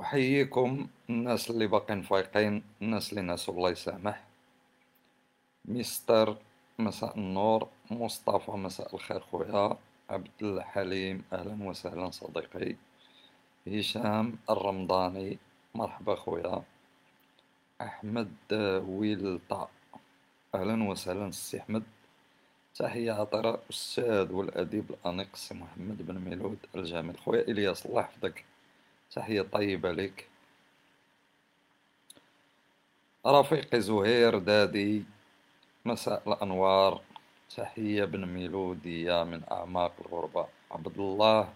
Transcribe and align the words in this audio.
أحييكم 0.00 0.86
الناس 1.10 1.50
اللي 1.50 1.66
باقين 1.66 2.02
فايقين 2.02 2.62
الناس 2.82 3.10
اللي 3.10 3.22
ناس 3.22 3.48
الله 3.48 3.70
يسامح. 3.70 4.24
مستر 5.64 6.36
مساء 6.78 7.16
النور. 7.18 7.68
مصطفى 7.90 8.50
مساء 8.50 8.94
الخير 8.94 9.20
خويا. 9.20 9.76
عبد 10.10 10.28
الحليم 10.42 11.24
أهلا 11.32 11.68
وسهلا 11.68 12.10
صديقي. 12.10 12.76
هشام 13.68 14.38
الرمضاني 14.50 15.38
مرحبا 15.74 16.14
خويا. 16.14 16.62
أحمد 17.80 18.32
ويلطا 18.88 19.68
أهلا 20.54 20.88
وسهلا 20.88 21.30
سي 21.30 21.58
أحمد. 21.60 21.82
تحية 22.74 23.12
عطرة 23.12 23.62
أستاذ 23.70 24.32
والأديب 24.32 24.90
الأنيق 24.90 25.36
سي 25.36 25.54
محمد 25.54 26.06
بن 26.06 26.18
ميلود 26.18 26.58
الجميل 26.74 27.18
خويا 27.18 27.42
إلياس 27.42 27.86
الله 27.86 28.00
يحفظك. 28.00 28.44
تحية 29.10 29.42
طيبة 29.42 29.92
لك. 29.92 30.28
رفيقي 33.26 33.80
زهير 33.80 34.38
دادي 34.38 35.04
مساء 35.84 36.22
الأنوار. 36.26 37.02
تحية 37.56 38.04
بن 38.04 38.26
ميلودية 38.26 39.24
من 39.24 39.42
أعماق 39.50 39.92
الغربة. 40.06 40.46
عبد 40.70 40.98
الله 40.98 41.52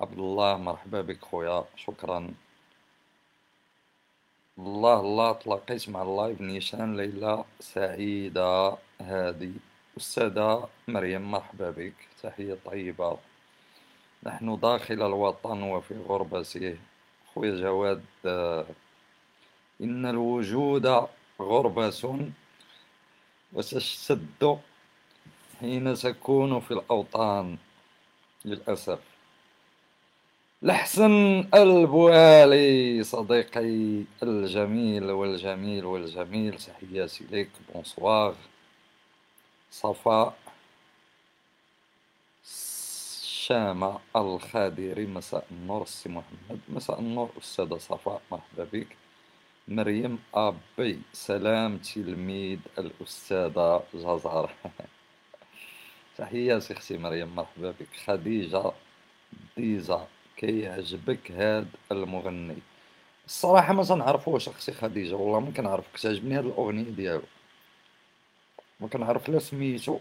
عبد 0.00 0.18
الله 0.18 0.56
مرحبا 0.56 1.00
بك 1.00 1.24
خويا 1.24 1.64
شكرا. 1.76 2.34
الله 4.58 5.00
الله 5.00 5.32
تلاقيت 5.32 5.88
مع 5.88 6.02
اللايف 6.02 6.40
نيشان 6.40 6.96
ليلى 6.96 7.44
سعيدة 7.60 8.76
هادي 9.00 9.52
أستاذة 9.96 10.68
مريم 10.88 11.30
مرحبا 11.30 11.70
بك. 11.70 11.94
تحية 12.22 12.58
طيبة. 12.64 13.18
نحن 14.26 14.58
داخل 14.60 15.02
الوطن 15.02 15.62
وفي 15.62 15.94
غربته 16.08 16.76
خويا 17.34 17.60
جواد 17.60 18.04
إن 19.80 20.06
الوجود 20.06 21.06
غربة 21.40 22.30
وتشتد 23.52 24.58
حين 25.60 25.94
تكون 25.94 26.60
في 26.60 26.70
الأوطان 26.70 27.56
للأسف. 28.44 28.98
لحسن 30.62 31.44
البوالي 31.54 33.02
صديقي 33.02 34.02
الجميل 34.22 35.10
والجميل 35.10 35.84
والجميل 35.84 36.58
تحياتي 36.58 37.24
لك 37.30 37.50
بونسواغ 37.74 38.34
صفاء. 39.70 40.45
شامة 43.46 43.98
الخادري 44.16 45.06
مساء 45.06 45.46
النور 45.50 45.82
السي 45.82 46.08
محمد 46.08 46.60
مساء 46.68 47.00
النور 47.00 47.30
أستاذة 47.38 47.78
صفاء 47.78 48.22
مرحبا 48.32 48.64
بك. 48.72 48.96
مريم 49.68 50.18
أبي 50.34 51.00
سلام 51.12 51.78
تلميذ 51.78 52.58
الأستاذة 52.78 53.82
جزر 53.94 54.50
تحياتي 56.18 56.72
أختي 56.72 56.98
مريم 56.98 57.34
مرحبا 57.34 57.70
بك. 57.70 57.88
خديجة 58.06 58.72
ديزا 59.56 60.06
كيعجبك 60.36 61.30
هاد 61.30 61.68
المغني؟ 61.92 62.58
الصراحة 63.26 63.72
ما 63.72 63.84
تنعرفوش 63.84 64.48
أختي 64.48 64.72
خديجة 64.72 65.14
والله 65.14 65.40
ما 65.40 65.50
كنعرف 65.50 65.84
كتعجبني 65.94 66.38
هاد 66.38 66.44
الأغنية 66.46 66.90
ديالو. 66.90 67.22
ما 68.80 68.88
كنعرف 68.88 69.28
لا 69.28 69.38
سميتو 69.38 69.98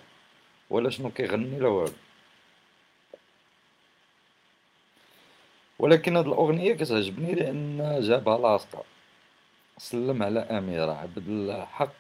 ولا 0.70 0.90
شنو 0.90 1.10
كيغني 1.10 1.60
لا 1.60 1.68
والو. 1.68 2.05
ولكن 5.80 6.18
هاد 6.18 6.28
الأغنية 6.28 6.74
كتعجبني 6.74 7.34
لأن 7.34 8.00
جابها 8.02 8.38
لاصقة 8.38 8.84
سلم 9.78 10.24
على 10.24 10.40
أميرة 10.40 10.92
عبد 10.92 11.28
الحق 11.28 11.94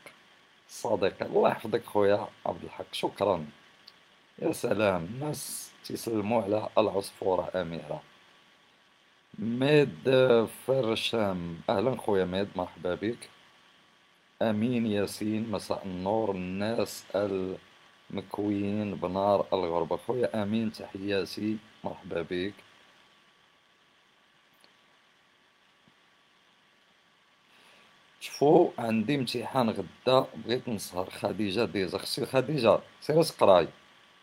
صديقي 0.69 1.25
الله 1.25 1.49
يحفظك 1.49 1.85
خويا 1.85 2.27
عبد 2.45 2.63
الحق 2.63 2.93
شكرا. 2.93 3.45
يا 4.39 4.51
سلام 4.51 5.05
الناس 5.05 5.71
تيسلموا 5.83 6.43
على 6.43 6.69
العصفورة 6.77 7.51
أميرة. 7.55 8.01
ميد 9.39 10.09
فرشام 10.67 11.57
أهلا 11.69 11.97
خويا 11.97 12.25
ميد 12.25 12.47
مرحبا 12.55 12.95
بك. 12.95 13.29
أمين 14.41 14.85
ياسين 14.87 15.51
مساء 15.51 15.81
النور 15.85 16.31
الناس 16.31 17.03
المكويين 17.15 18.95
بنار 18.95 19.45
الغربة. 19.53 19.97
خويا 19.97 20.43
أمين 20.43 20.71
تحياتي 20.71 21.57
مرحبا 21.83 22.21
بك. 22.21 22.53
شوفو 28.25 28.71
عندي 28.77 29.15
امتحان 29.15 29.69
غدا 29.69 30.27
بغيت 30.35 30.69
نسهر 30.69 31.09
خديجة 31.09 31.65
ديزا. 31.65 31.97
خصي 31.97 32.25
خديجة 32.25 32.79
سيري 33.01 33.23
تقراي 33.23 33.67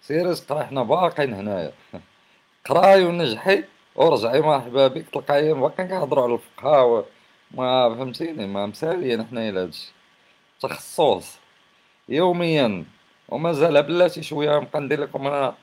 سيري 0.03 0.35
تقراي 0.35 0.65
حنا 0.67 0.83
باقيين 0.83 1.35
هنايا. 1.35 1.73
قراي 2.67 3.05
ونجحي 3.05 3.65
ورجعي 3.97 4.41
مرحبا 4.41 4.89
بك 4.89 5.07
تلقاي 5.13 5.55
باقيين 5.55 5.89
كنهضرو 5.89 6.23
على 6.23 6.35
الفقهاء 6.35 7.05
ما 7.51 7.95
فهمتيني 7.95 8.47
ما 8.47 8.67
مساليين 8.67 9.27
حنايا 9.27 9.53
لهادشي 9.53 9.93
تخصص. 10.61 11.39
يوميا. 12.09 12.85
ومازال 13.29 13.83
بلاتي 13.83 14.23
شوية 14.23 14.59
نبقى 14.59 14.81
ندير 14.81 15.01
لكم 15.01 15.27
أنا 15.27 15.55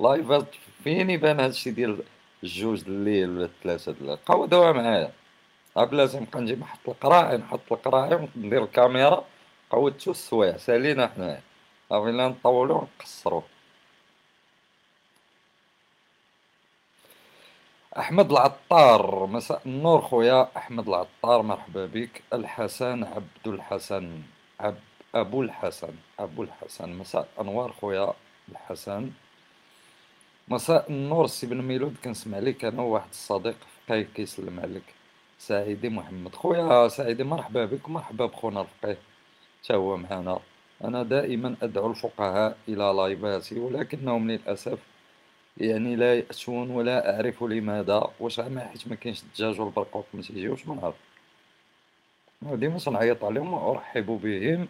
لايفات 0.00 0.46
فين 0.84 1.10
يبان 1.10 1.40
هادشي 1.40 1.70
ديال 1.70 1.98
الجوج 2.42 2.82
د 2.82 2.88
الليل 2.88 3.30
ولا 3.30 3.44
الثلاثة 3.44 3.92
د 3.92 3.96
الليل 4.00 4.16
بقاو 4.16 4.46
دوا 4.46 4.72
معايا. 4.72 5.12
بلاتي 5.84 6.20
نبقى 6.20 6.40
نجي 6.40 6.56
نحط 6.56 6.88
القراعي 6.88 7.36
نحط 7.36 7.72
القراعي 7.72 8.14
وندير 8.14 8.64
الكاميرا. 8.64 9.24
قودتو 9.70 10.10
السوايع. 10.10 10.56
سالينا 10.56 11.06
حنايا 11.16 11.40
صافي 11.90 12.12
لا 12.12 12.28
نطولو 12.28 12.74
ونقصرو. 12.74 13.42
أحمد 17.98 18.30
العطار. 18.30 19.26
مساء 19.26 19.60
النور 19.66 20.00
خويا. 20.00 20.48
أحمد 20.56 20.88
العطار 20.88 21.42
مرحبا 21.42 21.86
بك. 21.86 22.22
الحسن 22.32 23.04
عبد 23.04 23.46
الحسن. 23.46 24.22
عب 24.60 24.76
أبو 25.14 25.42
الحسن. 25.42 25.94
أبو 26.20 26.42
الحسن. 26.42 26.88
مساء 26.98 27.28
أنوار 27.40 27.72
خويا. 27.72 28.12
الحسن. 28.48 29.10
مساء 30.48 30.90
النور 30.90 31.26
سي 31.26 31.46
بن 31.46 31.62
ميلود. 31.62 31.96
كنسمع 32.04 32.38
لك 32.38 32.64
أنا 32.64 32.82
وواحد 32.82 33.08
الصديق 33.10 33.56
فقيه 33.86 34.08
كيسلم 34.14 34.60
عليك 34.60 34.95
سعيدي 35.38 35.88
محمد. 35.88 36.34
خويا 36.34 36.88
سعيدي 36.88 37.24
مرحبا 37.24 37.64
بك 37.64 37.88
مرحبا 37.88 38.26
بخونا 38.26 38.60
الفقيه. 38.60 38.98
تا 39.64 39.74
هو 39.74 39.96
معنا. 39.96 40.38
أنا 40.84 41.02
دائما 41.02 41.56
أدعو 41.62 41.90
الفقهاء 41.90 42.56
إلى 42.68 42.92
لايفاتي 42.96 43.58
ولكنهم 43.58 44.30
للأسف 44.30 44.78
يعني 45.56 45.96
لا 45.96 46.14
يأتون 46.14 46.70
ولا 46.70 47.14
أعرف 47.16 47.42
لماذا 47.42 48.10
واش 48.20 48.40
ما 48.40 48.60
حيت 48.60 48.88
ما 48.88 48.94
كاينش 48.94 49.22
الدجاج 49.22 49.60
والبرقوق 49.60 50.06
ما 50.14 50.22
تيجيوش 50.22 50.66
ما 50.68 50.74
نعرف 50.74 50.94
ديما 52.42 52.78
تنعيط 52.78 53.24
عليهم 53.24 53.52
وأرحب 53.52 54.06
بهم 54.06 54.68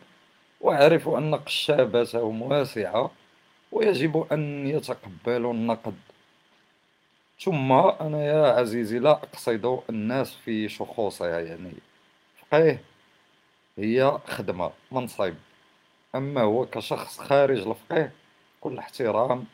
وأعرف 0.61 1.09
أن 1.09 1.35
قشابتهم 1.35 2.43
واسعة 2.43 3.11
ويجب 3.73 4.27
أن 4.33 4.67
يتقبلوا 4.67 5.53
النقد. 5.53 5.95
ثم 7.41 7.73
أنا 7.73 8.25
يا 8.25 8.53
عزيزي 8.53 8.99
لا 8.99 9.11
أقصد 9.13 9.81
الناس 9.91 10.35
في 10.35 10.69
شخوصها 10.69 11.41
يعني. 11.41 11.73
فقيه 12.41 12.81
هي 13.79 14.19
خدمة 14.27 14.71
منصب. 14.93 15.35
أما 16.15 16.41
هو 16.43 16.67
كشخص 16.67 17.19
خارج 17.19 17.59
الفقيه 17.59 18.13
كل 18.61 18.79
احترام. 18.79 19.45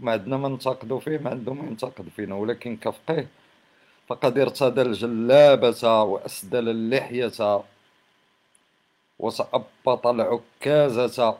ما 0.00 0.12
عندنا 0.12 0.36
ما 0.36 0.48
ننتقدو 0.48 0.98
فيه 0.98 1.18
ما 1.18 1.30
عنده 1.30 1.54
ما 1.54 1.64
ينتقد 1.68 2.08
فينا. 2.16 2.34
ولكن 2.34 2.76
كفقيه 2.76 3.28
فقد 4.08 4.38
ارتدى 4.38 4.82
الجلابة 4.82 6.02
وأسدل 6.02 6.68
اللحية 6.68 7.62
وتأبط 9.18 10.06
العكازة 10.06 11.38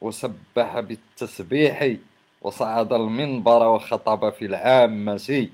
وسبح 0.00 0.80
بالتسبيح. 0.80 1.96
وصعد 2.44 2.92
المنبر 2.92 3.66
وخطب 3.68 4.30
في 4.32 4.44
العامة. 4.44 5.48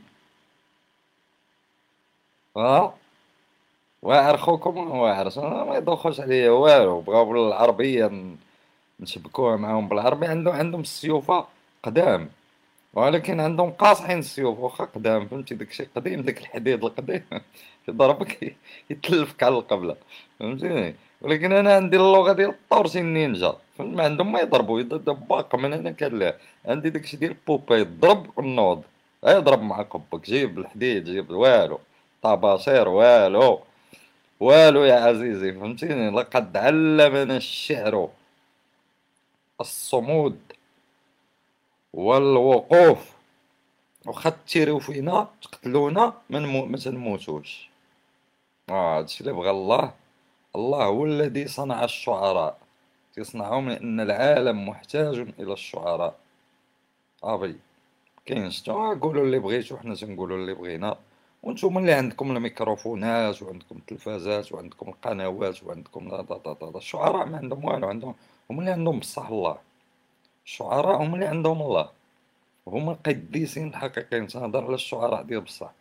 ها؟ 2.56 2.94
واعر 4.02 4.37
خوكم 4.37 4.90
واعر 4.90 5.31
ما 5.66 5.76
يدخلش 5.76 6.20
عليا 6.20 6.50
والو. 6.50 7.00
بغاو 7.00 7.25
بالعربية 7.32 8.10
نشبكوها 9.00 9.56
معاهم 9.56 9.88
بالعربي. 9.88 10.26
عندهم 10.26 10.54
عندهم 10.54 10.81
السيوفة 10.81 11.46
قدام. 11.82 12.31
ولكن 12.94 13.40
عندهم 13.40 13.70
قاصحين 13.70 14.19
السيوف 14.19 14.58
واخا 14.58 14.84
قدام. 14.84 15.28
فهمتي؟ 15.28 15.54
داكشي 15.54 15.84
قديم. 15.96 16.22
داك 16.22 16.38
الحديد 16.38 16.84
القديم. 16.84 17.25
يضربك 17.88 18.56
يتلفك 18.90 19.42
على 19.42 19.54
القبلة. 19.58 19.96
فهمتيني 20.40 20.94
ولكن 21.22 21.52
أنا 21.52 21.75
عندي 21.75 21.96
اللغة 21.96 22.32
ديال 22.32 22.49
الطورسي 22.49 23.00
النينجا. 23.00 23.56
ما 23.78 24.05
عندهم 24.05 24.32
ما 24.32 24.40
يضربوا. 24.40 24.82
باقة 24.82 25.58
من 25.58 25.72
هنا 25.72 25.90
كان 25.90 26.32
عندي 26.67 26.90
داكشي 26.90 27.17
ديال 27.17 27.37
بوبا 27.46 27.76
يضرب 27.76 28.38
ونوض 28.38 28.82
يضرب 29.25 29.62
مع 29.62 29.82
قبك 29.82 30.25
جيب 30.25 30.58
الحديد 30.58 31.05
جيب 31.05 31.31
والو 31.31 31.78
طباشير 32.22 32.88
والو. 32.88 33.61
والو 34.40 34.84
يا 34.84 34.94
عزيزي. 34.94 35.52
فهمتيني؟ 35.52 36.11
لقد 36.11 36.56
علمنا 36.56 37.37
الشعر 37.37 38.08
الصمود 39.61 40.38
والوقوف. 41.93 43.12
وخا 44.06 44.32
تيريو 44.49 44.78
فينا 44.78 45.28
تقتلونا 45.43 46.12
ما 46.31 46.76
تنموتوش. 46.76 47.70
آه 48.69 48.99
هادشي 48.99 49.20
اللي 49.20 49.32
بغى 49.32 49.50
الله. 49.50 49.93
الله 50.56 50.85
هو 50.85 51.05
الذي 51.05 51.49
صنع 51.49 51.85
الشعراء. 51.85 52.58
تصنعهم 53.17 53.69
لأن 53.69 54.00
العالم 54.00 54.69
محتاج 54.69 55.19
إلى 55.19 55.52
الشعراء. 55.52 56.14
أبي 57.25 57.56
كاينش 58.26 58.62
نتوما 58.62 59.00
قولوا 59.00 59.25
اللي 59.25 59.38
بغيتو 59.38 59.76
حنا 59.76 59.94
تنقولوا 59.94 60.37
اللي 60.37 60.55
بغينا. 60.55 60.97
وأنتم 61.43 61.79
اللي 61.79 61.93
عندكم 61.93 62.37
الميكروفونات 62.37 63.43
وعندكم 63.43 63.76
التلفازات 63.76 64.52
وعندكم 64.52 64.88
القنوات 64.88 65.64
وعندكم 65.64 66.08
لا 66.08 66.17
لا 66.31 66.41
لا 66.47 66.56
لا 66.62 66.79
الشعراء 66.79 67.26
ما 67.26 67.37
عندهم 67.38 67.64
والو 67.64 67.88
عندهم 67.88 68.14
هم 68.50 68.61
اللي 68.61 68.70
عندهم 68.70 68.99
بصح 68.99 69.29
الله. 69.29 69.58
الشعراء 70.47 71.02
هم 71.02 71.14
اللي 71.14 71.26
عندهم 71.26 71.62
الله. 71.62 71.88
هما 72.67 72.93
القديسين 72.93 73.69
الحقيقيين. 73.69 74.26
تنهضر 74.26 74.64
على 74.64 74.75
الشعراء 74.75 75.23
ديال 75.23 75.41
بصح. 75.41 75.73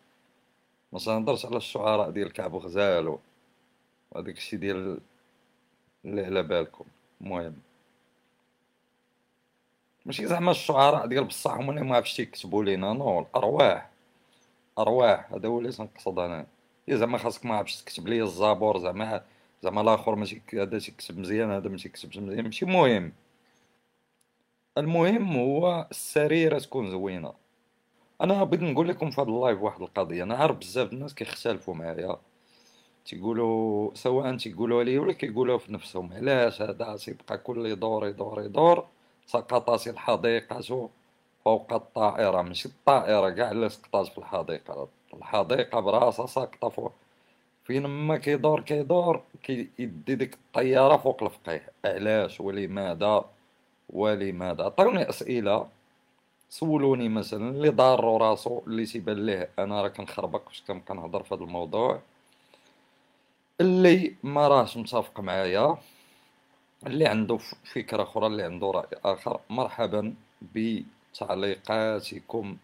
ما 0.93 0.99
تنهضرش 0.99 1.45
على 1.45 1.57
الشعراء 1.57 2.09
ديال 2.09 2.33
كعب 2.33 2.55
غزال 2.55 3.17
وهداك 4.11 4.37
الشيء 4.37 4.59
ديال 4.59 4.99
اللي 6.05 6.25
على 6.25 6.43
بالكم. 6.43 6.85
المهم. 7.21 7.55
ماشي 10.05 10.27
زعما 10.27 10.51
الشعراء 10.51 11.07
ديال 11.07 11.23
بصح 11.23 11.51
هما 11.53 11.71
اللي 11.71 11.83
ما 11.83 11.95
عرفتش 11.95 12.19
يكتبوا 12.19 12.63
لينا 12.63 12.93
نو 12.93 13.19
الأرواح. 13.19 13.89
ارواح 14.79 15.33
هذا 15.33 15.47
هو 15.49 15.59
اللي 15.59 15.71
تنقصد 15.71 16.19
أنا. 16.19 16.47
زعما 16.89 17.17
خاصك 17.17 17.45
ما 17.45 17.55
عرفتش 17.55 17.81
تكتب 17.81 18.07
لي 18.07 18.23
الزبور 18.23 18.79
زعما 18.79 19.23
زعما 19.63 19.81
الآخر 19.81 20.15
ماشي 20.15 20.41
هذا 20.53 20.79
تيكتب 20.79 21.17
مزيان 21.19 21.51
هذا 21.51 21.69
ما 21.69 21.77
تيكتبش 21.77 22.17
مزيان 22.17 22.43
ماشي 22.43 22.65
مهم. 22.65 23.13
المهم 24.77 25.37
هو 25.37 25.87
السريرة 25.91 26.59
تكون 26.59 26.91
زوينة. 26.91 27.33
أنا 28.21 28.43
بغيت 28.43 28.61
نقول 28.61 28.87
لكم 28.87 29.11
في 29.11 29.21
هذا 29.21 29.29
ال 29.29 29.36
live 29.36 29.61
واحد 29.61 29.81
القضية 29.81 30.23
أنا 30.23 30.35
عارف 30.35 30.57
بزاف 30.57 30.93
الناس 30.93 31.13
كيختلفوا 31.15 31.73
معايا. 31.75 32.17
تيقولوا 33.05 33.91
سواء 33.93 34.37
تيقولوا 34.37 34.83
لي 34.83 34.97
ولا 34.99 35.13
كيقولوا 35.13 35.57
في 35.57 35.73
نفسهم. 35.73 36.13
علاش؟ 36.13 36.61
هذا 36.61 36.95
تيبقى 36.97 37.37
كل 37.37 37.65
يدور 37.65 38.07
يدور 38.07 38.41
يدور 38.43 38.85
سقطت 39.25 39.87
الحديقة 39.87 40.89
فوق 41.45 41.73
الطائرة 41.73 42.41
ماشي 42.41 42.69
الطائرة 42.69 43.29
كاع 43.29 43.51
اللي 43.51 43.69
سقطات 43.69 44.07
في 44.07 44.17
الحديقة. 44.17 44.87
الحديقة 45.13 45.79
براسها 45.79 46.25
ساقطة 46.25 46.69
فوق. 46.69 46.93
فين 47.63 47.85
ما 47.85 48.17
كيدور 48.17 48.61
كيدور 48.61 49.21
كيدي 49.43 49.69
ديك 50.15 50.33
الطيارة 50.33 50.97
فوق 50.97 51.23
الفقيه. 51.23 51.71
علاش؟ 51.85 52.41
ولماذا؟ 52.41 53.25
ولماذا؟ 53.89 54.63
عطوني 54.63 55.09
أسئلة. 55.09 55.67
سولوني 56.49 57.09
مثلا 57.09 57.49
اللي 57.49 57.69
ضارو 57.69 58.17
راسو 58.17 58.61
اللي 58.67 58.85
تيبان 58.85 59.25
ليه 59.25 59.49
أنا 59.59 59.81
راه 59.81 59.87
كنخربق 59.87 60.49
فاش 60.49 60.63
كنبقى 60.67 60.95
نهضر 60.95 61.23
في 61.23 61.35
هذا 61.35 61.43
الموضوع. 61.43 62.01
اللي 63.61 64.15
ما 64.23 64.47
راهش 64.47 64.77
متفق 64.77 65.19
معايا 65.19 65.77
اللي 66.87 67.05
عنده 67.07 67.37
فكرة 67.73 68.03
أخرى 68.03 68.27
اللي 68.27 68.43
عنده 68.43 68.71
رأي 68.71 68.87
آخر. 69.05 69.39
مرحبا 69.49 70.13
بتعليقاتكم 70.55 72.57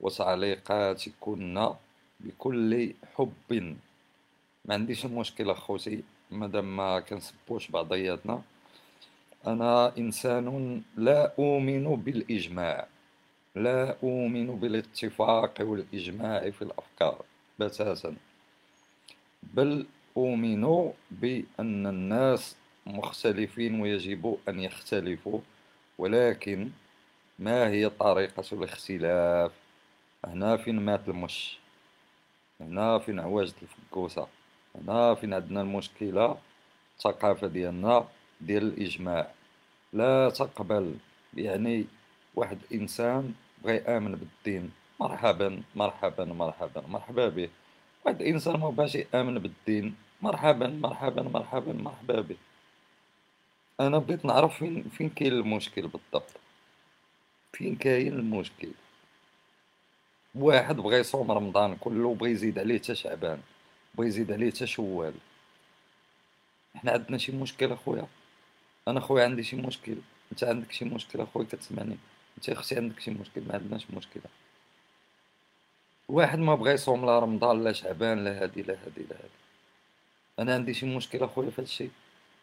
وتعليقاتكن 0.00 1.74
بكل 2.20 2.92
حب. 3.16 3.76
ما 4.64 4.74
عنديش 4.74 5.06
مشكلة 5.06 5.54
خوتي 5.54 6.02
مادام 6.30 6.76
ما 6.76 7.00
كنسبوش 7.00 7.68
بعضياتنا. 7.70 8.42
أنا 9.46 9.96
إنسان 9.98 10.82
لا 10.96 11.32
أؤمن 11.38 11.96
بالإجماع 11.96 12.86
لا 13.54 13.96
أؤمن 14.02 14.46
بالاتفاق 14.46 15.54
والإجماع 15.60 16.50
في 16.50 16.62
الأفكار 16.62 17.24
بتاتا. 17.58 18.14
بل 19.42 19.86
أؤمن 20.16 20.92
بأن 21.10 21.86
الناس 21.86 22.56
مختلفين 22.86 23.80
ويجب 23.80 24.36
أن 24.48 24.60
يختلفوا 24.60 25.40
ولكن 25.98 26.70
ما 27.38 27.68
هي 27.68 27.88
طريقة 27.88 28.44
الاختلاف؟ 28.52 29.52
هنا 30.24 30.56
فين 30.56 30.80
مات 30.80 31.08
المش؟ 31.08 31.58
هنا 32.60 32.98
فين 32.98 33.20
عواجد 33.20 33.54
الفكوسة؟ 33.62 34.26
هنا 34.74 35.14
فين 35.14 35.34
عندنا 35.34 35.60
المشكلة؟ 35.60 36.38
الثقافة 36.96 37.46
ديالنا 37.46 38.08
ديال 38.40 38.62
الإجماع. 38.62 39.30
لا 39.92 40.30
تقبل 40.30 40.94
يعني 41.34 41.84
واحد 42.34 42.58
إنسان 42.74 43.34
بغى 43.64 43.74
يآمن 43.76 44.14
بالدين 44.14 44.70
مرحبا 45.00 45.62
مرحبا 45.76 46.24
مرحبا 46.24 46.82
مرحبا 46.88 47.28
به. 47.28 47.48
واحد 48.04 48.20
الإنسان 48.20 48.60
ما 48.60 48.70
بغاش 48.70 48.94
يآمن 48.94 49.38
بالدين 49.38 49.94
مرحبا 50.22 50.66
مرحبا 50.66 51.22
مرحبا 51.22 51.72
مرحبا 51.72 52.20
به 52.20 52.36
أنا 53.80 53.98
بغيت 53.98 54.24
نعرف 54.24 54.58
فين 54.58 54.84
فين 54.98 55.08
كاين 55.08 55.32
المشكل 55.32 55.82
بالضبط؟ 55.82 56.30
فين 57.52 57.76
كاين 57.76 58.12
المشكل؟ 58.12 58.68
واحد 60.34 60.76
بغى 60.76 60.96
يصوم 60.96 61.32
رمضان 61.32 61.76
كله 61.76 62.14
بغى 62.14 62.30
يزيد 62.30 62.58
عليه 62.58 62.78
حتى 62.78 62.94
شعبان 62.94 63.40
بغى 63.94 64.06
يزيد 64.06 64.32
عليه 64.32 64.50
حتى 64.50 64.66
شوال. 64.66 65.14
حنا 66.74 66.92
عندنا 66.92 67.18
شي 67.18 67.32
مشكل 67.32 67.72
أخويا؟ 67.72 68.06
أنا 68.88 69.00
خويا 69.00 69.24
عندي 69.24 69.42
شي 69.42 69.56
مشكل. 69.56 69.96
أنت 70.32 70.44
عندك 70.44 70.72
شي 70.72 70.84
مشكل 70.84 71.20
أخويا 71.20 71.46
كتسمعني؟ 71.46 71.96
أنت 72.38 72.48
أختي 72.50 72.76
عندك 72.76 73.00
شي 73.00 73.10
مشكل؟ 73.10 73.40
ما 73.48 73.54
عندناش 73.54 73.90
مشكله 73.90 74.22
واحد 76.08 76.38
ما 76.38 76.54
بغى 76.54 76.72
يصوم 76.72 77.06
لا 77.06 77.18
رمضان 77.18 77.64
لا 77.64 77.72
شعبان 77.72 78.24
لا 78.24 78.42
هادي 78.42 78.62
لا 78.62 78.74
هادي 78.84 79.02
لا 79.10 79.16
هادي. 79.16 79.45
أنا 80.38 80.54
عندي 80.54 80.74
شي 80.74 80.86
مشكل 80.96 81.22
أخويا 81.22 81.50
في 81.50 81.60
هادشي 81.62 81.88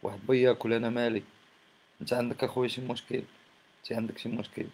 واحد 0.03 0.19
بغى 0.27 0.41
ياكل 0.41 0.73
أنا 0.73 0.89
مالي. 0.89 1.23
أنت 2.01 2.13
عندك 2.13 2.43
أخويا 2.43 2.67
شي 2.67 2.81
مشكل؟ 2.81 3.21
أنت 3.83 3.91
عندك 3.91 4.17
شي 4.17 4.29
مشكل؟ 4.29 4.65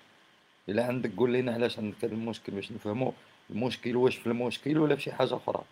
إلا 0.70 0.86
عندك 0.86 1.12
قول 1.18 1.34
لنا 1.34 1.54
علاش 1.54 1.80
عندك 1.80 2.06
هذا 2.06 2.14
المشكل 2.14 2.52
باش 2.52 2.72
نفهمو 2.72 3.14
المشكل 3.50 3.96
واش 3.96 4.16
في 4.16 4.28
المشكل 4.28 4.78
ولا 4.78 4.96
في 4.96 5.02
شي 5.02 5.12
حاجة 5.12 5.36
أخرى. 5.36 5.64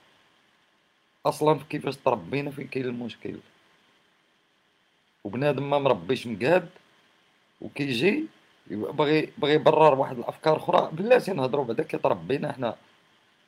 أصلا 1.26 1.60
كيفاش 1.70 1.98
تربينا 1.98 2.52
فين 2.52 2.68
كاين 2.68 2.86
المشكل؟ 2.86 3.36
وبنادم 5.24 5.70
ما 5.70 5.80
مربيش 5.80 6.28
مقاد 6.28 6.70
وكيجي 7.62 8.26
باغي 8.72 9.30
باغي 9.38 9.54
يبرر 9.54 10.00
واحد 10.00 10.18
الأفكار 10.18 10.58
أخرى. 10.58 10.90
بلاتي 10.92 11.34
نهضروا 11.34 11.66
بعدا 11.66 11.84
كي 11.84 11.98
تربينا 11.98 12.52
حنا 12.52 12.76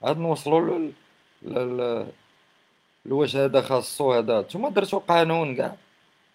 عاد 0.04 0.18
نوصلوا 0.18 0.92
ل 3.06 3.10
لواش 3.10 3.36
هذا 3.36 3.62
خاصو 3.62 4.14
هذا؟ 4.14 4.42
نتوما 4.42 4.70
درتو 4.70 5.00
قانون 5.00 5.56
كاع. 5.56 5.76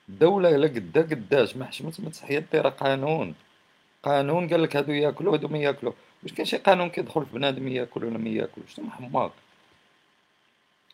الدولة 0.08 0.54
الا 0.54 0.66
قدا 0.66 1.02
قداش 1.02 1.56
ما 1.56 1.64
حشمت 1.64 2.00
ما 2.00 2.10
تحيد 2.10 2.46
دايره 2.52 2.68
قانون. 2.68 3.34
قانون 4.02 4.48
قال 4.48 4.62
لك 4.62 4.76
هادو 4.76 4.92
ياكلوا 4.92 5.34
هادو 5.34 5.48
ما 5.48 5.58
ياكلوا 5.58 5.92
واش 6.22 6.32
كاين 6.32 6.46
شي 6.46 6.56
قانون 6.56 6.90
كيدخل 6.90 7.26
في 7.26 7.32
بنادم 7.32 7.68
ياكل 7.68 8.04
ولا 8.04 8.18
ما 8.18 8.30
ياكلوش 8.30 8.72
نتوما 8.72 8.90
حماق 8.90 9.32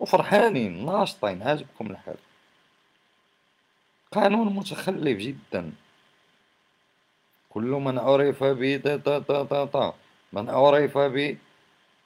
وفرحانين 0.00 0.86
ناشطين 0.86 1.42
عاجبكم 1.42 1.90
الحال. 1.90 2.16
قانون 4.12 4.54
متخلف 4.54 5.18
جدا. 5.18 5.72
كل 7.50 7.62
من 7.62 7.98
عرف 7.98 8.44
ب 8.44 8.62
من 10.32 10.50
عرف 10.50 10.98
ب 10.98 11.36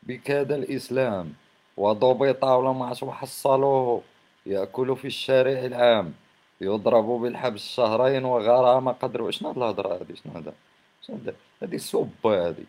بكاد 0.02 0.52
الإسلام. 0.52 1.34
وضبط 1.76 2.44
ولم 2.44 2.80
وحصلوه 3.02 4.02
يأكل 4.46 4.96
في 4.96 5.06
الشارع 5.06 5.58
العام. 5.64 6.14
يضرب 6.60 7.04
بالحبس 7.04 7.68
شهرين 7.68 8.24
وغرامة 8.24 8.92
قدر 8.92 9.30
شنو 9.30 9.48
هاد 9.48 9.56
الهضرة 9.56 9.94
هادي؟ 9.94 10.16
شنو 10.16 10.32
هذا؟ 10.34 11.34
هادي 11.62 11.78
سب 11.78 12.26
هادي. 12.26 12.66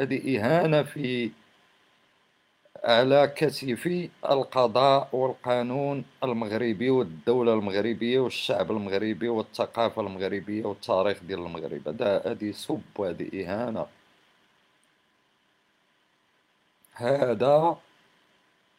هادي 0.00 0.38
إهانة 0.38 0.82
في 0.82 1.30
على 2.84 3.32
كتف 3.36 4.08
القضاء 4.30 5.08
والقانون 5.12 6.04
المغربي 6.24 6.90
والدولة 6.90 7.52
المغربية 7.54 8.20
والشعب 8.20 8.70
المغربي 8.70 9.28
والثقافة 9.28 10.02
المغربية 10.02 10.64
والتاريخ 10.64 11.18
ديال 11.22 11.38
المغرب. 11.38 11.88
هذا 11.88 12.22
هذه 12.26 12.52
سب 12.52 12.82
وهذه 12.98 13.44
إهانة. 13.44 13.86
هذا 16.94 17.76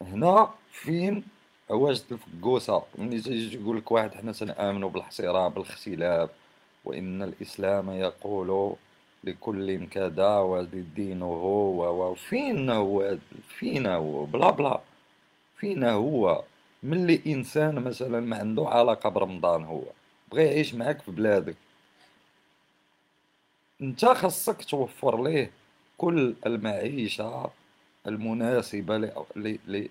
هنا 0.04 0.50
فين؟ 0.72 1.24
عواجد 1.70 2.04
الفقوسة. 2.12 2.84
ملي 2.98 3.22
تجي 3.22 3.56
يقول 3.62 3.78
لك 3.78 3.92
واحد 3.92 4.16
حنا 4.16 4.32
تنآمنوا 4.32 4.90
بالاحترام 4.90 5.52
بالاختلاف 5.52 6.30
وإن 6.86 7.24
الإسلام 7.24 7.92
يقول 7.92 8.76
لكل 9.24 9.88
كذا 9.88 10.38
ودين 10.40 11.22
هو 11.22 12.12
وفين 12.12 12.70
هو؟ 12.70 13.18
فين 13.60 13.86
هو؟ 13.86 14.26
بلا 14.26 14.50
بلا. 14.52 14.82
فينا 15.58 15.92
هو؟ 15.92 16.44
ملي 16.84 17.22
إنسان 17.28 17.76
مثلا 17.76 18.20
ما 18.20 18.38
عنده 18.38 18.68
علاقة 18.68 19.10
برمضان 19.10 19.64
هو؟ 19.64 19.84
بغى 20.32 20.46
يعيش 20.46 20.74
معاك 20.76 21.02
في 21.02 21.12
بلادك. 21.12 21.56
أنت 23.82 24.06
خاصك 24.06 24.64
توفر 24.66 25.24
ليه 25.24 25.52
كل 25.98 26.36
المعيشة 26.46 27.50
المناسبة 28.08 29.12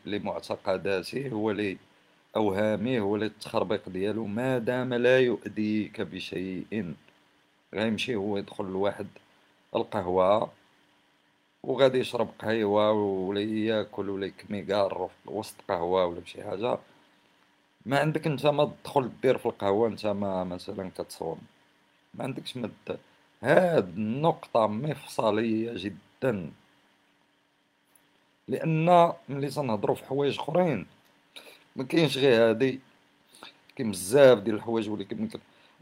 لمعتقداته 0.07 1.35
ولأوهامه 1.35 3.01
وللتخربيق 3.01 3.89
ديالو. 3.89 4.27
ما 4.27 4.59
دام 4.59 4.95
لا 4.95 5.19
يؤذيك 5.21 6.01
بشيء 6.01 6.95
غيمشي 7.75 8.15
هو 8.17 8.37
يدخل 8.37 8.65
لواحد 8.65 9.07
القهوة 9.77 10.51
وغادي 11.63 11.99
يشرب 11.99 12.29
قهيوة 12.39 12.93
ولا 12.93 13.41
ياكل 13.41 14.11
ولا 14.11 14.27
يكميكار 14.27 15.11
وسط 15.27 15.55
قهوة 15.69 16.07
ولا 16.07 16.21
بشي 16.21 16.45
حاجة. 16.45 16.79
ما 17.87 17.99
عندك 17.99 18.27
انت 18.27 18.47
ما 18.47 18.65
تدخل 18.65 19.11
دير 19.23 19.39
في 19.39 19.47
القهوة 19.47 19.89
انت 19.89 20.07
ما 20.07 20.45
مثلا 20.45 20.91
كتصوم. 20.91 21.39
ما 22.15 22.25
عندكش 22.25 22.57
مد 22.57 22.99
هاد 23.43 23.89
النقطة 23.97 24.67
مفصلية 24.67 25.73
جدا. 25.77 26.51
لأن 28.49 29.13
ملي 29.29 29.51
تنهضرو 29.51 29.95
في 29.95 30.05
حوايج 30.05 30.39
أخرين 30.39 30.87
مكاينش 31.77 32.19
غير 32.19 32.51
هادي. 32.51 32.81
كاين 33.77 33.91
بزاف 33.91 34.39
ديال 34.39 34.57
الحوايج 34.57 34.89
ولكن 34.91 35.29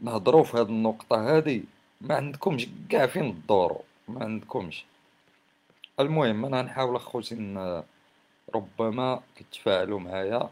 نهضرو 0.01 0.43
في 0.43 0.57
هاد 0.57 0.69
النقطة 0.69 1.37
هادي 1.37 1.63
ما 2.01 2.15
عندكمش 2.15 2.67
كاع 2.89 3.07
فين 3.07 3.43
تدورو 3.43 3.81
ما 4.07 4.23
عندكمش. 4.23 4.85
المهم 5.99 6.45
أنا 6.45 6.61
نحاول 6.61 6.95
أخوتي 6.95 7.35
ربما 8.55 9.21
كتفاعلوا 9.35 9.99
معايا. 9.99 10.49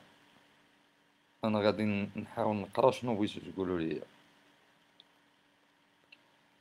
أنا 1.43 1.59
غادي 1.59 1.83
نحاول 2.15 2.55
نقرا 2.55 2.91
شنو 2.91 3.15
بغيتو 3.15 3.39
تقولوا 3.51 3.79
لي 3.79 4.01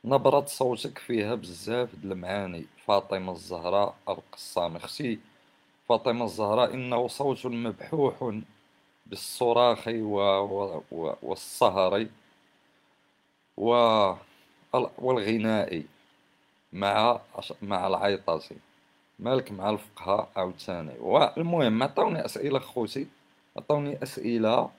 نبرة 0.05 0.45
صوتك 0.45 0.97
فيها 0.97 1.35
بزاف 1.35 1.95
د 1.95 2.05
المعاني. 2.05 2.65
فاطمة 2.85 3.31
الزهراء 3.31 3.95
القصام 4.09 4.75
أختي. 4.75 5.19
فاطمة 5.89 6.25
الزهراء 6.25 6.73
إنه 6.73 7.07
صوت 7.07 7.45
مبحوح 7.45 8.33
بالصراخ. 9.05 9.87
والسهر. 11.21 12.07
والغناء 14.97 15.83
مع 16.73 17.21
مع 17.61 17.87
العيطة 17.87 18.41
مالك 19.19 19.51
مع 19.51 19.69
الفقهاء 19.69 20.29
عاوتاني 20.35 20.93
والمهم 20.99 21.83
عطاوني 21.83 22.25
أسئلة 22.25 22.59
خوتي 22.59 23.07
عطاوني 23.57 24.03
أسئلة 24.03 24.69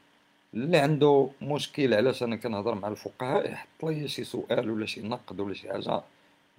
اللي 0.55 0.79
عنده 0.79 1.31
مشكل 1.43 1.95
علاش 1.95 2.23
أنا 2.23 2.37
كنهضر 2.37 2.75
مع 2.75 2.89
الفقهاء 2.89 3.51
يحط 3.53 3.85
لي 3.85 4.09
شي 4.09 4.25
سؤال 4.25 4.71
ولا 4.71 4.87
شي 4.87 5.01
نقد 5.03 5.41
ولا 5.41 5.55
شي 5.55 5.73
حاجة 5.73 6.03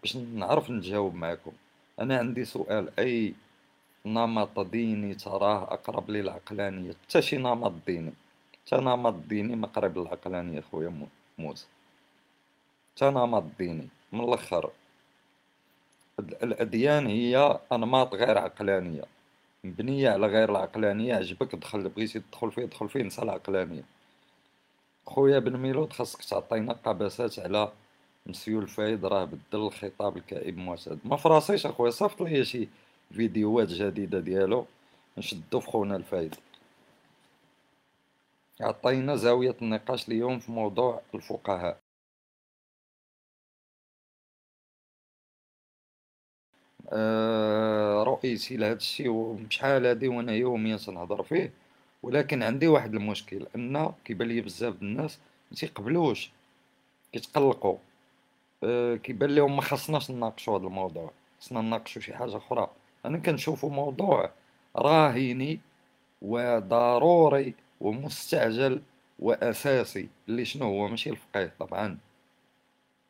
باش 0.02 0.18
نعرف 0.18 0.70
نجاوب 0.72 1.16
معكم 1.16 1.52
أنا 2.00 2.18
عندي 2.18 2.46
سؤال 2.46 3.00
أي 3.00 3.34
نمط 4.06 4.60
ديني 4.60 5.16
تراه 5.16 5.64
أقرب 5.64 6.12
للعقلانية. 6.12 6.94
حتى 7.08 7.22
شي 7.22 7.38
نمط 7.38 7.74
ديني؟ 7.88 8.14
حتى 8.66 8.76
نمط 8.76 9.14
ديني 9.14 9.56
ما 9.56 9.68
قريب 9.68 9.98
للعقلانية 9.98 10.62
خويا 10.62 11.08
موسى. 11.38 11.68
حتى 12.96 13.10
نمط 13.10 13.44
ديني 13.60 13.88
من 14.12 14.24
الأخر. 14.24 14.70
الأديان 16.20 17.08
هي 17.08 17.60
أنماط 17.72 18.16
غير 18.16 18.38
عقلانية. 18.38 19.04
مبنية 19.64 20.10
على 20.10 20.28
غير 20.28 20.52
العقلانية 20.52 21.16
عجبك 21.16 21.56
دخل 21.56 21.90
بغيتي 21.90 22.20
تدخل 22.20 22.52
فيه 22.52 22.66
دخل 22.66 22.90
فيه 22.90 23.04
نسى 23.04 23.22
العقلانية. 23.22 23.84
خويا 25.06 25.40
بن 25.40 25.58
ميلود 25.58 25.94
خاصك 25.94 26.24
تعطينا 26.24 26.74
قباسات 26.74 27.40
على 27.40 27.72
مسيو 28.26 28.60
الفايد 28.60 29.06
راه 29.06 29.26
بدل 29.26 29.68
الخطاب 29.68 30.18
الكئيب 30.18 30.58
معتاد 30.58 31.00
ما 31.06 31.16
فراسيش 31.16 31.66
أخويا 31.66 31.92
صيفط 31.92 32.22
ليا 32.22 32.44
شي 32.44 32.68
فيديوهات 33.12 33.68
جديدة 33.68 34.20
ديالو. 34.20 34.66
نشدو 35.18 35.60
في 35.60 35.68
خونا 35.72 35.96
الفايد 35.96 36.36
عطينا 38.62 39.16
زاوية 39.16 39.56
النقاش 39.62 40.08
اليوم 40.08 40.40
في 40.40 40.52
موضوع 40.52 41.02
الفقهاء. 41.16 41.80
آه، 46.94 48.04
رؤيتي 48.04 48.58
لهذا 48.58 48.74
الشيء 48.78 49.10
وشحال 49.10 49.86
هادي 49.86 50.08
وأنا 50.08 50.34
يوميا 50.34 50.78
تنهضر 50.78 51.24
فيه. 51.24 51.54
ولكن 52.04 52.44
عندي 52.44 52.68
واحد 52.68 52.96
المشكل 52.96 53.48
أن 53.56 53.94
كيبان 54.06 54.28
لي 54.28 54.42
بزاف 54.42 54.82
الناس 54.82 55.20
ما 55.52 55.58
تيقبلوش 55.58 56.32
كيتقلقوا. 57.14 57.78
أه 58.64 58.96
كيبان 58.96 59.36
لهم 59.36 59.56
ما 59.56 59.62
خصناش 59.62 60.12
نناقشوا 60.12 60.58
هذا 60.60 60.68
الموضوع. 60.68 61.12
خصنا 61.42 61.62
نناقشوا 61.62 62.02
شي 62.02 62.14
حاجة 62.14 62.38
أخرى. 62.38 62.72
أنا 63.06 63.18
كنشوفوا 63.18 63.70
موضوع 63.70 64.32
راهني 64.76 65.60
وضروري 66.22 67.54
ومستعجل 67.82 68.82
وأساسي 69.20 70.10
اللي 70.30 70.46
شنو 70.46 70.66
هو؟ 70.66 70.88
ماشي 70.88 71.10
الفقيه 71.10 71.54
طبعا. 71.60 71.98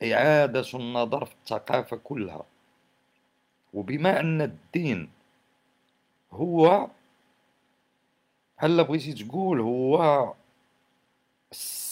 إعادة 0.04 0.66
النظر 0.74 1.26
في 1.26 1.34
الثقافة 1.34 1.98
كلها. 1.98 2.44
وبما 3.74 4.20
أن 4.20 4.42
الدين 4.42 5.10
هو 6.32 6.88
هلا 8.58 8.84
بغيتي 8.84 9.14
تقول 9.14 9.60
هو 9.60 10.34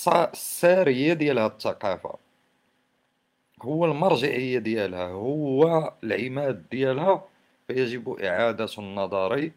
السارية 0.08 1.13
ديال 1.13 1.39
هاد 1.39 1.51
الثقافة؟ 1.51 2.18
هو 3.62 3.86
المرجعية 3.86 4.60
ديالها 4.60 5.08
هو 5.08 5.94
العماد 6.03 6.70
ديالها؟ 6.72 7.24
فيجب 7.70 8.10
إعادة 8.10 8.68
النظر 8.78 9.52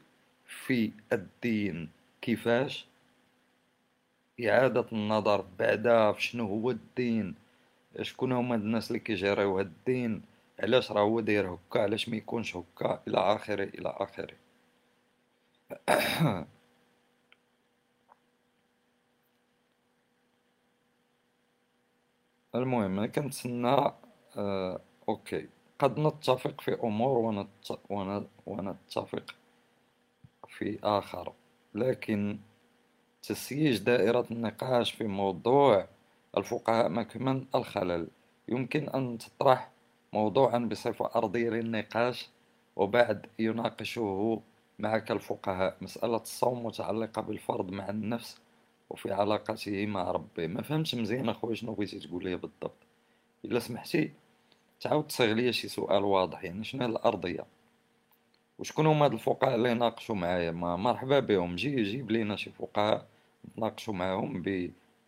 في 0.47 0.93
الدين. 1.13 1.91
كيفاش؟ 2.23 2.87
إعادة 4.41 4.87
النظر 4.93 5.45
بعدا 5.59 6.13
في 6.13 6.23
شنو 6.23 6.47
هو 6.47 6.71
الدين؟ 6.71 7.35
شكون 8.03 8.33
هما 8.33 8.55
الناس 8.55 8.89
اللي 8.91 8.99
كيجريو 9.01 9.59
هاد 9.59 9.67
الدين؟ 9.67 10.23
علاش 10.61 10.93
راه 10.93 11.01
هو 11.03 11.21
داير 11.21 11.55
هكا؟ 11.55 11.81
علاش 11.81 12.09
ما 12.09 12.17
يكونش 12.17 12.57
هكا؟ 12.57 13.03
إلى 13.09 13.19
آخره 13.19 13.65
إلى 13.65 13.89
آخره. 13.89 14.35
المهم 22.55 22.99
أنا 22.99 23.07
كنتسنى 23.07 23.93
آه 24.37 24.81
أوكي. 25.09 25.49
قد 25.83 25.99
نتفق 25.99 26.61
في 26.61 26.79
ونت... 27.91 28.29
ونتفق 28.47 29.35
في 30.49 30.79
آخر. 30.85 31.33
لكن 31.75 32.39
تسييج 33.23 33.79
دائرة 33.79 34.27
النقاش 34.31 34.93
في 34.93 35.05
موضوع 35.05 35.89
الفقهاء 36.37 36.89
مكمن 36.89 37.45
الخلل. 37.55 38.09
يمكن 38.49 38.89
أن 38.89 39.19
تطرح 39.19 39.71
موضوعا 40.13 40.59
بصفة 40.59 41.11
أرضية 41.17 41.51
للنقاش 41.51 42.29
وبعد 42.77 43.27
يناقشه 43.39 44.43
معك 44.79 45.11
الفقهاء. 45.11 45.77
مسألة 45.81 46.17
الصوم 46.17 46.67
متعلقة 46.67 47.23
بالفرض 47.23 47.71
مع 47.71 47.89
النفس 47.89 48.41
وفي 48.91 49.13
علاقته 49.13 49.87
مع 49.87 50.11
ربه. 50.11 50.47
ما 50.47 50.63
فهمتش 50.63 50.95
مزيان 50.95 51.29
اخويا 51.29 51.55
شنو 51.55 51.73
بغيتي 51.73 51.99
تقول 51.99 52.25
لي 52.25 52.37
بالضبط؟ 52.37 52.77
إلا 53.45 53.59
سمحتي 53.59 54.13
تعاود 54.83 55.07
تصيغ 55.07 55.33
لي 55.33 55.53
شي 55.53 55.69
سؤال 55.69 56.05
واضح 56.05 56.45
يعني 56.45 56.65
شنو 56.65 56.87
الأرضية؟ 56.87 57.45
وشكون 58.59 58.87
هما 58.87 59.05
هاد 59.05 59.13
الفقهاء 59.13 59.55
اللي 59.55 59.71
يناقشوا 59.71 60.15
معايا؟ 60.15 60.51
ما 60.51 60.77
مرحبا 60.77 61.19
بهم 61.21 61.57
جي 61.57 61.83
جيب 61.83 62.11
لينا 62.11 62.37
شي 62.37 62.51
فقهاء 62.51 63.07
نتناقشوا 63.49 63.95
معاهم 63.95 64.43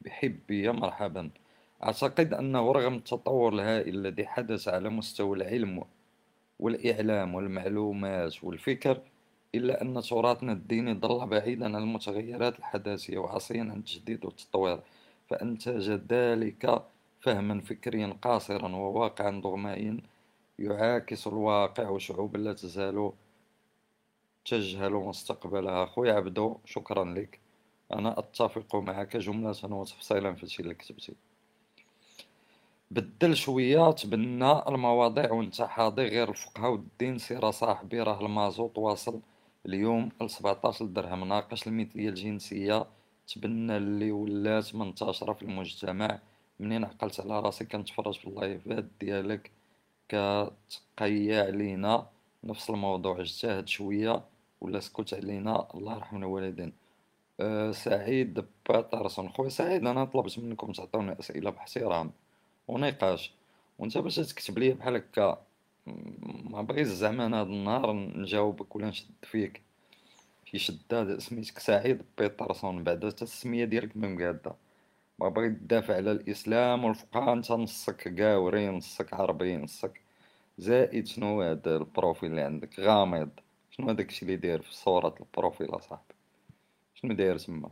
بحبية 0.01 0.71
مرحبا. 0.71 1.31
أعتقد 1.85 2.35
أنه 2.35 2.73
رغم 2.73 2.95
التطور 2.95 3.55
الهائل 3.55 3.95
الذي 3.95 4.27
حدث 4.27 4.69
على 4.69 4.89
مستوى 4.89 5.37
العلم 5.37 5.85
والإعلام 6.59 7.35
والمعلومات 7.35 8.45
والفكر 8.45 9.01
إلا 9.55 9.83
أن 9.83 10.01
تراثنا 10.01 10.53
الديني 10.53 10.95
ظل 10.95 11.27
بعيدا 11.27 11.67
عن 11.67 11.83
المتغيرات 11.83 12.59
الحداثية 12.59 13.19
وعصيا 13.19 13.61
عن 13.61 13.79
التجديد 13.79 14.25
والتطوير 14.25 14.81
فأنتج 15.29 15.91
ذلك 15.91 16.85
فهما 17.25 17.61
فكريا 17.61 18.17
قاصرا 18.23 18.69
وواقعا 18.77 19.41
ضغمائيا 19.41 20.01
يعاكس 20.59 21.27
الواقع 21.27 21.89
وشعوب 21.89 22.37
لا 22.37 22.53
تزال 22.53 23.13
تجهل 24.45 24.93
مستقبلها. 24.93 25.87
خويا 25.87 26.13
عبدو 26.13 26.57
شكرا 26.65 27.05
لك. 27.05 27.41
أنا 27.93 28.19
أتفق 28.19 28.77
معك 28.77 29.17
جملة 29.17 29.55
وتفصيلا 29.65 30.35
في 30.35 30.43
الشيء 30.43 30.65
اللي 30.65 30.75
كتبتي 30.75 31.15
بدل 32.91 33.37
شوية 33.37 33.91
تبنى 33.91 34.69
المواضيع 34.69 35.33
وانت 35.33 35.63
حاضي 35.63 36.03
غير 36.03 36.29
الفقه 36.31 36.69
والدين 36.69 37.19
سير 37.19 37.51
صاحبي 37.51 38.03
راه 38.03 38.21
المازوط 38.21 38.79
واصل. 38.79 39.21
اليوم 39.67 40.09
لسبعطاش 40.23 40.83
درهم 40.83 41.29
ناقش 41.29 41.67
المثلية 41.67 42.09
الجنسية 42.09 42.87
تبنى 43.27 43.77
اللي 43.77 44.13
ولات 44.13 44.75
منتشرة 44.75 45.33
في 45.33 45.43
المجتمع. 45.43 46.21
منين 46.61 46.85
عقلت 46.85 47.21
على 47.21 47.41
راسي 47.41 47.65
كنتفرج 47.65 48.19
في 48.19 48.27
اللايفات 48.27 48.85
ديالك 49.01 49.51
كتقيا 50.09 51.43
علينا 51.43 52.07
نفس 52.45 52.71
الموضوع 52.71 53.21
اجتهد 53.21 53.69
شوية 53.69 54.25
ولا 54.61 54.81
سكت 54.81 55.15
علينا؟ 55.15 55.69
الله 55.75 55.97
يرحم 55.97 56.17
الوالدين. 56.17 56.73
أه 57.41 57.71
سعيد 57.73 58.45
باترسون 58.69 59.29
خويا 59.29 59.49
سعيد 59.49 59.87
أنا 59.87 60.05
طلبت 60.05 60.39
منكم 60.39 60.73
تعطوني 60.73 61.19
أسئلة 61.21 61.51
باحترام 61.51 62.11
ونقاش. 62.69 63.33
وأنت 63.79 63.99
باش 63.99 64.17
تكتب 64.17 64.59
لي 64.59 64.73
بحال 64.73 64.97
هكا 64.97 65.43
ما 66.51 66.63
بغيت 66.63 66.87
زعما 66.87 67.27
أنا 67.27 67.41
هاد 67.41 67.47
النهار 67.47 67.93
نجاوبك 67.93 68.77
ولا 68.77 68.89
نشد 68.89 69.11
فيك. 69.23 69.63
شي 70.45 70.59
شداد 70.59 71.19
سميتك 71.19 71.59
سعيد 71.59 72.03
بيترسون 72.19 72.85
بعدا 72.85 73.09
حتى 73.09 73.25
السمية 73.25 73.65
ديالك 73.65 73.97
ما 73.97 74.09
مقاده 74.09 74.55
ما 75.19 75.29
بغيت 75.29 75.53
تدافع 75.53 75.95
على 75.97 76.13
الإسلام 76.13 76.85
والفقهاء 76.85 77.33
انت 77.33 77.53
نصك 77.53 78.21
قاوري 78.21 78.69
نصك 78.69 79.15
عربي 79.15 79.57
نصك 79.57 80.01
زائد 80.59 81.07
شنو 81.07 81.43
هذا 81.43 81.77
ال 81.77 81.84
profil 81.84 82.31
اللي 82.31 82.41
عندك؟ 82.43 82.81
غامض. 82.81 83.31
شنو 83.71 83.91
هذاك 83.91 84.09
الشيء 84.09 84.29
اللي 84.29 84.37
داير 84.37 84.63
في 84.63 84.75
صورة 84.75 85.15
ال 85.21 85.28
profil 85.28 85.71
أصاحبي؟ 85.71 86.15
شنو 86.95 87.15
داير 87.15 87.39
تما 87.39 87.71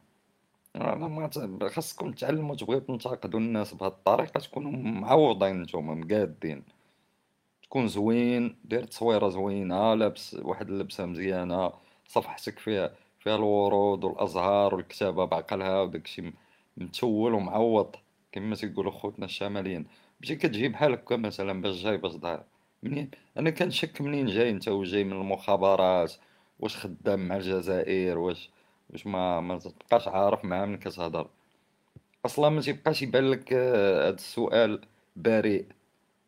ما 0.74 1.68
خاصكم 1.68 2.12
تعلموا 2.12 2.56
تبغيو 2.56 2.78
تنتقدوا 2.78 3.40
الناس 3.40 3.74
بهذه 3.74 3.90
الطريقة 3.92 4.40
تكونوا 4.40 4.70
معوضين 4.72 5.62
نتوما 5.62 5.94
مقادين. 5.94 6.64
تكون 7.62 7.88
زوين 7.88 8.56
دير 8.64 8.84
تصويرة 8.84 9.28
زوينة 9.28 9.94
لابس 9.94 10.34
واحد 10.34 10.68
اللبسة 10.70 11.06
مزيانة 11.06 11.72
صفحتك 12.06 12.58
فيها 12.58 12.94
فيها 13.20 13.36
الورود 13.36 14.04
والأزهار 14.04 14.74
والكتابة 14.74 15.24
بعقلها 15.24 15.80
وداكشي 15.82 16.32
متول 16.76 17.34
ومعوض. 17.34 17.96
كما 18.32 18.54
تيقولوا 18.54 18.92
خوتنا 18.92 19.24
الشماليين. 19.24 19.86
ماشي 20.20 20.36
كتجي 20.36 20.68
بحال 20.68 20.92
هكا 20.92 21.16
مثلا 21.16 21.62
باش 21.62 21.82
جاي 21.82 21.96
باش 21.96 22.12
ضايع 22.12 22.42
منين؟ 22.82 23.10
أنا 23.36 23.50
كنشك 23.50 24.00
منين 24.00 24.26
جاي 24.26 24.50
أنت 24.50 24.68
وجاي 24.68 25.04
من 25.04 25.12
المخابرات؟ 25.12 26.12
واش 26.60 26.76
خدام 26.76 27.28
مع 27.28 27.36
الجزائر؟ 27.36 28.18
واش 28.18 28.50
واش 28.90 29.06
ما 29.06 29.40
ما 29.40 29.58
تبقاش 29.58 30.08
عارف 30.08 30.44
مع 30.44 30.64
من 30.64 30.76
كتهضر؟ 30.78 31.28
أصلا 32.26 32.48
ما 32.48 32.60
تيبقاش 32.60 33.02
يبان 33.02 33.30
لك 33.30 33.52
هذا 33.52 34.08
السؤال 34.08 34.80
بريء. 35.16 35.66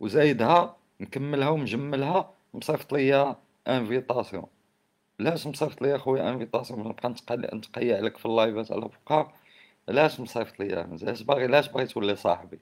وزايدها 0.01 0.77
مكملها 1.01 1.49
ومجملها 1.49 2.31
مصيفط 2.55 2.93
ليا 2.93 3.37
invitation 3.69 4.47
علاش 5.21 5.47
مصيفط 5.47 5.83
ليا 5.83 5.99
خويا 5.99 6.31
invitation 6.31 6.81
نبقى 6.81 7.15
نتقيا 7.55 7.97
عليك 7.97 8.17
في 8.17 8.27
اللايفات 8.27 8.73
على 8.73 8.89
فوقها 8.89 9.33
علاش 9.89 10.21
مصيفط 10.21 10.61
ليا 10.61 10.89
علاش 11.03 11.23
باغي 11.23 11.45
علاش 11.45 11.69
باغي 11.69 11.87
تولي 11.87 12.17
صاحبي؟ 12.17 12.59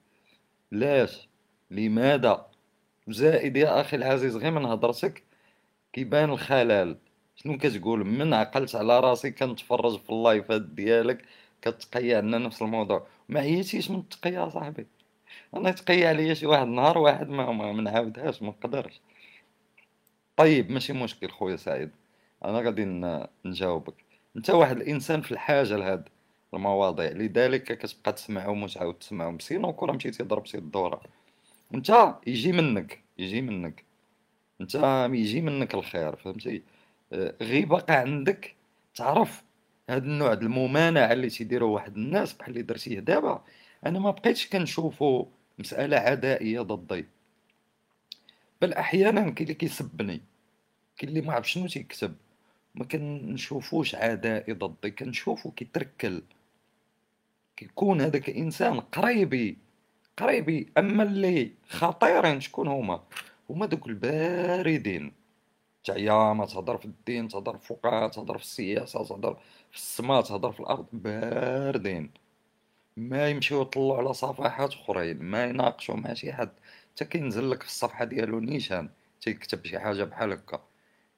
علاش 0.73 1.27
لماذا؟ 1.71 2.47
زائد 3.07 3.57
يا 3.57 3.81
أخي 3.81 3.97
العزيز 3.97 4.35
غير 4.35 4.51
من 4.51 4.65
هضرتك 4.65 5.23
كيبان 5.93 6.29
الخلل. 6.29 6.97
شنو 7.35 7.57
كتقول؟ 7.57 8.05
من 8.05 8.33
عقلت 8.33 8.75
على 8.75 8.99
راسي 8.99 9.31
كنتفرج 9.31 9.99
في 9.99 10.09
اللايفات 10.09 10.61
ديالك 10.61 11.25
كتقيأ 11.61 12.17
عندنا 12.17 12.37
نفس 12.37 12.61
الموضوع. 12.61 13.07
ما 13.29 13.39
عييتيش 13.39 13.91
من 13.91 13.99
التقيأ 13.99 14.49
صاحبي؟ 14.49 14.87
أنا 15.53 15.71
تقيا 15.71 16.09
عليا 16.09 16.33
شي 16.33 16.45
واحد 16.45 16.67
نهار 16.67 16.97
واحد 16.97 17.29
ما, 17.29 17.51
ما 17.51 17.81
نعاودهاش 17.81 18.41
ما 18.41 18.49
نقدرش. 18.49 19.01
طيب 20.37 20.71
ماشي 20.71 20.93
مشكل 20.93 21.29
خويا 21.29 21.55
سعيد. 21.55 21.91
أنا 22.45 22.59
غادي 22.59 22.85
نجاوبك. 23.45 23.93
أنت 24.35 24.49
واحد 24.49 24.77
الإنسان 24.77 25.21
في 25.21 25.31
الحاجة 25.31 25.77
لهاد. 25.77 26.09
المواضيع. 26.53 27.11
لذلك 27.11 27.63
كتبقى 27.63 28.13
تسمعهم 28.13 28.63
وتعاود 28.63 28.93
تسمعهم. 28.93 29.39
سينو 29.39 29.73
كره 29.73 29.91
مشيتي 29.91 30.23
ضربتي 30.23 30.57
الدورة. 30.57 31.01
أنت 31.73 32.15
يجي 32.27 32.51
منك 32.51 33.03
يجي 33.17 33.41
منك. 33.41 33.83
أنت 34.61 34.75
يجي 35.13 35.41
منك 35.41 35.73
الخير 35.75 36.15
فهمتي؟ 36.15 36.63
آه، 37.13 37.33
غير 37.41 37.65
باقي 37.65 37.93
عندك. 37.95 38.55
تعرف 38.95 39.43
هاد 39.89 40.03
النوع 40.03 40.33
الممانعة 40.33 41.13
اللي 41.13 41.29
تيديروا 41.29 41.75
واحد 41.75 41.95
الناس 41.97 42.33
بحال 42.33 42.49
اللي 42.49 42.61
درتيه 42.61 42.99
دابا 42.99 43.43
أنا 43.85 43.99
ما 43.99 44.11
بقيتش 44.11 44.47
كنشوفو 44.49 45.27
مسألة 45.59 45.97
عدائية 45.97 46.61
ضدي 46.61 47.05
بل 48.61 48.73
أحيانا 48.73 49.21
كاين 49.21 49.35
اللي 49.41 49.53
كيسبني. 49.53 50.21
كاين 50.97 51.09
اللي 51.09 51.21
ما 51.21 51.33
عرف 51.33 51.49
شنو 51.49 51.67
تيكتب 51.67 52.15
ما 52.75 52.85
كنشوفوش 52.85 53.95
عدائي 53.95 54.53
ضدي 54.53 54.91
كنشوفو 54.91 55.51
كيتركل. 55.51 56.23
كيكون 57.57 58.01
هذاك 58.01 58.29
انسان 58.29 58.79
قريبي 58.79 59.57
قريبي. 60.17 60.71
أما 60.77 61.03
اللي 61.03 61.51
خطيرين 61.69 62.41
شكون 62.41 62.67
هما؟ 62.67 63.03
هما 63.49 63.65
دوك 63.65 63.87
الباردين. 63.87 65.11
تعيا 65.83 66.45
تهضر 66.45 66.77
في 66.77 66.85
الدين 66.85 67.27
تهضر 67.27 67.57
في 67.57 67.71
الفقهاء 67.71 68.09
تهضر 68.09 68.37
في 68.37 68.43
السياسة 68.43 69.03
تهضر 69.03 69.37
في 69.71 69.77
السماء 69.77 70.21
تهضر 70.21 70.51
في 70.51 70.59
الأرض. 70.59 70.85
باردين. 70.93 72.11
ما 72.97 73.29
يمشيو 73.29 73.61
يطلعوا 73.61 73.97
على 73.97 74.13
صفحات 74.13 74.73
أخرين 74.73 75.23
ما 75.23 75.45
يناقشوا 75.45 75.95
مع 75.95 76.13
شي 76.13 76.33
حد. 76.33 76.49
حتى 76.95 77.05
كينزل 77.05 77.51
لك 77.51 77.63
في 77.63 77.67
الصفحة 77.67 78.05
ديالو 78.05 78.39
نيشان 78.39 78.89
تيكتب 79.21 79.65
شي 79.65 79.79
حاجة 79.79 80.03
بحال 80.03 80.31
هكا. 80.31 80.61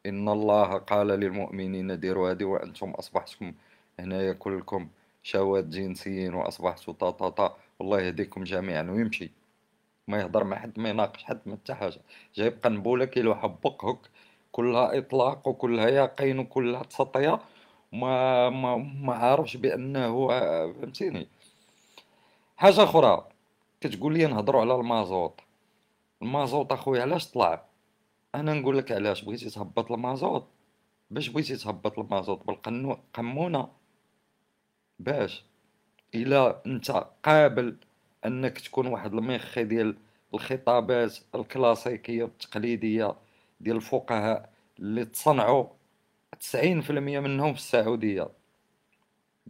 إن 0.06 0.30
الله 0.30 0.78
قال 0.78 1.08
للمؤمنين 1.08 2.00
ديروا 2.00 2.32
هذه 2.32 2.43
وأنتم 2.43 2.89
اصبحتم 2.89 3.54
هنايا 4.00 4.34
كلكم 4.34 4.89
شهوات 5.25 5.65
جنسيين 5.65 6.33
واصبحتوا 6.33 6.93
طا 6.93 7.09
طا 7.09 7.29
طا 7.29 7.57
والله 7.79 8.01
يهديكم 8.01 8.43
جميعا 8.43 8.83
ويمشي. 8.83 9.31
ما 10.07 10.21
يهضر 10.21 10.43
مع 10.43 10.57
حد 10.59 10.79
ما 10.79 10.89
يناقش 10.89 11.23
حد 11.23 11.39
ما 11.45 11.55
حتى 11.55 11.73
حاجة. 11.73 12.01
جايب 12.35 12.59
قنبوله 12.63 13.05
كيلوحها 13.05 13.47
بق 13.47 13.85
هك 13.85 13.99
كلها 14.51 14.97
إطلاق 14.97 15.47
وكلها 15.47 15.88
يقين 15.89 16.39
وكلها 16.39 16.83
تسطية. 16.83 17.39
ما 17.93 18.49
ما 18.49 18.77
ما 18.77 19.13
عارفش 19.13 19.57
بأنه 19.57 20.27
فهمتيني؟ 20.27 21.27
حاجة 22.57 22.83
أخرى. 22.83 23.27
كتقول 23.81 24.13
لي 24.13 24.25
نهضروا 24.25 24.61
على 24.61 24.75
المازوط 24.75 25.39
المازوط 26.21 26.73
أخويا 26.73 27.01
علاش 27.01 27.31
طلع؟ 27.31 27.65
أنا 28.35 28.53
نقول 28.53 28.77
لك 28.77 28.91
علاش 28.91 29.21
بغيتي 29.23 29.49
تهبط 29.49 29.91
المازوط 29.91 30.47
باش 31.11 31.27
بغيتي 31.29 31.55
تهبط 31.57 31.99
المازوط 31.99 32.47
بالقمونه 32.47 33.67
باش 34.99 35.43
إلا 36.15 36.62
أنت 36.65 36.91
قابل 37.23 37.77
أنك 38.25 38.60
تكون 38.60 38.88
واحد 38.88 39.13
الميخي 39.13 39.63
ديال 39.63 39.95
الخطابات 40.34 41.17
الكلاسيكية 41.36 42.23
والتقليديه 42.23 43.15
ديال 43.62 43.75
الفقهاء 43.75 44.49
اللي 44.79 45.05
تصنعوا 45.05 45.65
90% 46.53 46.91
منهم 46.91 47.53
في 47.53 47.60
السعودية. 47.60 48.27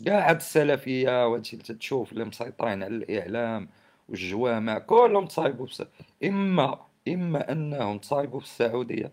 كاع 0.05 0.29
هاد 0.29 0.35
السلفية 0.35 1.27
وهادشي 1.27 1.55
اللي 1.55 1.63
تشوف 1.79 2.11
اللي 2.11 2.25
مسيطرين 2.25 2.83
على 2.83 2.95
الإعلام 2.95 3.69
والجوامع 4.09 4.79
كلهم 4.79 5.25
تصايبوا 5.25 5.65
بس 5.65 5.83
إما 6.23 6.79
إما 7.07 7.51
أنهم 7.51 7.97
تصايبوا 7.97 8.39
في 8.39 8.45
السعودية 8.45 9.11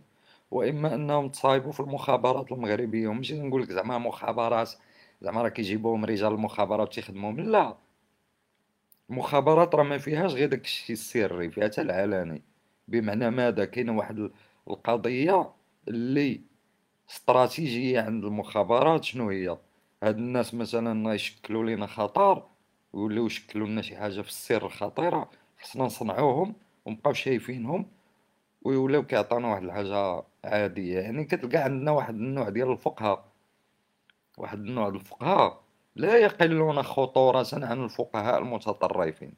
وإما 0.51 0.95
أنهم 0.95 1.29
تصايبوا 1.29 1.73
في 1.73 1.81
المخابرات 1.81 2.53
المغربية. 2.53 3.09
وماشي 3.09 3.41
نقول 3.41 3.63
لك 3.63 3.73
زعما 3.73 3.99
مخابرات 3.99 4.71
زعما 5.23 5.43
راه 5.43 5.49
كيجيبوهم 5.49 6.05
رجال 6.05 6.33
المخابرات 6.33 6.95
تيخدموهم 6.95 7.41
لا. 7.41 7.77
المخابرات 9.11 9.75
راه 9.75 9.83
ما 9.83 9.99
فيهاش 9.99 10.33
غير 10.35 10.49
داك 10.49 10.65
الشيء 10.65 10.93
السري 10.93 11.51
فيها 11.51 11.65
حتى 11.65 11.81
العلاني. 11.81 12.43
بمعنى 12.89 13.31
ماذا؟ 13.31 13.65
كاينة 13.65 13.97
واحد 13.97 14.31
القضية 14.69 15.51
اللي 15.89 16.41
استراتيجية 17.11 18.01
عند 18.01 18.25
المخابرات 18.25 19.05
شنو 19.05 19.31
هي؟ 19.31 19.59
هاد 20.03 20.17
الناس 20.19 20.55
مثلا 20.55 21.15
يشكلوا 21.15 21.65
لنا 21.65 21.87
خطر 21.87 22.43
ويوليو 22.93 23.27
يشكلوا 23.27 23.67
لنا 23.67 23.83
شي 23.83 23.97
حاجة 23.97 24.21
في 24.21 24.29
السر 24.29 24.69
خطيره 24.69 25.31
خصنا 25.63 25.85
نصنعوهم 25.85 26.55
ونبقاو 26.87 27.13
شايفينهم 27.13 27.87
ويوليو 28.63 29.03
كيعطيونا 29.03 29.49
واحد 29.49 29.63
الحاجة 29.63 30.23
عادية. 30.45 30.99
يعني 30.99 31.25
كتلقى 31.25 31.59
عندنا 31.59 31.91
واحد 31.91 32.15
النوع 32.15 32.49
ديال 32.49 32.73
الفقهاء. 32.73 33.32
واحد 34.39 34.59
النوع 34.59 34.89
الفقهاء 34.89 35.63
لا 35.97 36.17
يقلون 36.17 36.83
خطورة 36.83 37.47
عن 37.53 37.85
الفقهاء 37.85 38.39
المتطرفين. 38.39 39.35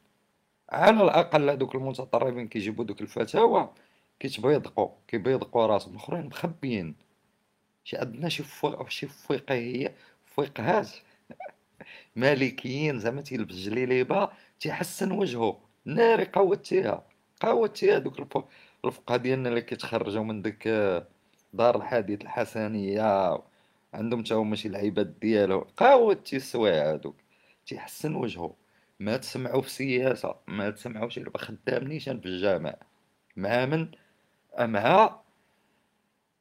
على 0.70 1.02
الأقل 1.02 1.50
هذوك 1.50 1.74
المتطرفين 1.74 2.48
كيجيبوا 2.48 2.84
دوك 2.84 3.00
الفتاوى 3.00 3.70
كيتبيضقوا 4.20 4.90
كيبيضقوا 5.08 5.66
راسهم 5.66 5.92
الاخرين 5.92 6.26
مخبيين. 6.26 6.94
شي 7.84 7.96
عندنا 7.96 8.28
شي 8.28 8.44
شي 8.88 9.06
فقهية 9.08 9.94
فقهات 10.26 10.90
مالكيين 12.16 12.98
زعما 12.98 13.22
تيلبس 13.22 13.54
جليليبة 13.54 14.28
تيحسن 14.60 15.12
وجهه 15.12 15.60
ناري 15.84 16.24
قوتيها 16.24 17.04
قوتيها 17.40 17.98
دوك 17.98 18.38
الفقهاء 18.84 19.18
ديالنا 19.18 19.48
اللي 19.48 19.62
كيتخرجوا 19.62 20.24
من 20.24 20.42
ديك 20.42 20.68
دار 21.52 21.76
الحديث 21.76 22.22
الحسنية. 22.22 23.38
عندهم 23.94 24.22
تا 24.22 24.34
هما 24.34 24.56
شي 24.56 24.68
لعيبات 24.68 25.06
ديالو 25.06 25.60
قاوت 25.76 26.26
تيسوايع 26.26 26.92
هادوك. 26.92 27.16
تيحسن 27.66 28.14
وجهه 28.14 28.54
ما 29.00 29.16
تسمعوا 29.16 29.60
في 29.60 29.66
السياسة 29.66 30.36
ما 30.48 30.70
تسمعوا 30.70 31.08
شي 31.08 31.20
لعبة 31.20 31.38
خدام 31.38 31.84
نيشان 31.88 32.20
في 32.20 32.26
الجامع. 32.26 32.74
مع 33.36 33.66
من؟ 33.66 33.88
مع 34.58 35.20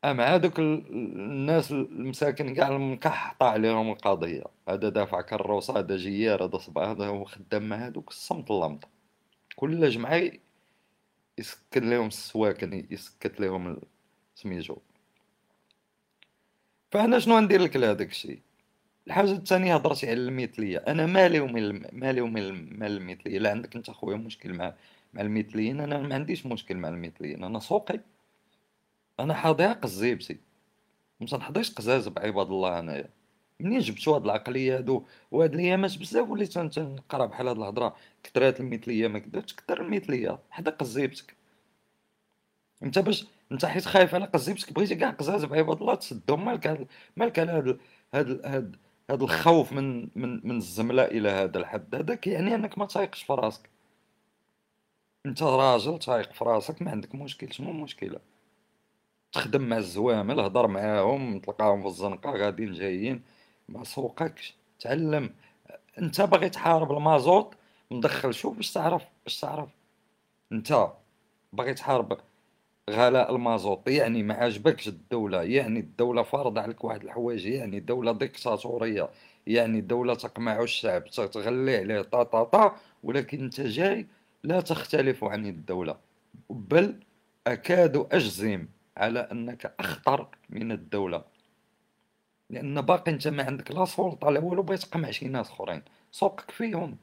مع 0.06 0.38
دوك 0.38 0.60
الناس 0.60 1.72
المساكن 1.72 2.54
كاع 2.56 2.68
المكحطة 2.68 3.46
عليهم 3.46 3.92
القضية. 3.92 4.44
هذا 4.70 4.90
دافع 4.90 5.22
كروسة 5.22 5.80
هذا 5.80 5.98
جيار 5.98 6.46
هذا 6.46 6.58
صباح 6.58 6.90
هذا 6.90 7.08
هو 7.08 7.24
خدام 7.26 7.70
مع 7.70 7.86
هادوك 7.86 8.10
الصمت 8.10 8.52
اللمط 8.52 8.88
كل 9.56 9.90
جمعة 9.90 10.32
يسكت 11.38 11.78
لهم 11.78 12.08
السواكن 12.08 12.88
يسكت 12.92 13.40
لهم 13.40 13.82
سميتو. 14.36 14.78
فانا 16.94 17.20
شنو 17.20 17.40
ندير 17.40 17.62
لك 17.62 17.76
لهداك 17.76 18.10
الشيء؟ 18.10 18.40
الحاجة 19.08 19.32
الثانية 19.32 19.76
هضرتي 19.76 20.10
على 20.10 20.20
المثليه 20.20 20.78
أنا 20.78 21.06
مالي 21.06 21.40
ومن 21.40 21.82
مالي 22.00 22.22
ومن 22.22 22.84
المثليه 22.84 23.40
لا 23.40 23.52
عندك 23.52 23.76
أنت 23.76 23.92
خويا 23.92 24.18
مشكل 24.18 24.54
مع 24.54 24.74
مع 25.14 25.22
المثليين 25.22 25.80
أنا 25.80 25.98
ما 26.02 26.16
عنديش 26.16 26.46
مشكل 26.46 26.78
مع 26.78 26.90
المثليين 26.90 27.44
أنا 27.44 27.60
سوقي 27.60 28.00
أنا 29.20 29.34
حاضيها 29.34 29.74
قزيبتي 29.74 30.38
ما 31.20 31.28
تنحضيش 31.28 31.72
قزاز 31.74 32.08
بعباد 32.08 32.48
الله 32.48 32.80
انايا 32.80 33.10
منين 33.60 33.80
جبتو 33.80 34.14
هاد 34.14 34.24
العقلية 34.24 34.78
هادو؟ 34.78 35.04
وهاد 35.32 35.54
الأيامات 35.54 35.98
بزاف 35.98 36.30
وليت 36.30 36.52
تنقرا 36.58 37.26
بحال 37.26 37.48
هاد 37.48 37.58
الهضرة. 37.58 37.96
كثرات 38.24 38.60
المثليه 38.60 39.08
ما 39.08 39.20
كدرتش. 39.20 39.56
كثر 39.56 39.82
المثليه 39.82 40.40
حدا 40.50 40.72
قزيبتك. 40.72 41.36
أنت 42.84 43.00
باش 43.00 43.26
انت 43.52 43.66
حيت 43.66 43.86
خايف 43.86 44.16
على 44.16 44.26
قزيبتك 44.26 44.74
بغيتي 44.74 44.96
كاع 44.96 45.10
قزاز 45.10 45.46
بعباد 45.46 45.82
الله 45.82 45.96
تسدهم 45.96 46.46
مالك 46.46 46.88
مالك 47.18 47.40
على 47.40 47.52
هاد 47.52 47.80
هاد 48.14 48.46
هاد 48.46 48.76
هاد 49.10 49.24
الخوف 49.24 49.74
من 49.74 50.10
من 50.16 50.48
من 50.48 50.58
الزملاء 50.58 51.18
إلى 51.18 51.30
هذا 51.30 51.58
الحد. 51.60 51.96
هذاك 51.96 52.28
يعني 52.28 52.56
أنك 52.56 52.78
ما 52.78 52.86
تايقش 52.86 53.24
في 53.24 53.34
راسك. 53.34 53.70
أنت 55.26 55.44
راجل 55.44 56.00
تايق 56.00 56.34
في 56.34 56.44
راسك 56.46 56.82
ما 56.82 56.92
عندك 56.92 57.16
مشكل. 57.16 57.54
شنو 57.54 57.72
المشكلة؟ 57.72 58.20
تخدم 59.32 59.62
مع 59.70 59.78
الزوامل 59.78 60.40
هضر 60.40 60.68
معاهم 60.68 61.40
تلقاهم 61.40 61.82
في 61.82 61.88
الزنقة 61.88 62.32
غاديين 62.32 62.74
جايين. 62.74 63.24
ما 63.70 63.84
سوقكش. 63.84 64.56
تعلم. 64.80 65.30
أنت 66.00 66.22
باغي 66.22 66.50
تحارب 66.50 66.92
المازوط 66.92 67.54
مدخل 67.92 68.34
شوف 68.34 68.58
باش 68.58 68.74
تعرف 68.74 69.04
باش 69.26 69.40
تعرف. 69.40 69.70
أنت 70.52 70.88
باغي 71.54 71.74
تحارب 71.74 72.18
غلاء 72.90 73.36
المازوط 73.36 73.90
يعني 73.90 74.24
ما 74.24 74.34
عجبكش 74.34 74.88
الدولة 74.88 75.44
يعني 75.44 75.80
الدولة 75.80 76.24
فارضة 76.24 76.62
عليك 76.62 76.84
واحد 76.84 77.04
الحوايج 77.04 77.46
يعني 77.46 77.80
دولة 77.80 78.12
ديكتاتورية 78.12 79.10
يعني 79.48 79.82
دولة 79.82 80.14
تقمع 80.14 80.62
الشعب 80.62 81.06
تغلي 81.06 81.78
عليه 81.78 82.02
طا 82.02 82.24
طا 82.24 82.44
طا 82.44 82.76
ولكن 83.04 83.44
انت 83.44 83.62
جاي 83.62 84.08
لا 84.44 84.62
تختلف 84.62 85.24
عن 85.24 85.46
الدولة. 85.46 85.98
بل 86.50 87.00
أكاد 87.48 88.08
أجزم 88.12 88.68
على 88.98 89.20
أنك 89.20 89.74
أخطر 89.80 90.28
من 90.50 90.72
الدولة. 90.72 91.24
لأن 92.50 92.82
باقي 92.82 93.12
أنت 93.12 93.28
ما 93.28 93.44
عندك 93.44 93.72
لا 93.72 93.86
سلطة 93.86 94.30
لا 94.30 94.40
والو 94.40 94.64
بغيت 94.64 94.80
تقمع 94.80 95.12
شي 95.12 95.28
ناس 95.28 95.50
أخرين. 95.52 95.82
سوقك 96.12 96.52
فيهم. 96.52 96.98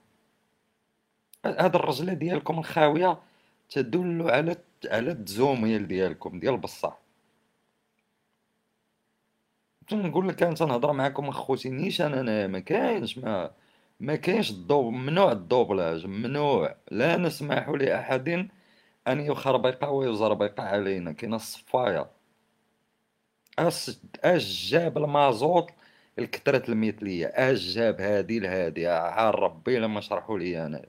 هاد 1.45 1.75
الرجلة 1.75 2.13
ديالكم 2.13 2.59
الخاوية 2.59 3.19
تدل 3.71 4.31
على 4.31 4.57
على 4.87 5.11
التزوميل 5.11 5.89
ديالكم 5.89 6.41
ديال 6.41 6.57
بصح 6.57 6.99
نقول 9.93 10.29
لك 10.29 10.43
أنا 10.43 10.55
تنهضر 10.55 10.93
معاكم 10.93 11.27
ما 11.27 11.33
خوتينيش 11.33 12.01
أنا 12.01 12.47
ما 12.47 12.59
كاينش 12.59 13.19
ما 13.19 13.51
ما 14.01 14.17
كاينش 14.17 14.51
الضوب 14.51 14.93
ممنوع 14.93 15.33
الدوبلاج 15.33 16.07
ممنوع. 16.07 16.77
لا 16.91 17.17
نسمح 17.17 17.69
لأحد 17.69 18.49
أن 19.09 19.21
يخربق 19.21 19.89
ويزربق 19.89 20.61
علينا 20.61 21.13
كاين 21.13 21.35
الصفايه 21.35 22.11
اش 23.59 23.91
اش 24.25 24.71
جاب 24.71 24.99
المازوط 24.99 25.71
الكثرة 26.19 26.71
المثلية 26.71 27.27
اش 27.27 27.75
جاب 27.75 28.01
هادي 28.01 28.39
لهادي 28.39 28.89
عار 28.89 29.39
ربي 29.39 29.79
لما 29.79 30.01
شرحوا 30.01 30.39
لي 30.39 30.67
أنا. 30.67 30.87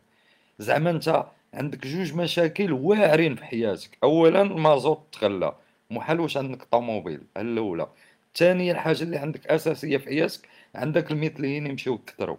زعما 0.60 0.89
أنت 0.89 1.25
عندك 1.54 1.88
جوج 1.88 2.14
مشاكل 2.14 2.72
واعرين 2.74 3.36
في 3.36 3.46
حياتك. 3.46 3.98
اولا 4.04 4.42
المازوت 4.42 5.04
تغلى 5.12 5.56
محال 5.92 6.20
واش 6.20 6.38
عندك 6.38 6.64
طوموبيل 6.64 7.22
الأولى. 7.38 7.88
الثانية 8.28 8.72
الحاجة 8.72 9.04
اللي 9.04 9.18
عندك 9.18 9.48
أساسية 9.48 9.98
في 9.98 10.06
حياتك 10.06 10.50
عندك 10.76 11.12
المثليين 11.12 11.68
يمشيو 11.68 11.94
يكثروا. 11.94 12.38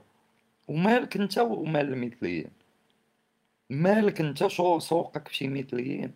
ومالك 0.69 1.17
أنت 1.17 1.39
ومال 1.39 1.93
المثليين 1.93 2.51
مالك 3.71 4.21
أنت 4.21 4.47
شو 4.47 4.79
سوقك 4.79 5.29
في 5.29 5.35
شي 5.35 5.49
مثليين 5.49 6.13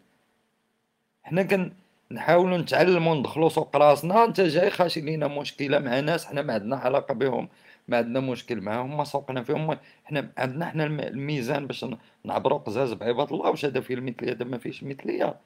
حنا 1.22 1.42
كن 1.42 1.72
نحاولوا 2.10 2.58
نتعلموا 2.58 3.14
ندخلوا 3.14 3.48
سوق 3.48 3.76
راسنا 3.76 4.24
أنت 4.24 4.40
جاي 4.40 4.70
خاشي 4.70 5.00
لينا 5.00 5.28
مشكلة 5.28 5.78
مع 5.78 6.00
ناس 6.00 6.26
حنا 6.26 6.42
ما 6.42 6.54
عندنا 6.54 6.76
علاقة 6.76 7.14
بهم. 7.14 7.48
ما 7.88 7.96
عندنا 7.96 8.20
مشكل 8.20 8.60
معاهم 8.60 8.96
ما 8.96 9.04
سوقنا 9.04 9.42
فيهم 9.42 9.78
حنا 10.04 10.32
عندنا 10.38 10.66
حنا 10.66 10.84
الميزان 10.86 11.66
باش 11.66 11.86
نعبروا 12.24 12.58
قزاز 12.58 12.92
بعباد 12.92 13.32
الله 13.32 13.50
واش 13.50 13.64
هذا 13.64 13.80
فيه 13.80 13.94
المثلية؟ 13.94 14.32
هذا 14.32 14.44
ما 14.44 14.58
فيش 14.58 14.84
مثلية. 14.84 15.40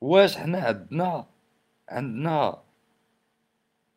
واش 0.00 0.36
حنا 0.38 0.58
عندنا؟ 0.60 1.26
عندنا 1.88 2.62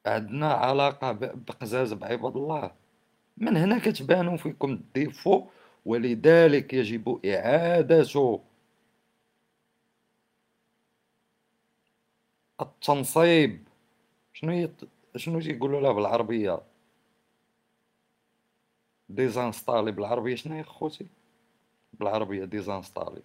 عندنا 0.05 0.53
علاقة 0.53 1.11
بقزاز 1.11 1.93
بعباد 1.93 2.37
الله. 2.37 2.71
من 3.37 3.57
هنا 3.57 3.79
كتبانوا 3.79 4.37
فيكم 4.37 4.71
ال 4.71 4.81
défauts 4.81 5.47
ولذلك 5.85 6.73
يجب 6.73 7.25
إعادة 7.25 8.03
التنصيب. 12.61 13.62
شنو 14.33 14.51
هي 14.51 14.69
شنو 15.15 15.41
تيقولوا 15.41 15.81
لها 15.81 15.91
بالعربية؟ 15.91 16.61
désinstaller 19.09 19.91
بالعربية 19.91 20.35
شنو 20.35 20.55
هي 20.55 20.63
خوتي؟ 20.63 21.07
بالعربية 21.93 22.45
désinstaller. 22.45 23.21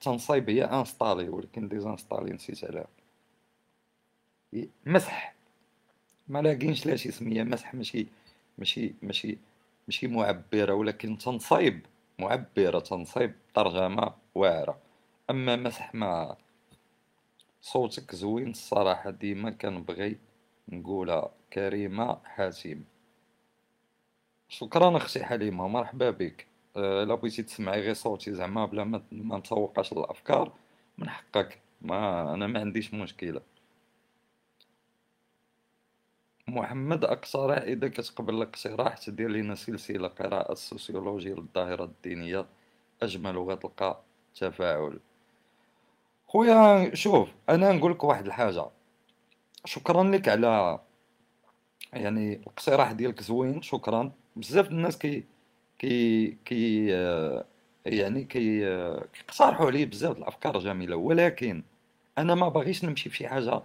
تنصيب 0.00 0.50
هي 0.50 0.64
installer 0.64 1.28
ولكن 1.28 1.68
désinstaller 1.68 2.32
نسيت 2.32 2.64
عليها. 2.64 2.86
مسح. 4.86 5.34
ما 6.28 6.42
لاقينش 6.42 6.86
لها 6.86 6.96
شي 6.96 7.10
سميه 7.10 7.42
مسح 7.42 7.74
ماشي 7.74 8.06
ماشي 8.58 8.94
ماشي 9.02 9.38
ماشي 9.86 10.06
معبرة 10.06 10.74
ولكن 10.74 11.18
تنصيب 11.18 11.86
معبرة 12.18 12.78
تنصيب 12.78 13.34
ترجمة 13.54 14.14
واعرة. 14.34 14.78
أما 15.30 15.56
مسح 15.56 15.94
ما 15.94 16.36
صوتك 17.62 18.14
زوين 18.14 18.50
الصراحة 18.50 19.10
ديما 19.10 19.50
كنبغي 19.50 20.18
نقولها 20.68 21.30
كريمة 21.52 22.18
حاتم 22.24 22.84
شكرا 24.48 24.96
أختي 24.96 25.24
حليمة 25.24 25.68
مرحبا 25.68 26.10
بك. 26.10 26.46
أه 26.76 27.04
لا 27.04 27.14
بغيتي 27.14 27.42
تسمعي 27.42 27.80
غير 27.80 27.94
صوتي 27.94 28.34
زعما 28.34 28.66
بلا 28.66 28.84
ما, 28.84 29.02
ما 29.12 29.38
نتسوقاش 29.38 29.92
الافكار 29.92 30.52
من 30.98 31.08
حقك. 31.08 31.60
ما 31.82 32.34
أنا 32.34 32.46
ما 32.46 32.60
عنديش 32.60 32.94
مشكلة. 32.94 33.40
محمد 36.48 37.04
اقترح 37.04 37.58
اذا 37.58 37.88
كتقبل 37.88 38.34
الاقتراح 38.34 38.98
تدير 38.98 39.30
لنا 39.30 39.54
سلسلة 39.54 40.08
قراءة 40.08 40.52
السوسيولوجيا 40.52 41.34
للظاهرة 41.34 41.84
الدينية 41.84 42.46
أجمل 43.02 43.36
وغتلقى 43.36 44.02
تفاعل. 44.34 44.98
خويا 46.32 46.94
شوف 46.94 47.28
أنا 47.48 47.72
نقول 47.72 47.92
لك 47.92 48.04
واحد 48.04 48.26
الحاجة. 48.26 48.64
شكرا 49.64 50.04
لك 50.04 50.28
على 50.28 50.80
يعني 51.92 52.34
الاقتراح 52.34 52.92
ديالك 52.92 53.22
زوين 53.22 53.62
شكرا. 53.62 54.12
بزاف 54.36 54.68
الناس 54.70 54.98
كي 54.98 55.24
كي 55.78 56.36
كي 56.44 56.86
يعني 57.86 58.24
كي 58.24 58.60
كيقترحوا 59.12 59.66
عليه 59.66 59.86
بزاف 59.86 60.18
الأفكار 60.18 60.58
جميلة. 60.58 60.96
ولكن 60.96 61.62
أنا 62.18 62.34
ما 62.34 62.48
باغيش 62.48 62.84
نمشي 62.84 63.10
في 63.10 63.28
حاجة 63.28 63.62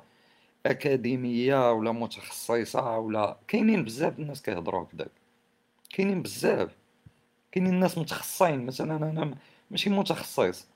أكاديمية 0.66 1.72
ولا 1.72 1.92
متخصصة 1.92 2.98
ولا. 3.00 3.38
كاينين 3.48 3.84
بزاف 3.84 4.20
الناس 4.20 4.42
كيهضروا 4.42 4.84
هكذاك. 4.84 5.12
كاينين 5.90 6.22
بزاف. 6.22 6.76
كاينين 7.52 7.80
ناس 7.80 7.98
متخصصين. 7.98 8.66
مثلا 8.66 8.96
أنا 8.96 9.36
ماشي 9.72 9.90
متخصص. 9.90 10.68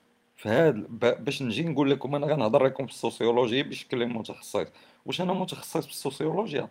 فهاد 0.42 0.86
باش 1.24 1.42
نجي 1.42 1.62
نقول 1.62 1.90
لكم 1.90 2.14
أنا 2.14 2.26
غنهضر 2.26 2.64
لكم 2.64 2.86
في 2.86 2.92
السوسيولوجيا 2.92 3.62
بشكل 3.62 4.06
متخصص. 4.06 4.66
واش 5.06 5.20
أنا 5.20 5.32
متخصص 5.32 5.86
في 5.86 5.92
السوسيولوجيا؟ 5.92 6.68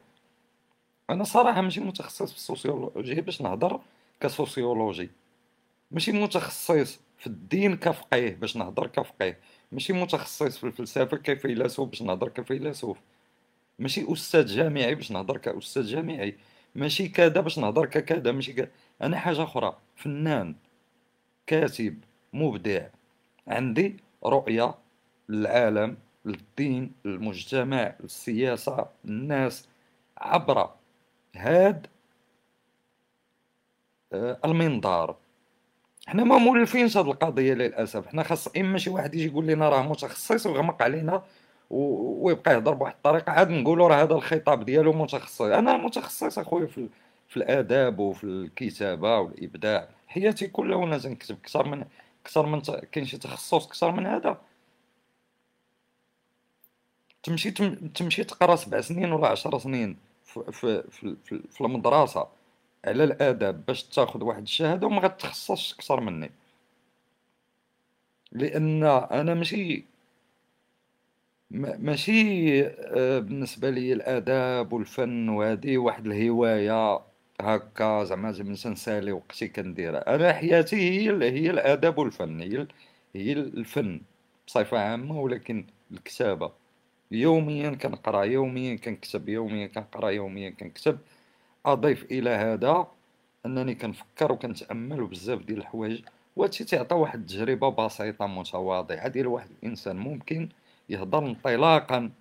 أنا 1.09 1.23
صراحة 1.23 1.61
ماشي 1.61 1.79
متخصص 1.79 2.31
في 2.31 2.37
السوسيولوجيا 2.37 3.21
باش 3.21 3.41
نهضر 3.41 3.79
كسوسيولوجي. 4.19 5.09
ماشي 5.91 6.11
متخصص 6.11 6.99
في 7.17 7.27
الدين 7.27 7.77
كفقيه 7.77 8.35
باش 8.35 8.57
نهضر 8.57 8.87
كفقيه. 8.87 9.39
ماشي 9.71 9.93
متخصص 9.93 10.57
في 10.57 10.63
الفلسفة 10.63 11.17
كفيلسوف 11.17 11.89
باش 11.89 12.01
نهضر 12.01 12.29
كفيلسوف 12.29 12.97
ماشي 13.79 14.13
أستاذ 14.13 14.45
جامعي 14.45 14.95
باش 14.95 15.11
نهضر 15.11 15.37
كأستاذ 15.37 15.85
جامعي. 15.85 16.37
ماشي 16.75 17.09
كذا 17.09 17.41
باش 17.41 17.59
نهضر 17.59 17.85
ككذا. 17.85 18.31
ماشي 18.31 18.53
كذا 18.53 18.69
أنا 19.01 19.17
حاجة 19.17 19.43
أخرى. 19.43 19.77
فنان 19.95 20.55
كاتب 21.47 22.03
مبدع. 22.33 22.87
عندي 23.47 23.95
رؤية 24.25 24.75
للعالم 25.29 25.97
للدين 26.25 26.91
للمجتمع 27.05 27.95
للسياسة 27.99 28.85
الناس 29.05 29.67
عبر 30.17 30.69
هاد 31.35 31.87
آه، 34.13 34.37
المنظار. 34.45 35.15
حنا 36.07 36.23
ما 36.23 36.37
مولفينش 36.37 36.97
هاد 36.97 37.07
القضية 37.07 37.53
للأسف. 37.53 38.07
حنا 38.07 38.23
خاص 38.23 38.47
اما 38.47 38.77
شي 38.77 38.89
واحد 38.89 39.15
يجي 39.15 39.25
يقول 39.25 39.47
لنا 39.47 39.69
راه 39.69 39.81
متخصص 39.81 40.45
ويغمق 40.45 40.81
علينا 40.81 41.23
ويبقى 41.69 42.53
يهضر 42.53 42.73
بواحد 42.73 42.93
الطريقة. 42.93 43.31
عاد 43.31 43.49
نقولوا 43.49 43.87
راه 43.87 44.03
هذا 44.03 44.13
الخطاب 44.13 44.65
ديالو 44.65 44.93
متخصص. 44.93 45.41
أنا 45.41 45.77
متخصص 45.77 46.39
أخويا 46.39 46.65
في 46.67 46.87
في 47.29 47.37
الآداب 47.37 47.99
وفي 47.99 48.23
الكتابة 48.23 49.19
والإبداع. 49.19 49.87
حياتي 50.07 50.47
كلها 50.47 50.77
وأنا 50.77 50.97
تنكتب 50.97 51.37
أكثر 51.43 51.67
من 51.67 51.85
أكثر 52.25 52.45
من 52.45 52.61
كاين 52.91 53.05
شي 53.05 53.17
تخصص 53.17 53.65
أكثر 53.67 53.91
من 53.91 54.05
هذا. 54.05 54.41
تمشي 57.23 57.51
تمشي 57.95 58.23
تقرا 58.23 58.55
سبع 58.55 58.81
سنين 58.81 59.11
ولا 59.11 59.27
عشر 59.27 59.59
سنين 59.59 59.97
في 60.23 60.51
في 60.51 60.83
في, 60.91 61.41
في 61.49 61.61
المدرسة 61.61 62.27
على 62.85 63.03
الاداب 63.03 63.65
باش 63.65 63.83
تاخذ 63.83 64.23
واحد 64.23 64.41
الشهادة 64.41 64.87
وما 64.87 65.01
غتخصصش 65.01 65.73
أكثر 65.73 65.99
مني. 66.01 66.31
لأن 68.31 68.83
أنا 68.83 69.33
ماشي 69.33 69.85
ماشي 71.51 72.65
آه، 72.67 73.19
بالنسبة 73.19 73.69
لي 73.69 73.93
الاداب 73.93 74.73
والفن 74.73 75.29
وهذه 75.29 75.77
واحد 75.77 76.05
الهواية. 76.07 77.10
هكا 77.41 78.03
زعما 78.03 78.31
باش 78.31 78.67
نسالي 78.67 79.11
وقتي 79.11 79.47
كنديرها. 79.47 80.15
أنا 80.15 80.33
حياتي 80.33 80.75
هي 80.75 81.09
هي 81.31 81.49
الاداب 81.51 81.97
والفن 81.97 82.41
هي 82.41 82.67
هي 83.15 83.33
الفن 83.33 84.01
بصفة 84.47 84.79
عامة 84.79 85.19
ولكن 85.19 85.65
الكتابة. 85.91 86.51
يوميا 87.11 87.69
كنقرأ 87.69 88.23
يوميا 88.23 88.75
كنكتب 88.75 89.29
يوميا 89.29 89.67
كنقرأ 89.67 90.09
يوميا 90.09 90.49
كنكتب. 90.49 90.99
أضيف 91.65 92.03
إلى 92.11 92.29
هذا 92.29 92.87
أنني 93.45 93.75
كنفكر 93.75 94.31
وكنتأمل 94.31 95.05
بزاف 95.07 95.39
ديال 95.39 95.57
الحوايج 95.57 96.01
وهادشي 96.35 96.63
تيعطي 96.63 96.95
واحد 96.95 97.19
التجربة 97.19 97.69
بسيطة 97.69 98.27
متواضعة 98.27 99.07
ديال 99.07 99.27
واحد 99.27 99.49
الإنسان 99.63 99.95
ممكن 99.97 100.49
يهضر 100.89 101.25
انطلاقا 101.25 102.11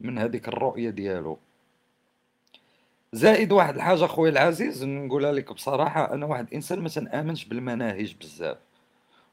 من 0.00 0.18
هذيك 0.18 0.48
الرؤية 0.48 0.90
ديالو. 0.90 1.38
زائد 3.12 3.52
واحد 3.52 3.74
الحاجة 3.74 4.06
خويا 4.06 4.30
العزيز 4.30 4.84
نقولها 4.84 5.32
لك 5.32 5.52
بصراحة 5.52 6.14
أنا 6.14 6.26
واحد 6.26 6.46
الإنسان 6.46 6.78
ما 6.80 6.88
تنآمنش 6.88 7.44
بالمناهج 7.44 8.16
بزاف. 8.20 8.58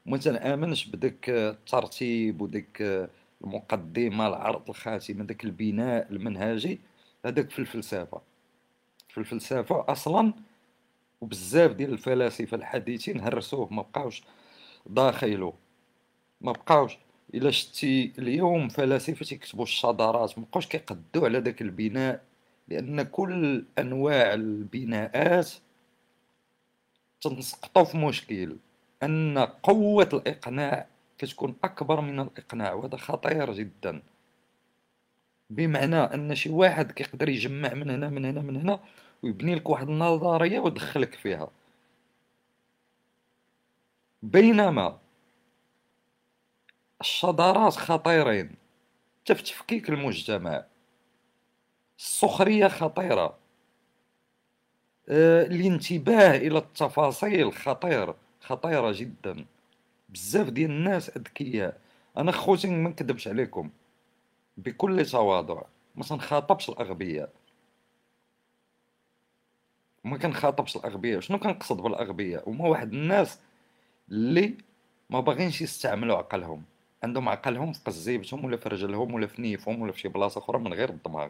وما 0.06 0.18
تنآمنش 0.18 0.86
بداك 0.86 1.30
الترتيب 1.30 2.42
وديك 2.42 2.82
المقدمة 3.44 4.28
العرض 4.28 4.70
الخاتمه 4.70 5.24
داك 5.24 5.44
البناء 5.46 6.12
المنهجي. 6.12 6.80
هذاك 7.26 7.50
في 7.50 7.60
الفلسفة. 7.60 8.22
في 9.10 9.18
الفلسفة 9.18 9.86
أصلا 9.90 10.34
وبزاف 11.22 11.72
ديال 11.72 11.94
الفلاسفة 11.94 12.58
الحديثين 12.58 13.22
هرسوه 13.22 13.74
ما 13.74 13.82
بقاوش 13.82 14.24
داخلو. 14.86 15.54
ما 16.42 16.52
بقاوش. 16.52 16.98
إلا 17.34 17.52
شتي 17.52 18.13
اليوم 18.20 18.70
فلاسفة 18.70 19.26
تيكتبوا 19.26 19.63
الشذرات 19.63 20.40
ما 20.40 20.46
بقاوش 20.46 20.68
كيقدوا 20.68 21.26
على 21.26 21.42
داك 21.42 21.62
البناء 21.62 22.27
لأن 22.67 23.01
كل 23.01 23.65
أنواع 23.80 24.34
البناءات 24.34 25.51
تنسقطوا 27.21 27.84
في 27.84 27.97
مشكل. 27.97 28.58
أن 29.03 29.38
قوة 29.39 30.10
الإقناع 30.13 30.88
كتكون 31.17 31.56
أكبر 31.63 32.01
من 32.01 32.19
الإقناع 32.19 32.73
وهذا 32.73 32.97
خطير 32.97 33.53
جدا. 33.53 34.01
بمعنى 35.49 35.95
أن 35.95 36.36
شي 36.36 36.49
واحد 36.49 36.91
كيقدر 36.91 37.30
يجمع 37.30 37.73
من 37.73 37.89
هنا 37.89 38.10
من 38.10 38.25
هنا 38.25 38.41
من 38.41 38.56
هنا 38.58 38.80
ويبني 39.23 39.56
لك 39.56 39.69
واحد 39.69 39.89
النظرية 39.89 40.60
ويدخلك 40.60 41.15
فيها. 41.15 41.49
بينما 44.23 44.99
الشذرات 47.01 47.73
خطيرين 47.73 48.56
حتى 49.23 49.36
في 49.36 49.43
تفكيك 49.43 49.89
المجتمع. 49.89 50.65
السخرية 51.97 52.67
خطيرة. 52.67 53.38
آه، 55.10 55.43
الانتباه 55.45 56.38
إلى 56.38 56.57
التفاصيل 56.57 57.53
خطير 57.53 58.13
خطيرة 58.41 58.91
جدا. 58.91 59.45
بزاف 60.10 60.49
ديال 60.49 60.71
الناس 60.71 61.10
أذكياء. 61.10 61.81
أنا 62.17 62.31
خوتي 62.31 62.67
ما 62.67 62.89
نكذبش 62.89 63.27
عليكم. 63.27 63.69
بكل 64.57 65.05
تواضع 65.05 65.62
ما 65.95 66.03
تنخاطبش 66.03 66.69
الأغبياء. 66.69 67.29
ما 70.03 70.17
كنخاطبش 70.17 70.75
الأغبياء. 70.75 71.19
شنو 71.19 71.39
كنقصد 71.39 71.77
بالأغبياء؟ 71.81 72.49
هما 72.49 72.67
واحد 72.67 72.93
الناس 72.93 73.39
اللي 74.12 74.53
ما 75.10 75.19
باغينش 75.19 75.62
يستعملوا 75.62 76.17
عقلهم. 76.17 76.63
عندهم 77.03 77.29
عقلهم 77.29 77.73
في 77.73 77.79
قزيبتهم 77.86 78.45
ولا 78.45 78.57
في 78.57 78.69
رجلهم 78.69 79.13
ولا 79.13 79.27
في 79.27 79.41
نيفهم 79.41 79.81
ولا 79.81 79.91
في 79.91 79.99
شي 79.99 80.07
بلاصة 80.07 80.39
أخرى 80.39 80.60
من 80.60 80.73
غير 80.73 80.89
الدماغ. 80.89 81.29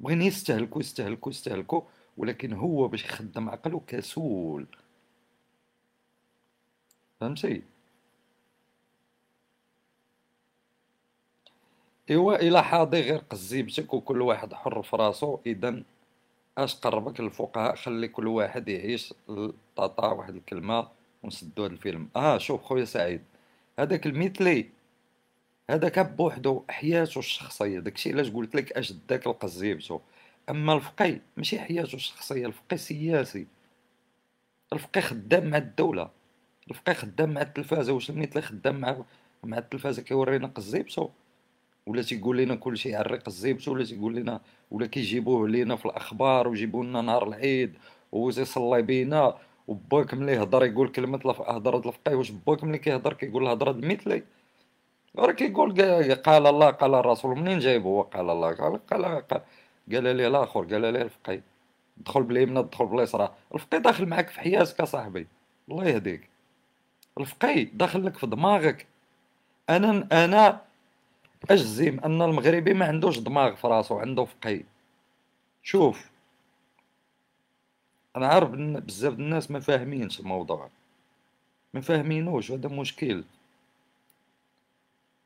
بغين 0.00 0.22
يستهلكوا 0.22 0.80
يستهلكوا 0.80 1.32
يستهلكوا 1.32 1.82
ولكن 2.16 2.52
هو 2.52 2.88
باش 2.88 3.04
يخدم 3.04 3.48
عقله 3.48 3.80
كسول. 3.86 4.66
فهمتي؟ 7.20 7.62
إيوا 12.10 12.36
إلى 12.36 12.62
حاضي 12.64 13.00
غير 13.00 13.18
قزيبتك 13.18 13.94
وكل 13.94 14.22
واحد 14.22 14.54
حر 14.54 14.82
في 14.82 14.96
راسو 14.96 15.38
إذا 15.46 15.82
أش 16.58 16.74
قربك 16.74 17.20
للفقهاء؟ 17.20 17.74
خلي 17.76 18.08
كل 18.08 18.26
واحد 18.26 18.68
يعيش 18.68 19.14
طاطا 19.76 20.12
واحد 20.12 20.34
الكلمة 20.36 20.88
ونسدو 21.22 21.64
هذا 21.64 21.72
الفيلم. 21.72 22.08
آه 22.16 22.38
شوف 22.38 22.62
خويا 22.62 22.84
سعيد 22.84 23.24
هذاك 23.78 24.06
المثلي. 24.06 24.70
هذاك 25.70 25.98
بوحدو 25.98 26.62
حياته 26.68 27.18
الشخصية. 27.18 27.78
داكشي 27.80 28.12
علاش 28.12 28.30
قلت 28.30 28.54
لك 28.56 28.72
أش 28.72 28.92
داك 28.92 29.26
القزيبتو 29.26 30.00
أما 30.50 30.74
الفقي 30.74 31.20
ماشي 31.36 31.58
حياته 31.60 31.94
الشخصية 31.94 32.46
الفقي 32.46 32.76
سياسي. 32.76 33.46
الفقي 34.72 35.00
خدام 35.00 35.50
مع 35.50 35.56
الدولة. 35.58 36.10
الفقيه 36.70 36.92
خدام 36.94 37.34
مع 37.34 37.42
التلفازة. 37.42 37.92
واش 37.92 38.10
المثلي 38.10 38.42
خدام 38.42 38.80
مع 38.80 39.04
مع 39.44 39.58
التلفازة 39.58 40.02
كيورينا 40.02 40.46
قزيبتو 40.46 41.08
ولا 41.86 42.02
تيقول 42.02 42.38
لنا 42.38 42.54
كلشي 42.54 42.94
على 42.94 43.06
الريق 43.06 43.22
الزيبتو 43.26 43.72
ولا 43.72 43.84
تيقول 43.84 44.16
لنا 44.16 44.40
ولا 44.70 44.86
كيجيبوه 44.86 45.48
لينا 45.48 45.76
في 45.76 45.86
الأخبار 45.86 46.48
ويجيبوا 46.48 46.84
لنا 46.84 47.02
نهار 47.02 47.28
العيد 47.28 47.74
ويصلي 48.12 48.82
بينا 48.82 49.38
وباك 49.68 50.14
ملي 50.14 50.32
يهضر 50.32 50.64
يقول 50.64 50.88
كلمة 50.88 51.20
هضرة 51.48 51.88
الفقيه. 51.88 52.14
واش 52.14 52.30
باك 52.30 52.64
ملي 52.64 52.78
كيهضر 52.78 53.12
كيقول 53.12 53.42
الهضره 53.42 53.70
المثلي 53.70 54.22
راه 55.18 55.32
كيقول 55.32 55.72
قال 56.14 56.46
الله 56.46 56.70
قال 56.70 56.94
الرسول 56.94 57.36
منين 57.36 57.58
جايبه؟ 57.58 57.88
هو 57.88 58.02
قال 58.02 58.30
الله 58.30 58.54
قال 58.54 58.86
قال 58.86 59.04
قال, 59.04 60.16
لي 60.16 60.26
الآخر 60.26 60.64
قال 60.64 60.80
لي 60.80 61.02
الفقيه 61.02 61.42
دخل 61.96 62.22
باليمنى 62.22 62.62
دخل 62.62 62.86
باليسرى 62.86 63.34
الفقيه 63.54 63.78
داخل 63.78 64.06
معاك 64.06 64.28
في 64.28 64.40
حياتك 64.40 64.80
اصاحبي 64.80 65.26
الله 65.70 65.84
يهديك. 65.84 66.28
الفقيه 67.20 67.64
داخل 67.72 68.06
لك 68.06 68.16
في 68.16 68.26
دماغك. 68.26 68.86
أنا 69.70 70.08
أنا 70.24 70.60
أجزم 71.50 72.00
أن 72.00 72.22
المغربي 72.22 72.74
ما 72.74 72.86
عندوش 72.86 73.18
دماغ 73.18 73.54
في 73.54 73.66
راسو 73.66 73.98
عنده 73.98 74.24
فقيه. 74.24 74.64
شوف. 75.62 76.10
أنا 78.16 78.26
عارف 78.26 78.50
بزاف 78.50 79.12
الناس 79.12 79.50
ما 79.50 79.60
فاهمينش 79.60 80.20
الموضوع. 80.20 80.70
ما 81.74 81.80
فاهمينوش 81.80 82.52
هذا 82.52 82.68
مشكل. 82.68 83.24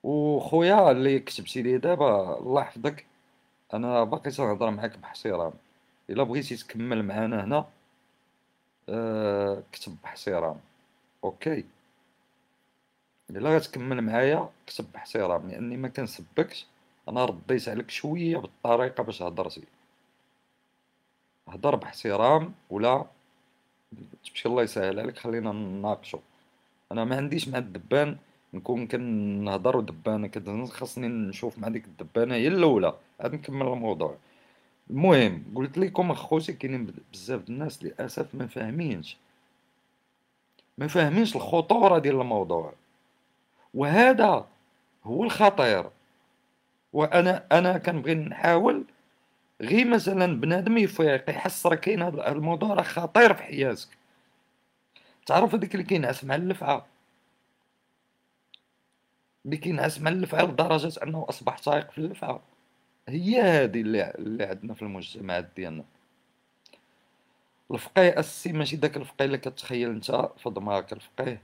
وخويا 0.03 0.91
اللي 0.91 1.19
كتبتي 1.21 1.63
لي 1.63 1.79
دابا 1.79 2.39
الله 2.39 2.61
يحفظك. 2.63 3.07
أنا 3.75 4.05
باقي 4.05 4.31
تنهضر 4.31 4.71
معاك 4.71 4.99
باحترام 4.99 5.53
إلا 6.11 6.23
بغيتي 6.23 6.57
تكمل 6.57 7.03
معانا 7.05 7.45
هنا 7.45 7.67
أه 8.89 9.63
كتب 9.73 9.97
باحترام 10.03 10.61
أوكي. 11.25 11.65
إلا 13.31 13.57
غتكمل 13.57 14.01
معايا 14.03 14.51
كتب 14.67 14.93
باحترام 14.93 15.51
لأني 15.51 15.77
ما 15.77 15.89
كنسبكش 15.89 16.67
أنا 17.09 17.25
رديت 17.25 17.69
عليك 17.69 17.91
شوية 17.91 18.37
بالطريقة 18.37 19.03
باش 19.03 19.23
هضرتي. 19.23 19.63
هضر 21.49 21.77
باحترام 21.77 22.55
ولا؟ 22.71 23.07
تمشي 24.25 24.49
الله 24.49 24.63
يسهل 24.63 25.01
عليك 25.01 25.19
خلينا 25.19 25.53
نناقشوا 25.53 26.21
أنا 26.93 27.05
ما 27.05 27.17
عنديش 27.17 27.49
مع 27.49 27.59
الدبان 27.59 28.19
نكون 28.55 28.87
كنهضر 28.87 29.77
ودبانة 29.77 30.27
كتهز 30.27 30.71
خاصني 30.71 31.09
نشوف 31.09 31.59
مع 31.59 31.69
ديك 31.69 31.85
الدبانة 31.85 32.35
هي 32.35 32.49
الأولى. 32.49 32.95
عاد 33.21 33.35
نكمل 33.35 33.67
الموضوع. 33.67 34.17
المهم 34.91 35.45
قلت 35.55 35.79
لكم 35.79 36.11
أخوتي 36.11 36.53
كاينين 36.53 36.95
بزاف 37.13 37.41
د 37.41 37.49
الناس 37.51 37.85
للأسف 37.85 38.35
ما 38.35 38.47
فاهمينش. 38.47 39.17
ما 40.79 40.87
فاهمينش 40.87 41.37
الخطورة 41.37 41.99
ديال 41.99 42.21
الموضوع. 42.21 42.73
وهذا 43.75 44.47
هو 45.05 45.25
الخطير. 45.25 45.91
وأنا 46.93 47.45
أنا 47.53 47.79
كنبغي 47.79 48.15
نحاول 48.15 48.85
غير 49.61 49.89
مثلا 49.89 50.41
بنادم 50.41 50.79
يفيق 50.79 51.31
يحس 51.31 51.67
راه 51.67 51.75
كاين 51.75 52.03
هذا 52.03 52.33
الموضوع 52.33 52.75
راه 52.75 52.83
خطير 52.83 53.35
في 53.35 53.43
حياتك. 53.43 53.89
تعرف 55.27 55.55
هذيك 55.55 55.75
اللي 55.75 55.87
كينعس 55.87 56.25
مع 56.25 56.35
اللفعة. 56.35 56.87
اللي 59.45 59.57
كينعس 59.57 60.01
مع 60.01 60.11
اللفعه 60.11 60.43
لدرجه 60.43 61.03
أنه 61.03 61.27
أصبح 61.29 61.59
سائق 61.59 61.91
في 61.91 61.99
اللفعه 61.99 62.41
هي 63.09 63.41
هذه 63.43 63.81
اللي, 63.81 64.11
اللي 64.11 64.45
عندنا 64.45 64.75
في 64.75 64.83
المجتمعات 64.83 65.49
ديالنا. 65.57 65.85
الفقيه 67.71 68.21
أساسي 68.21 68.53
ماشي 68.53 68.77
داك 68.77 68.97
الفقيه 68.97 69.25
اللي 69.25 69.39
كتخيل 69.39 69.91
أنت 69.91 70.31
في 70.39 70.51
دماغك 70.51 70.93
الفقيه. 70.93 71.43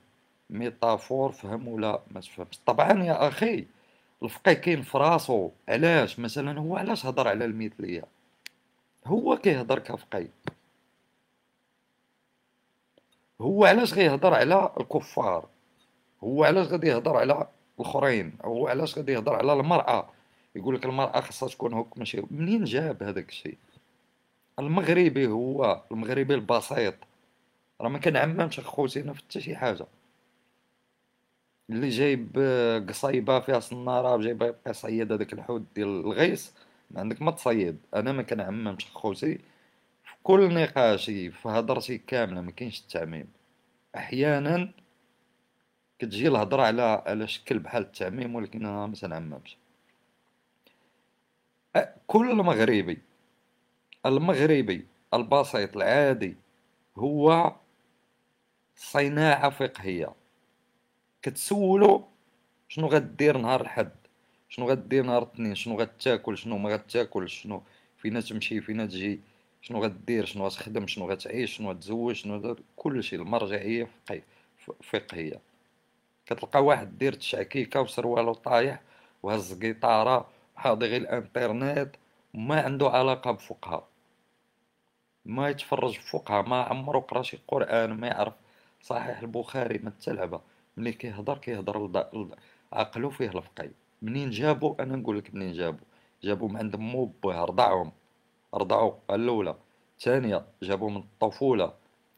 ميتافور 0.50 1.32
فهم 1.32 1.68
ولا 1.68 2.00
ما 2.10 2.20
تفهمش. 2.20 2.58
طبعا 2.66 3.02
يا 3.02 3.28
أخي 3.28 3.66
الفقيه 4.22 4.52
كاين 4.52 4.82
في 4.82 4.98
راسو. 4.98 5.50
علاش؟ 5.68 6.18
مثلا 6.18 6.60
هو 6.60 6.76
علاش 6.76 7.06
هضر 7.06 7.28
على 7.28 7.44
المثلية؟ 7.44 8.04
هو 9.06 9.36
كيهضر 9.36 9.78
كفقيه. 9.78 10.30
هو 13.40 13.64
علاش 13.64 13.94
غيهضر 13.94 14.34
على 14.34 14.72
الكفار؟ 14.80 15.48
هو 16.24 16.44
علاش 16.44 16.66
غادي 16.66 16.86
يهضر 16.86 17.16
على 17.16 17.48
الأخرين 17.80 18.32
هو 18.44 18.68
علاش 18.68 18.98
غادي 18.98 19.12
يهضر 19.12 19.34
على 19.34 19.52
المرأة؟ 19.52 20.10
يقول 20.56 20.74
لك 20.74 20.84
المرأة 20.84 21.20
خاصها 21.20 21.48
تكون 21.48 21.72
هوك 21.72 21.98
ماشي 21.98 22.22
منين 22.30 22.64
جاب 22.64 23.02
هذاك 23.02 23.28
الشيء؟ 23.28 23.58
المغربي 24.58 25.26
هو 25.26 25.82
المغربي 25.92 26.34
البسيط. 26.34 26.94
راه 27.80 27.88
ما 27.88 27.98
كنعممش 27.98 28.60
خوتينا 28.60 29.12
في 29.12 29.18
حتى 29.18 29.40
شي 29.40 29.56
حاجة. 29.56 29.86
اللي 31.70 31.88
جايب 31.88 32.38
قصيبة 32.88 33.40
فيها 33.40 33.60
صنارة 33.60 34.16
جايب 34.22 34.42
يبقى 34.42 34.56
يصيد 34.66 35.12
هذاك 35.12 35.32
الحوت 35.32 35.62
ديال 35.74 35.88
الغيس 35.88 36.54
ما 36.90 37.00
عندك 37.00 37.22
ما 37.22 37.30
تصيد. 37.30 37.78
أنا 37.94 38.12
ما 38.12 38.22
كنعممش 38.22 38.86
خوتي 38.94 39.34
في 40.04 40.14
كل 40.22 40.54
نقاشي 40.54 41.30
في 41.30 41.48
هضرتي 41.48 41.98
كاملة 41.98 42.40
ما 42.40 42.50
كاينش 42.50 42.80
التعميم. 42.80 43.26
أحيانا 43.96 44.72
كتجي 46.04 46.28
الهضرة 46.28 46.62
على 46.62 47.02
على 47.06 47.26
شكل 47.26 47.58
بحال 47.58 47.82
التعميم 47.82 48.34
ولكن 48.34 48.66
أنا 48.66 48.86
ما 48.86 48.94
تنعممش 48.94 49.56
كل 52.06 52.34
مغربي 52.36 52.98
المغربي 54.06 54.86
البسيط 55.14 55.76
العادي 55.76 56.36
هو 56.96 57.52
صناعة 58.76 59.50
فقهية. 59.50 60.14
كتسولو 61.22 62.08
شنو 62.68 62.86
غدير 62.86 63.38
نهار 63.38 63.60
الحد 63.60 63.92
شنو 64.48 64.70
غدير 64.70 65.04
نهار 65.04 65.22
الاثنين 65.22 65.54
شنو 65.54 65.80
غتاكل 65.80 66.38
شنو 66.38 66.58
ما 66.58 66.70
غتاكل 66.70 67.28
شنو 67.28 67.62
فين 67.98 68.20
تمشي 68.20 68.60
فين 68.60 68.88
تجي 68.88 69.20
شنو 69.62 69.82
غدير 69.84 70.24
شنو 70.24 70.46
غتخدم 70.46 70.86
شنو 70.86 71.10
غتعيش 71.10 71.56
شنو 71.56 71.70
غتزوج 71.70 72.14
شنو 72.14 72.56
كلشي 72.76 73.16
المرجعية 73.16 73.88
فقهية. 74.82 75.53
كتلقى 76.26 76.64
واحد 76.64 76.98
دير 76.98 77.12
تشعكيكة 77.12 77.80
وسروالو 77.80 78.32
طايح 78.34 78.80
وهز 79.22 79.62
قيطارة 79.62 80.28
حاضي 80.56 80.86
غير 80.86 81.00
الانترنت 81.00 81.96
ما 82.34 82.60
عنده 82.60 82.88
علاقة 82.90 83.30
بفقهاء. 83.30 83.88
ما 85.24 85.48
يتفرج 85.48 85.92
في 85.92 86.10
فقهاء 86.10 86.48
ما 86.48 86.62
عمرو 86.62 87.00
قرا 87.00 87.22
شي 87.22 87.38
قرآن 87.48 87.92
ما 87.92 88.06
يعرف 88.06 88.34
صحيح 88.82 89.18
البخاري 89.18 89.78
ما 89.78 89.90
تلعبه 89.90 90.40
ملي 90.76 90.92
كيهضر 90.92 91.38
كيهضر 91.38 92.04
عقلو 92.72 93.10
فيه 93.10 93.28
الفقي 93.28 93.70
منين 94.02 94.30
جابو؟ 94.30 94.76
أنا 94.80 94.96
نقول 94.96 95.18
لك 95.18 95.34
منين 95.34 95.52
جابو. 95.52 95.84
جابو 96.24 96.48
من 96.48 96.56
عند 96.56 96.76
مو 96.76 97.04
باه 97.22 97.44
رضعهم. 97.44 97.92
رضعوا 98.54 98.92
الأولى. 99.10 99.54
الثانية 99.98 100.44
جابو 100.62 100.88
من 100.88 100.96
الطفولة. 100.96 101.72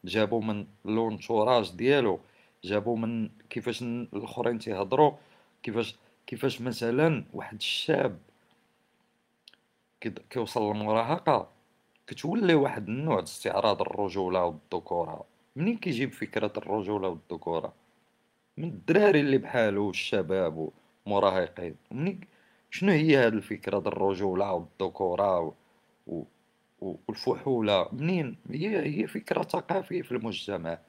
جابو 0.05 0.41
من 0.41 0.67
لونتوراج 0.85 1.71
ديالو. 1.75 2.19
جابو 2.63 2.95
من 2.95 3.29
كيفاش 3.49 3.81
الأخرين 3.83 4.59
تيهضروا 4.59 5.11
كيفاش 5.63 5.95
كيفاش 6.27 6.61
مثلا 6.61 7.23
واحد 7.33 7.55
الشاب 7.55 8.19
كيوصل 10.29 10.61
للمراهقة 10.61 11.49
كتولي 12.07 12.53
واحد 12.53 12.87
النوع 12.87 13.23
استعراض 13.23 13.81
الرجولة 13.81 14.45
والذكورة. 14.45 15.25
منين 15.55 15.77
كيجيب 15.77 16.11
فكرة 16.13 16.53
الرجولة 16.57 17.07
والذكورة؟ 17.07 17.73
من 18.57 18.63
الدراري 18.69 19.19
اللي 19.19 19.37
بحالو 19.37 19.89
الشباب 19.89 20.69
ومراهقين. 21.05 21.75
منين 21.91 22.21
شنو 22.71 22.91
هي 22.91 23.15
هاد 23.15 23.33
الفكرة 23.33 23.79
د 23.79 23.87
الرجولة 23.87 24.53
والذكورة 24.53 25.53
و... 26.07 26.23
والفحولة؟ 26.81 27.89
منين؟ 27.91 28.37
هي 28.51 29.01
هي 29.01 29.07
فكرة 29.07 29.41
ثقافية 29.43 30.01
في 30.01 30.11
المجتمع. 30.11 30.79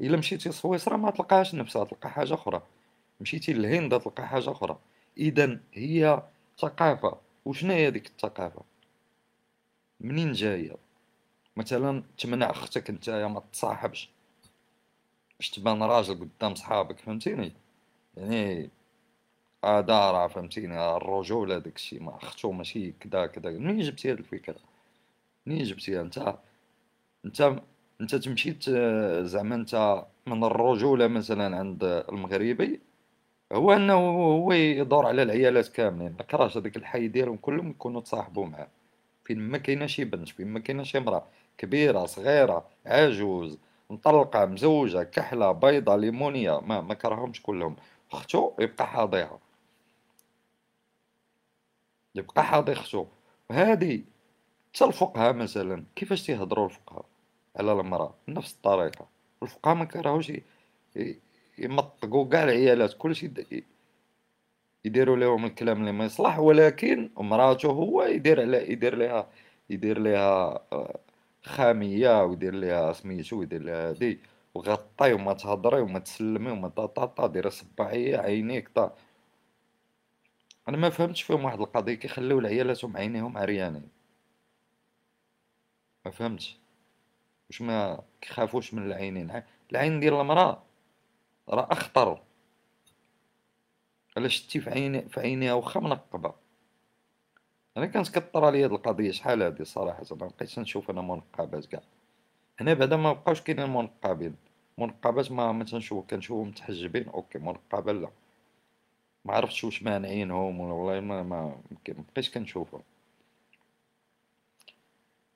إلا 0.00 0.16
مشيتي 0.16 0.52
سويسرا 0.52 0.96
ما 0.96 1.10
تلقاهاش 1.10 1.54
نفسها 1.54 1.84
تلقى 1.84 2.10
حاجة 2.10 2.34
أخرى. 2.34 2.62
مشيتي 3.20 3.52
للهند 3.52 4.00
تلقى 4.00 4.28
حاجة 4.28 4.50
أخرى. 4.50 4.78
إذا 5.18 5.60
هي 5.74 6.22
ثقافة. 6.58 7.18
وشنو 7.44 7.72
هي 7.72 7.90
ديك 7.90 8.06
الثقافة؟ 8.06 8.62
منين 10.00 10.32
جاية؟ 10.32 10.76
مثلا 11.56 12.02
تمنع 12.18 12.50
أختك 12.50 12.90
نتايا 12.90 13.26
ما 13.26 13.42
تصاحبش. 13.52 14.10
باش 15.38 15.50
تبان 15.50 15.82
راجل 15.82 16.14
قدام 16.14 16.54
صحابك 16.54 16.98
فهمتيني؟ 16.98 17.52
يعني 18.16 18.70
راه 19.64 20.26
فهمتيني؟ 20.26 20.96
الرجولة 20.96 21.58
داكشي 21.58 21.98
ما 21.98 22.16
أختو 22.16 22.52
ماشي 22.52 22.92
كدا 23.00 23.26
كدا 23.26 23.50
منين 23.50 23.80
جبتي 23.80 24.10
هاد 24.10 24.18
الفكرة؟ 24.18 24.56
منين 25.46 25.64
جبتيها؟ 25.64 26.02
انت 26.02 26.36
أنت 27.24 27.62
انت 28.00 28.14
تمشي 28.14 28.56
زعما 29.24 29.54
انت 29.54 30.04
من 30.26 30.44
الرجولة 30.44 31.06
مثلا 31.06 31.56
عند 31.56 31.84
المغربي 31.84 32.80
هو 33.52 33.72
انه 33.72 33.94
هو 33.94 34.52
يدور 34.52 35.06
على 35.06 35.22
العيالات 35.22 35.68
كاملين. 35.68 36.16
كراش 36.30 36.56
هذاك 36.56 36.76
الحي 36.76 37.08
ديالهم 37.08 37.36
كلهم 37.36 37.70
يكونوا 37.70 38.00
تصاحبوا 38.00 38.46
معاه. 38.46 38.68
فين 39.24 39.38
ما 39.40 39.58
كاينة 39.58 39.86
شي 39.86 40.04
بنت 40.04 40.28
فين 40.28 40.48
ما 40.48 40.60
كاينة 40.60 40.82
شي 40.82 40.98
امرأة 40.98 41.26
كبيرة 41.58 42.06
صغيرة 42.06 42.68
عجوز 42.86 43.58
مطلقة 43.90 44.46
مزوجة 44.46 45.02
كحلة 45.02 45.52
بيضة 45.52 45.96
ليمونية 45.96 46.60
ما 46.60 46.80
ما 46.80 46.94
كرههمش 46.94 47.42
كلهم. 47.42 47.76
أختو 48.12 48.52
يبقى 48.60 48.86
حاضيها 48.86 49.38
يبقى 52.14 52.44
حاضي 52.44 52.72
أختو. 52.72 53.06
هادي 53.50 54.04
حتى 54.74 54.84
الفقهاء 54.84 55.32
مثلا 55.34 55.84
كيفاش 55.96 56.22
تيهضروا 56.26 56.66
الفقهاء؟ 56.66 57.04
على 57.56 57.72
المرأة 57.72 58.14
نفس 58.28 58.54
الطريقة. 58.54 59.08
الفقهاء 59.42 59.74
ما 59.74 59.84
كرهوش 59.84 60.32
يمطقوا 61.58 62.28
كاع 62.28 62.44
العيالات 62.44 62.94
كلشي 62.98 63.30
يديروا 64.84 65.16
لهم 65.16 65.44
الكلام 65.44 65.80
اللي 65.80 65.92
ما 65.92 66.04
يصلح. 66.04 66.38
ولكن 66.38 67.10
مراته 67.16 67.70
هو 67.70 68.02
يدير 68.02 68.40
على 68.40 68.72
يدير 68.72 68.96
لها 68.96 69.28
يدير 69.70 69.98
لها 69.98 70.60
آه، 70.72 70.98
خامية 71.42 72.24
ويدير 72.24 72.54
لها 72.54 72.92
سميتو 72.92 73.36
ويدير 73.36 73.62
لها 73.62 73.88
هادي. 73.90 74.18
وغطي 74.54 75.12
وما 75.12 75.32
تهضري 75.32 75.80
وما 75.80 75.98
تسلمي 75.98 76.50
وما 76.50 76.68
طاطا 76.68 77.26
ديري 77.26 77.50
صباعية 77.50 78.16
عينيك 78.18 78.68
طا 78.68 78.94
أنا 80.68 80.76
ما 80.76 80.90
فهمتش 80.90 81.22
فيهم 81.22 81.44
واحد 81.44 81.60
القضية 81.60 81.94
كيخليو 81.94 82.38
العيالاتهم 82.38 82.96
عينيهم 82.96 83.38
عريانين. 83.38 83.88
ما 86.04 86.10
فهمتش. 86.10 86.58
واش 87.48 87.62
ما 87.62 88.02
كيخافوش 88.20 88.74
من 88.74 88.86
العينين. 88.86 89.42
العين 89.72 90.00
ديال 90.00 90.14
المرأة 90.14 90.62
راه 91.48 91.68
أخطر. 91.72 92.22
الا 94.16 94.28
شتي 94.28 94.60
في 94.60 94.70
عيني 94.70 95.08
في 95.08 95.20
عينيها 95.20 95.54
واخا 95.54 95.80
منقبة؟ 95.80 96.34
أنا 97.76 97.86
كانت 97.86 98.08
كطرى 98.08 98.50
لي 98.50 98.64
هاد 98.64 98.72
القضية. 98.72 99.10
شحال 99.10 99.42
هادي 99.42 99.64
صراحة؟ 99.64 100.04
ما 100.10 100.16
بقيتش 100.26 100.58
نشوف 100.58 100.90
أنا 100.90 101.02
منقبات 101.02 101.66
كاع. 101.66 101.82
هنا 102.60 102.74
بعدا 102.74 102.96
ما 102.96 103.12
بقاوش 103.12 103.40
كاينين 103.40 103.70
منقبين 103.70 104.36
منقبات 104.78 105.32
ما 105.32 105.52
ما 105.52 105.64
تنشوف 105.64 106.06
كنشوفهم 106.06 106.48
متحجبين. 106.48 107.08
أوكي 107.08 107.38
منقبة 107.38 107.92
لا. 107.92 108.10
ما 109.24 109.34
عرفتش 109.34 109.64
واش 109.64 109.82
مانعينهم 109.82 110.60
والله 110.60 111.00
ما 111.00 111.22
ما 111.22 111.56
بقيتش 111.88 112.30
كنشوفهم. 112.30 112.82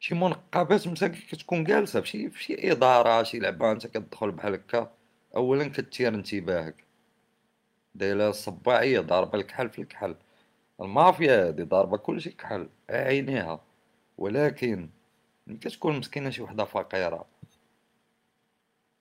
شي 0.00 0.14
منقبات 0.14 0.88
مساكن 0.88 1.18
كتكون 1.30 1.64
جالسة 1.64 2.00
فشي 2.00 2.30
فشي 2.30 2.72
إدارة 2.72 3.22
شي 3.22 3.38
لعبة 3.38 3.72
أنت 3.72 3.86
كتدخل 3.86 4.30
بحال 4.30 4.54
هكا. 4.54 4.90
اولا 5.36 5.68
كتثير 5.68 6.14
انتباهك. 6.14 6.84
دايرة 7.94 8.28
الصباعية 8.28 9.00
ضاربة 9.00 9.38
الكحل 9.38 9.70
في 9.70 9.82
الكحل. 9.82 10.16
المافيا 10.80 11.46
هادي 11.48 11.62
ضاربة 11.62 11.96
كلشي 11.96 12.30
كحل 12.30 12.68
عينيها 12.90 13.60
ولكن 14.18 14.88
ملي 15.46 15.58
كتكون 15.58 15.98
مسكينة 15.98 16.30
شي 16.30 16.42
وحدة 16.42 16.64
فقيرة. 16.64 17.26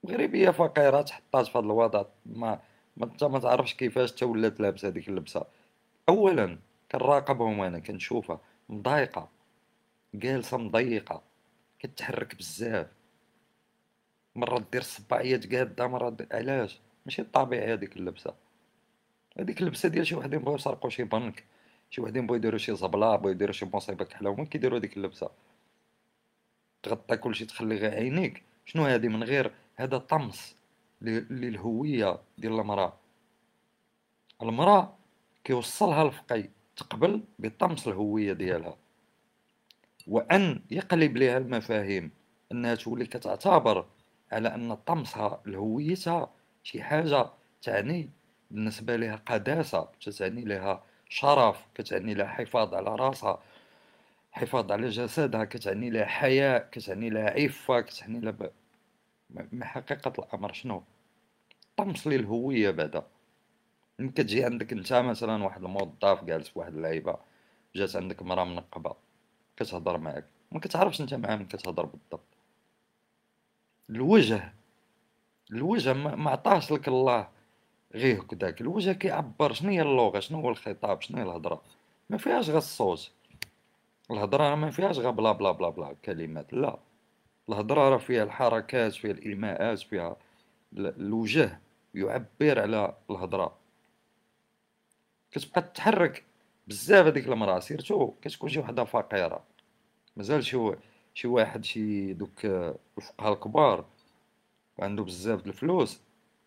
مغربية 0.03 0.49
فقيرة 0.49 1.01
تحطات 1.01 1.47
في 1.47 1.57
هاد 1.57 1.63
الوضع. 1.63 2.05
ما 2.25 2.59
ما 2.97 3.05
أنت 3.05 3.23
ما 3.23 3.39
تعرفش 3.39 3.73
كيفاش 3.73 4.11
تا 4.11 4.25
ولات 4.25 4.59
لابسة 4.59 4.87
هاديك 4.87 5.09
اللبسة. 5.09 5.45
اولا 6.09 6.59
كنراقبهم 6.91 7.61
أنا 7.61 7.79
كنشوفها. 7.79 8.39
مضايقة. 8.69 9.36
جالسة 10.13 10.57
مضيقة 10.57 11.23
كتحرك 11.79 12.35
بزاف. 12.35 12.87
مرة 14.35 14.65
دير 14.71 14.81
الصباعيات 14.81 15.55
قادة 15.55 15.87
مرة 15.87 16.09
دير 16.09 16.27
علاش؟ 16.31 16.79
ماشي 17.05 17.23
طبيعي 17.23 17.71
هاديك 17.73 17.97
اللبسة. 17.97 18.33
هاديك 19.39 19.61
اللبسة 19.61 19.89
ديال 19.89 20.07
شي 20.07 20.15
وحدين 20.15 20.39
بغاو 20.39 20.55
يسرقو 20.55 20.89
شي 20.89 21.03
بنك 21.03 21.43
شي 21.89 22.01
وحدين 22.01 22.25
بغاو 22.27 22.35
يديرو 22.35 22.57
شي 22.57 22.75
زبلة 22.75 23.15
بغاو 23.15 23.29
يديرو 23.29 23.51
شي 23.53 23.65
مصيبة 23.65 24.05
كحلة 24.05 24.29
هما 24.29 24.45
كيديرو 24.45 24.75
هاديك 24.75 24.97
اللبسة؟ 24.97 25.29
تغطى 26.83 27.17
كلشي 27.17 27.45
تخلي 27.45 27.75
غير 27.75 27.93
عينيك. 27.93 28.43
شنو 28.65 28.85
هادي 28.85 29.07
من 29.09 29.23
غير؟ 29.23 29.51
هذا 29.75 29.97
طمس 29.97 30.55
للهوية 31.01 32.19
ديال 32.37 32.59
المرأة. 32.59 32.93
المرأة 34.41 34.97
كيوصلها 35.43 36.03
الفقي 36.03 36.49
تقبل 36.75 37.23
بطمس 37.39 37.87
الهوية 37.87 38.33
ديالها. 38.33 38.77
وأن 40.07 40.61
يقلب 40.71 41.17
لها 41.17 41.37
المفاهيم. 41.37 42.11
أنها 42.51 42.75
تولي 42.75 43.05
كتعتبر 43.05 43.85
على 44.31 44.55
أن 44.55 44.75
طمسها 44.75 45.41
لهويتها 45.45 46.29
شي 46.63 46.83
حاجة 46.83 47.29
تعني 47.61 48.09
بالنسبة 48.51 48.95
لها 48.95 49.15
قداسة 49.15 49.87
تعني 50.17 50.41
لها 50.41 50.83
شرف 51.09 51.65
كتعني 51.75 52.13
لها 52.13 52.27
حفاظ 52.27 52.73
على 52.73 52.95
راسها 52.95 53.39
حفاظ 54.31 54.71
على 54.71 54.89
جسدها 54.89 55.43
كتعني 55.43 55.89
لها 55.89 56.05
حياء 56.05 56.69
كتعني 56.71 57.09
لها 57.09 57.29
عفة 57.29 57.81
كتعني 57.81 58.19
لها 58.19 58.31
ب... 58.31 58.51
ما 59.51 59.65
حقيقة 59.65 60.13
الأمر 60.19 60.53
شنو؟ 60.53 60.83
طمس 61.77 62.07
للهوية 62.07 62.71
بعدا. 62.71 63.03
ملي 63.99 64.09
كتجي 64.09 64.45
عندك 64.45 64.71
أنت 64.73 64.93
مثلا 64.93 65.43
واحد 65.43 65.63
الموظف 65.63 66.23
جالس 66.23 66.51
واحد 66.57 66.73
اللعيبة 66.75 67.17
جات 67.75 67.95
عندك 67.95 68.23
مرا 68.23 68.43
منقبة. 68.43 69.06
كتهضر 69.57 69.97
معاك 69.97 70.25
ما 70.51 70.59
كتعرفش 70.59 71.01
أنت 71.01 71.13
معاه 71.13 71.35
من 71.35 71.45
كتهضر 71.45 71.85
بالضبط. 71.85 72.27
الوجه 73.89 74.53
الوجه 75.51 75.93
ما 75.93 76.31
عطاش 76.31 76.71
لك 76.71 76.87
الله 76.87 77.27
غير 77.95 78.21
هكداك 78.21 78.61
الوجه 78.61 78.91
كيعبر 78.91 79.53
شنو 79.53 79.69
هي 79.69 79.81
اللغة 79.81 80.19
شنو 80.19 80.41
هو 80.41 80.49
الخطاب 80.49 81.01
شنو 81.01 81.17
هي 81.17 81.23
الهضرة. 81.23 81.61
ما 82.09 82.17
فيهاش 82.17 82.47
غير 82.49 82.57
الصوت. 82.57 83.11
الهضرة 84.11 84.55
ما 84.55 84.71
فيهاش 84.71 84.97
غير 84.99 85.11
بلا 85.11 85.31
بلا 85.31 85.51
بلا 85.51 85.69
بلا 85.69 85.95
كلمات 86.05 86.53
لا. 86.53 86.79
الهضرة 87.49 87.89
راه 87.89 87.97
فيها 87.97 88.23
الحركات 88.23 88.93
فيها 88.93 89.11
الايماءات 89.11 89.79
فيها 89.79 90.17
الوجه 90.77 91.59
يعبر 91.95 92.59
على 92.61 92.95
الهضرة. 93.09 93.57
كتبقى 95.31 95.61
تتحرك 95.61 96.23
بزاف 96.67 97.05
هذيك 97.05 97.27
المراه 97.27 97.59
surtout 97.59 98.13
كتكون 98.21 98.49
شي 98.49 98.59
وحدة 98.59 98.83
فقيرة. 98.83 99.43
مازال 100.17 100.45
شي 100.45 100.71
شي 101.13 101.27
واحد 101.27 101.65
شي 101.65 102.13
دوك 102.13 102.45
الفقهاء 102.97 103.33
الكبار 103.33 103.85
وعنده 104.77 105.03
بزاف 105.03 105.41
د 105.41 105.47
الفلوس 105.47 105.99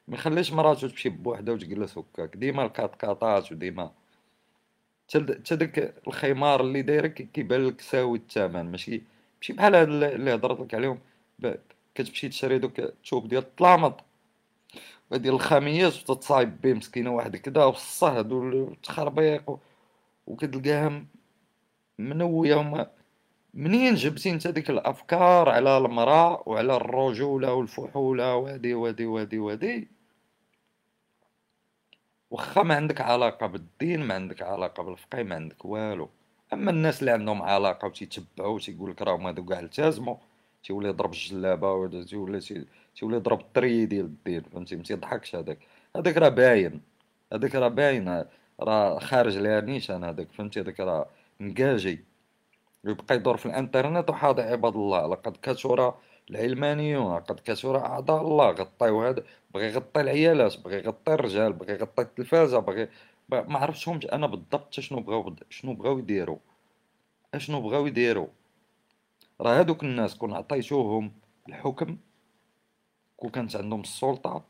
ما 0.08 0.14
يخليش 0.14 0.52
مراتو 0.52 0.88
تمشي 0.88 1.08
بوحدها 1.08 1.54
وتجلس 1.54 1.98
هكاك. 1.98 2.36
ديما 2.36 2.66
الكاطكاطات 2.66 3.52
وديما. 3.52 3.92
حتى 5.14 5.56
داك 5.56 5.94
الخمار 6.06 6.60
اللي 6.60 6.82
دايره 6.82 7.06
كيبان 7.06 7.66
لك 7.66 7.80
ساوي 7.80 8.18
الثمن. 8.18 8.70
ماشي 8.70 9.02
ماشي 9.36 9.52
بحال 9.52 9.74
هاد 9.74 9.88
اللي 9.88 10.34
هضرت 10.34 10.60
لك 10.60 10.74
عليهم. 10.74 10.98
كتمشي 11.94 12.28
تشري 12.28 12.58
دوك 12.58 12.80
الثوب 12.80 13.28
ديال 13.28 13.42
الطلامط. 13.42 14.00
ديال 15.12 15.34
الخاميات 15.34 16.10
وتتصايب 16.10 16.60
به 16.60 16.74
مسكينة 16.74 17.10
واحد 17.10 17.36
كدا 17.36 17.64
والصهد 17.64 18.32
والتخربيق 18.32 19.58
وكتلقاها 20.26 21.04
منويه 21.98 22.90
منين 23.54 23.94
جبتي 23.94 24.30
انت 24.30 24.46
ديك 24.46 24.70
الأفكار 24.70 25.48
على 25.48 25.78
المرأة 25.78 26.42
وعلى 26.46 26.76
الرجولة 26.76 27.54
والفحولة 27.54 28.36
وهادي 28.36 28.74
وهادي 28.74 29.06
وهادي 29.06 29.38
وهادي 29.38 29.88
واخا 32.30 32.62
ما 32.62 32.74
عندك 32.74 33.00
علاقة 33.00 33.46
بالدين 33.46 34.00
ما 34.00 34.14
عندك 34.14 34.42
علاقة 34.42 34.82
بالفقه 34.82 35.22
ما 35.22 35.34
عندك 35.34 35.64
والو. 35.64 36.08
أما 36.52 36.70
الناس 36.70 37.00
اللي 37.00 37.10
عندهم 37.10 37.42
علاقة 37.42 37.86
وتيتبعوا 37.86 38.54
وتيقول 38.54 38.90
لك 38.90 39.02
راهم 39.02 39.26
هادو 39.26 39.44
كاع 39.44 39.60
التزموا 39.60 40.16
تيولي 40.64 40.88
يضرب 40.88 41.12
الجلابة 41.12 41.72
ولا 41.72 42.04
تيولي 42.04 42.40
تيولي 42.94 43.16
يضرب 43.16 43.40
الطري 43.40 43.86
ديال 43.86 44.04
الدين 44.04 44.42
فهمتي؟ 44.42 44.76
ما 44.76 44.82
تيضحكش 44.82 45.36
هذاك. 45.36 45.58
هذاك 45.96 46.16
راه 46.16 46.28
باين. 46.28 46.80
هذاك 47.32 47.54
راه 47.54 47.68
باين. 47.68 48.24
راه 48.60 48.98
خارج 48.98 49.38
لها 49.38 49.60
نيشان 49.60 50.04
هذاك 50.04 50.32
فهمتي؟ 50.32 50.60
هذاك 50.60 50.80
راه 50.80 51.06
مكاجي. 51.40 52.04
يبقى 52.84 53.14
يدور 53.14 53.36
في 53.36 53.46
الانترنت 53.46 54.10
وحاضر 54.10 54.42
عباد 54.42 54.74
الله. 54.74 55.06
لقد 55.06 55.36
كثر 55.42 55.94
العلمانيون 56.30 57.16
لقد 57.16 57.40
كثر 57.40 57.78
أعضاء 57.78 58.22
الله. 58.22 58.50
غطيو 58.50 59.02
هذا 59.02 59.24
بغى 59.54 59.66
يغطي 59.66 60.00
العيالات 60.00 60.58
بغى 60.64 60.76
يغطي 60.76 61.14
الرجال 61.14 61.52
بغى 61.52 61.72
يغطي 61.72 62.02
التلفازه 62.02 62.58
بغى 62.58 62.88
ما 63.30 63.58
عرفتهمش 63.58 64.06
أنا 64.06 64.26
بالضبط 64.26 64.80
شنو 64.80 65.00
بغاو 65.00 65.36
شنو 65.50 65.74
بغاو 65.74 65.98
يديروا. 65.98 66.38
اشنو 67.34 67.60
بغاو 67.60 67.86
يديروا؟ 67.86 68.26
راه 69.40 69.58
هادوك 69.58 69.82
الناس 69.82 70.14
كون 70.14 70.32
عطيتوهم 70.32 71.12
الحكم 71.48 71.96
كون 73.16 73.30
كانت 73.30 73.56
عندهم 73.56 73.80
السلطة 73.80 74.44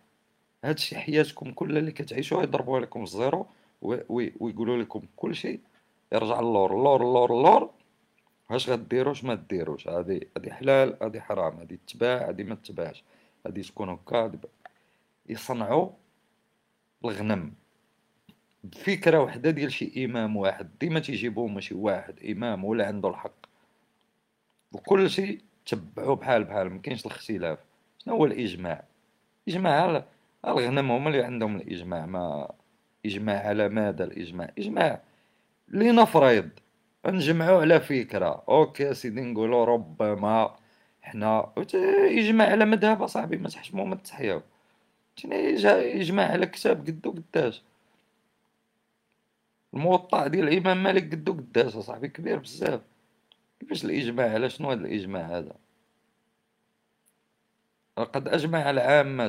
هادشي 0.64 0.96
حياتكم 0.96 1.52
كلها 1.52 1.78
اللي 1.78 1.92
كتعيشوها 1.92 2.42
يضربوها 2.42 2.80
لكم 2.80 3.02
ال 3.02 3.10
zéro. 3.10 3.46
ويقولوا 3.82 4.82
لكم 4.82 5.02
كل 5.16 5.34
شيء 5.34 5.60
يرجع 6.12 6.40
اللور 6.40 6.76
اللور 6.76 7.02
اللور 7.02 7.32
اللور 7.32 7.70
واش 8.50 8.70
غديروا 8.70 9.14
ما 9.22 9.34
ديروش؟ 9.34 9.88
هادي 9.88 10.28
هادي 10.36 10.52
حلال 10.52 10.96
هادي 11.02 11.20
حرام 11.20 11.56
هادي 11.56 11.78
تباع 11.86 12.28
هادي 12.28 12.44
ما 12.44 12.54
تباعش. 12.54 13.04
هادي 13.46 13.62
تكون 13.62 13.88
هكا 13.88 14.32
يصنعوا 15.28 15.90
الغنم 17.04 17.52
بفكرة 18.64 19.20
وحدة 19.20 19.50
ديال 19.50 19.72
شي 19.72 20.04
إمام 20.04 20.36
واحد. 20.36 20.70
ديما 20.80 21.00
تيجيبوا 21.00 21.48
ماشي 21.48 21.74
واحد 21.74 22.24
إمام 22.24 22.64
ولا 22.64 22.86
عنده 22.86 23.08
الحق. 23.08 23.46
وكل 24.72 25.10
شيء 25.10 25.40
تبعوه 25.66 26.16
بحال 26.16 26.44
بحال 26.44 26.72
مكاينش 26.72 27.06
الاختلاف. 27.06 27.58
شنو 27.98 28.14
هو 28.14 28.24
الإجماع؟ 28.24 28.84
إجماع 29.48 30.04
الغنم 30.46 30.90
هما 30.90 31.10
اللي 31.10 31.22
عندهم 31.22 31.56
الإجماع 31.56 32.06
ما 32.06 32.50
إجماع 33.06 33.48
على 33.48 33.68
ماذا 33.68 34.04
الإجماع؟ 34.04 34.52
إجماع 34.58 35.02
لنفرض 35.68 36.50
نجمعوا 37.06 37.60
على 37.60 37.80
فكرة. 37.80 38.44
أوكي 38.48 38.94
سيدي 38.94 39.20
نقولوا 39.20 39.64
ربما 39.64 40.56
حنا 41.02 41.52
يجمع 42.10 42.44
على 42.44 42.64
مذهب 42.64 43.02
أصاحبي 43.02 43.36
ما 43.36 43.48
تحشموا 43.48 43.84
ما 43.86 43.94
تحياو. 43.94 44.42
يجمع 45.24 46.22
على 46.22 46.46
كتاب 46.46 46.86
قدو 46.86 47.10
قداش؟ 47.10 47.62
الموطأ 49.74 50.26
ديال 50.26 50.48
الإمام 50.48 50.82
مالك 50.82 51.12
قدو 51.12 51.32
قداش 51.32 51.76
أصاحبي؟ 51.76 52.08
كبير 52.08 52.38
بزاف. 52.38 52.80
كيفاش 53.60 53.84
الإجماع؟ 53.84 54.30
على 54.34 54.50
شنو 54.50 54.70
هذا 54.70 54.80
الإجماع 54.80 55.38
هذا؟ 55.38 55.56
لقد 57.98 58.28
أجمع 58.28 58.70
العامة 58.70 59.28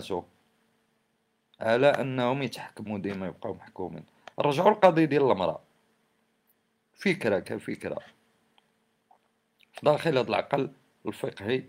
على 1.62 1.88
أنهم 1.88 2.42
يتحكموا 2.42 2.98
ديما 2.98 3.28
يبقاو 3.28 3.54
محكومين. 3.54 4.04
رجعوا 4.40 4.70
القضية 4.70 5.06
ديال 5.06 5.32
المرأة. 5.32 5.62
فكرة 6.94 7.40
كفكرة. 7.40 8.00
داخل 9.84 10.18
هذا 10.18 10.30
العقل 10.30 10.72
الفقهي 11.06 11.64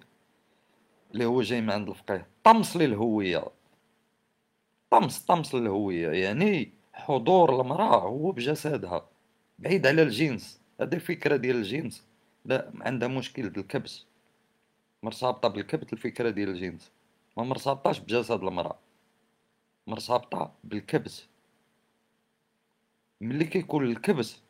اللي 1.12 1.24
هو 1.24 1.42
جاي 1.42 1.60
من 1.60 1.70
عند 1.70 1.88
الفقيه. 1.88 2.26
طمس 2.44 2.76
للهوية. 2.76 3.44
طمس 4.90 5.18
طمس 5.18 5.54
للهوية. 5.54 6.08
يعني 6.08 6.72
حضور 6.92 7.60
المرأة 7.60 8.00
هو 8.00 8.32
بجسدها. 8.32 9.06
بعيد 9.58 9.86
على 9.86 10.02
الجنس. 10.02 10.60
هذه 10.80 10.94
الفكرة 10.94 11.36
ديال 11.36 11.56
الجنس. 11.56 12.06
لا 12.44 12.72
عندها 12.80 13.08
مشكل 13.08 13.50
بالكبس 13.50 14.06
مرتبطة 15.02 15.48
بالكبت 15.48 15.92
الفكرة 15.92 16.30
ديال 16.30 16.48
الجنس. 16.48 16.90
ما 17.36 17.44
مرتبطاش 17.44 17.98
بجسد 17.98 18.42
المرأة. 18.42 18.78
مرتبطة 19.86 20.54
بالكبس. 20.64 21.26
ملي 23.20 23.44
كيكون 23.44 23.84
الكبس 23.84 24.42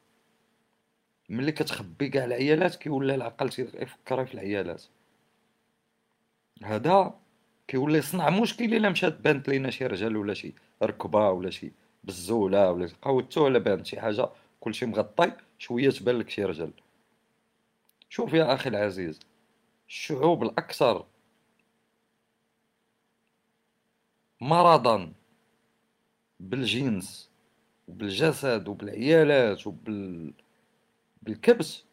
ملي 1.29 1.53
كتخبي 1.53 2.09
كاع 2.09 2.25
العيالات 2.25 2.75
كيولي 2.75 3.15
العقل 3.15 3.49
تيفكر 3.51 4.27
في 4.27 4.35
العيالات. 4.35 4.85
هذا 6.63 7.19
كيولي 7.69 7.99
يصنع 7.99 8.31
مشكل 8.31 8.75
إلا 8.75 8.89
مشات 8.91 9.21
بانت 9.21 9.49
لينا 9.49 9.71
شي 9.71 9.87
رجال 9.87 10.17
ولا 10.17 10.35
شي 10.35 10.55
ركبة 10.83 11.31
ولا 11.31 11.51
شي 11.51 11.73
بالزوله 12.05 12.73
ولا 12.73 12.89
قودتو 13.03 13.45
ولا 13.45 13.59
بانت 13.59 13.87
شي 13.87 14.01
حاجة 14.01 14.29
كلشي 14.61 14.87
مغطي 14.87 15.33
شوية 15.59 15.91
تبان 15.91 16.19
لك 16.19 16.31
شي 16.31 16.45
رجل. 16.45 16.73
شوف 18.09 18.33
يا 18.33 18.55
أخي 18.55 18.69
العزيز 18.71 19.21
الشعوب 19.89 20.43
الأكثر 20.43 21.07
مرضا 24.41 25.13
بالجنس 26.43 27.31
وبالجسد 27.89 28.69
وبالعيالات 28.69 29.67
وبال 29.67 30.33
بالكبس 31.23 31.85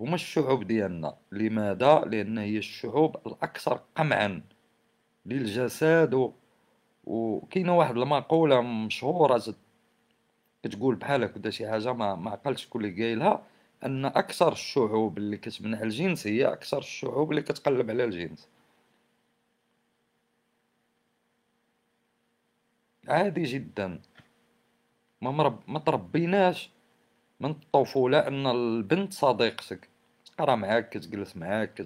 هما 0.00 0.14
الشعوب 0.14 0.64
ديالنا. 0.64 1.16
لماذا؟ 1.32 2.00
لأن 2.00 2.38
هي 2.38 2.58
الشعوب 2.58 3.16
الأكثر 3.26 3.80
قمعا 3.96 4.42
للجسد 5.26 6.14
و... 6.14 6.32
وكاينة 7.04 7.78
واحد 7.78 7.96
المقولة 7.96 8.60
مشهورة 8.60 9.42
كتقول 10.64 10.94
بحال 10.94 11.24
هكا 11.24 11.50
شي 11.50 11.68
حاجة 11.70 11.92
ما 11.92 12.14
ما 12.14 12.30
عقلتش 12.30 12.62
شكون 12.62 12.84
اللي 12.84 13.04
قايلها 13.04 13.42
أن 13.84 14.04
أكثر 14.04 14.52
الشعوب 14.52 15.18
اللي 15.18 15.36
كتمنع 15.36 15.82
الجنس 15.82 16.26
هي 16.26 16.46
أكثر 16.52 16.78
الشعوب 16.78 17.30
اللي 17.30 17.42
كتقلب 17.42 17.90
على 17.90 18.04
الجنس. 18.04 18.48
عادي 23.08 23.42
جدا. 23.42 24.00
ما 25.22 25.30
مرب... 25.30 25.58
ما 25.68 25.78
تربيناش. 25.78 26.70
من 27.40 27.50
الطفولة 27.50 28.18
أن 28.18 28.46
البنت 28.46 29.12
صديقتك 29.12 29.88
تقرا 30.26 30.54
معاك 30.54 30.88
كتجلس 30.88 31.36
معاك 31.36 31.84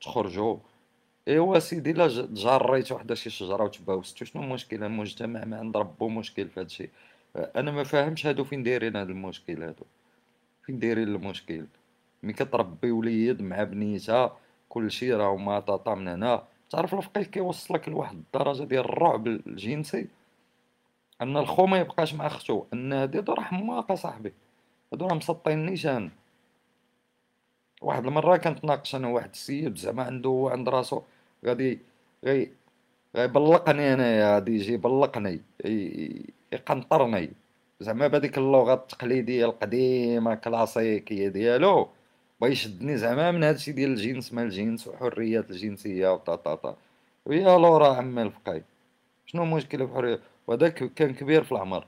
تخرجوا. 0.00 0.56
إيوا 1.28 1.58
سيدي 1.58 1.90
الا 1.90 2.08
تجريت 2.08 2.92
وحدة 2.92 3.14
شي 3.14 3.30
شجرة 3.30 3.64
وتباوستو 3.64 4.24
شنو 4.24 4.42
المشكل 4.42 4.84
المجتمع 4.84 5.44
ما 5.44 5.58
عند 5.58 5.76
ربو 5.76 6.08
مشكل 6.08 6.48
في 6.48 6.60
هادشي. 6.60 6.88
أنا 7.36 7.70
ما 7.70 7.84
فاهمش 7.84 8.26
هادو 8.26 8.44
فين 8.44 8.62
دايرين 8.62 8.96
هاد 8.96 9.10
المشكل 9.10 9.62
هادو. 9.62 9.84
فين 10.66 10.78
دايرين 10.78 11.08
المشكل؟ 11.08 11.66
ملي 12.22 12.32
كتربي 12.32 12.90
وليد 12.90 13.42
مع 13.42 13.62
بنيتها 13.62 14.36
كلشي 14.68 15.12
راه 15.12 15.36
ما 15.36 15.60
طاطا 15.60 15.94
من 15.94 16.08
هنا. 16.08 16.42
تعرف 16.70 16.94
الفقيه 16.94 17.22
كيوصلك 17.22 17.88
لواحد 17.88 18.16
الدرجة 18.16 18.62
ديال 18.64 18.84
الرعب 18.84 19.26
الجنسي؟ 19.26 20.08
أن 21.22 21.36
الخو 21.36 21.66
ما 21.66 21.78
يبقاش 21.80 22.14
مع 22.14 22.26
اختو 22.26 22.64
أن 22.72 22.92
هادي 22.92 23.18
راه 23.18 23.40
حماقه 23.40 23.94
صاحبي. 23.94 24.32
هادو 24.92 25.06
راه 25.06 25.14
مسطين 25.14 25.66
نيشان. 25.66 26.10
واحد 27.82 28.06
المرة 28.06 28.36
كنتناقش 28.36 28.94
أنا 28.94 29.08
واحد 29.08 29.30
السيد 29.30 29.76
زعما 29.76 30.02
عنده 30.02 30.48
عند 30.52 30.68
راسو 30.68 31.02
غادي 31.46 31.78
غي 32.24 32.50
غيبلقني 33.16 33.94
انايا 33.94 34.34
غادي 34.34 34.54
يجي 34.54 34.72
يبلقني 34.72 35.40
يقنطرني. 36.52 37.30
زعما 37.80 38.06
بهذيك 38.06 38.38
اللغة 38.38 38.74
التقليدية 38.74 39.44
القديمة 39.44 40.34
كلاسيكيه 40.34 41.28
ديالو. 41.28 41.88
بغا 42.40 42.50
يشدني 42.50 42.96
زعما 42.96 43.30
من 43.30 43.44
هادشي 43.44 43.72
ديال 43.72 43.90
الجنس 43.90 44.32
ما 44.32 44.42
الجنس 44.42 44.88
وحريات 44.88 45.50
الجنسية 45.50 46.12
وطاطاطا 46.12 46.76
ويا 47.26 47.58
لورا 47.58 47.94
عمي 47.94 48.22
الفقي 48.22 48.62
شنو 49.26 49.42
المشكلة 49.42 49.86
في 49.86 50.18
وهذاك 50.46 50.94
كان 50.94 51.14
كبير 51.14 51.44
في 51.44 51.52
العمر 51.52 51.86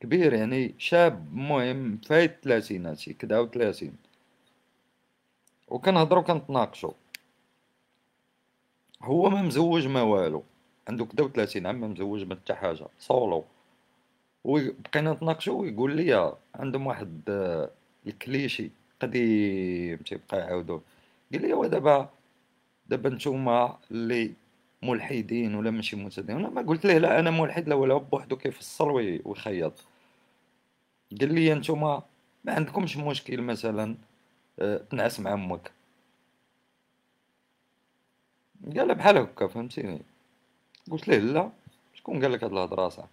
كبير 0.00 0.32
يعني 0.32 0.74
شاب 0.78 1.34
مهم 1.34 1.98
فايت 2.06 2.30
الثلاثينات 2.30 2.98
شي 2.98 3.12
كدا 3.12 3.38
وثلاثين 3.38 3.96
وكنهضرو 5.68 6.22
كنتناقشو. 6.22 6.92
هو 9.02 9.30
ما 9.30 9.42
مزوج 9.42 9.86
ما 9.86 10.02
والو. 10.02 10.42
عنده 10.88 11.04
كدا 11.04 11.24
وثلاثين 11.24 11.66
عام 11.66 11.80
ما 11.80 11.88
مزوج 11.88 12.24
ما 12.24 12.34
حتى 12.34 12.54
حاجة. 12.54 12.86
سولو 12.98 13.44
وبقينا 14.44 15.12
نتناقشو 15.12 15.60
ويقول 15.60 15.96
لي 15.96 16.36
عندهم 16.54 16.86
واحد 16.86 17.22
آه، 17.28 17.70
الكليشي 18.06 18.70
قديم 19.00 19.96
تيبقى 19.96 20.38
يعاودوه 20.38 20.82
قال 21.32 21.42
لي 21.42 21.52
ودابا 21.52 22.10
دابا 22.88 23.10
نتوما 23.10 23.78
اللي 23.90 24.32
ملحدين 24.82 25.54
ولا 25.54 25.70
ماشي 25.70 25.96
متدينين 25.96 26.46
ما 26.46 26.62
قلت 26.62 26.86
له 26.86 26.98
لا 26.98 27.20
أنا 27.20 27.30
ملحد 27.30 27.68
لا 27.68 27.74
ولا 27.74 27.96
بوحدو 27.96 28.36
كيفصل 28.36 28.90
ويخيط. 28.90 29.84
قال 31.20 31.34
لي 31.34 31.54
نتوما 31.54 32.02
ما 32.44 32.52
عندكمش 32.54 32.96
مشكل 32.96 33.42
مثلا 33.42 33.96
أه 34.58 34.76
تنعس 34.78 35.20
مع 35.20 35.32
أمك. 35.32 35.72
قال 38.76 38.94
بحال 38.94 39.16
هكا 39.16 39.46
فهمتيني؟ 39.46 40.02
قلت 40.90 41.08
له 41.08 41.16
لا 41.18 41.50
شكون 41.94 42.22
قال 42.22 42.32
لك 42.32 42.44
هاد 42.44 42.52
الهضره 42.52 42.88
صاحبي 42.88 43.10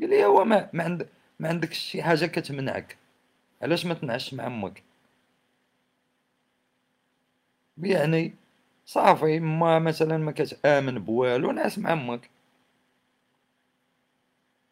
قال 0.00 0.10
لي 0.10 0.24
هو 0.24 0.44
ما 0.44 0.70
ما, 0.72 0.84
عند 0.84 1.08
ما 1.40 1.48
عندكش 1.48 1.78
شي 1.78 2.02
حاجة 2.02 2.26
كتمنعك. 2.26 2.96
علاش 3.62 3.86
ما 3.86 3.94
تنعش 3.94 4.34
مع 4.34 4.46
أمك؟ 4.46 4.82
يعني 7.78 8.34
صافي 8.86 9.40
ما 9.40 9.78
مثلا 9.78 10.18
ما 10.18 10.32
كتآمن 10.32 10.98
بوالو 10.98 11.50
نعس 11.52 11.78
مع 11.78 11.92
أمك 11.92 12.30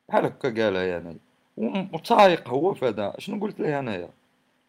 بحال 0.08 0.24
هكا 0.26 0.48
قالها 0.64 0.82
يعني 0.82 1.16
وطايق 1.92 2.48
هو 2.48 2.74
فدا 2.74 3.12
شنو 3.18 3.40
قلت 3.40 3.60
ليه 3.60 3.78
انايا 3.78 4.10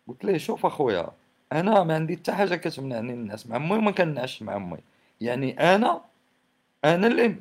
قلت 0.07 0.25
ليه 0.25 0.37
شوف 0.37 0.65
أخويا 0.65 1.07
أنا 1.53 1.83
ما 1.83 1.95
عندي 1.95 2.17
حتى 2.17 2.31
حاجة 2.33 2.55
كتمنعني 2.55 3.13
نعس 3.15 3.47
مع 3.47 3.55
امي 3.57 3.77
وما 3.77 3.91
كنعش 3.91 4.43
مع 4.43 4.55
امي 4.55 4.77
يعني 5.21 5.75
أنا 5.75 6.01
أنا 6.85 7.07
اللي 7.07 7.35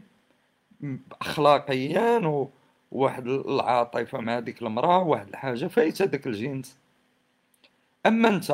اخلاقيا 1.20 2.18
وواحد 2.92 3.26
العاطفة 3.26 4.18
مع 4.20 4.38
ديك 4.40 4.62
المرأة 4.62 4.98
واحد 5.02 5.28
الحاجة 5.28 5.66
فايتة 5.66 6.04
داك 6.04 6.26
الجنس. 6.26 6.76
أما 8.06 8.28
أنت 8.28 8.52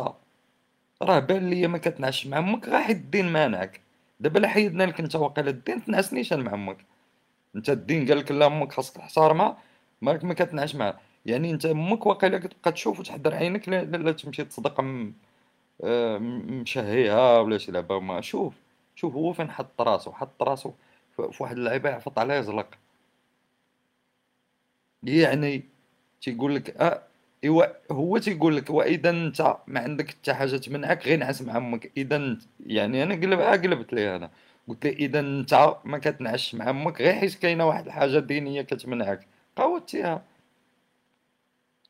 راه 1.03 1.19
بان 1.19 1.51
ليا 1.51 1.69
ما 1.69 1.79
كتنعش 1.79 2.27
مع 2.27 2.39
أمك 2.39 2.69
غا 2.69 2.81
حيت 2.83 2.97
الدين 2.97 3.33
مانعك. 3.33 3.81
دابا 4.21 4.39
لا 4.39 4.49
حيدنا 4.49 4.85
لك 4.85 5.01
انت 5.01 5.17
واقيلا 5.17 5.51
الدين 5.51 5.85
تنعس 5.85 6.33
مع 6.33 6.55
أمك. 6.55 6.77
انت 7.57 7.71
الدين 7.71 8.09
قال 8.09 8.19
لك 8.19 8.33
لا 8.33 8.47
أمك 8.47 8.73
خاصك 8.73 8.97
تحترمها 8.97 9.59
مالك 10.03 10.25
ما 10.25 10.35
كتنعش 10.35 10.75
معها 10.75 11.01
يعني 11.27 11.51
انت 11.51 11.67
أمك 11.67 12.07
واقيلا 12.07 12.39
كتبقى 12.39 12.73
تشوف 12.73 13.01
وتحضر 13.01 13.35
عينك 13.35 13.69
لا, 13.69 13.85
لا 13.85 14.13
تمشي 14.13 14.45
تصدق 14.45 14.81
آه، 15.85 16.19
مشهيها 16.19 17.39
ولا 17.39 17.59
شي 17.59 17.73
لعبه 17.73 18.01
ما 18.01 18.21
شوف 18.21 18.55
شوف 18.97 19.15
هو 19.15 19.33
فين 19.33 19.51
حط 19.51 19.81
راسو 19.81 20.13
حط 20.13 20.43
راسو 20.43 20.73
في 21.17 21.43
واحد 21.43 21.57
اللعيبة 21.59 21.91
يعفط 21.91 22.19
عليها 22.19 22.37
يزلق 22.39 22.69
يعني 25.03 25.65
تيقول 26.23 26.55
لك 26.55 26.71
آه 26.77 27.03
إيوا 27.45 27.65
هو 27.93 28.19
تيقول 28.19 28.57
لك 28.57 28.71
وإذا 28.71 29.11
أنت 29.11 29.57
ما 29.67 29.81
عندك 29.81 30.11
حتى 30.11 30.35
حاجة 30.35 30.57
تمنعك 30.57 31.07
غير 31.07 31.19
نعس 31.19 31.43
مع 31.43 31.57
أمك 31.57 31.93
اذا 31.97 32.37
يعني 32.67 33.03
أنا 33.03 33.15
قلب 33.15 33.41
قلبت 33.41 33.93
ليه 33.93 34.17
أنا 34.17 34.31
قلت 34.69 34.85
له 34.85 34.93
إذا 34.93 35.21
أنت 35.21 35.77
ما 35.85 35.99
كتنعش 35.99 36.55
مع 36.55 36.71
أمك 36.71 37.01
غير 37.03 37.15
حيت 37.15 37.35
كاينة 37.35 37.67
واحد 37.67 37.87
الحاجة 37.87 38.19
دينية 38.19 38.63
كتمنعك. 38.63 39.27
قوتيها 39.57 40.23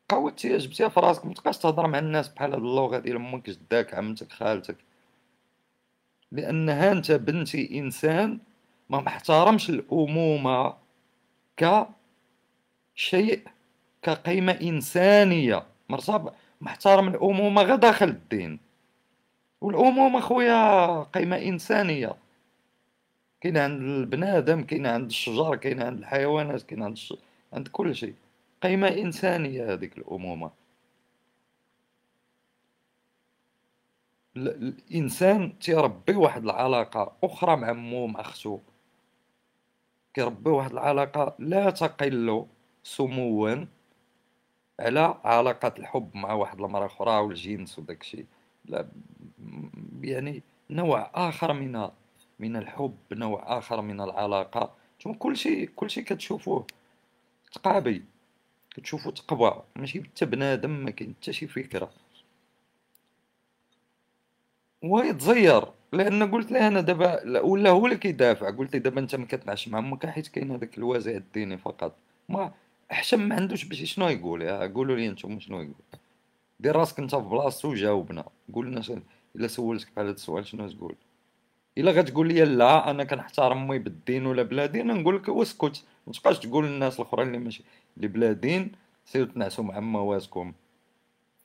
قوتيها 0.08 0.58
جبتيها 0.58 0.88
في 0.88 1.00
راسك 1.00 1.26
متبقاش 1.26 1.58
تهضر 1.58 1.86
مع 1.86 1.98
الناس 1.98 2.28
بحال 2.28 2.52
هاد 2.52 2.60
اللغة 2.60 2.98
ديال 2.98 3.16
أمك 3.16 3.50
جداك 3.50 3.94
عمتك 3.94 4.32
خالتك. 4.32 4.76
لأنها 6.32 6.92
أنت 6.92 7.12
بنتي 7.12 7.78
إنسان 7.78 8.38
ما 8.90 9.00
محترمش 9.00 9.70
الأمومة 9.70 10.74
كشيء 11.56 13.42
كقيمة 14.02 14.52
إنسانية. 14.52 15.66
مرصاب 15.88 16.34
محترم 16.60 17.08
الأمومة 17.08 17.62
غير 17.62 17.76
داخل 17.76 18.08
الدين. 18.08 18.60
والأمومة 19.60 20.20
خويا 20.20 21.02
قيمة 21.02 21.36
إنسانية. 21.36 22.16
كاين 23.40 23.56
عند 23.58 23.82
البنادم 23.82 24.62
كاين 24.62 24.86
عند 24.86 25.06
الشجر 25.06 25.56
كاين 25.56 25.82
عند 25.82 25.98
الحيوانات 25.98 26.62
كاين 26.62 26.82
عند 26.82 26.92
الش... 26.92 27.14
عند 27.52 27.68
كل 27.68 27.94
شيء. 27.94 28.14
قيمة 28.62 28.88
إنسانية 28.88 29.72
هذيك 29.72 29.98
الأمومة. 29.98 30.50
الإنسان 34.36 35.58
تيربي 35.58 36.14
واحد 36.14 36.44
العلاقة 36.44 37.12
أخرى 37.24 37.56
مع 37.56 37.72
مو 37.72 38.06
مع 38.06 38.20
أختو. 38.20 38.58
كيربي 40.14 40.50
واحد 40.50 40.72
العلاقة 40.72 41.34
لا 41.38 41.70
تقل 41.70 42.46
سموا. 42.82 43.64
على 44.80 45.14
علاقة 45.24 45.74
الحب 45.78 46.10
مع 46.14 46.32
واحد 46.32 46.60
المرأة 46.60 46.86
أخرى 46.86 47.18
والجنس 47.20 47.78
وداك 47.78 48.00
الشيء. 48.00 48.26
يعني 50.02 50.42
نوع 50.70 51.10
آخر 51.14 51.52
من 51.52 51.88
من 52.38 52.56
الحب 52.56 52.96
نوع 53.12 53.58
آخر 53.58 53.80
من 53.80 54.00
العلاقة. 54.00 54.74
ثم 55.02 55.12
كل 55.12 55.36
شيء 55.36 55.70
كل 55.76 55.90
شيء 55.90 56.04
كتشوفوه 56.04 56.66
تقابي 57.52 58.04
كتشوفو 58.70 59.10
تقوى. 59.10 59.62
ماشي؟ 59.76 60.02
حتى 60.02 60.26
بنادم 60.26 60.70
ما 60.70 60.90
كاين 60.90 61.14
حتى 61.20 61.32
شي 61.32 61.46
فكرة. 61.46 61.90
ويتزير. 64.82 65.64
لأن 65.92 66.30
قلت 66.30 66.52
له 66.52 66.68
أنا 66.68 66.80
دابا 66.80 67.40
ولا 67.40 67.70
هو 67.70 67.86
اللي 67.86 67.96
كيدافع. 67.98 68.50
قلت 68.50 68.74
له 68.74 68.80
دابا 68.80 69.00
أنت 69.00 69.14
ما 69.14 69.26
كتنعش 69.26 69.68
مع 69.68 69.78
أمك 69.78 70.06
حيت 70.06 70.28
كاين 70.28 70.50
هذاك 70.50 70.78
الوازع 70.78 71.12
الديني 71.12 71.58
فقط. 71.58 71.96
ما 72.28 72.52
حشم 72.90 73.20
ما 73.20 73.34
عندوش 73.34 73.64
باش 73.64 73.82
شنو 73.82 74.08
يقول؟ 74.08 74.50
قولوا 74.72 74.96
لي 74.96 75.08
أنتم 75.08 75.40
شنو 75.40 75.60
يقول. 75.60 76.00
دير 76.60 76.76
راسك 76.76 76.98
انت 76.98 77.14
في 77.14 77.22
بلاصتو 77.22 77.68
وجاوبنا. 77.68 78.24
قول 78.54 78.66
لنا 78.66 78.82
إلا 79.36 79.46
سولتك 79.46 79.92
بحال 79.92 80.04
هذا 80.06 80.14
السؤال 80.14 80.46
شنو 80.46 80.68
تقول. 80.68 80.94
إلا 81.78 81.90
غتقول 81.90 82.28
لي 82.28 82.44
لا 82.44 82.90
أنا 82.90 83.04
كنحترم 83.04 83.58
أمي 83.58 83.78
بالدين 83.78 84.26
ولا 84.26 84.42
بلا 84.42 84.66
دين 84.66 84.86
نقول 84.86 85.16
لك 85.16 85.28
اسكت. 85.28 85.84
ما 86.06 86.12
تبقاش 86.12 86.38
تقول 86.38 86.66
للناس 86.66 87.00
الأخرين 87.00 87.26
اللي 87.26 87.38
ماشي 87.38 87.64
اللي 87.96 88.08
بلا 88.08 88.32
دين 88.32 88.72
سيروا 89.04 89.26
تنعسوا 89.26 89.64
مع 89.64 89.80
مواتكم 89.80 90.52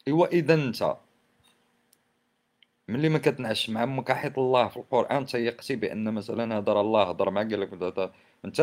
إيوا 0.07 0.27
إذا 0.27 0.53
أنت 0.53 0.97
ملي 2.87 3.09
ما 3.09 3.19
كتنعش 3.19 3.69
مع 3.69 3.83
أمك 3.83 4.11
حيت 4.11 4.37
الله 4.37 4.67
في 4.67 4.77
القرآن 4.77 5.25
تيقتي 5.25 5.75
بأن 5.75 6.13
مثلا 6.13 6.59
هضر 6.59 6.81
الله 6.81 7.03
هضر 7.03 7.29
معك 7.29 7.49
قال 7.49 7.61
لك 7.61 7.73
انت 8.45 8.61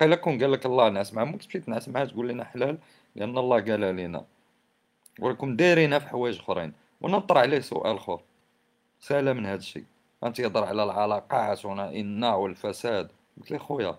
قال 0.00 0.10
لكم 0.10 0.38
قال 0.40 0.52
لك 0.52 0.66
الله 0.66 0.88
نعس 0.88 1.14
مع 1.14 1.22
أمك 1.22 1.42
تمشي 1.42 1.60
تنعس 1.60 1.88
معها 1.88 2.04
تقول 2.04 2.28
لنا 2.28 2.44
حلال 2.44 2.78
لأن 3.16 3.38
الله 3.38 3.60
قال 3.60 3.80
لنا. 3.80 4.24
ولكم 5.20 5.56
دايرينها 5.56 5.98
في 5.98 6.08
حوايج 6.08 6.38
أخرين. 6.38 6.72
ونطر 7.00 7.38
عليه 7.38 7.60
سؤال 7.60 7.96
آخر. 7.96 8.20
سهله 9.00 9.32
من 9.32 9.46
هذا 9.46 9.58
الشيء. 9.58 9.84
أنت 10.24 10.38
يهضر 10.38 10.64
على 10.64 10.84
العلاقات 10.84 11.64
ان 11.66 12.24
والفساد. 12.24 13.10
قلت 13.40 13.50
لي 13.50 13.58
خويا 13.58 13.96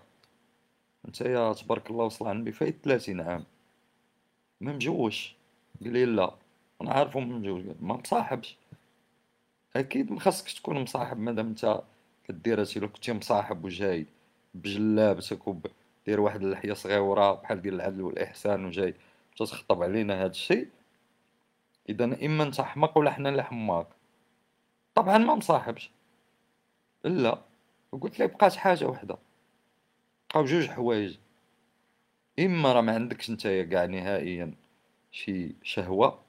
أنت 1.06 1.20
يا 1.20 1.52
تبارك 1.52 1.90
الله 1.90 2.04
وصل 2.04 2.26
على 2.26 2.36
النبي 2.36 2.52
فايت 2.52 2.76
30 2.84 3.20
عام. 3.20 3.44
ما 4.60 4.72
مجوش. 4.72 5.34
قال 5.84 5.92
لي 5.92 6.04
لا. 6.04 6.34
أنا 6.82 6.92
عارفه 6.92 7.20
ما 7.20 7.38
مجوش. 7.38 7.62
ما 7.80 7.94
مصاحبش. 7.94 8.56
أكيد 9.76 10.12
ما 10.12 10.20
خاصكش 10.20 10.54
تكون 10.54 10.80
مصاحب 10.82 11.18
مادام 11.18 11.46
أنت 11.46 11.80
كدير 12.28 12.60
هادشي 12.60 12.80
لو 12.80 12.88
كنتي 12.88 13.12
مصاحب 13.12 13.64
وجاي. 13.64 14.06
بجلابتك 14.54 15.48
ودير 15.48 16.20
واحد 16.20 16.42
اللحية 16.42 16.72
صغيرة 16.72 17.32
بحال 17.32 17.62
ديال 17.62 17.74
العدل 17.74 18.02
والإحسان 18.02 18.64
وجاي. 18.64 18.94
تخطب 19.36 19.82
علينا 19.82 20.24
هاد 20.24 20.30
الشيء. 20.30 20.68
إذا 21.88 22.04
إما 22.04 22.44
أنت 22.44 22.60
حماق 22.60 22.98
ولا 22.98 23.10
حنا 23.10 23.28
اللي 23.28 23.44
حماق. 23.44 23.88
طبعا 24.94 25.18
ما 25.18 25.34
مصاحبش 25.34 25.90
لا. 27.04 27.38
قلت 27.92 28.18
لي 28.18 28.26
بقات 28.26 28.56
حاجة 28.56 28.84
وحدة. 28.84 29.18
بقاو 30.30 30.44
جوج 30.44 30.66
حوايج. 30.66 31.16
إما 32.38 32.72
راه 32.72 32.80
ما 32.80 32.94
عندكش 32.94 33.30
نتايا 33.30 33.64
كاع 33.64 33.84
نهائيا 33.84 34.54
شي 35.10 35.54
شهوة. 35.62 36.20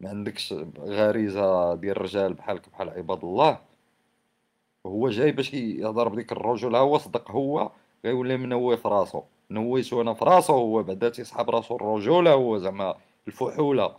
ما 0.00 0.08
عندكش 0.08 0.52
غريزة 0.78 1.74
ديال 1.74 1.96
الرجال 1.96 2.34
بحالك 2.34 2.68
بحال 2.68 2.90
عباد 2.90 3.24
الله. 3.24 3.60
هو 4.86 5.08
جاي 5.08 5.32
باش 5.32 5.54
يهضر 5.54 6.08
بديك 6.08 6.32
الرجل 6.32 6.76
هو 6.76 6.98
صدق 6.98 7.30
هو 7.30 7.70
غيولي 8.04 8.36
منوي 8.36 8.76
في 8.76 8.88
راسو 8.88 9.22
نويتو 9.50 10.00
أنا 10.00 10.14
في 10.14 10.24
راسو 10.24 10.52
هو 10.52 10.82
بعدا 10.82 11.08
تيسحب 11.08 11.50
راسو 11.50 11.76
الرجوله 11.76 12.32
هو 12.32 12.58
زعما 12.58 12.94
الفحولة. 13.28 13.96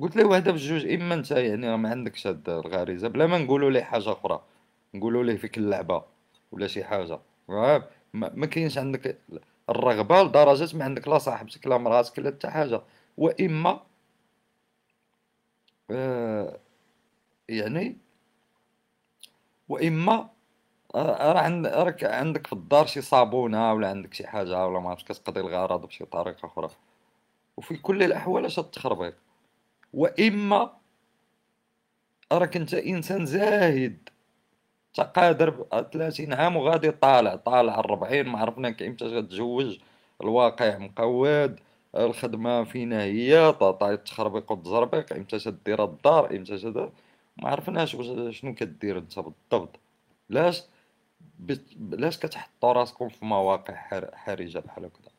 قلت 0.00 0.16
له 0.16 0.26
وحده 0.28 0.52
بجوج 0.52 0.86
إما 0.86 1.14
أنت 1.14 1.30
يعني 1.30 1.76
ما 1.76 1.90
عندكش 1.90 2.26
هاد 2.26 2.48
الغريزة 2.48 3.08
بلا 3.08 3.26
ما 3.26 3.38
نقولوا 3.38 3.70
ليه 3.70 3.82
حاجة 3.82 4.12
أخرى 4.12 4.42
نقولوا 4.94 5.24
ليه 5.24 5.36
فيك 5.36 5.58
اللعبة 5.58 6.04
ولا 6.52 6.66
شي 6.66 6.84
حاجة. 6.84 7.18
ما, 7.48 7.82
ما 8.12 8.46
كاينش 8.46 8.78
عندك 8.78 9.18
الرغبة 9.70 10.22
لدرجة 10.22 10.76
ما 10.76 10.84
عندك 10.84 11.08
لا 11.08 11.18
صاحبتك 11.18 11.66
لا 11.66 11.78
مراتك 11.78 12.18
لا 12.18 12.30
حتى 12.30 12.48
حاجة. 12.50 12.82
وإما 13.18 13.80
آه 15.90 16.58
يعني 17.48 17.96
وإما 19.68 20.30
آه، 20.94 21.32
راه 21.32 21.84
راك 21.84 22.04
عندك 22.04 22.46
في 22.46 22.52
الدار 22.52 22.86
شي 22.86 23.00
صابونة 23.00 23.72
ولا 23.72 23.88
عندك 23.88 24.14
شي 24.14 24.26
حاجة 24.26 24.66
ولا 24.66 24.80
ما 24.80 24.90
عرفتش 24.90 25.04
كتقضي 25.20 25.40
الغرض 25.40 25.86
بشي 25.86 26.04
طريقة 26.04 26.46
أخرى. 26.46 26.68
وفي 27.56 27.76
كل 27.76 28.02
الأحوال 28.02 28.44
أش 28.44 28.58
التخربيق 28.58 29.14
وإما 29.94 30.72
راك 32.32 32.56
أنت 32.56 32.74
إنسان 32.74 33.26
زاهد 33.26 34.08
تقادر 34.94 35.66
30 35.92 36.32
عام 36.32 36.56
وغادي 36.56 36.90
طالع 36.90 37.36
طالع 37.36 37.78
40 37.78 38.22
ما 38.28 38.38
عرفنا 38.38 38.68
إمتى 38.68 39.04
غتزوج 39.04 39.78
الواقع 40.22 40.78
مقود 40.78 41.60
الخدمة 41.96 42.64
فينا 42.64 43.02
هي 43.02 43.52
طاطا 43.52 43.94
تخربيق 43.94 44.52
وتزربيق 44.52 45.12
إمتى 45.12 45.38
تدير 45.38 45.84
الدار 45.84 46.36
إمتى 46.36 46.58
تدير 46.58 46.90
ما 47.36 47.48
عرفناش 47.48 47.94
واش 47.94 48.36
شنو 48.36 48.54
كدير 48.54 48.98
انت 48.98 49.18
بالضبط 49.18 49.80
لاش 50.28 50.62
لاش 51.90 52.18
كتحطوا 52.18 52.72
راسكم 52.72 53.08
في 53.08 53.24
مواقع 53.24 53.74
حرجة 54.14 54.58
بحال 54.58 54.84
هكذا. 54.84 55.10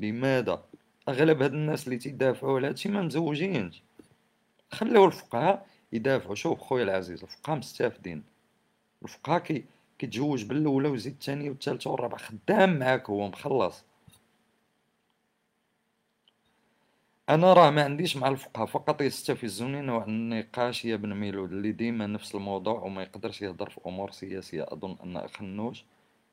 لماذا؟ 0.00 0.64
أغلب 1.08 1.42
هاد 1.42 1.52
الناس 1.52 1.86
اللي 1.86 1.98
تيدافعوا 1.98 2.56
على 2.56 2.68
هادشي 2.68 2.88
ما 2.88 3.02
مزوجينش. 3.02 3.82
خليو 4.72 5.04
الفقهاء 5.04 5.66
يدافعوا 5.92 6.34
شوف 6.34 6.60
خويا 6.60 6.84
العزيز 6.84 7.22
الفقهاء 7.22 7.58
مستافدين. 7.58 8.22
الفقهاء 9.02 9.38
كي 9.38 9.64
كيتزوج 9.98 10.44
بالأولى 10.44 10.88
ويزيد 10.88 11.12
الثانية 11.12 11.50
والثالثة 11.50 11.90
والرابعة 11.90 12.18
خدام 12.18 12.78
معاك 12.78 13.10
هو 13.10 13.28
مخلص. 13.28 13.84
أنا 17.30 17.52
راه 17.52 17.70
ما 17.70 17.84
عنديش 17.84 18.16
مع 18.16 18.28
الفقهاء 18.28 18.66
فقط 18.66 19.00
يستفزوني 19.02 19.80
نوع 19.80 20.04
النقاش 20.04 20.84
يا 20.84 20.96
بن 20.96 21.14
ميلود 21.14 21.52
اللي 21.52 21.72
ديما 21.72 22.06
نفس 22.06 22.34
الموضوع 22.34 22.80
وما 22.80 23.02
يقدرش 23.02 23.42
يهضر 23.42 23.70
في 23.70 23.80
أمور 23.86 24.10
سياسية 24.10 24.62
أظن 24.68 24.96
أن 25.04 25.16
أخنوش. 25.16 25.84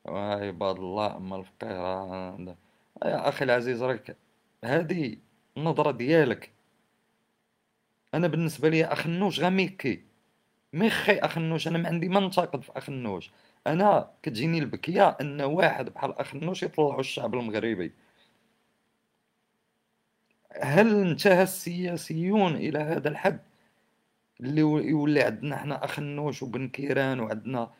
عباد 0.06 0.76
الله 0.76 1.16
أما 1.16 1.36
الفقيه 1.36 1.68
راه 1.80 2.56
يا 3.04 3.28
أخي 3.28 3.44
العزيز 3.44 3.82
راك 3.82 4.16
هذه 4.64 5.16
النظرة 5.56 5.90
ديالك. 5.90 6.50
أنا 8.14 8.26
بالنسبة 8.28 8.68
لي 8.68 8.84
أخنوش 8.84 9.40
غير 9.40 9.50
ميكي. 9.50 10.04
ميخي 10.72 11.18
أخنوش 11.18 11.68
أنا 11.68 11.78
ما 11.78 11.88
عندي 11.88 12.08
ما 12.08 12.20
ننتقد 12.20 12.62
في 12.62 12.72
أخنوش. 12.76 13.30
أنا 13.66 14.10
كتجيني 14.22 14.58
البكية 14.58 15.08
أن 15.20 15.40
واحد 15.40 15.90
بحال 15.90 16.18
أخنوش 16.20 16.62
يطلعوا 16.62 17.00
الشعب 17.00 17.34
المغربي. 17.34 17.92
هل 20.62 21.00
انتهى 21.00 21.42
السياسيون 21.42 22.56
إلى 22.56 22.78
هذا 22.78 23.08
الحد؟ 23.08 23.40
اللي 24.40 24.60
يولي 24.60 25.22
عندنا 25.22 25.56
حنا 25.56 25.84
اخنوش 25.84 26.42
وبن 26.42 26.68
كيران 26.68 27.20
وعندنا 27.20 27.70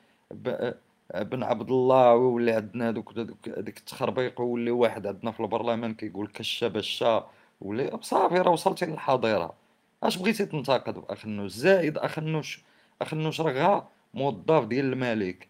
بن 1.15 1.43
عبد 1.43 1.71
الله 1.71 2.15
ويولي 2.15 2.53
عندنا 2.53 2.91
دوك 2.91 3.19
ديك 3.19 3.79
التخربيق 3.79 4.41
ويولي 4.41 4.71
واحد 4.71 5.07
عندنا 5.07 5.31
في 5.33 5.41
البرلمان 5.41 5.95
كيقول 5.95 6.29
كشا 6.29 6.69
بشا 6.69 7.31
ولي 7.61 7.99
صافي 8.03 8.35
راه 8.35 8.51
وصلتي 8.51 8.87
للحاضره 8.87 9.55
أش 10.03 10.17
بغيتي 10.17 10.47
تنتقد 10.47 11.05
اخنوش 11.09 11.53
زائد 11.53 11.99
اخنوش 11.99 12.63
اخنوش 13.03 13.41
راه 13.41 13.89
موظف 14.15 14.65
ديال 14.67 14.93
الملك. 14.93 15.49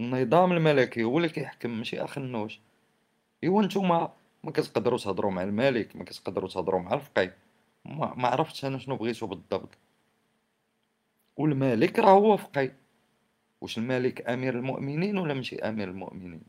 النظام 0.00 0.52
الملكي 0.52 1.04
هو 1.04 1.16
اللي 1.18 1.28
كيحكم 1.28 1.70
ماشي 1.70 2.04
اخنوش 2.04 2.60
إيوا 3.44 3.62
نتوما 3.62 4.12
ما 4.44 4.50
كتقدروا 4.50 4.98
تهضروا 4.98 5.30
مع 5.30 5.42
الملك 5.42 5.96
ما 5.96 6.04
كتقدروا 6.04 6.48
تهضروا 6.48 6.80
مع 6.80 6.94
الفقيه. 6.94 7.36
ما, 7.84 8.14
ما 8.14 8.28
عرفتش 8.28 8.64
أنا 8.64 8.78
شنو 8.78 8.96
بغيتو 8.96 9.26
بالضبط. 9.26 9.68
والملك 11.36 11.98
راه 11.98 12.10
هو 12.10 12.36
فقيه. 12.36 12.76
واش 13.60 13.78
الملك 13.78 14.28
أمير 14.28 14.54
المؤمنين 14.58 15.18
ولا 15.18 15.34
ماشي 15.34 15.56
أمير 15.56 15.88
المؤمنين؟ 15.88 16.42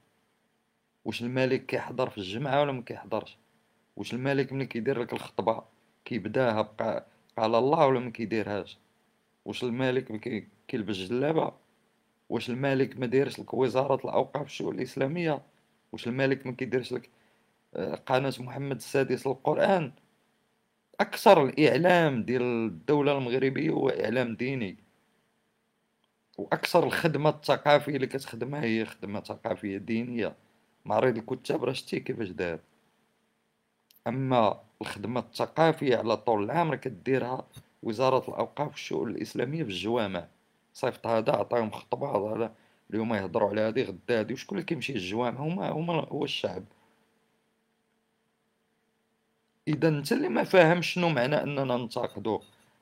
واش 1.06 1.22
الملك 1.22 1.66
كيحضر 1.66 2.10
في 2.10 2.18
الجمعه 2.18 2.62
ولا 2.62 2.72
ما 2.72 2.82
كيحضرش؟ 2.82 3.38
واش 3.96 4.14
الملك 4.14 4.54
ملي 4.54 4.66
كيدير 4.66 5.02
لك 5.02 5.14
الخطبة 5.14 5.64
كيبداها 6.06 6.62
بقى 6.62 7.06
على 7.38 7.58
الله 7.58 7.88
ولا 7.88 8.00
ما 8.00 8.10
كيديرهاش؟ 8.12 8.78
واش 9.46 9.64
الملك 9.64 10.12
كيلبس 10.68 10.96
جلابة؟ 10.96 11.54
واش 12.30 12.50
الملك 12.50 13.00
ما 13.00 13.06
دايرش 13.06 13.40
لك 13.40 13.54
وزارة 13.54 13.96
الأوقاف 14.06 14.46
الشؤون 14.46 14.76
الإسلامية؟ 14.76 15.42
واش 15.92 16.08
الملك 16.08 16.46
ما 16.48 16.52
كيديرش 16.52 16.94
لك 16.94 17.10
قناة 17.78 18.34
محمد 18.40 18.76
السادس 18.76 19.28
للقرآن 19.28 19.92
أكثر 21.00 21.46
الإعلام 21.46 22.24
ديال 22.24 22.42
الدولة 22.42 23.18
المغربية 23.18 23.70
هو 23.70 23.90
إعلام 23.90 24.36
ديني. 24.36 24.78
وأكثر 26.38 26.84
الخدمة 26.84 27.30
الثقافية 27.30 27.96
اللي 27.96 28.08
كتخدمها 28.08 28.64
هي 28.64 28.86
خدمة 28.86 29.22
ثقافية 29.22 29.78
دينية. 29.78 30.36
معرض 30.86 31.18
الكتاب 31.18 31.64
راه 31.64 31.74
شتي 31.74 32.00
كيفاش 32.00 32.30
دار. 32.30 32.60
أما 34.08 34.60
الخدمة 34.82 35.20
الثقافية 35.20 35.98
على 35.98 36.18
طول 36.18 36.44
العام 36.44 36.72
راه 36.72 36.76
كديرها 36.76 37.48
وزارة 37.84 38.30
الأوقاف 38.30 38.72
والشؤون 38.72 39.10
الإسلامية 39.10 39.64
في 39.64 39.70
الجوامع. 39.70 40.28
صيفط 40.74 41.08
هذا 41.08 41.32
عطاهم 41.32 41.72
خطبة 41.72 42.36
هذا. 42.36 42.54
اليوم 42.90 43.14
يهضروا 43.14 43.50
على 43.50 43.62
هذه 43.62 43.84
غدا 43.84 44.20
هذه. 44.20 44.34
وشكون 44.34 44.58
اللي 44.58 44.66
كيمشي 44.66 44.94
للجوامع؟ 44.94 45.40
هما 45.40 45.70
هما 45.70 45.94
هو 45.94 46.24
الشعب. 46.24 46.64
إذا 49.70 49.88
أنت 49.88 50.12
اللي 50.12 50.30
ما 50.30 50.44
فاهم 50.44 50.82
شنو 50.82 51.10
معنى 51.10 51.44
أننا 51.44 51.78
ننتقدوا 51.78 52.40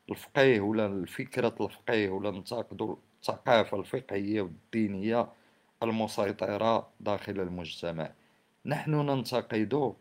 الفقيه 0.09 0.59
ولا 0.59 0.85
الفكرة 0.85 1.55
الفقيه 1.61 2.09
ولا 2.09 2.31
ننتقدوا 2.31 2.95
الثقافة 3.21 3.79
الفقهية 3.79 4.41
والدينية 4.41 5.27
المسيطرة 5.83 6.89
داخل 6.99 7.39
المجتمع. 7.39 8.11
نحن 8.65 8.91
ننتقد 8.91 9.93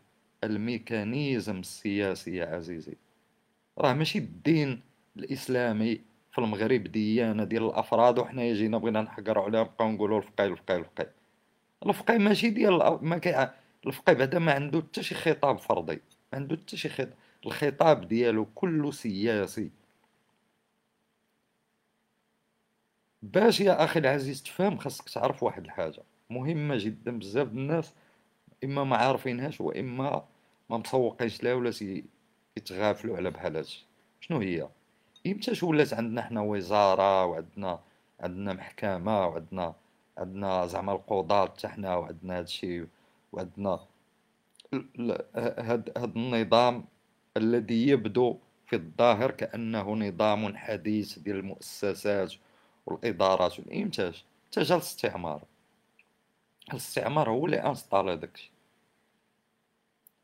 الميكانيزم 0.44 1.58
السياسي 1.58 2.36
يا 2.36 2.46
عزيزي. 2.46 2.94
راه 3.78 3.92
ماشي 3.92 4.18
الدين 4.18 4.80
الإسلامي 5.16 6.00
في 6.32 6.38
المغرب 6.38 6.82
ديانة 6.82 7.44
ديال 7.44 7.64
الأفراد 7.64 8.18
وحنا 8.18 8.52
جينا 8.52 8.78
بغينا 8.78 9.02
نحقروا 9.02 9.44
عليها 9.44 9.62
نبقاو 9.62 9.90
نقولوا 9.90 10.18
الفقيه 10.18 10.46
الفقيه 10.46 10.76
الفقيه. 10.76 11.12
الفقيه 11.86 12.18
ماشي 12.18 12.50
ديال 12.50 12.98
ما 13.02 13.18
كي 13.18 13.48
الفقيه 13.86 14.12
بعدا 14.12 14.38
ما 14.38 14.52
عنده 14.52 14.80
حتى 14.80 15.02
شي 15.02 15.14
خطاب 15.14 15.58
فردي. 15.58 16.00
عنده 16.32 16.56
حتى 16.56 16.76
شي 16.76 16.88
خطاب 16.88 17.14
الخطاب 17.46 18.08
ديالو 18.08 18.46
كله 18.54 18.90
سياسي. 18.90 19.70
باش 23.22 23.60
يا 23.60 23.84
أخي 23.84 24.00
العزيز 24.00 24.42
تفهم 24.42 24.78
خاصك 24.78 25.08
تعرف 25.08 25.42
واحد 25.42 25.64
الحاجة. 25.64 26.02
مهمة 26.30 26.76
جدا 26.78 27.18
بزاف 27.18 27.48
الناس 27.48 27.94
إما 28.64 28.84
ما 28.84 28.96
عارفينهاش 28.96 29.60
وإما 29.60 30.24
ما 30.70 30.76
مسوقينش 30.78 31.42
لها 31.42 31.54
ولا 31.54 31.72
يتغافلوا 32.56 33.16
على 33.16 33.30
بحال 33.30 33.56
هادشي. 33.56 33.86
شنو 34.20 34.38
هي؟ 34.38 34.68
امتاش 35.26 35.62
ولات 35.62 35.94
عندنا 35.94 36.22
حنا 36.22 36.40
وزارة 36.40 37.24
وعندنا 37.24 37.80
عندنا 38.20 38.52
محكمة 38.52 39.26
وعندنا 39.26 39.74
عندنا 40.18 40.66
زعما 40.66 40.92
القضاة 40.92 41.46
حتى 41.46 41.68
حنا 41.68 41.96
وعندنا 41.96 42.38
هادشي 42.38 42.86
وعندنا 43.32 43.80
هاد 45.36 45.92
النظام 46.16 46.84
الذي 47.36 47.88
يبدو 47.88 48.38
في 48.66 48.76
الظاهر 48.76 49.30
كأنه 49.30 49.94
نظام 49.94 50.56
حديث 50.56 51.18
ديال 51.18 51.36
المؤسسات 51.36 52.34
والإدارات 52.86 53.58
والإنتاج 53.58 54.24
تجا 54.52 54.74
الاستعمار. 54.74 55.42
الاستعمار 56.70 57.30
هو 57.30 57.46
اللي 57.46 57.56
انستالي 57.56 58.16
داكشي 58.16 58.50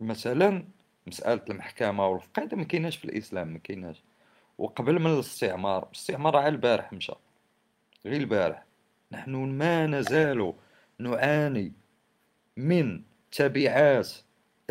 مثلا 0.01 0.65
مسألة 1.07 1.43
المحكمة 1.51 2.09
والفقه 2.09 2.57
ما 2.57 2.65
كايناش 2.65 2.97
في 2.97 3.05
الإسلام 3.05 3.49
ما 3.49 3.59
كايناش. 3.59 4.03
وقبل 4.59 4.99
من 4.99 5.07
الاستعمار 5.15 5.83
الاستعمار 5.87 6.37
على 6.37 6.49
البارح 6.49 6.93
مشى. 6.93 7.13
غير 8.07 8.21
البارح. 8.21 8.65
نحن 9.13 9.31
ما 9.35 9.87
نزال 9.87 10.55
نعاني 10.99 11.73
من 12.57 13.03
تبعات 13.33 14.13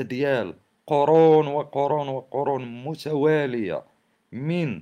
ديال 0.01 0.53
قرون 0.87 1.47
وقرون 1.47 2.07
وقرون 2.07 2.83
متوالية 2.83 3.83
من 4.31 4.81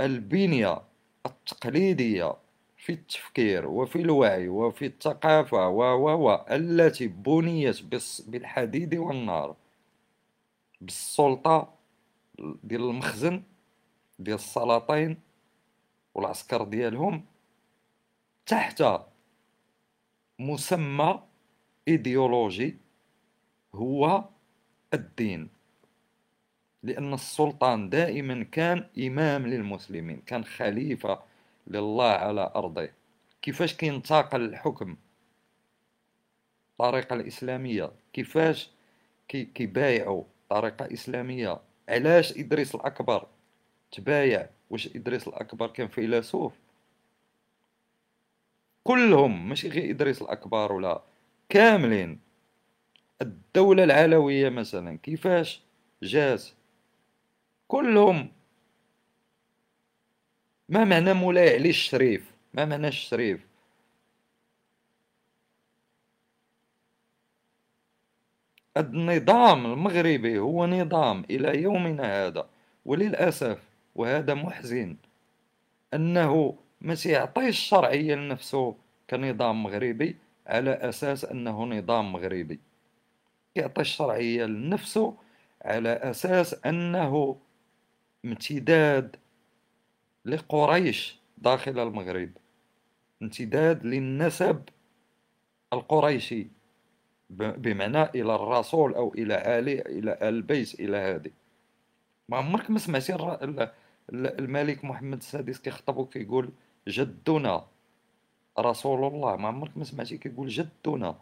البنية 0.00 0.82
التقليدية 1.26 2.34
في 2.76 2.92
التفكير 2.92 3.66
وفي 3.66 3.96
الوعي 4.00 4.48
وفي 4.48 4.86
الثقافة 4.86 5.68
و 5.68 5.82
و 6.28 6.44
التي 6.50 7.08
بنيت 7.08 7.82
بالحديد 8.26 8.94
والنار. 8.94 9.56
بالسلطة 10.80 11.74
ديال 12.38 12.80
المخزن 12.82 13.42
ديال 14.18 14.34
السلاطين 14.34 15.16
والعسكر 16.14 16.64
ديالهم 16.64 17.24
تحت 18.46 18.84
مسمى 20.38 21.22
إيديولوجي 21.88 22.76
هو 23.74 24.24
الدين. 24.94 25.48
لأن 26.82 27.14
السلطان 27.14 27.90
دائما 27.90 28.42
كان 28.42 28.88
إمام 28.98 29.46
للمسلمين 29.46 30.20
كان 30.20 30.44
خليفة 30.44 31.22
لله 31.66 32.10
على 32.10 32.52
أرضه. 32.56 32.88
كيفاش 33.42 33.74
كينتقل 33.74 34.44
الحكم؟ 34.44 34.96
الطريقة 36.72 37.14
الإسلامية. 37.14 37.90
كيفاش 38.12 38.70
كيبايعوا؟ 39.28 40.24
طريقة 40.48 40.92
إسلامية. 40.92 41.60
علاش 41.88 42.38
إدريس 42.38 42.74
الأكبر 42.74 43.26
تبايع؟ 43.92 44.50
واش 44.70 44.96
إدريس 44.96 45.28
الأكبر 45.28 45.66
كان 45.66 45.88
فيلسوف؟ 45.88 46.52
كلهم 48.84 49.48
ماشي 49.48 49.68
غير 49.68 49.90
إدريس 49.90 50.22
الأكبر 50.22 50.72
ولا 50.72 51.02
كاملين. 51.48 52.27
الدولة 53.22 53.84
العلوية 53.84 54.48
مثلا 54.48 54.98
كيفاش 54.98 55.62
جات 56.02 56.44
كلهم. 57.68 58.32
ما 60.68 60.84
معنى 60.84 61.14
مولاي 61.14 61.54
علي 61.54 61.70
الشريف؟ 61.70 62.32
ما 62.54 62.64
معنى 62.64 62.88
الشريف؟ 62.88 63.46
النظام 68.76 69.66
المغربي 69.66 70.38
هو 70.38 70.66
نظام 70.66 71.24
إلى 71.30 71.62
يومنا 71.62 72.26
هذا 72.26 72.48
وللأسف 72.84 73.58
وهذا 73.94 74.34
محزن 74.34 74.96
أنه 75.94 76.58
ما 76.80 76.94
سيعطيش 76.94 77.48
الشرعية 77.48 78.14
لنفسه 78.14 78.76
كنظام 79.10 79.62
مغربي 79.62 80.16
على 80.46 80.70
أساس 80.70 81.24
أنه 81.24 81.64
نظام 81.64 82.12
مغربي. 82.12 82.60
يعطي 83.58 83.80
الشرعية 83.80 84.44
لنفسه 84.44 85.16
على 85.64 85.88
أساس 85.88 86.66
أنه 86.66 87.36
امتداد 88.24 89.16
لقريش 90.24 91.18
داخل 91.38 91.78
المغرب. 91.78 92.30
امتداد 93.22 93.86
للنسب 93.86 94.62
القريشي 95.72 96.46
بمعنى 97.30 98.02
إلى 98.02 98.34
الرسول 98.34 98.94
أو 98.94 99.14
إلى 99.14 99.58
آل 99.58 99.68
إلى 99.68 100.28
البيت 100.28 100.80
إلى 100.80 100.96
هذه. 100.96 101.30
ما 102.28 102.36
عمرك 102.36 102.70
ما 102.70 102.78
سمعتي 102.78 103.16
الملك 104.12 104.84
محمد 104.84 105.18
السادس 105.18 105.58
كيخطب 105.58 105.96
وكيقول 105.96 106.50
جدنا 106.88 107.66
رسول 108.58 109.04
الله؟ 109.14 109.36
ما 109.36 109.48
عمرك 109.48 109.76
ما 109.76 109.84
سمعتي 109.84 110.18
كيقول 110.18 110.48
جدنا 110.48 111.18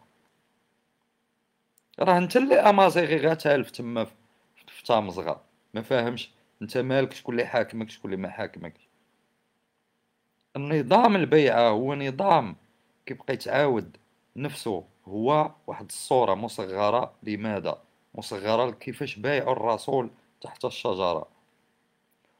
راه 1.99 2.17
انت 2.17 2.37
اللي 2.37 2.55
امازيغي 2.55 3.17
غاتالف 3.27 3.71
تما 3.71 4.05
في 4.67 4.83
تامزغا. 4.85 5.41
ما 5.73 5.81
فاهمش. 5.81 6.31
انت 6.61 6.77
مالك 6.77 7.13
شكون 7.13 7.35
اللي 7.35 7.45
حاكمك 7.47 7.89
شكون 7.89 8.13
اللي 8.13 8.21
ما 8.23 8.29
حاكمكش. 8.29 8.87
النظام 10.55 11.15
البيعة 11.15 11.69
هو 11.69 11.95
نظام 11.95 12.55
كيبقى 13.05 13.33
يتعاود. 13.33 13.97
نفسه 14.35 14.83
هو 15.07 15.51
واحد 15.67 15.85
الصورة 15.85 16.33
مصغرة. 16.35 17.13
لماذا؟ 17.23 17.81
مصغرة 18.15 18.71
كيفاش 18.71 19.15
بايعوا 19.19 19.51
الرسول 19.53 20.09
تحت 20.41 20.65
الشجرة. 20.65 21.27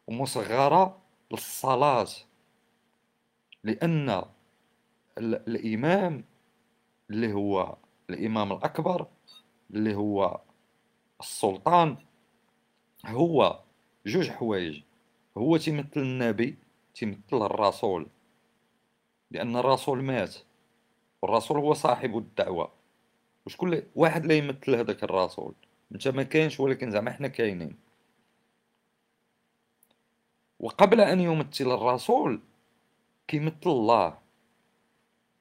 ومصغرة 0.07 0.97
للصلاة. 1.31 2.07
لأن 3.63 4.23
الإمام 5.17 6.23
اللي 7.09 7.33
هو 7.33 7.77
الإمام 8.09 8.51
الأكبر 8.51 9.07
اللي 9.71 9.95
هو 9.95 10.41
السلطان 11.19 11.97
هو 13.05 13.59
جوج 14.05 14.29
حوايج. 14.29 14.81
هو 15.37 15.57
تيمثل 15.57 15.99
النبي 16.01 16.57
تيمثل 16.95 17.21
الرسول 17.33 18.07
لأن 19.31 19.55
الرسول 19.55 20.03
مات 20.03 20.35
والرسول 21.21 21.57
هو 21.57 21.73
صاحب 21.73 22.17
الدعوة. 22.17 22.71
وشكون 23.45 23.81
واحد 23.95 24.25
لا 24.25 24.37
يمثل 24.37 24.75
هذاك 24.75 25.03
الرسول. 25.03 25.53
أنت 25.91 26.07
ما 26.07 26.23
كاينش 26.23 26.59
ولكن 26.59 26.91
زعما 26.91 27.11
حنا 27.11 27.27
كاينين. 27.27 27.77
وقبل 30.59 31.01
أن 31.01 31.19
يمثل 31.19 31.71
الرسول 31.71 32.41
كيمثل 33.27 33.69
الله. 33.69 34.17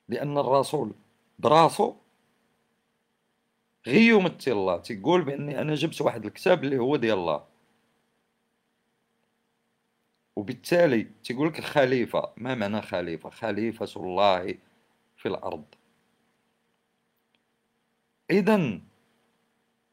لأن 0.09 0.39
الرسول 0.39 0.95
براسو 1.39 1.95
غير 3.87 4.15
يمثل 4.15 4.51
الله 4.53 4.77
تيقول 4.77 5.23
بأني 5.23 5.61
أنا 5.61 5.75
جبت 5.75 6.01
واحد 6.01 6.25
الكتاب 6.27 6.65
اللي 6.65 6.79
هو 6.79 6.97
ديال 6.97 7.19
الله 7.19 7.45
وبالتالي 10.37 11.07
تيقول 11.25 11.49
لك 11.49 11.61
خليفة 11.61 12.33
ما 12.37 12.55
معنى 12.55 12.83
خليفة؟ 12.83 13.31
خليفة 13.31 13.89
الله 13.97 14.55
في 15.17 15.29
الأرض. 15.29 15.65
إذا 18.31 18.81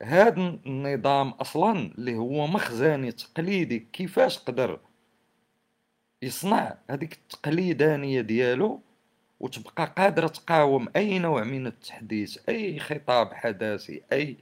هذا 0.04 0.60
النظام 0.66 1.30
أصلا 1.30 1.72
اللي 1.98 2.16
هو 2.16 2.48
مخزني 2.48 3.12
تقليدي 3.12 3.80
كيفاش 3.80 4.39
قدر 4.39 4.80
يصنع 6.22 6.78
هذيك 6.89 7.14
التقليدانية 7.14 8.22
ديالو؟ 8.22 8.82
وتبقى 9.44 9.94
قادرة 9.98 10.28
تقاوم 10.28 10.88
أي 10.96 11.20
نوع 11.20 11.44
من 11.44 11.68
التحديث 11.68 12.50
أي 12.50 12.80
خطاب 12.80 13.34
حداثي 13.34 14.02
أي 14.12 14.38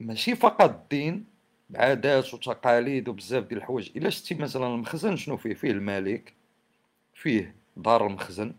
ماشي 0.00 0.36
فقط 0.36 0.70
الدين 0.70 1.24
بعادات 1.70 2.34
وتقاليد 2.34 3.08
وبزاف 3.08 3.44
ديال 3.44 3.58
الحوايج. 3.58 3.90
إلا 3.96 4.10
شتي 4.10 4.34
مثلا 4.34 4.66
المخزن 4.66 5.16
شنو 5.16 5.36
فيه؟ 5.36 5.54
فيه 5.54 5.70
الملك 5.70 6.34
فيه 7.14 7.54
دار 7.76 8.06
المخزن. 8.06 8.54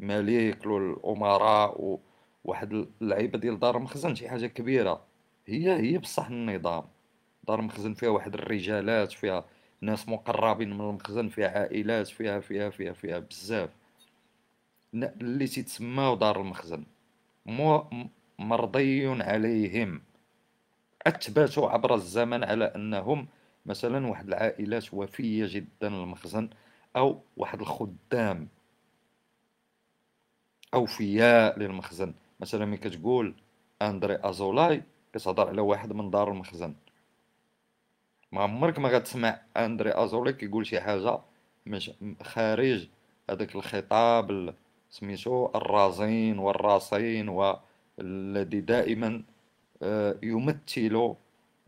مليك 0.00 0.66
والأمراء 0.66 1.98
واحد 2.44 2.86
اللعيبة 3.02 3.38
ديال 3.38 3.58
دار 3.58 3.76
المخزن 3.76 4.14
شي 4.14 4.28
حاجة 4.28 4.46
كبيرة. 4.46 5.04
هي 5.46 5.76
هي 5.76 5.98
بصح 5.98 6.26
النظام. 6.26 6.84
دار 7.48 7.60
المخزن 7.60 7.94
فيها 7.94 8.08
واحد 8.08 8.34
الرجالات 8.34 9.12
فيها 9.12 9.44
ناس 9.80 10.08
مقربين 10.08 10.70
من 10.74 10.80
المخزن 10.80 11.28
فيها 11.28 11.48
عائلات 11.48 12.08
فيها 12.08 12.40
فيها 12.40 12.70
فيها 12.70 12.92
فيها 12.92 13.18
بزاف. 13.18 13.70
اللي 14.94 15.46
تيتسماو 15.46 16.16
دار 16.16 16.40
المخزن. 16.40 16.84
مو 17.46 17.86
مرضي 18.38 19.22
عليهم. 19.22 20.02
أثبتوا 21.06 21.70
عبر 21.70 21.94
الزمن 21.94 22.44
على 22.44 22.64
أنهم 22.64 23.28
مثلا 23.66 24.06
واحد 24.06 24.28
العائلات 24.28 24.94
وفية 24.94 25.46
جدا 25.48 25.88
للمخزن 25.88 26.50
أو 26.96 27.20
واحد 27.36 27.60
الخدام. 27.60 28.48
أوفياء 30.74 31.58
للمخزن. 31.58 32.14
مثلا 32.40 32.64
ملي 32.64 32.76
كتقول 32.76 33.34
أندري 33.82 34.18
أزولاي 34.22 34.82
كتهضر 35.14 35.48
على 35.48 35.60
واحد 35.60 35.92
من 35.92 36.10
دار 36.10 36.30
المخزن. 36.30 36.74
ما 38.32 38.42
عمرك 38.42 38.78
ما 38.78 38.88
غتسمع 38.88 39.40
أندري 39.56 39.90
ازولاي 39.90 40.32
كيقول 40.32 40.66
شي 40.66 40.80
حاجة 40.80 41.18
مش 41.66 41.90
خارج 42.22 42.88
هذاك 43.30 43.54
الخطاب 43.56 44.54
سميتو 44.90 45.50
الرازين 45.54 46.38
والراسين 46.38 47.28
والذي 47.28 48.60
دائما 48.60 49.22
آه، 49.82 50.16
يمثل 50.22 51.14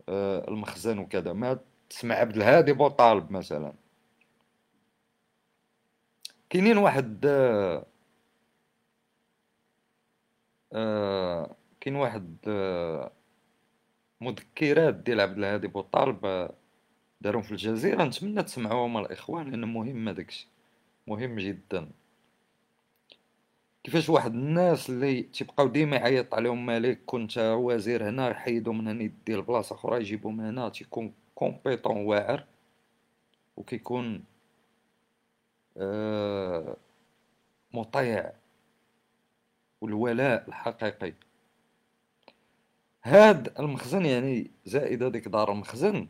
آه، 0.09 0.47
المخزن 0.47 0.99
وكذا. 0.99 1.33
ما 1.33 1.59
تسمع 1.89 2.15
عبد 2.15 2.35
الهادي 2.35 2.73
بوطالب 2.73 3.31
مثلا. 3.31 3.73
كاينين 6.49 6.77
واحد 6.77 7.25
آه، 10.73 11.55
كاين 11.81 11.95
واحد 11.95 12.37
مذكرات 14.21 14.95
ديال 14.95 15.21
عبد 15.21 15.37
الهادي 15.37 15.67
بوطالب 15.67 16.25
آه، 16.25 16.53
دارهم 17.21 17.41
في 17.41 17.51
الجزيرة. 17.51 18.03
نتمنى 18.03 18.43
تسمعوهم 18.43 18.97
الإخوان 18.97 19.51
لأن 19.51 19.65
مهم 19.73 20.09
داكشي 20.09 20.47
مهم 21.07 21.39
جدا. 21.39 21.89
كيفاش 23.83 24.09
واحد 24.09 24.33
الناس 24.33 24.89
اللي 24.89 25.21
تيبقاو 25.23 25.67
ديما 25.67 25.95
يعيط 25.97 26.33
عليهم 26.35 26.65
مالك 26.65 26.99
كنت 27.05 27.37
وزير 27.37 28.09
هنا 28.09 28.29
يحيدو 28.29 28.73
من 28.73 28.87
هنا 28.87 29.03
يدي 29.03 29.35
لبلاصة 29.35 29.75
أخرى 29.75 29.99
يجيبو 29.99 30.29
من 30.31 30.45
هنا 30.45 30.69
تيكون 30.69 31.13
كومبيتون 31.35 31.97
واعر. 31.97 32.45
وكيكون 33.57 34.23
آه 35.77 36.75
مطيع. 37.73 38.31
والولاء 39.81 40.47
الحقيقي. 40.47 41.13
هاد 43.03 43.59
المخزن 43.59 44.05
يعني 44.05 44.51
زائد 44.65 45.03
هذيك 45.03 45.27
دار 45.27 45.51
المخزن. 45.51 46.07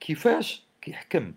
كيفاش 0.00 0.66
كيحكم؟ 0.80 1.32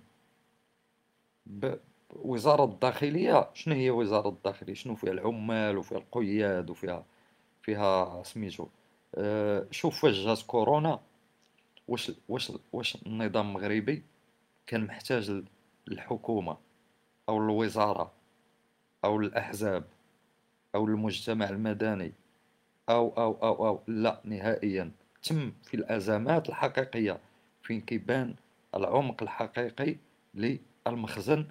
وزارة 2.15 2.63
الداخلية 2.63 3.49
شنو 3.53 3.75
هي 3.75 3.89
وزارة 3.91 4.29
الداخلية؟ 4.29 4.73
شنو 4.73 4.95
فيها 4.95 5.11
العمال 5.11 5.77
وفيها 5.77 5.97
القياد 5.97 6.69
وفيها 6.69 7.05
فيها 7.61 8.23
سميتو 8.23 8.67
أه 9.15 9.67
شوف 9.71 10.01
فاش 10.01 10.15
جات 10.15 10.41
كورونا 10.41 10.99
واش 11.87 12.11
واش 12.29 12.51
واش 12.73 12.95
النظام 13.05 13.47
المغربي 13.47 14.03
كان 14.67 14.85
محتاج 14.85 15.43
الحكومة 15.87 16.57
أو 17.29 17.37
الوزارة 17.37 18.11
أو 19.05 19.19
الأحزاب 19.19 19.83
أو 20.75 20.85
المجتمع 20.85 21.49
المدني 21.49 22.13
أو 22.89 23.13
أو 23.17 23.33
أو 23.43 23.67
أو 23.67 23.79
لا 23.87 24.21
نهائيا. 24.25 24.91
تم 25.23 25.51
في 25.63 25.73
الأزمات 25.73 26.49
الحقيقية 26.49 27.19
فين 27.63 27.81
كيبان 27.81 28.35
العمق 28.75 29.23
الحقيقي 29.23 29.95
للمخزن 30.35 31.45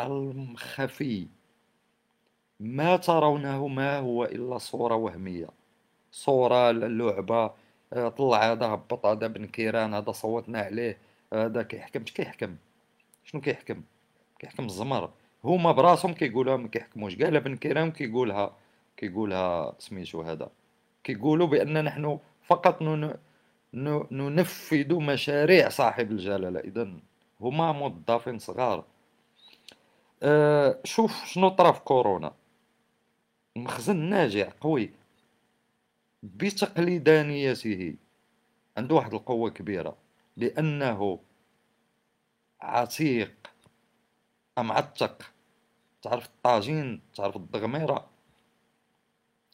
المخفي. 0.00 1.26
ما 2.60 2.96
ترونه 2.96 3.68
ما 3.68 3.98
هو 3.98 4.24
إلا 4.24 4.58
صورة 4.58 4.94
وهمية. 4.94 5.48
صورة 6.12 6.70
اللعبة 6.70 7.52
آه، 7.92 8.08
طلع 8.08 8.52
هذا 8.52 8.66
هبط 8.66 9.06
هذا 9.06 9.26
بن 9.26 9.46
كيران 9.46 9.94
هذا 9.94 10.12
صوتنا 10.12 10.60
عليه 10.60 10.98
هذا 11.32 11.62
كيحكم. 11.62 12.04
كيحكم؟ 12.04 12.56
شنو 13.24 13.40
كيحكم؟ 13.40 13.82
كيحكم 14.38 14.64
الزمر. 14.66 15.10
هما 15.44 15.72
براسهم 15.72 16.14
كيقولوها 16.14 16.56
ما 16.56 16.68
كيحكموش. 16.68 17.16
كاع 17.16 17.28
بن 17.28 17.56
كيران 17.56 17.92
كيقولها 17.92 18.56
كيقولها 18.96 19.74
سميتو 19.78 20.22
هذا. 20.22 20.50
كيقولوا 21.04 21.46
بأن 21.46 21.84
نحن 21.84 22.18
فقط 22.42 22.82
ننفذ 24.12 24.94
مشاريع 24.94 25.68
صاحب 25.68 26.10
الجلالة. 26.10 26.60
إذا 26.60 26.92
هما 27.40 27.72
موظفين 27.72 28.38
صغار. 28.38 28.84
أه 30.22 30.80
شوف 30.84 31.24
شنو 31.24 31.48
طرا 31.48 31.72
في 31.72 31.80
كورونا. 31.80 32.34
المخزن 33.56 33.96
ناجع 33.96 34.52
قوي. 34.60 34.90
بتقليدانيته. 36.22 37.94
عنده 38.76 38.94
واحد 38.94 39.14
القوة 39.14 39.50
كبيرة. 39.50 39.96
لأنه 40.36 41.20
عتيق 42.60 43.34
أم 44.58 44.72
عتق 44.72 45.32
تعرف 46.02 46.26
الطاجين 46.26 47.00
تعرف 47.14 47.36
الضغميرة 47.36 48.06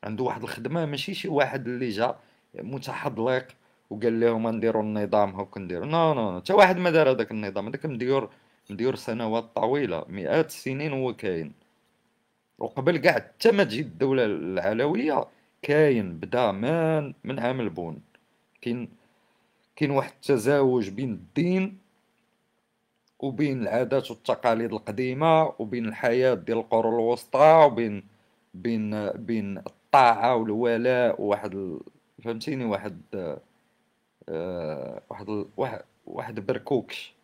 عنده 0.05 0.25
واحد 0.25 0.43
الخدمة 0.43 0.87
ماشي 0.87 1.15
شي 1.15 1.29
واحد 1.29 1.69
اللي 1.69 1.89
جا 1.89 2.17
متحذلق 2.55 3.47
وقال 3.91 4.21
لهم 4.21 4.49
نديروا 4.49 4.83
النظام 4.83 5.31
هاك 5.41 5.59
نديروا 5.59 5.87
non 5.87 6.15
non 6.15 6.41
حتى 6.41 6.53
واحد 6.53 6.77
ما 6.77 6.91
دار 6.91 7.11
هذاك 7.11 7.31
النظام 7.31 7.67
هذاك 7.69 7.87
مديور 7.87 8.31
مديور 8.71 8.95
سنوات 8.95 9.45
طويلة 9.55 10.05
مئات 10.09 10.47
السنين 10.47 10.93
هو 10.93 11.15
كاين. 11.17 11.53
وقبل 12.59 12.97
كاع 12.97 13.13
حتى 13.13 13.53
ما 13.53 13.65
تجي 13.65 13.81
الدولة 13.81 14.25
العلوية 14.25 15.25
كاين 15.63 16.19
بدا 16.19 16.53
من 16.53 17.13
من 17.25 17.39
عام 17.39 17.61
البون. 17.61 18.01
كاين 18.63 18.89
كاين 19.77 19.91
واحد 19.91 20.13
التزاوج 20.13 20.89
بين 20.89 21.13
الدين 21.13 21.79
وبين 23.21 23.63
العادات 23.63 24.11
والتقاليد 24.11 24.73
القديمة 24.73 25.53
وبين 25.59 25.87
الحياة 25.87 26.35
ديال 26.35 26.59
القرون 26.59 26.95
الوسطى 26.95 27.65
وبين 27.67 28.05
بين 28.55 29.09
بين 29.11 29.63
الطاعة 29.95 30.37
والولاء 30.37 31.21
وواحد. 31.23 31.79
فهمتيني 32.25 32.65
واحد 32.65 33.03
آه 34.29 35.03
واحد. 35.57 35.85
واحد 36.07 36.41
بركوكش 36.41 37.15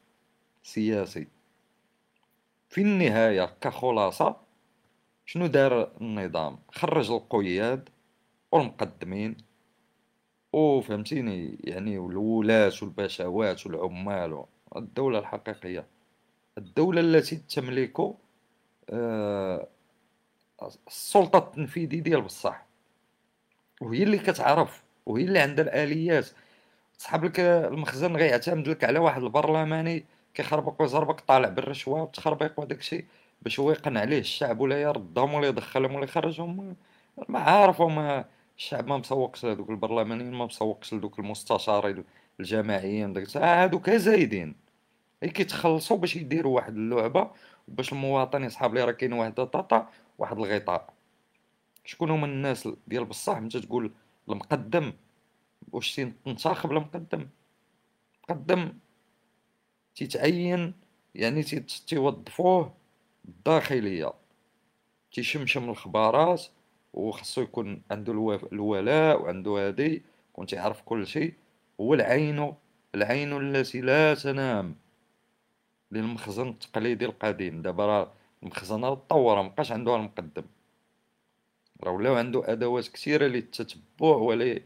سياسي 0.62 1.26
في 2.68 2.80
النهاية 2.80 3.54
كخلاصة 3.60 4.36
شنو 5.26 5.46
دار 5.46 5.90
النظام 6.00 6.58
خرج 6.72 7.10
القياد 7.10 7.88
والمقدمين 8.52 9.36
وفهمتيني 10.52 11.58
يعني 11.64 11.94
الولاة 11.94 12.72
والبشوات 12.82 13.66
والعمال 13.66 14.44
الدولة 14.76 15.18
الحقيقية 15.18 15.86
الدولة 16.58 17.00
التي 17.00 17.36
تملك 17.36 18.00
آه 18.90 19.68
السلطة 20.88 21.38
التنفيذي 21.38 22.00
ديال 22.00 22.22
بصح. 22.22 22.66
وهي 23.80 24.02
اللي 24.02 24.18
كتعرف 24.18 24.82
وهي 25.06 25.24
اللي 25.24 25.38
عندها 25.38 25.64
الآليات. 25.64 26.28
صحاب 26.98 27.24
لك 27.24 27.40
المخزن 27.40 28.16
غيعتمد 28.16 28.68
لك 28.68 28.84
على 28.84 28.98
واحد 28.98 29.22
البرلماني 29.22 30.04
كيخربق 30.34 30.82
ويزربق 30.82 31.20
طالع 31.20 31.48
بالرشوة 31.48 32.00
والتخربيق 32.02 32.60
وداك 32.60 32.78
الشيء 32.78 33.04
باش 33.42 33.60
هو 33.60 33.70
يقنع 33.70 34.00
عليه 34.00 34.18
الشعب 34.18 34.60
ولا 34.60 34.82
يردهم 34.82 35.34
ولا 35.34 35.48
يدخلهم 35.48 35.94
ولا 35.94 36.04
يخرجهم. 36.04 36.76
ما 37.28 37.38
عارف 37.38 37.82
ما 37.82 38.24
الشعب 38.58 38.86
ما 38.86 38.96
مسوقش 38.96 39.44
لهذوك 39.44 39.70
البرلمانيين 39.70 40.32
ما 40.32 40.46
مسوقش 40.46 40.94
لذوك 40.94 41.18
المستشارين 41.18 42.04
الجماعيين 42.40 43.12
داك 43.12 43.36
هادوك 43.36 43.90
زايدين 43.90 44.54
كيتخلصوا 45.22 45.96
باش 45.96 46.16
يديروا 46.16 46.56
واحد 46.56 46.74
اللعبة 46.76 47.30
باش 47.70 47.92
المواطن 47.92 48.44
يصحاب 48.44 48.74
لي 48.74 48.84
راه 48.84 48.92
كاين 48.92 49.12
واحد 49.12 49.40
الطاطا 49.40 49.90
واحد 50.18 50.38
الغطاء. 50.38 50.92
شكون 51.84 52.10
هما 52.10 52.26
الناس 52.26 52.68
ديال 52.86 53.04
بصح؟ 53.04 53.36
انت 53.36 53.56
تقول 53.56 53.92
المقدم. 54.28 54.92
واش 55.72 55.96
تنتخب 56.24 56.70
المقدم؟ 56.72 57.28
مقدم 58.22 58.72
تيتعين 59.94 60.74
يعني 61.14 61.42
تيوظفوه 61.86 62.74
الداخلية. 63.28 64.12
تيشمشم 65.12 65.70
الخبارات 65.70 66.46
وخصو 66.94 67.42
يكون 67.42 67.82
عنده 67.90 68.12
الولاء 68.52 69.22
وعنده 69.22 69.50
هادي 69.50 70.02
يكون 70.32 70.46
تيعرف 70.46 70.82
كل 70.82 71.06
شيء 71.06 71.34
هو 71.80 71.94
العين 71.94 72.54
العين 72.94 73.32
التي 73.32 73.80
لا 73.80 74.14
تنام. 74.14 74.76
للمخزن 75.92 76.48
التقليدي 76.48 77.04
القديم 77.04 77.62
دابا 77.62 77.86
راه 77.86 78.12
المخزنه 78.42 78.94
تطور 78.94 79.42
مابقاش 79.42 79.72
عندها 79.72 79.96
المقدم 79.96 80.44
راه 81.84 81.92
ولاو 81.92 82.14
عنده 82.14 82.52
أدوات 82.52 82.88
كثيرة 82.88 83.26
للتتبع 83.26 84.16
ولا 84.16 84.60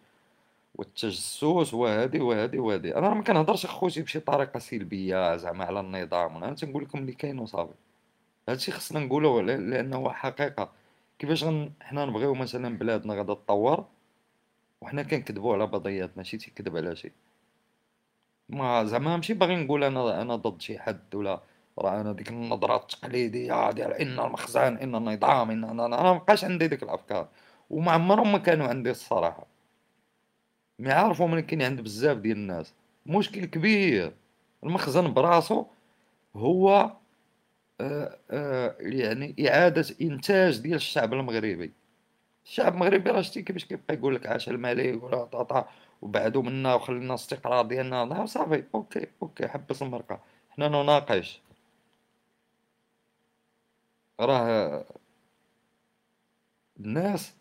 والتجسس 0.74 1.44
وهذه 1.74 2.20
وهذه 2.20 2.58
وهذه. 2.58 2.98
أنا 2.98 3.14
ما 3.14 3.22
كنهضرش 3.22 3.64
أخوتي 3.64 4.02
بشي 4.02 4.20
طريقة 4.20 4.58
سلبية 4.58 5.36
زعما 5.36 5.64
على 5.64 5.80
النظام. 5.80 6.36
أنا 6.44 6.54
تنقول 6.54 6.84
لكم 6.84 6.98
اللي 6.98 7.12
كاين 7.12 7.38
وصافي. 7.38 7.74
هادشي 8.48 8.72
خصنا 8.72 9.00
نقولوه 9.00 9.42
لأنه 9.42 10.10
حقيقة. 10.10 10.72
كيفاش 11.18 11.44
غن 11.44 11.72
حنا 11.80 12.04
نبغيو 12.06 12.34
مثلا 12.34 12.78
بلادنا 12.78 13.14
غادا 13.14 13.34
تطور؟ 13.34 13.84
وحنا 14.80 15.02
كنكذبوا 15.02 15.54
على 15.54 15.66
بعضياتنا. 15.66 16.22
شي 16.22 16.36
تيكذب 16.36 16.76
على 16.76 16.96
شي. 16.96 17.12
ما 18.48 18.84
زعما 18.84 19.16
ماشي 19.16 19.34
باغي 19.34 19.56
نقول 19.56 19.84
أنا 19.84 20.22
أنا 20.22 20.36
ضد 20.36 20.60
شي 20.62 20.78
حد 20.78 21.14
ولا 21.14 21.40
راه 21.78 22.00
أنا 22.00 22.12
ديك 22.12 22.28
النظرة 22.28 22.76
التقليدية 22.76 23.70
ديال 23.70 23.92
إن 23.92 24.20
المخزن 24.20 24.76
إن 24.76 24.94
النظام 24.94 25.50
إن 25.50 25.64
أنا 25.64 25.86
أنا 25.86 26.02
مابقاش 26.02 26.44
عندي 26.44 26.68
ديك 26.68 26.82
الأفكار 26.82 27.28
وما 27.70 27.92
عمرهم 27.92 28.32
ما 28.32 28.38
كانوا 28.38 28.66
عندي 28.68 28.90
الصراحة. 28.90 29.46
مي 30.78 30.92
عارفوا 30.92 31.26
من 31.28 31.40
كاين 31.40 31.62
عند 31.62 31.80
بزاف 31.80 32.16
ديال 32.18 32.36
الناس. 32.36 32.74
مشكل 33.06 33.44
كبير. 33.44 34.12
المخزن 34.64 35.14
براسو 35.14 35.66
هو 36.36 36.92
آه 37.80 38.18
آه 38.30 38.76
يعني 38.80 39.36
إعادة 39.48 39.86
إنتاج 40.02 40.58
ديال 40.60 40.74
الشعب 40.74 41.12
المغربي. 41.14 41.72
الشعب 42.46 42.74
المغربي 42.74 43.10
راه 43.10 43.20
شتي 43.22 43.42
كيفاش 43.42 43.64
كيبقى 43.64 43.94
يقول 43.94 44.14
لك 44.14 44.26
عاش 44.26 44.48
الملك 44.48 45.02
ولا 45.02 45.24
طاطا 45.24 45.68
وبعدو 46.04 46.42
منا 46.42 46.74
وخلينا 46.74 47.06
الاستقرار 47.14 47.66
ديالنا 47.66 48.26
صافي 48.26 48.64
OK 48.74 49.06
OK 49.22 49.48
حبس 49.48 49.82
المرقه 49.82 50.20
حنا 50.50 50.68
نناقش. 50.68 51.40
راه 54.20 54.84
الناس 56.80 57.34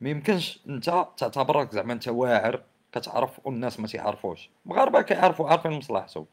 ما 0.00 0.10
يمكنش 0.10 0.60
أنت 0.68 1.06
تعتبرك 1.16 1.72
زعما 1.72 1.92
أنت 1.92 2.08
واعر 2.08 2.62
كتعرف 2.92 3.46
والناس 3.46 3.80
ما 3.80 3.86
تيعرفوش. 3.86 4.50
المغاربه 4.66 5.02
كيعرفوا 5.02 5.48
عارفين 5.50 5.72
مصلحتهم 5.72 6.26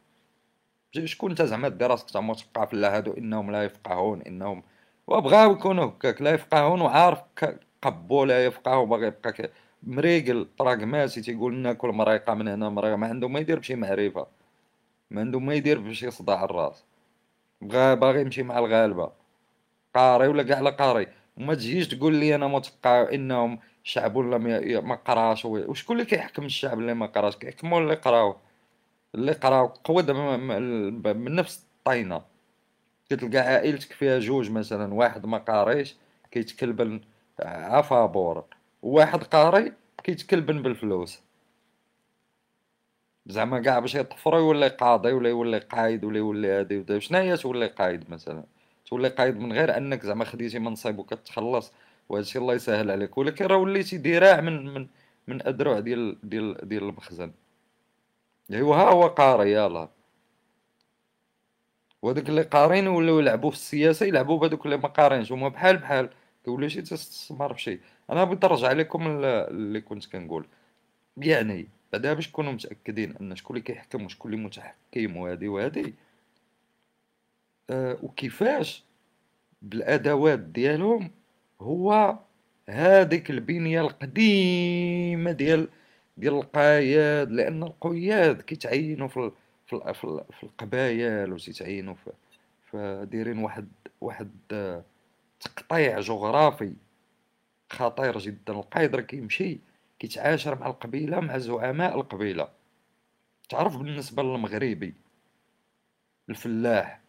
شكون 1.06 1.30
أنت 1.30 1.42
زعما 1.42 1.70
دير 1.70 1.92
راسك 1.92 2.10
زعما 2.10 2.32
مثقف 2.32 2.74
لا 2.74 2.98
هادو؟ 2.98 3.14
إنهم 3.14 3.52
لا 3.52 3.64
يفقهون 3.64 4.22
إنهم 4.22 4.64
وبغاو 5.08 5.52
يكونوا 5.52 5.86
هكاك 5.86 6.22
لا 6.22 6.32
يفقهون 6.34 6.82
وعارف 6.82 7.20
قبو 7.82 8.24
لا 8.26 8.46
يفقه 8.46 8.78
وباغي 8.78 9.08
يبقى 9.08 9.50
مريقل 9.84 10.48
براغماتي 10.60 11.22
تيقول 11.22 11.54
ناكل 11.56 11.90
مريقه 11.90 12.34
من 12.34 12.48
هنا 12.48 12.70
مريقه 12.70 12.96
ما 12.96 13.08
عنده 13.08 13.28
ما 13.28 13.40
يدير 13.40 13.60
بشي 13.60 13.76
معرفه 13.76 14.28
ما 15.12 15.22
عنده 15.22 15.40
ما 15.40 15.54
يدير 15.54 15.80
بشي 15.80 16.12
صداع 16.12 16.44
الراس. 16.44 16.84
بغا 17.62 17.94
باغي 17.94 18.22
يمشي 18.22 18.44
مع 18.44 18.60
الغالبة. 18.60 19.12
قاري 19.96 20.28
ولا 20.28 20.44
كاع 20.44 20.60
لا 20.60 20.70
قاري. 20.70 21.08
وما 21.38 21.54
تجيش 21.56 21.88
تقول 21.88 22.16
لي 22.16 22.36
أنا 22.36 22.48
متوقع 22.48 23.14
إنهم 23.14 23.60
شعب 23.84 24.16
ولا 24.16 24.38
ما 24.82 24.96
قراش 24.96 25.46
وشكون 25.46 25.96
اللي 25.96 26.10
كيحكم 26.10 26.46
الشعب 26.46 26.80
اللي 26.80 26.94
ما 26.94 27.06
قراش؟ 27.06 27.36
كيحكموا 27.36 27.80
اللي 27.80 27.94
قراو 27.96 28.36
اللي 29.16 29.32
قراو 29.32 29.68
قود 29.68 30.12
من 30.12 31.36
نفس 31.36 31.66
الطينة. 31.80 32.22
كتلقى 33.10 33.38
عائلتك 33.40 33.92
فيها 33.92 34.20
جوج 34.20 34.52
مثلا 34.52 34.94
واحد 34.94 35.26
ما 35.26 35.38
قاريش 35.38 35.96
كيتكلبن 36.32 37.02
عفابور 37.40 38.44
وواحد 38.82 39.24
قاري 39.24 39.74
كيتكلبن 40.04 40.62
بالفلوس. 40.62 41.22
زعما 43.28 43.60
كاع 43.60 43.80
باش 43.80 43.96
يطفرو 43.96 44.38
يولي 44.38 44.68
قاضي 44.68 45.14
ولا 45.14 45.30
يولي 45.30 45.58
قايد 45.58 46.06
ولا 46.06 46.18
يولي 46.18 46.52
هادي 46.52 47.02
شنو 47.02 47.18
هي 47.20 47.38
تولي 47.38 47.68
قايد 47.68 48.10
مثلا؟ 48.10 48.44
تولي 48.86 49.10
قايد 49.10 49.38
من 49.38 49.54
غير 49.54 49.78
أنك 49.78 50.04
زعما 50.06 50.26
خديتي 50.26 50.60
منصب 50.60 51.00
وكتخلص 51.00 51.74
وهادشي 52.10 52.40
الله 52.40 52.54
يسهل 52.54 52.92
عليك. 52.92 53.18
ولكن 53.18 53.46
راه 53.46 53.58
وليتي 53.58 53.98
ذراع 53.98 54.42
من 54.42 54.74
من 54.74 54.88
من 55.28 55.48
اذرع 55.48 55.80
ديال 55.80 56.18
ديال 56.24 56.70
ديال 56.70 56.84
المخزن. 56.84 57.32
أيوا 58.52 58.76
ها 58.76 58.90
هو 58.92 59.08
قاري 59.08 59.52
يلاه 59.54 59.90
وهذوك 62.02 62.30
اللي 62.30 62.42
قارين 62.42 62.88
ولاو 62.88 63.20
يلعبوا 63.20 63.52
في 63.52 63.56
السياسة 63.56 64.06
يلعبوا 64.06 64.40
بهذوك 64.40 64.66
اللي 64.66 64.78
ما 64.78 64.88
قارينش. 64.88 65.32
هما 65.32 65.50
بحال 65.50 65.78
بحال 65.78 66.10
شي 66.68 66.82
تستثمر 66.82 67.54
في 67.54 67.62
شي 67.62 67.80
أنا 68.10 68.24
بغيت 68.24 68.46
نرجع 68.46 68.72
لكم 68.72 69.08
اللي 69.08 69.82
كنت 69.82 70.06
كنقول. 70.06 70.46
يعني 71.18 71.68
بعدا 71.94 72.14
باش 72.14 72.28
تكونوا 72.28 72.52
متأكدين 72.52 73.16
أن 73.22 73.36
شكون 73.36 73.58
اللي 73.58 73.66
كيحكم 73.66 74.06
وشكون 74.06 74.34
اللي 74.34 74.44
متحكم 74.46 75.18
وهادي 75.18 75.48
وهادي 75.48 75.94
أه 77.70 77.98
وكيفاش 78.04 78.84
بالأدوات 79.62 80.40
ديالهم 80.40 81.12
هو 81.62 82.20
هذيك 82.70 83.30
البنية 83.30 83.82
القديمة 83.82 85.32
ديال 85.32 85.70
ديال 86.18 86.34
القياد 86.34 87.32
لأن 87.32 87.64
القياد 87.64 88.42
كيتعينوا 88.42 89.08
في 89.08 89.32
في 89.68 89.94
في 90.32 90.44
القبائل 90.44 91.34
وتيتعينوا 91.34 91.94
في 91.94 92.12
فدايرين 92.72 93.38
واحد 93.38 93.68
واحد 94.02 94.32
تقطيع 95.40 96.00
جغرافي 96.00 96.74
خطير 97.70 98.18
جدا. 98.18 98.54
القايد 98.54 98.96
راه 98.96 99.02
كيمشي 99.02 99.60
كيتعاشر 100.00 100.60
مع 100.60 100.68
القبيلة 100.68 101.20
مع 101.20 101.38
زعماء 101.38 101.96
القبيلة. 101.96 102.48
تعرف 103.50 103.78
بالنسبة 103.78 104.24
للمغربي 104.24 104.94
الفلاح 106.30 107.00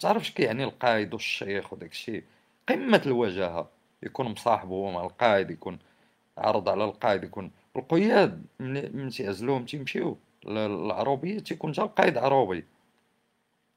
تعرف 0.00 0.26
شكي 0.26 0.42
يعني 0.42 0.64
القايد 0.64 1.12
والشيخ 1.12 1.72
وداك 1.72 1.90
الشيء؟ 1.90 2.24
قمة 2.68 3.02
الوجاهه 3.06 3.68
يكون 4.02 4.26
مصاحب 4.26 4.68
هو 4.68 4.90
مع 4.90 5.04
القائد 5.04 5.50
يكون 5.50 5.78
عرض 6.38 6.68
على 6.68 6.84
القائد 6.84 7.24
يكون 7.24 7.50
القياد 7.76 8.44
من 8.60 9.08
تيعزلوهم 9.08 9.64
تيمشيو 9.64 10.18
العروبيه 10.46 11.38
تيكون 11.38 11.72
جا 11.72 11.82
القايد 11.82 12.18
عروبي. 12.18 12.64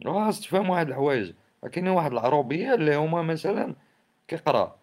خاص 0.05 0.41
تفهم 0.41 0.69
واحد 0.69 0.87
الحوايج. 0.87 1.33
كاينين 1.71 1.91
واحد 1.91 2.11
العروبية 2.11 2.73
اللي 2.73 2.95
هما 2.95 3.21
مثلا 3.21 3.75
كيقرأ. 4.27 4.79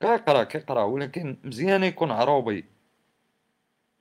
كيقرأ 0.00 0.44
كيقرأ. 0.44 0.82
ولكن 0.82 1.36
مزيان 1.44 1.84
يكون 1.84 2.10
عروبي 2.10 2.64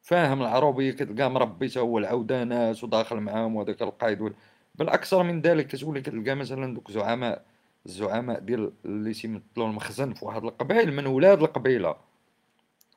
فاهم 0.02 0.42
العروبيه 0.42 0.92
كتلقاه 0.92 1.28
مربي 1.28 1.68
تا 1.70 1.80
هو 1.80 1.98
العودانات 1.98 2.84
وداخل 2.84 3.16
معاهم 3.18 3.56
وهذاك 3.56 3.82
القايد 3.82 4.34
بالأكثر 4.76 5.24
من 5.24 5.42
ذلك 5.42 5.68
كتولي 5.68 6.02
كتلقى 6.02 6.36
مثلا 6.36 6.74
دوك 6.74 6.92
زعماء 6.92 7.46
الزعماء 7.86 8.40
ديال 8.40 8.74
اللي 8.86 9.14
تيمثلوا 9.14 9.68
المخزن 9.68 10.14
في 10.14 10.26
واحد 10.26 10.44
القبائل 10.44 10.94
من 10.94 11.06
ولاد 11.08 11.42
القبيلة. 11.42 11.96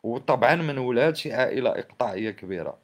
وطبعا 0.03 0.55
من 0.57 0.79
ولاد 0.79 1.17
شي 1.17 1.33
عائلة 1.33 1.71
إقطاعية 1.71 2.31
كبيرة. 2.31 2.79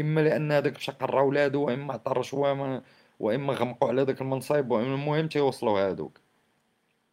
إما 0.00 0.20
لأن 0.20 0.52
هذاك 0.52 0.76
مشى 0.76 0.92
قرا 0.92 1.22
ولادو 1.22 1.66
وإما 1.66 1.94
عطى 1.94 2.12
رشوه 2.16 2.82
وإما 3.20 3.52
غمقوا 3.52 3.88
على 3.88 4.02
ذاك 4.02 4.20
المنصب 4.20 4.72
المهم 4.72 5.28
تيوصلوا 5.28 5.80
هادوك. 5.80 6.23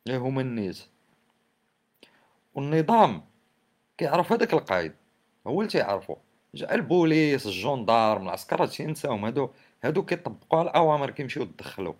هما 0.09 0.41
الناس 0.41 0.89
والنظام 2.55 3.21
كيعرف 3.97 4.31
هذاك 4.31 4.53
القائد. 4.53 4.93
هو 5.47 5.61
اللي 5.61 5.71
تيعرفو. 5.71 6.15
جا 6.55 6.75
البوليس 6.75 7.45
الجندارم 7.45 8.23
العسكر 8.23 8.63
هادشي 8.63 8.93
هادو 9.05 9.49
هادو 9.83 10.05
كيطبقوا 10.05 10.59
على 10.59 10.69
الأوامر 10.69 11.09
كيمشيو 11.11 11.43
يدخلوا 11.43 11.93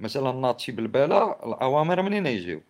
مثلا 0.00 0.32
ناض 0.32 0.58
شي 0.58 0.72
بالبالة 0.72 1.32
الأوامر 1.32 2.02
منين 2.02 2.26
يجيو؟ 2.26 2.60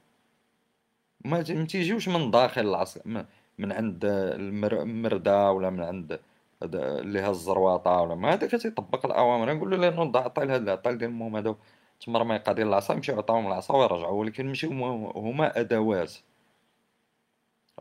ما 1.25 1.43
تيجيوش 1.43 2.09
من 2.09 2.31
داخل 2.31 2.61
العسكر 2.61 3.27
من 3.59 3.73
عند 3.73 4.01
المردة 4.05 5.53
ولا 5.53 5.71
من 5.71 5.81
عند 5.81 6.21
اللي 6.63 7.21
هز 7.21 7.29
الزرواطه 7.29 8.01
ولا 8.01 8.15
ما 8.15 8.33
هذاك 8.33 8.51
تيطبق 8.51 9.07
الأوامر. 9.07 9.55
نقول 9.55 9.71
له 9.71 9.77
لأنه 9.77 10.05
ضاع 10.05 10.25
عطي 10.25 10.45
لهاد 10.45 10.63
العطال 10.63 10.99
ديال 10.99 11.11
المهم 11.11 11.37
هادو. 11.37 11.57
تمر 12.05 12.25
ما 12.25 12.35
يقضي 12.35 12.63
العصا 12.63 12.95
يمشيو 12.95 13.15
يعطيهم 13.15 13.47
العصا 13.47 13.77
ويرجعوا 13.77 14.21
ولكن 14.21 14.47
ماشي 14.47 14.67
هما 14.67 15.61
أدوات. 15.61 16.15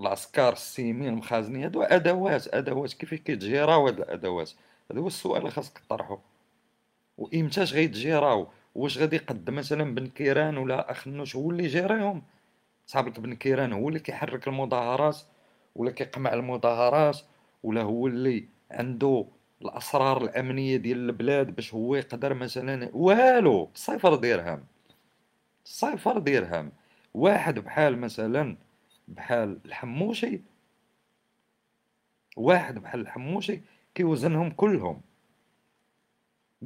العسكر 0.02 0.54
السيمين 0.54 1.08
المخازنين 1.08 1.64
هادو 1.64 1.82
أدوات 1.84 2.54
أدوات 2.54 2.94
كيف 2.94 3.14
كيتجيراو 3.14 3.88
هاد 3.88 4.00
الأدوات؟ 4.00 4.52
هذا 4.92 5.00
هو 5.00 5.08
السؤال 5.08 5.40
اللي 5.40 5.52
خاصك 5.52 5.78
تطرحه 5.80 6.20
وامتاش 7.18 7.74
غيتجيراو 7.74 8.48
واش 8.76 8.98
غادي 8.98 9.16
يقد 9.16 9.50
مثلا 9.50 9.96
بن 9.96 10.08
كيران 10.08 10.58
ولا 10.58 10.92
اخنوش 10.92 11.36
هو 11.36 11.52
اللي 11.52 11.68
جيريهم. 11.68 12.24
صاحبك 12.88 13.20
بن 13.20 13.36
كيران 13.36 13.74
هو 13.74 13.90
اللي 13.90 14.00
كيحرك 14.00 14.48
المظاهرات 14.48 15.18
ولا 15.76 15.92
كيقمع 15.92 16.34
المظاهرات 16.34 17.20
ولا 17.64 17.82
هو 17.82 18.08
اللي 18.08 18.46
عنده 18.72 19.26
الأسرار 19.62 20.24
الأمنية 20.24 20.78
ديال 20.78 20.98
البلاد 20.98 21.56
باش 21.56 21.74
هو 21.74 21.96
يقدر 21.96 22.34
مثلا 22.34 22.90
والو 22.94 23.70
صفر 23.76 24.16
درهم 24.16 24.64
صفر 25.66 26.18
درهم. 26.18 26.72
واحد 27.14 27.60
بحال 27.60 27.98
مثلا 28.00 28.58
بحال 29.08 29.60
الحموشي 29.66 30.42
واحد 32.38 32.80
بحال 32.80 33.02
الحموشي 33.02 33.62
كيوزنهم 33.96 34.52
كلهم. 34.52 35.02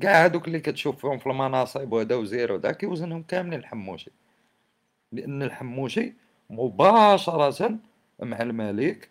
كاع 0.01 0.23
هادوك 0.23 0.47
اللي 0.47 0.59
كتشوف 0.59 1.01
فيهم 1.01 1.17
في 1.17 1.27
المناصب 1.27 1.93
وهذا 1.93 2.15
وزير 2.15 2.51
وهذا 2.51 2.71
كيوزنهم 2.71 3.23
كاملين 3.23 3.59
الحموشي. 3.59 4.11
لأن 5.11 5.43
الحموشي 5.43 6.13
مباشرة 6.49 7.79
مع 8.19 8.41
الملك 8.41 9.09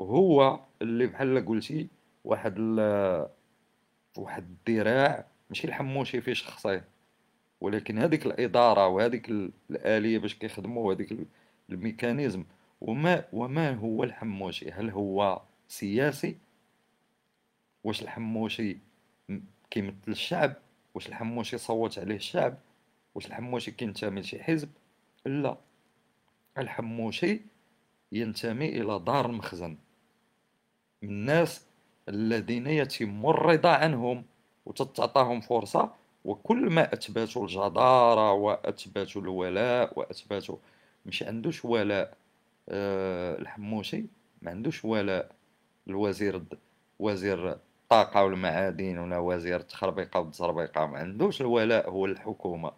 هو 0.00 0.60
اللي 0.82 1.06
بحال 1.06 1.46
قلتي 1.46 1.88
واحد 2.24 2.54
ال 2.58 3.28
واحد 4.16 4.56
الذراع 4.68 5.26
ماشي 5.50 5.66
الحموشي 5.66 6.20
في 6.20 6.34
شخصيه 6.34 6.84
ولكن 7.60 7.98
هذيك 7.98 8.26
الإدارة 8.26 8.88
وهذيك 8.88 9.28
الآلية 9.70 10.18
باش 10.18 10.34
كيخدموا 10.34 10.88
وهذيك 10.88 11.16
الميكانيزم 11.70 12.44
وما 12.80 13.24
وما 13.32 13.74
هو 13.74 14.04
الحموشي؟ 14.04 14.70
هل 14.70 14.90
هو 14.90 15.42
سياسي؟ 15.68 16.36
واش 17.84 18.02
الحموشي 18.02 18.78
كيمثل 19.70 19.96
الشعب؟ 20.08 20.54
واش 20.94 21.08
الحموشي 21.08 21.58
صوت 21.58 21.98
عليه 21.98 22.16
الشعب؟ 22.16 22.58
واش 23.14 23.26
الحموشي 23.26 23.70
كينتمي 23.70 24.20
لشي 24.20 24.42
حزب؟ 24.42 24.68
لا. 25.26 25.56
الحموشي 26.58 27.40
ينتمي 28.12 28.68
إلى 28.68 28.98
دار 28.98 29.26
المخزن 29.26 29.76
من 31.02 31.08
الناس 31.08 31.66
الذين 32.08 32.66
يتم 32.66 33.26
الرضا 33.26 33.68
عنهم 33.70 34.24
وتتعطاهم 34.66 35.40
فرصة 35.40 35.90
وكل 36.24 36.70
ما 36.70 36.92
أثبتوا 36.92 37.42
الجدارة 37.42 38.32
وأثبتوا 38.32 39.22
الولاء 39.22 39.98
وأثبتوا 39.98 40.56
مش 41.06 41.22
عندوش 41.22 41.64
ولاء 41.64 42.14
أه 42.68 43.38
الحموشي 43.38 44.04
ما 44.42 44.50
عندوش 44.50 44.84
ولاء. 44.84 45.30
الوزير 45.88 46.42
وزير 46.98 47.50
الطاقة 47.52 48.24
والمعادن 48.24 48.98
ولا 48.98 49.18
وزير 49.18 49.60
التخربيقة 49.60 50.20
والتزربيقة 50.20 50.86
ما 50.86 50.98
عندوش 50.98 51.40
الولاء 51.40 51.90
هو 51.90 52.06
الحكومة. 52.06 52.72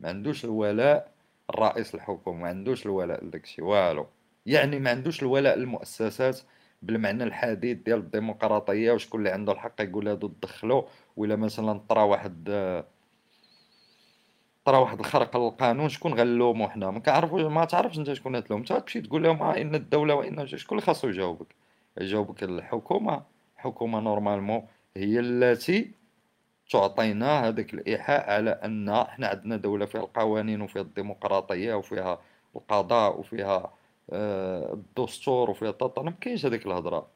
ما 0.00 0.08
عندوش 0.08 0.44
الولاء 0.44 1.10
الرئيس 1.50 1.94
الحكومة 1.94 2.40
ما 2.42 2.48
عندوش 2.48 2.86
الولاء 2.86 3.24
لداكشي 3.24 3.62
والو. 3.62 4.06
يعني 4.46 4.78
ما 4.78 4.90
عندوش 4.90 5.22
الولاء 5.22 5.58
للمؤسسات 5.58 6.40
بالمعنى 6.82 7.24
الحديث 7.24 7.78
ديال 7.78 7.98
الديمقراطية 7.98 8.92
وشكون 8.92 9.20
اللي 9.20 9.30
عنده 9.30 9.52
الحق 9.52 9.80
يقول 9.80 10.08
هادو 10.08 10.28
تدخلوا 10.28 10.82
ولا 11.16 11.36
مثلا 11.36 11.80
طرا 11.88 12.02
واحد 12.02 12.44
طرا 14.64 14.78
واحد 14.78 14.98
الخرق 14.98 15.36
للقانون 15.36 15.88
شكون 15.88 16.14
غنلومو 16.14 16.68
حنا؟ 16.68 16.90
ما 16.90 17.00
كنعرفوش 17.00 17.42
ما 17.42 17.64
تعرفش 17.64 17.98
أنت 17.98 18.12
شكون 18.12 18.44
تلوم 18.44 18.60
أنت 18.60 18.72
تمشي 18.72 19.00
تقول 19.00 19.22
لهم 19.22 19.42
آه 19.42 19.60
إن 19.60 19.74
الدولة 19.74 20.14
وإن 20.14 20.46
شكون 20.46 20.78
اللي 20.78 20.86
خاصو 20.86 21.08
يجاوبك؟ 21.08 21.54
يجاوبك 22.00 22.42
الحكومة. 22.42 23.22
الحكومة 23.56 24.00
نورمالمون 24.00 24.66
هي 24.96 25.20
التي 25.20 25.90
تعطينا 26.70 27.48
هذاك 27.48 27.74
الإيحاء 27.74 28.30
على 28.30 28.50
أن 28.50 29.04
حنا 29.04 29.26
عندنا 29.26 29.56
دولة 29.56 29.86
فيها 29.86 30.00
القوانين 30.00 30.60
وفيها 30.62 30.82
الديمقراطية 30.82 31.74
وفيها 31.74 32.20
القضاء 32.56 33.20
وفيها 33.20 33.72
الدستور 34.12 35.50
وفيها 35.50 35.70
طاطا 35.70 36.02
ما 36.02 36.10
كاينش 36.10 36.46
هذيك 36.46 36.66
الهضرة. 36.66 37.06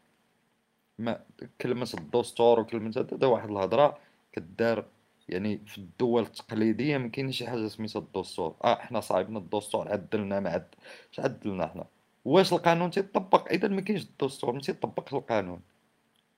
ما 0.98 1.20
كلمة 1.60 1.88
الدستور 1.94 2.60
وكلمة 2.60 3.06
هذا 3.12 3.26
واحد 3.26 3.50
الهضرة 3.50 3.98
كدار 4.32 4.84
يعني 5.28 5.58
في 5.66 5.78
الدول 5.78 6.22
التقليدية. 6.22 6.98
ما 6.98 7.08
كاينش 7.08 7.38
شي 7.38 7.46
حاجة 7.46 7.68
سميتها 7.68 8.00
الدستور. 8.00 8.54
آه 8.64 8.74
حنا 8.74 9.00
صايبنا 9.00 9.38
الدستور 9.38 9.88
عدلنا 9.88 10.40
ما 10.40 10.50
عد 10.50 10.74
اش 11.12 11.20
عدلنا 11.20 11.66
حنا؟ 11.66 11.84
واش 12.24 12.52
القانون 12.52 12.90
تيطبق؟ 12.90 13.52
اذا 13.52 13.68
ما 13.68 13.80
كاينش 13.80 14.02
الدستور 14.02 14.52
ما 14.52 14.60
تيطبقش 14.60 15.14
القانون. 15.14 15.60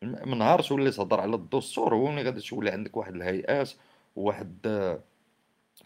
من 0.03 0.39
نهار 0.39 0.63
تولي 0.63 0.91
تهضر 0.91 1.21
على 1.21 1.37
الدستور 1.37 1.95
هو 1.95 2.11
ملي 2.11 2.23
غادي 2.23 2.41
تولي 2.41 2.71
عندك 2.71 2.97
واحد 2.97 3.15
الهيئات 3.15 3.71
وواحد 4.17 4.59
آه، 4.67 5.01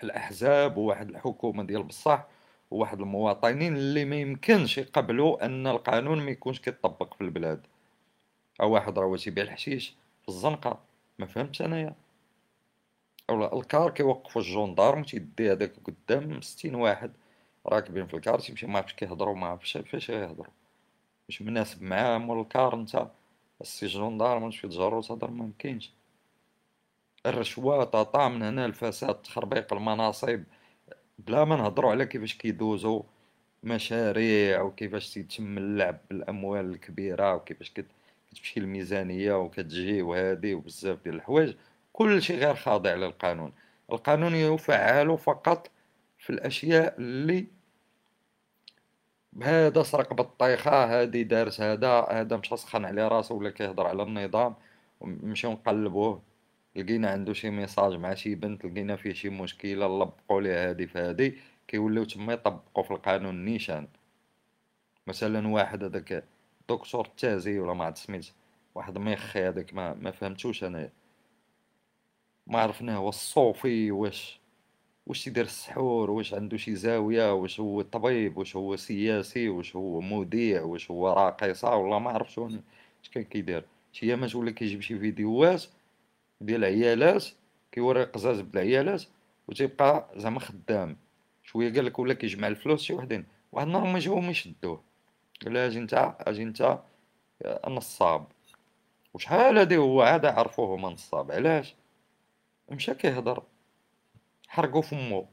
الأحزاب 0.05 0.77
وواحد 0.77 1.09
الحكومة 1.09 1.63
ديال 1.63 1.83
بصح. 1.83 2.27
وواحد 2.71 3.01
المواطنين 3.01 3.77
اللي 3.77 4.05
ما 4.05 4.17
يمكنش 4.17 4.79
يقبلوا 4.79 5.47
أن 5.47 5.67
القانون 5.67 6.21
ما 6.21 6.31
يكونش 6.31 6.61
كيطبق 6.61 7.15
في 7.15 7.21
البلاد. 7.21 7.67
أو 8.61 8.73
واحد 8.73 8.99
راه 8.99 9.17
تيبيع 9.17 9.45
الحشيش 9.45 9.95
في 10.23 10.29
الزنقة 10.29 10.79
ما 11.19 11.27
فهمتش 11.27 11.63
أنايا. 11.63 11.95
أو 13.31 13.61
الكار 13.61 13.91
كيوقفوا 13.91 14.43
الجندارم 14.43 15.03
تيدي 15.03 15.53
هذاك 15.53 15.73
قدام 15.85 16.41
60 16.41 16.75
واحد 16.75 17.13
راكبين 17.67 18.07
في 18.07 18.15
الكار 18.15 18.41
تيمشي 18.41 18.67
ما 18.67 18.79
عرفتش 18.79 18.95
كيهضروا 18.95 19.35
ما 19.37 19.47
عرفتش 19.47 19.79
فاش 19.79 20.11
غيهضروا 20.11 20.53
مش 21.29 21.43
مناسب 21.43 21.83
معاهم 21.83 22.23
مول 22.23 22.41
الكار 22.41 22.75
انت 22.75 23.07
السي 23.61 23.87
جندارم 23.87 24.49
مش 24.49 24.63
تجرو 24.63 25.03
تهضر 25.03 25.31
ما 25.31 25.45
مكينش 25.45 25.93
الرشوة 27.27 27.85
طاطا 27.85 28.29
من 28.29 28.43
هنا 28.43 28.67
الفساد 28.67 29.15
تخربيق 29.15 29.73
المناصب. 29.73 30.43
بلا 31.27 31.45
ما 31.45 31.57
نهضروا 31.57 31.91
على 31.91 32.07
كيفاش 32.07 32.35
كيدوزوا 32.35 33.03
مشاريع 33.63 34.63
وكيفاش 34.63 35.15
تيتم 35.15 35.59
اللعب 35.59 35.99
بالأموال 36.11 36.71
الكبيرة 36.71 37.35
وكيفاش 37.35 37.71
كتمشي 37.71 38.61
الميزانيه 38.61 39.33
وكتجي 39.33 40.03
وهادي 40.03 40.55
وبزاف 40.55 40.99
ديال 41.05 41.15
الحوايج. 41.15 41.55
كل 41.93 42.23
شيء 42.23 42.39
غير 42.39 42.55
خاضع 42.55 42.95
للقانون. 42.95 43.53
القانون 43.93 44.35
يفعل 44.35 45.19
فقط 45.19 45.71
في 46.19 46.31
الأشياء 46.31 46.95
اللي 46.99 47.47
هذا 49.43 49.83
سرق 49.83 50.13
بالطيخة 50.15 50.71
هادي 51.01 51.25
دارس 51.25 51.61
هذا 51.61 52.07
هذا 52.11 52.37
مشى 52.37 52.57
سخن 52.57 52.85
على 52.85 53.09
راسو 53.09 53.39
ولا 53.39 53.51
كيهضر 53.51 53.87
على 53.87 54.03
النظام 54.03 54.55
نمشيو 55.03 55.53
نقلبوه. 55.53 56.23
لقينا 56.77 57.11
عنده 57.11 57.33
شي 57.33 57.51
message 57.51 57.95
مع 57.95 58.15
شي 58.15 58.35
بنت 58.35 58.65
لقينا 58.65 58.97
فيه 58.97 59.13
شي 59.13 59.29
مشكلة 59.29 59.87
لبقوا 60.03 60.41
ليه 60.41 60.69
هادي 60.71 60.87
فهادي 60.87 61.39
كيوليو 61.69 62.05
تما 62.05 62.33
يطبقوا 62.33 62.83
في 62.85 62.91
القانون 62.91 63.45
نيشان. 63.45 63.89
مثلا 65.07 65.49
واحد 65.49 65.85
هذاك 65.85 66.25
دكتور 66.69 67.05
تازي 67.05 67.59
ولا 67.59 67.73
ما 67.75 67.85
عرفت 67.85 67.99
سميت 67.99 68.33
واحد 68.75 68.99
ميخي 68.99 69.41
هذاك 69.49 69.75
ما 69.75 69.95
ما 69.95 70.11
فهمتوش 70.11 70.65
أنا. 70.65 70.91
ما 72.47 72.59
عرفناه 72.61 72.97
هو 72.97 73.09
الصوفي 73.09 73.91
واش 73.91 74.41
واش 75.07 75.27
يدير 75.27 75.45
السحور 75.45 76.11
واش 76.11 76.35
عنده 76.35 76.57
شي 76.57 76.75
زاوية 76.77 77.33
واش 77.35 77.61
هو 77.61 77.83
طبيب 77.83 78.37
واش 78.39 78.57
هو 78.57 78.77
سياسي 78.77 79.49
واش 79.49 79.77
هو 79.77 80.01
مذيع 80.01 80.63
واش 80.63 80.91
هو 80.91 81.09
راقصة 81.13 81.77
ولا 81.77 81.99
ما 81.99 82.11
عرف 82.11 82.33
شنو 82.33 82.61
كان 83.13 83.25
كيدير. 83.25 83.65
شي 83.93 84.07
ايامات 84.07 84.35
ولا 84.35 84.51
كيجيب 84.51 84.81
شي 84.81 84.99
فيديوهات 84.99 85.65
ديال 86.41 86.65
عيالات 86.65 87.27
كيوري 87.73 88.05
قزاز 88.05 88.41
بالعيالات 88.41 89.05
وتيبقى 89.49 90.09
زعما 90.17 90.41
خدام. 90.41 90.97
شوية 91.43 91.73
قال 91.73 91.85
لك 91.85 91.99
ولا 91.99 92.15
كيجمع 92.15 92.47
الفلوس 92.49 92.83
شي 92.83 92.95
وحدين. 92.95 93.27
واحد 93.53 93.67
النهار 93.67 93.87
ما 93.87 93.99
جاو 93.99 94.21
ما 94.21 94.31
يشدوه. 94.31 94.83
قال 95.45 95.57
أجي 95.57 95.79
انت 95.79 96.15
أجي 96.21 96.43
انت 96.43 96.79
نصاب 97.69 98.27
وشحال 99.15 99.59
هادي 99.59 99.77
هو؟ 99.77 100.03
عاد 100.03 100.25
عرفوه 100.25 100.75
هما 100.75 100.91
نصاب 100.91 101.31
علاش؟ 101.31 101.75
مشى 102.69 102.95
كيهضر. 102.95 103.43
حرقو 104.49 104.81
فمو. 104.81 105.27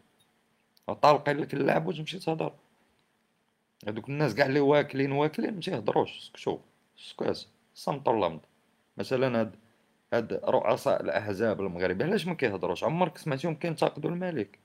طالقين 1.02 1.38
لك 1.38 1.54
اللعب 1.54 1.88
وتمشي 1.88 2.20
تهضر. 2.20 2.54
هادوك 3.88 4.10
الناس 4.10 4.36
كاع 4.36 4.46
اللي 4.46 4.60
واكلين 4.60 5.12
واكلين 5.12 5.54
ما 5.54 5.62
تيهضروش. 5.62 6.20
سكتو. 6.20 6.60
سكات 6.98 7.40
صمت 7.76 8.08
لمض 8.08 8.40
مثلا 8.98 9.40
هاد 9.40 9.56
هاد 10.14 10.34
رؤساء 10.34 11.04
الأحزاب 11.04 11.62
المغربيه 11.62 12.06
علاش 12.06 12.28
ما 12.28 12.34
كيهضروش؟ 12.34 12.84
عمرك 12.84 13.18
سمعتيهم 13.18 13.56
كينتقدوا 13.56 14.10
الملك. 14.10 14.60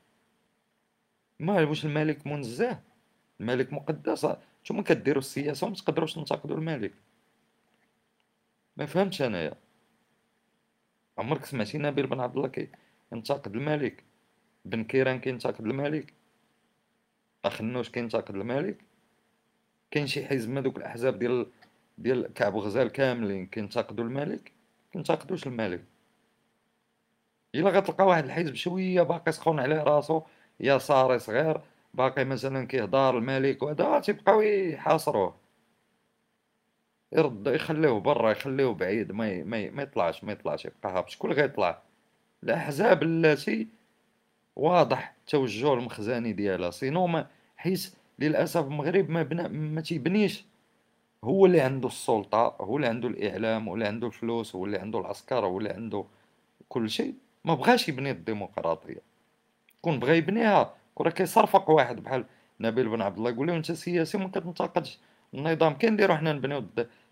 ما 1.41 1.63
واش 1.63 1.85
الملك 1.85 2.27
منزه. 2.27 2.81
الملك 3.41 3.73
مقدس. 3.73 4.27
نتوما 4.63 4.83
كديروا 4.83 5.19
السياسة 5.19 5.67
وما 5.67 5.77
تقدروش 5.77 6.15
تنتقدوا 6.15 6.57
الملك. 6.57 6.93
ما 8.77 8.87
فهمتش 8.87 9.23
أنايا. 9.23 9.55
عمرك 11.19 11.45
سمعتي 11.45 11.79
نبيل 11.79 12.07
بن 12.07 12.21
عبد 12.21 12.37
الله 12.37 12.49
كينتقد 13.11 13.57
الملك؟ 13.57 14.05
بن 14.65 14.85
كيران 14.85 15.21
كينتقد 15.21 15.67
الملك؟ 15.67 16.13
اخنوش 17.45 17.91
كينتقد 17.91 18.35
الملك؟ 18.35 18.85
كاين 19.91 20.07
شي 20.07 20.27
حزب 20.27 20.51
من 20.51 20.63
دوك 20.63 20.77
الأحزاب 20.77 21.19
ديال 21.19 21.47
ديال 21.99 22.35
كعب 22.35 22.57
غزال 22.57 22.89
كاملين 22.89 23.47
كينتقدوا 23.47 24.05
الملك؟ 24.05 24.53
كنتقدوش 24.95 25.47
الملك. 25.47 25.85
إلا 27.55 27.71
غتلقى 27.71 28.07
واحد 28.07 28.25
الحزب 28.25 28.55
شوية 28.55 29.03
باقي 29.03 29.33
سخون 29.33 29.61
عليه 29.61 29.83
راسو. 29.83 30.23
يساري 30.61 31.19
صغير 31.19 31.61
باقي 31.95 32.25
مثلا 32.25 32.67
كيهضر 32.67 33.19
الملك 33.19 33.63
وهذا 33.63 34.01
تيبقاو 34.01 34.41
يحاصروه. 34.41 35.35
يرد 37.13 37.47
يخليوه 37.47 38.01
برا 38.01 38.31
يخليوه 38.31 38.75
بعيد 38.75 39.13
ما 39.13 39.45
ما 39.45 39.71
ما 39.71 39.83
يطلعش 39.83 40.25
ما 40.25 40.33
يطلعش 40.33 40.65
يبقى 40.65 40.93
هابط. 40.93 41.09
شكون 41.09 41.33
غيطلع؟ 41.33 41.83
الأحزاب 42.43 43.03
التي 43.03 43.69
واضح 44.57 45.15
التوجه 45.21 45.75
المخزني 45.75 46.33
ديالها. 46.33 46.71
سينو 46.71 47.07
ما 47.07 47.27
للأسف 48.19 48.65
المغرب 48.65 49.11
ما 49.11 49.23
بنا 49.23 49.49
ما 49.49 49.81
تيبنيش 49.81 50.45
هو 51.25 51.47
اللي 51.47 51.61
عنده 51.61 51.89
السلطة 51.89 52.57
هو 52.61 52.77
اللي 52.77 52.87
عنده 52.89 53.09
الإعلام 53.09 53.69
هو 53.69 53.75
اللي 53.75 53.87
عنده 53.87 54.07
الفلوس 54.07 54.57
هو 54.57 54.65
اللي 54.65 54.79
عنده 54.79 54.99
العسكر 54.99 55.47
هو 55.47 55.59
اللي 55.59 55.71
عنده 55.71 56.05
كل 56.69 56.91
شيء. 56.91 57.15
ما 57.45 57.55
بغاش 57.55 57.89
يبني 57.89 58.11
الديمقراطية. 58.11 59.03
كون 59.83 60.01
بغى 60.01 60.17
يبنيها 60.19 60.75
كون 60.95 61.07
راه 61.07 61.13
كيصرفق 61.13 61.71
واحد 61.71 61.97
بحال 62.03 62.25
نبيل 62.61 62.89
بن 62.89 63.03
عبد 63.03 63.19
الله 63.19 63.31
يقول 63.31 63.47
له 63.47 63.57
أنت 63.57 63.73
سياسي 63.73 64.17
وما 64.17 64.29
كتنتقدش 64.29 64.99
النظام. 65.35 65.77
نديرو 65.85 66.17
حنا 66.17 66.33
نبنيو 66.33 66.65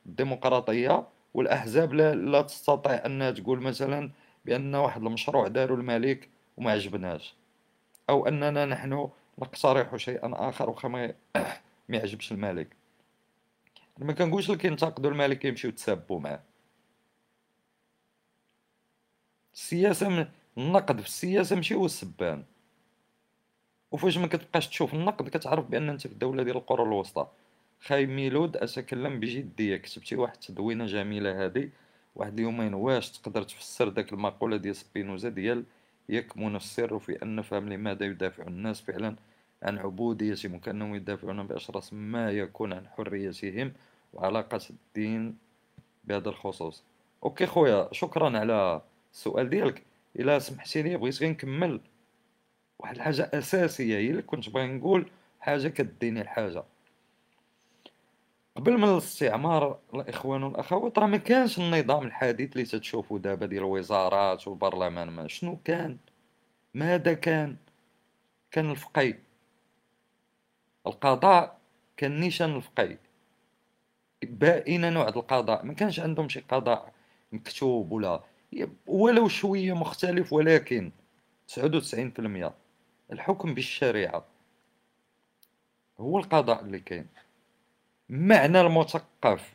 الديمقراطية 0.06 1.08
والأحزاب 1.34 1.94
لا, 1.94 2.14
لا 2.14 2.42
تستطيع 2.42 3.06
أنها 3.06 3.30
تقول 3.30 3.60
مثلا 3.60 4.10
بأن 4.44 4.74
واحد 4.74 5.02
المشروع 5.02 5.48
دارو 5.48 5.74
الملك 5.74 6.28
وما 6.56 6.70
عجبناش. 6.72 7.34
أو 8.10 8.28
أننا 8.28 8.66
نحن 8.66 9.08
نقترح 9.38 9.96
شيئا 9.96 10.48
آخر 10.48 10.70
وخا 10.70 10.88
ما 10.88 11.14
يعجبش 11.88 12.32
الملك. 12.32 12.79
ما 14.00 14.12
كنقولش 14.12 14.50
لك 14.50 14.64
ينتقدوا 14.64 15.10
الملك 15.10 15.44
يمشيو 15.44 15.70
يتسابوا 15.70 16.20
معاه. 16.20 16.42
السياسة 19.54 20.08
من 20.08 20.26
النقد 20.58 21.00
في 21.00 21.06
السياسة 21.06 21.56
ماشي 21.56 21.74
هو 21.74 21.86
السبان. 21.86 22.44
وفاش 23.90 24.18
ما 24.18 24.26
كتبقاش 24.26 24.68
تشوف 24.68 24.94
النقد 24.94 25.28
كتعرف 25.28 25.66
بأن 25.66 25.88
أنت 25.88 26.06
في 26.06 26.12
الدولة 26.12 26.42
ديال 26.42 26.56
القرون 26.56 26.88
الوسطى. 26.88 27.26
خاي 27.80 28.06
ميلود 28.06 28.56
أتكلم 28.56 29.20
بجدية. 29.20 29.76
كتبتي 29.76 30.16
واحد 30.16 30.34
التدوينة 30.34 30.86
جميلة 30.86 31.44
هذه 31.44 31.70
واحد 32.16 32.34
اليومين 32.34 32.74
واش 32.74 33.10
تقدر 33.10 33.42
تفسر 33.42 33.88
داك 33.88 34.12
المقولة 34.12 34.56
ديال 34.56 34.76
سبينوزا 34.76 35.28
ديال 35.28 35.64
يكمن 36.08 36.56
السر 36.56 36.98
في 36.98 37.22
أن 37.22 37.36
نفهم 37.36 37.68
لماذا 37.68 38.06
يدافع 38.06 38.46
الناس 38.46 38.80
فعلا 38.80 39.16
عن 39.62 39.78
عبوديتهم 39.78 40.54
وكأنهم 40.54 40.94
يدافعون 40.94 41.46
باشرس 41.46 41.92
ما 41.92 42.30
يكون 42.30 42.72
عن 42.72 42.88
حريتهم. 42.88 43.72
وعلاقة 44.12 44.60
الدين 44.70 45.38
بهذا 46.04 46.28
الخصوص. 46.28 46.82
أوكي 47.24 47.46
خويا 47.46 47.88
شكرا 47.92 48.38
على 48.38 48.82
السؤال 49.12 49.50
ديالك. 49.50 49.82
إلا 50.18 50.38
سمحتي 50.38 50.82
لي 50.82 50.96
بغيت 50.96 51.20
غير 51.20 51.30
نكمل 51.30 51.80
واحد 52.78 52.96
الحاجة 52.96 53.30
أساسية. 53.34 53.96
هي 53.96 54.10
اللي 54.10 54.22
كنت 54.22 54.50
باغي 54.50 54.66
نقول 54.66 55.10
حاجة 55.40 55.68
كديني 55.68 56.20
الحاجة. 56.20 56.64
قبل 58.56 58.78
من 58.78 58.84
الاستعمار 58.84 59.78
الإخوان 59.94 60.42
والأخوات 60.42 60.98
راه 60.98 61.06
ما 61.06 61.16
كانش 61.16 61.58
النظام 61.58 62.06
الحديث 62.06 62.52
اللي 62.52 62.64
تتشوفوا 62.64 63.18
دابا 63.18 63.46
ديال 63.46 63.62
الوزارات 63.62 64.48
والبرلمان. 64.48 65.08
ما 65.08 65.28
شنو 65.28 65.58
كان؟ 65.64 65.96
ماذا 66.74 67.14
كان؟ 67.14 67.56
كان 68.50 68.70
الفقي 68.70 69.14
القضاء 70.86 71.58
كان 71.96 72.20
نيشان 72.20 72.56
الفقي 72.56 72.96
بائنا 74.22 74.90
نوع 74.90 75.08
القضاء. 75.08 75.64
ما 75.66 75.74
كانش 75.74 76.00
عندهم 76.00 76.28
شي 76.28 76.40
قضاء 76.40 76.92
مكتوب 77.32 77.92
ولا 77.92 78.20
ولو 78.86 79.28
شوية 79.28 79.72
مختلف 79.72 80.32
ولكن 80.32 80.90
99% 81.48 82.52
الحكم 83.12 83.54
بالشريعة 83.54 84.24
هو 86.00 86.18
القضاء 86.18 86.60
اللي 86.64 86.78
كاين. 86.80 87.06
معنى 88.08 88.60
المثقف 88.60 89.54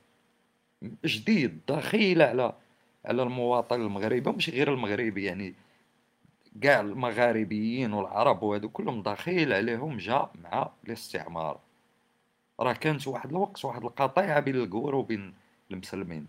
جديد 1.05 1.59
دخيل 1.67 2.21
على 2.21 2.53
على 3.05 3.23
المواطن 3.23 3.81
المغربي. 3.81 4.31
ماشي 4.31 4.51
غير 4.51 4.73
المغربي 4.73 5.23
يعني 5.23 5.53
كاع 6.61 6.79
المغاربيين 6.79 7.93
والعرب 7.93 8.43
وهادو 8.43 8.69
كلهم 8.69 9.01
دخيل 9.03 9.53
عليهم 9.53 9.97
جا 9.97 10.29
مع 10.43 10.71
الاستعمار. 10.87 11.59
راه 12.59 12.73
كانت 12.73 13.07
واحد 13.07 13.29
الوقت 13.29 13.65
واحد 13.65 13.83
القطيعة 13.83 14.39
بين 14.39 14.55
الكور 14.55 14.95
وبين 14.95 15.33
المسلمين. 15.71 16.27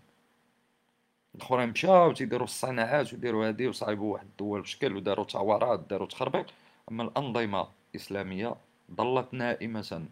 الاخرين 1.35 1.69
مشاو 1.69 2.11
تيديروا 2.11 2.45
الصناعات 2.45 3.13
وديروا 3.13 3.47
هادي 3.47 3.67
وصايبوا 3.67 4.13
واحد 4.13 4.25
الدول 4.25 4.61
بشكل 4.61 4.95
وداروا 4.95 5.25
ثورات 5.25 5.79
داروا 5.89 6.07
تخربيق. 6.07 6.45
أما 6.91 7.03
الأنظمة 7.03 7.67
الإسلامية 7.95 8.55
ظلت 8.95 9.33
نائمة 9.33 10.05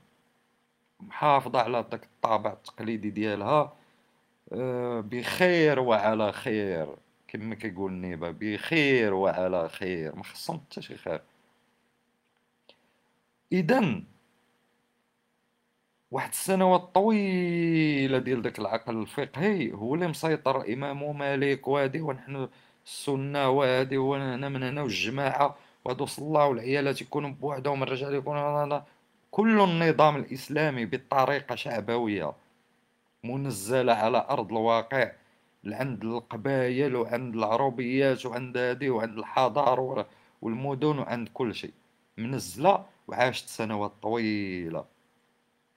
محافظة 1.00 1.60
على 1.60 1.86
داك 1.92 2.04
الطابع 2.04 2.54
التقليدي 2.54 3.10
ديالها 3.10 3.74
آه، 4.54 5.02
بخير 5.02 5.80
وعلى 5.80 6.32
خير. 6.32 6.88
كما 7.28 7.56
كيقول 7.56 7.92
النيبة 7.92 8.32
بخير 8.32 9.14
وعلى 9.14 9.70
خير. 9.70 10.16
ما 10.16 10.24
خصهم 10.24 10.60
حتى 10.60 10.82
شي 10.82 10.98
خير. 10.98 11.22
اذا 13.52 14.02
واحد 16.12 16.30
السنوات 16.30 16.82
طويلة 16.82 18.18
ديال 18.18 18.42
داك 18.42 18.60
العقل 18.60 19.02
الفقهي 19.02 19.74
هو 19.74 19.96
اللي 19.96 20.08
مسيطر 20.08 20.62
الإمام 20.62 21.18
مالك 21.18 21.68
وهادي 21.68 22.02
ونحن 22.02 22.50
السنة 22.86 23.50
وهادي 23.50 23.98
وهنا 23.98 24.50
من 24.50 24.64
هنا 24.64 24.82
والجماعة 24.82 25.56
وهادو 25.86 26.06
صلاو 26.06 26.52
العيالات 26.54 27.02
يكونوا 27.02 27.30
بوحدهم 27.30 27.84
الرجال 27.84 28.16
يكونوا 28.16 28.82
كل 29.32 29.62
النظام 29.62 30.16
الإسلامي 30.16 30.86
بطريقة 30.86 31.56
شعبوية 31.56 32.34
منزلة 33.24 33.94
على 33.94 34.26
أرض 34.30 34.52
الواقع 34.52 35.12
عند 35.66 36.04
القبائل 36.04 36.96
وعند 36.96 37.36
العربيات 37.36 38.26
وعند 38.26 38.58
هذه 38.58 38.90
وعند 38.90 39.18
الحضار 39.18 40.06
والمدن 40.42 41.00
وعند 41.00 41.30
كل 41.34 41.56
شيء. 41.56 41.74
منزلة 42.18 42.86
وعاشت 43.08 43.48
سنوات 43.48 43.92
طويلة. 44.02 44.95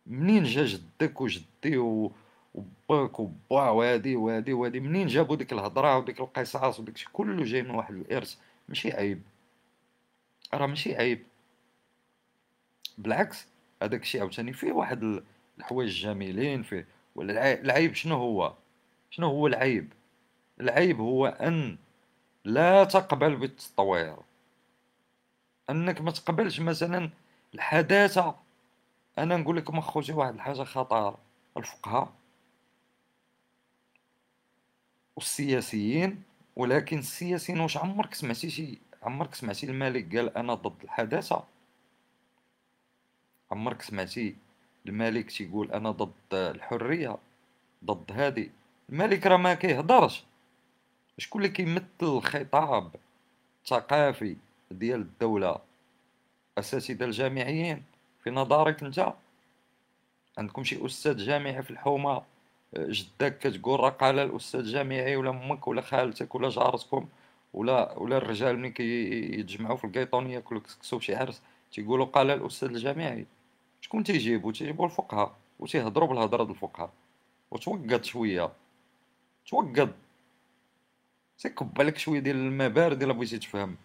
منين 0.08 0.44
جا 0.44 0.66
جدك 0.66 1.20
وجدي 1.20 1.78
وباك 1.78 3.20
وبا 3.20 3.70
وهادي 3.70 4.16
وهادي 4.16 4.52
وهادي؟ 4.52 4.80
منين 4.80 5.06
جابوا 5.06 5.36
ديك 5.36 5.52
الهضرة 5.52 5.98
وديك 5.98 6.20
القصص 6.20 6.80
وديك 6.80 7.08
كله 7.12 7.44
جاي 7.44 7.62
من 7.62 7.70
واحد 7.70 7.94
الإرث. 7.94 8.36
ماشي 8.68 8.92
عيب. 8.92 9.22
راه 10.54 10.66
ماشي 10.66 10.96
عيب. 10.96 11.22
بالعكس 12.98 13.46
هذاك 13.82 14.02
الشيء 14.02 14.20
عاوتاني 14.20 14.52
فيه 14.52 14.72
واحد 14.72 15.22
الحوايج 15.58 16.02
جميلين 16.02 16.62
فيه. 16.62 16.86
ولا 17.14 17.60
العيب 17.60 17.94
شنو 17.94 18.16
هو؟ 18.16 18.54
شنو 19.10 19.26
هو 19.26 19.46
العيب؟ 19.46 19.92
العيب 20.60 21.00
هو 21.00 21.26
أن 21.26 21.76
لا 22.44 22.84
تقبل 22.84 23.36
بالتطوير. 23.36 24.16
أنك 25.70 26.00
ما 26.00 26.10
تقبلش 26.10 26.60
مثلا 26.60 27.10
الحداثة 27.54 28.34
أنا 29.18 29.36
نقول 29.36 29.56
لكم 29.56 29.78
أخوتي 29.78 30.12
واحد 30.12 30.34
الحاجة 30.34 30.62
خطر 30.64 31.16
الفقهاء 31.56 32.12
والسياسيين 35.16 36.22
ولكن 36.56 36.98
السياسيين 36.98 37.60
واش 37.60 37.76
عمرك 37.76 38.14
سمعتي 38.14 38.50
شي 38.50 38.78
عمرك 39.02 39.34
سمعتي 39.34 39.66
الملك 39.66 40.16
قال 40.16 40.36
أنا 40.36 40.54
ضد 40.54 40.82
الحداثة؟ 40.84 41.44
عمرك 43.50 43.82
سمعتي 43.82 44.36
الملك 44.86 45.30
تيقول 45.30 45.72
أنا 45.72 45.90
ضد 45.90 46.12
الحرية 46.34 47.16
ضد 47.84 48.12
هادي؟ 48.12 48.50
الملك 48.90 49.26
راه 49.26 49.36
ما 49.36 49.54
كيهضرش. 49.54 50.24
شكون 51.18 51.42
اللي 51.42 51.52
كيمثل 51.52 51.86
الخطاب 52.02 52.94
الثقافي 53.64 54.36
ديال 54.70 55.00
الدولة؟ 55.00 55.58
أساتذة 56.58 57.04
الجامعيين. 57.04 57.82
في 58.28 58.34
نظرك 58.34 58.82
انت؟ 58.82 59.14
عندكم 60.38 60.64
شي 60.64 60.86
أستاذ 60.86 61.16
جامعي 61.16 61.62
في 61.62 61.70
الحومة؟ 61.70 62.22
جدك 62.76 63.38
كتقول 63.38 63.80
راه 63.80 63.90
قال 63.90 64.18
الأستاذ 64.18 64.60
الجامعي 64.60 65.16
ولا 65.16 65.30
أمك 65.30 65.68
ولا 65.68 65.80
خالتك 65.80 66.34
ولا 66.34 66.48
جارتكم 66.48 67.08
ولا 67.54 67.98
ولا 67.98 68.16
الرجال 68.16 68.58
ملي 68.58 68.70
كيتجمعوا 68.70 69.76
في 69.76 69.84
القيطون 69.84 70.30
ياكلوا 70.30 70.60
كسكسو 70.60 71.00
شي 71.00 71.14
عرس 71.14 71.42
تيقولوا 71.72 72.06
قال 72.06 72.30
الأستاذ 72.30 72.68
الجامعي. 72.68 73.26
شكون 73.80 74.04
تيجيبو؟ 74.04 74.50
تيجيبو 74.50 74.84
الفقهاء 74.84 75.36
وتيهضروا 75.58 76.08
بالهضرة 76.08 76.44
د 76.44 76.50
الفقهاء. 76.50 76.90
وتوقد 77.50 78.04
شوية. 78.04 78.52
توقد. 79.46 79.92
سيكب 81.36 81.74
بالك 81.74 81.98
شوية 81.98 82.20
ديال 82.20 82.36
الماء 82.36 82.68
بارد 82.68 83.02
إلا 83.02 83.12
بغيتي 83.12 83.38
تفهم. 83.38 83.76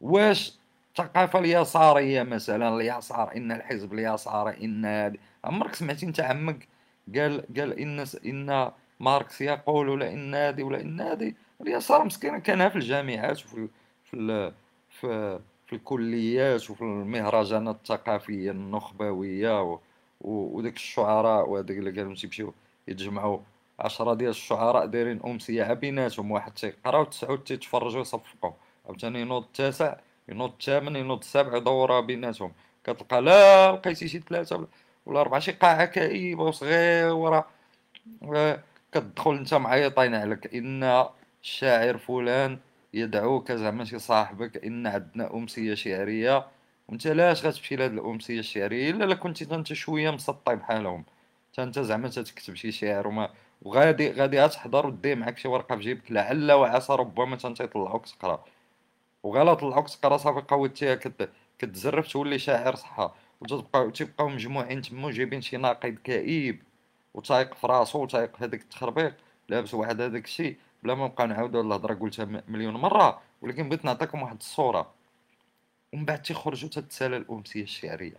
واش 0.00 0.58
الثقافة 0.98 1.38
اليسارية 1.38 2.22
مثلا 2.22 2.76
اليسار 2.76 3.36
إن 3.36 3.52
الحزب 3.52 3.94
اليساري 3.94 4.64
إن 4.64 5.16
عمرك 5.44 5.74
سمعتي 5.74 6.06
أنت 6.06 6.20
عمك 6.20 6.68
قال 7.14 7.44
قال 7.56 7.78
إن 7.80 8.04
إن 8.26 8.70
ماركس 9.00 9.40
يقول 9.40 9.88
ولا 9.88 10.12
إن 10.12 10.34
هادي 10.34 10.62
ولا 10.62 10.80
إن 10.80 11.00
هادي 11.00 11.36
اليسار 11.60 12.04
مسكين 12.04 12.38
كانها 12.38 12.68
في 12.68 12.76
الجامعات 12.76 13.44
وفي 13.44 13.68
في 14.04 14.52
في 14.90 15.40
في 15.66 15.72
الكليات 15.72 16.70
وفي 16.70 16.82
المهرجانات 16.82 17.76
الثقافية 17.76 18.50
النخبوية 18.50 19.78
وداك 20.20 20.76
الشعراء 20.76 21.48
وهذاك 21.48 21.70
اللي 21.78 21.92
كانوا 21.92 22.14
تيمشيو 22.14 22.54
يتجمعوا 22.88 23.38
عشرة 23.78 24.14
ديال 24.14 24.30
الشعراء 24.30 24.86
دايرين 24.86 25.20
أمسية 25.26 25.72
بيناتهم 25.72 26.30
واحد 26.30 26.52
تيقراو 26.52 27.04
تسعود 27.04 27.44
تيتفرجوا 27.44 28.00
يصفقوا. 28.00 28.52
عاوتاني 28.86 29.20
ينوض 29.20 29.42
التاسع 29.42 29.96
ينوض 30.28 30.52
الثامن 30.52 30.96
ينوض 30.96 31.18
السابع 31.18 31.56
يدورها 31.56 32.00
بيناتهم. 32.00 32.52
كتلقى 32.84 33.22
لا 33.22 33.72
لقيتي 33.72 34.08
شي 34.08 34.18
ثلاثة 34.18 34.66
ولا 35.06 35.20
أربعة 35.20 35.40
شي 35.40 35.52
قاعة 35.52 35.84
كئيبة 35.84 36.42
وصغيره 36.44 37.46
كتدخل 38.92 39.30
أنت 39.36 39.54
معيطين 39.54 40.14
عليك 40.14 40.54
إن 40.54 41.04
الشاعر 41.42 41.98
فلان 41.98 42.58
يدعوك 42.94 43.52
زعما 43.52 43.84
شي 43.84 43.98
صاحبك 43.98 44.64
إن 44.64 44.86
عندنا 44.86 45.34
أمسية 45.34 45.74
شعرية. 45.74 46.46
وأنت 46.88 47.06
لاش 47.06 47.46
غتمشي 47.46 47.76
لهاد 47.76 47.92
الأمسية 47.92 48.38
الشعرية؟ 48.38 48.90
إلا 48.90 49.14
كنتي 49.14 49.54
أنت 49.54 49.72
شوية 49.72 50.10
مسطي 50.10 50.56
بحالهم. 50.56 51.04
أنت 51.58 51.78
زعما 51.78 52.08
تكتب 52.08 52.54
شي 52.54 52.72
شعر 52.72 53.08
وما 53.08 53.30
وغادي 53.62 54.12
غادي 54.12 54.40
غتحضر 54.40 54.86
ودي 54.86 55.14
معاك 55.14 55.38
شي 55.38 55.48
ورقة 55.48 55.76
في 55.76 55.82
جيبك 55.82 56.12
لعل 56.12 56.52
وعسى 56.52 56.92
ربما 56.92 57.38
أنت 57.44 57.60
يطلعوك 57.60 58.06
تقرأ. 58.06 58.44
تقرا 59.32 60.16
صافي 60.16 60.40
قوتيها 60.40 60.94
كت 60.94 61.30
كتزرف 61.58 62.12
تولي 62.12 62.38
شاعر 62.38 62.74
صحة 62.74 63.14
وتبقى 63.40 63.90
تيبقاو 63.90 64.28
مجموعين 64.28 64.82
تما 64.82 65.10
جايبين 65.10 65.40
شي 65.40 65.56
ناقد 65.56 65.98
كئيب 66.04 66.62
وتايق 67.14 67.54
في 67.54 67.66
راسو 67.66 68.02
وتايق 68.02 68.36
في 68.36 68.44
هذاك 68.44 68.60
التخربيق 68.60 69.16
لابس 69.48 69.74
واحد 69.74 70.00
هذاك 70.00 70.24
الشيء 70.24 70.56
بلا 70.82 70.94
ما 70.94 71.04
نبقى 71.04 71.26
نعاودو 71.26 71.60
الهضرة 71.60 71.94
قلتها 71.94 72.42
مليون 72.48 72.74
مرة 72.74 73.20
ولكن 73.42 73.68
بغيت 73.68 73.84
نعطيكم 73.84 74.22
واحد 74.22 74.36
الصورة. 74.36 74.94
ومن 75.92 76.04
بعد 76.04 76.22
تيخرجوا 76.22 76.68
تتسالى 76.68 77.16
الأمسية 77.16 77.62
الشعرية 77.62 78.16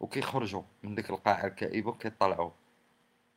وكيخرجوا 0.00 0.62
من 0.82 0.94
ديك 0.94 1.10
القاعة 1.10 1.46
الكئيبة 1.46 1.90
وكيطلعوا 1.90 2.50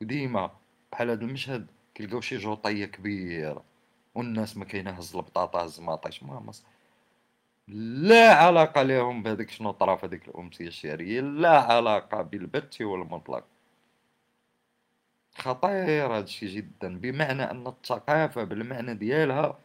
وديما 0.01 0.51
بحال 0.91 1.09
هذا 1.09 1.21
المشهد 1.23 1.67
كيلقاو 1.95 2.21
شي 2.21 2.37
جوطية 2.37 2.85
كبيرة 2.85 3.63
والناس 4.15 4.57
ما 4.57 4.65
كاينة 4.65 4.91
هز 4.91 5.15
البطاطا 5.15 5.65
هز 5.65 5.79
الماطيش 5.79 6.23
ما 6.23 6.39
مص 6.39 6.63
لا 7.67 8.33
علاقة 8.33 8.81
لهم 8.83 9.23
بهذيك 9.23 9.49
شنو 9.49 9.71
طرا 9.71 9.95
في 9.95 10.05
هذيك 10.05 10.27
الأمسية 10.27 10.67
الشعرية 10.67 11.21
لا 11.21 11.59
علاقة 11.59 12.21
بالبت 12.21 12.81
والمطلق. 12.81 13.43
خطير 15.37 16.05
هذا 16.15 16.23
الشيء 16.23 16.49
جدا 16.49 16.99
بمعنى 16.99 17.43
أن 17.43 17.67
الثقافة 17.67 18.43
بالمعنى 18.43 18.93
ديالها 18.93 19.57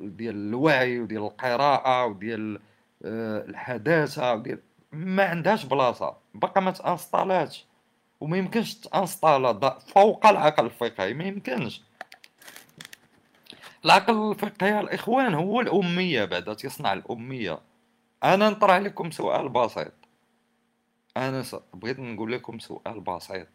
ديال 0.00 0.34
الوعي 0.36 1.00
وديال 1.00 1.22
القراءة 1.22 2.06
وديال 2.06 2.60
آه، 3.04 3.44
الحداثة 3.44 4.34
وديال 4.34 4.60
ما 4.92 5.24
عندهاش 5.24 5.64
بلاصة 5.64 6.16
باقا 6.34 6.60
ما 6.60 6.70
تانستالاتش 6.70 7.66
وما 8.20 8.38
يمكنش 8.38 8.74
تانستالا 8.74 9.78
فوق 9.78 10.26
العقل 10.26 10.66
الفقهي 10.66 11.14
ما 11.14 11.24
يمكنش. 11.24 11.82
العقل 13.84 14.30
الفقهي 14.30 14.80
الإخوان 14.80 15.34
هو 15.34 15.60
الأمية 15.60 16.24
بعدا 16.24 16.54
تصنع 16.54 16.92
الأمية. 16.92 17.58
أنا 18.24 18.50
نطرح 18.50 18.76
لكم 18.76 19.10
سؤال 19.10 19.48
بسيط. 19.48 19.92
أنا 21.16 21.44
بغيت 21.74 21.98
نقول 21.98 22.32
لكم 22.32 22.58
سؤال 22.58 23.00
بسيط. 23.00 23.48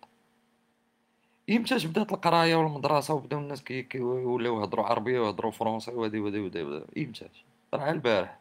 امتاش 1.50 1.86
بدات 1.86 2.12
القراية 2.12 2.56
والمدرسة 2.56 3.14
وبداو 3.14 3.40
الناس 3.40 3.64
كي 3.64 4.00
ولاو 4.00 4.62
يهضروا 4.62 4.86
عربية 4.86 5.20
ويهضروا 5.20 5.52
فرونسي 5.52 5.92
وهادي 5.92 6.20
وهادي 6.20 6.40
وهادي 6.40 6.86
امتاش 6.98 7.46
راه 7.74 7.92
البارح. 7.92 8.40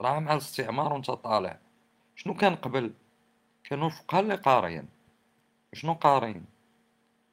راه 0.00 0.18
مع 0.18 0.32
الاستعمار 0.32 0.92
وانت 0.92 1.10
طالع. 1.10 1.58
شنو 2.16 2.34
كان 2.34 2.54
قبل؟ 2.54 2.92
كانوا 3.64 3.86
الفقهاء 3.86 4.22
اللي 4.22 4.34
قاريين. 4.34 4.88
شنو 5.72 5.92
قارين 5.92 6.44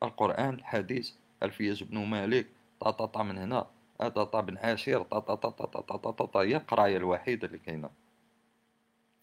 القرآن 0.03 0.53
الحديث 0.53 1.11
ألفية 1.43 1.85
بن 1.85 2.05
مالك. 2.05 2.47
طاطا 2.91 3.23
من 3.23 3.37
هنا 3.37 3.67
طاطا 3.99 4.41
بن 4.41 4.57
عاشر 4.57 5.03
طاطا 5.03 5.35
طاطا 5.35 5.65
طاطا 5.65 6.11
طاطا 6.11 6.41
هي 6.41 6.55
القرايه 6.55 6.97
الوحيده 6.97 7.47
اللي 7.47 7.57
كاينة. 7.57 7.89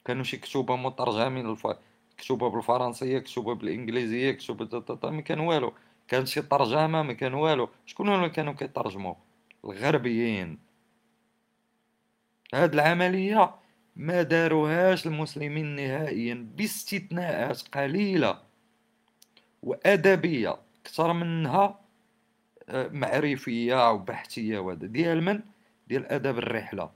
كانوا 0.05 0.25
شي 0.25 0.37
كتوبة 0.37 0.77
مترجمين 0.77 1.57
كتوبة 2.19 2.51
بالفرنسية 2.51 3.19
كتوبة 3.19 3.55
بالإنجليزية 3.55 4.31
كتوبة 4.33 5.11
ما 5.11 5.21
كان 5.21 5.41
والو. 5.41 5.73
كان 6.09 6.27
شي 6.27 6.43
ترجمة 6.43 7.03
ما 7.03 7.13
كان 7.13 7.35
والو. 7.35 7.69
شكون 7.87 8.15
اللي 8.15 8.31
كانوا 8.31 8.53
كيترجموا؟ 8.53 9.15
الغربيين. 9.65 10.59
هاد 12.55 12.75
العملية 12.75 13.55
ما 13.97 14.23
داروهاش 14.23 15.07
المسلمين 15.07 15.77
نهائيا 15.77 16.47
باستثناءات 16.57 17.63
قليلة 17.63 18.39
وأدبية. 19.63 20.57
أكثر 20.83 21.13
منها 21.13 21.81
معرفية 22.73 23.91
وبحثيه 23.91 24.59
وهذا. 24.59 24.87
ديال 24.87 25.23
من؟ 25.23 25.41
ديال 25.89 26.07
أدب 26.07 26.39
الرحلة. 26.39 26.91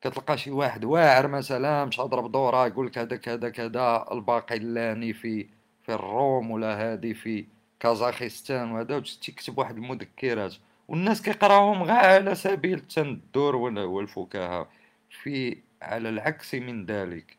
كتلقى 0.00 0.38
شي 0.38 0.50
واحد 0.50 0.84
واعر 0.84 1.26
مثلا 1.28 1.84
مشى 1.84 2.02
ضرب 2.02 2.32
دوره 2.32 2.66
يقول 2.66 2.86
لك 2.86 2.98
هذا 2.98 3.16
كذا 3.16 3.48
كذا 3.50 4.04
الباقلاني 4.12 5.12
في 5.12 5.46
في 5.82 5.94
الروم 5.94 6.50
ولا 6.50 6.92
هادي 6.92 7.14
في 7.14 7.46
كازاخستان 7.80 8.70
وهذا 8.70 9.00
تيكتب 9.00 9.58
واحد 9.58 9.76
المذكرات. 9.76 10.54
والناس 10.88 11.22
كيقراوهم 11.22 11.82
غير 11.82 11.96
على 11.96 12.34
سبيل 12.34 12.78
التندر 12.78 13.56
والفكاهة. 13.56 14.68
في 15.10 15.58
على 15.82 16.08
العكس 16.08 16.54
من 16.54 16.86
ذلك. 16.86 17.36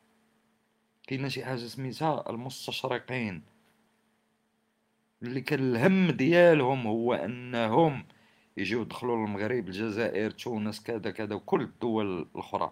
كاينة 1.08 1.28
شي 1.28 1.46
حاجة 1.46 1.58
سميتها 1.58 2.30
المستشرقين. 2.30 3.42
اللي 5.24 5.42
كان 5.42 5.60
الهم 5.60 6.12
ديالهم 6.12 6.88
هو 6.88 7.14
أنهم 7.14 8.06
يجيو 8.58 8.82
يدخلوا 8.82 9.18
للمغرب 9.18 9.68
الجزائر 9.68 10.32
تونس 10.32 10.84
كذا 10.84 11.12
كذا 11.12 11.36
وكل 11.36 11.62
الدول 11.62 12.22
الأخرى 12.22 12.72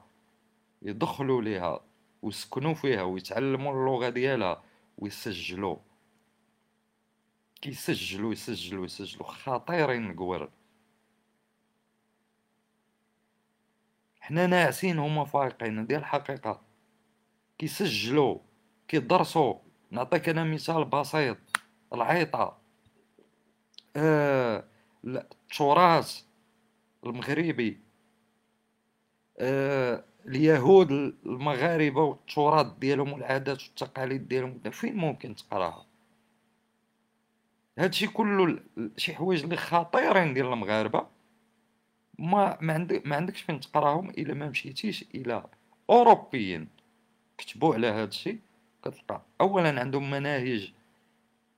يدخلوا 0.81 1.41
ليها 1.41 1.79
ويسكنوا 2.21 2.73
فيها 2.73 3.03
ويتعلموا 3.03 3.71
اللغة 3.73 4.09
ديالها 4.09 4.63
ويسجلوا. 4.97 5.77
كيسجلوا 7.61 8.31
يسجلوا 8.31 8.85
يسجلوا. 8.85 9.27
خطيرين 9.27 10.11
القور 10.11 10.49
حنا 14.19 14.47
ناعسين 14.47 14.99
هما 14.99 15.25
فايقين. 15.25 15.79
هذه 15.79 15.95
الحقيقة. 15.95 16.61
كيسجلوا 17.57 18.39
كيدرسوا. 18.87 19.53
نعطيك 19.91 20.29
أنا 20.29 20.43
مثال 20.43 20.85
بسيط. 20.85 21.37
العيطة. 21.95 22.57
آه 23.95 24.63
التراث 25.05 26.21
المغربي. 27.05 27.79
آه 29.39 30.03
اليهود 30.27 30.91
المغاربة 31.25 32.03
والتراث 32.03 32.67
ديالهم 32.79 33.13
والعادات 33.13 33.63
والتقاليد 33.63 34.27
ديالهم 34.27 34.59
فين 34.71 34.95
ممكن 34.95 35.35
تقراها؟ 35.35 35.85
هادشي 37.77 38.07
كله 38.07 38.59
شي 38.97 39.15
حوايج 39.15 39.43
اللي 39.43 39.57
خطيرين 39.57 40.33
ديال 40.33 40.45
المغاربة. 40.45 41.07
ما 42.19 42.57
ما, 42.61 42.73
عندك 42.73 43.07
ما 43.07 43.15
عندكش 43.15 43.41
فين 43.41 43.59
تقراهم 43.59 44.09
إلا 44.09 44.33
ما 44.33 44.49
مشيتيش 44.49 45.05
إلى 45.15 45.43
أوروبيين. 45.89 46.67
كتبوا 47.37 47.73
على 47.75 47.87
هادشي 47.87 48.37
كتلقى. 48.83 49.21
اولا 49.41 49.79
عندهم 49.79 50.11
مناهج 50.11 50.73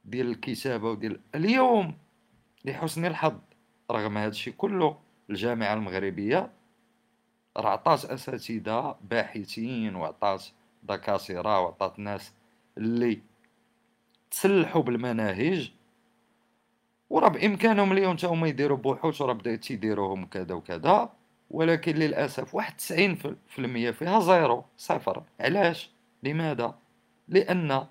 ديال 0.07 0.27
الكتابة 0.27 0.89
وديال 0.91 1.19
اليوم 1.35 1.93
لحسن 2.65 3.05
الحظ 3.05 3.39
رغم 3.91 4.17
هذا 4.17 4.29
الشيء 4.29 4.53
كله 4.53 4.97
الجامعة 5.29 5.73
المغربية 5.73 6.51
راه 7.57 7.69
عطات 7.69 8.05
أساتذة 8.05 8.95
باحثين 9.09 9.95
وعطات 9.95 10.45
دكاترة 10.83 11.61
وعطات 11.61 11.99
ناس 11.99 12.33
اللي 12.77 13.21
تسلحوا 14.31 14.81
بالمناهج 14.81 15.71
وراه 17.09 17.27
بإمكانهم 17.27 17.91
اليوم 17.91 18.17
حتى 18.17 18.27
يديروا 18.49 18.77
بحوث 18.77 19.21
وراه 19.21 19.33
بداو 19.33 19.55
تيديروهم 19.55 20.25
كذا 20.25 20.55
وكذا 20.55 21.09
ولكن 21.51 21.95
للأسف 21.95 22.55
واحد 22.55 22.73
90% 22.81 22.81
فيها 23.91 24.19
زيرو 24.19 24.65
صفر 24.77 25.23
علاش؟ 25.39 25.91
لماذا؟ 26.23 26.75
لأن 27.27 27.87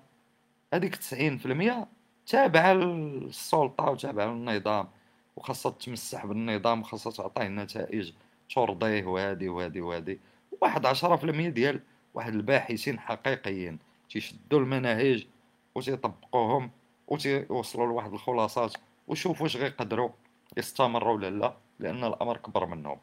هذيك 0.73 0.95
90% 0.95 1.96
تابعه 2.27 2.73
للسلطة 2.73 3.89
وتابعه 3.89 4.25
للنظام 4.25 4.87
وخاصها 5.35 5.71
تمسح 5.71 6.25
بالنظام 6.25 6.81
وخاصها 6.81 7.11
تعطيه 7.11 7.47
نتائج 7.47 8.11
ترضيه 8.55 9.05
وهادي 9.05 9.49
وهادي 9.49 9.81
وهادي. 9.81 10.19
واحد 10.61 10.85
عشرة 10.85 11.15
في 11.15 11.23
المية 11.23 11.49
ديال 11.49 11.81
واحد 12.13 12.33
الباحثين 12.33 12.99
حقيقيين 12.99 13.79
تيشدوا 14.09 14.59
المناهج 14.59 15.27
وتيطبقوهم 15.75 16.71
وتيوصلوا 17.07 17.87
لواحد 17.87 18.13
الخلاصات 18.13 18.73
وشوفوا 19.07 19.43
واش 19.43 19.57
غيقدروا 19.57 20.09
يستمروا 20.57 21.13
ولا 21.15 21.29
لا 21.29 21.53
لأن 21.79 22.03
الأمر 22.03 22.37
كبر 22.37 22.65
منهم. 22.65 22.97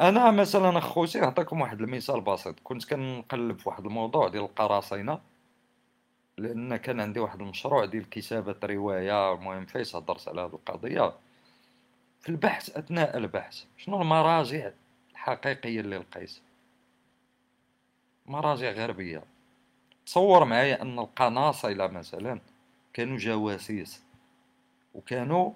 أنا 0.00 0.30
مثلا 0.30 0.78
أخوتي 0.78 1.20
نعطيكم 1.20 1.60
واحد 1.60 1.80
المثال 1.80 2.20
بسيط. 2.20 2.60
كنت 2.60 2.84
كنقلب 2.84 3.58
في 3.58 3.68
واحد 3.68 3.86
الموضوع 3.86 4.28
ديال 4.28 4.44
القراصنة. 4.44 5.20
لأن 6.40 6.76
كان 6.76 7.00
عندي 7.00 7.20
واحد 7.20 7.40
المشروع 7.40 7.84
ديال 7.84 8.10
كتابه 8.10 8.56
رواية 8.64 9.32
المهم 9.32 9.66
فايس 9.66 9.96
هضرت 9.96 10.28
على 10.28 10.40
هذه 10.40 10.54
القضية. 10.54 11.12
في 12.20 12.28
البحث 12.28 12.76
أثناء 12.76 13.16
البحث 13.16 13.64
شنو 13.76 14.02
المراجع 14.02 14.70
الحقيقية 15.12 15.80
اللي 15.80 15.98
لقيت؟ 15.98 16.38
مراجع 18.26 18.70
غربية. 18.70 19.22
تصور 20.06 20.44
معايا 20.44 20.82
أن 20.82 20.98
القناصلة 20.98 21.86
مثلا 21.86 22.40
كانوا 22.92 23.16
جواسيس 23.16 24.02
وكانوا 24.94 25.52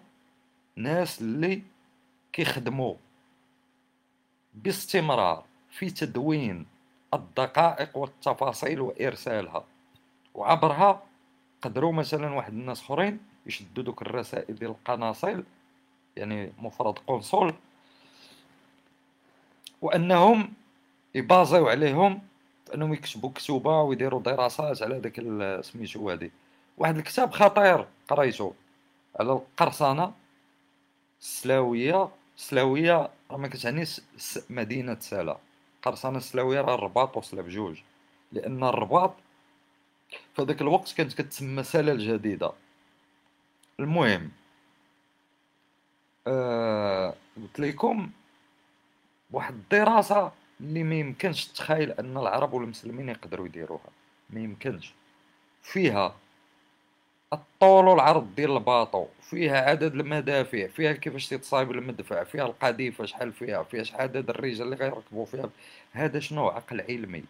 ناس 0.77 1.21
اللي 1.21 1.63
كيخدموا 2.33 2.95
باستمرار 4.55 5.45
في 5.71 5.91
تدوين 5.91 6.67
الدقائق 7.15 7.97
والتفاصيل 7.97 8.81
وإرسالها. 8.81 9.65
وعبرها 10.35 11.03
قدروا 11.63 11.93
مثلا 11.93 12.35
واحد 12.35 12.53
الناس 12.53 12.81
أخرين 12.81 13.19
يشدوا 13.47 13.85
دوك 13.85 14.03
الرسائل 14.03 14.55
ديال 14.55 14.71
القناصل 14.71 15.45
يعني 16.17 16.53
مفرد 16.59 16.99
قنصل 17.07 17.55
وأنهم 19.83 20.53
يبازيو 21.15 21.69
عليهم 21.69 22.23
انهم 22.75 22.93
يكتبوا 22.93 23.31
كتوبة 23.35 23.83
ويديروا 23.83 24.21
دراسات 24.21 24.83
على 24.83 25.01
داك 25.01 25.21
سميتو 25.65 26.11
هادي. 26.11 26.33
واحد 26.79 26.97
الكتاب 26.97 27.31
خطير 27.31 27.87
قريته 28.09 28.55
على 29.21 29.33
القرصنة 29.33 30.13
السلاوية 31.21 32.09
السلاوية 32.37 33.11
راه 33.31 33.37
ما 33.37 33.49
كتعنيش 33.49 34.01
مدينة 34.51 34.97
سلا. 35.01 35.39
قرصنة 35.83 36.17
السلاوية 36.17 36.61
راه 36.61 36.75
الرباط 36.75 37.17
وصلة 37.17 37.43
بجوج 37.43 37.81
لأن 38.33 38.65
الرباط 38.65 39.15
في 40.37 40.43
هذاك 40.43 40.61
الوقت 40.61 40.93
كانت 40.93 41.13
كتسمى 41.23 41.63
سلا 41.63 41.93
الجديدة. 41.93 42.53
المهم 43.81 44.31
آه 46.27 47.15
قلت 47.37 47.61
لكم 47.61 48.11
واحد 49.31 49.55
الدراسة 49.55 50.33
اللي 50.61 50.83
ما 50.83 50.95
يمكنش 50.95 51.47
تخيل 51.47 51.91
أن 51.93 52.17
العرب 52.17 52.53
والمسلمين 52.53 53.09
يقدروا 53.09 53.47
يديروها. 53.47 53.91
ما 54.31 54.41
يمكنش. 54.41 54.93
فيها 55.63 56.15
الطول 57.33 57.89
والعرض 57.89 58.35
ديال 58.35 58.51
الباطو 58.57 59.07
فيها 59.23 59.71
عدد 59.71 59.95
المدافع 59.95 60.67
فيها 60.67 60.93
كيفاش 60.93 61.29
تتصايب 61.29 61.71
المدفع 61.71 62.25
فيها 62.25 62.47
القذيفة 62.47 63.05
شحال 63.05 63.33
فيها 63.33 63.63
فيها 63.63 63.85
عدد 63.95 64.31
الرجال 64.31 64.63
اللي 64.63 64.77
غيركبوا 64.77 65.25
فيها 65.27 65.51
هذا 65.93 66.21
شنو؟ 66.21 66.49
عقل 66.49 66.81
علمي. 66.81 67.25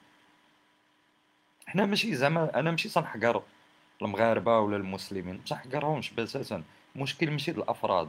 حنا 1.75 1.87
ماشي 1.87 2.15
زعما 2.15 2.61
أنا 2.61 2.71
ماشي 2.71 2.89
تنحقر 2.89 3.43
المغاربة 4.03 4.59
ولا 4.61 4.77
المسلمين 4.77 5.35
ما 5.35 5.41
تنحقرهمش 5.47 6.11
باساسا. 6.11 6.63
المشكل 6.97 7.31
ماشي 7.31 7.51
الأفراد. 7.51 8.09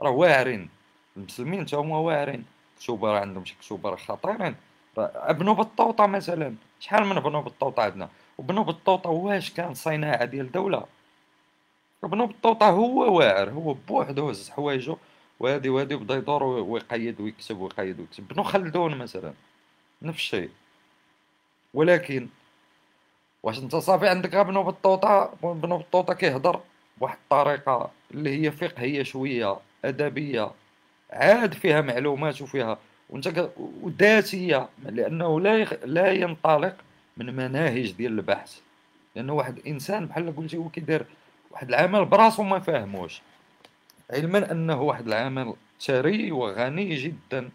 راه 0.00 0.10
واعرين. 0.10 0.68
المسلمين 1.16 1.66
تا 1.66 1.76
هما 1.76 1.98
واعرين. 1.98 2.44
كتوبه 2.80 3.12
راه 3.12 3.20
عندهم 3.20 3.44
شي 3.44 3.54
كتوبه 3.60 3.90
راه 3.90 3.96
خطيرين 3.96 4.54
ابن 4.98 5.52
بطوطه 5.52 6.06
مثلا. 6.06 6.54
شحال 6.80 7.04
من 7.06 7.16
ابن 7.16 7.40
بطوطه 7.40 7.82
عندنا؟ 7.82 8.08
وابن 8.38 8.62
بطوطه 8.62 9.10
واش 9.10 9.50
كان 9.50 9.74
صناعة 9.74 10.24
ديال 10.24 10.52
دولة؟ 10.52 10.86
ابن 12.04 12.26
بطوطه 12.26 12.70
هو 12.70 13.18
واعر. 13.18 13.50
هو 13.50 13.74
بوحدو 13.74 14.30
هز 14.30 14.50
حوايجو. 14.50 14.96
وهادي 15.40 15.68
وهادي 15.68 15.96
بدا 15.96 16.14
يدور 16.14 16.42
ويقيد 16.42 17.20
ويكتب 17.20 17.58
ويقيد 17.58 18.00
ويكتب 18.00 18.32
ابن 18.32 18.42
خلدون 18.42 18.98
مثلا. 18.98 19.32
نفس 20.02 20.18
الشيء. 20.18 20.50
ولكن 21.74 22.28
واش 23.46 23.58
انت 23.58 23.76
صافي 23.76 24.08
عندك 24.08 24.34
غير 24.34 24.40
ابن 24.40 24.62
بطوطة 24.62 25.32
ابن 25.44 25.76
بطوطة 25.76 26.14
كيهضر 26.14 26.60
بواحد 26.98 27.16
الطريقة 27.22 27.90
اللي 28.10 28.42
هي 28.42 28.50
فقهية 28.50 29.02
شوية 29.02 29.56
أدبية 29.84 30.50
عاد 31.10 31.54
فيها 31.54 31.80
معلومات 31.80 32.42
وفيها 32.42 32.78
وانت 33.10 33.50
وذاتيه 33.82 34.68
لأنه 34.82 35.40
لا 35.40 35.58
يخ... 35.58 35.72
لا 35.84 36.12
ينطلق 36.12 36.76
من 37.16 37.36
مناهج 37.36 37.92
ديال 37.92 38.12
البحث. 38.12 38.60
لأنه 39.16 39.32
واحد 39.32 39.58
الانسان 39.58 40.06
بحال 40.06 40.36
قلتي 40.36 40.56
هو 40.56 40.68
كيدير 40.68 41.06
واحد 41.50 41.68
العمل 41.68 42.04
براسو 42.04 42.42
ما 42.42 42.58
فاهموش. 42.58 43.22
علما 44.10 44.52
أنه 44.52 44.82
واحد 44.82 45.06
العمل 45.06 45.54
ثري 45.80 46.32
وغني 46.32 46.94
جدا. 46.94 47.50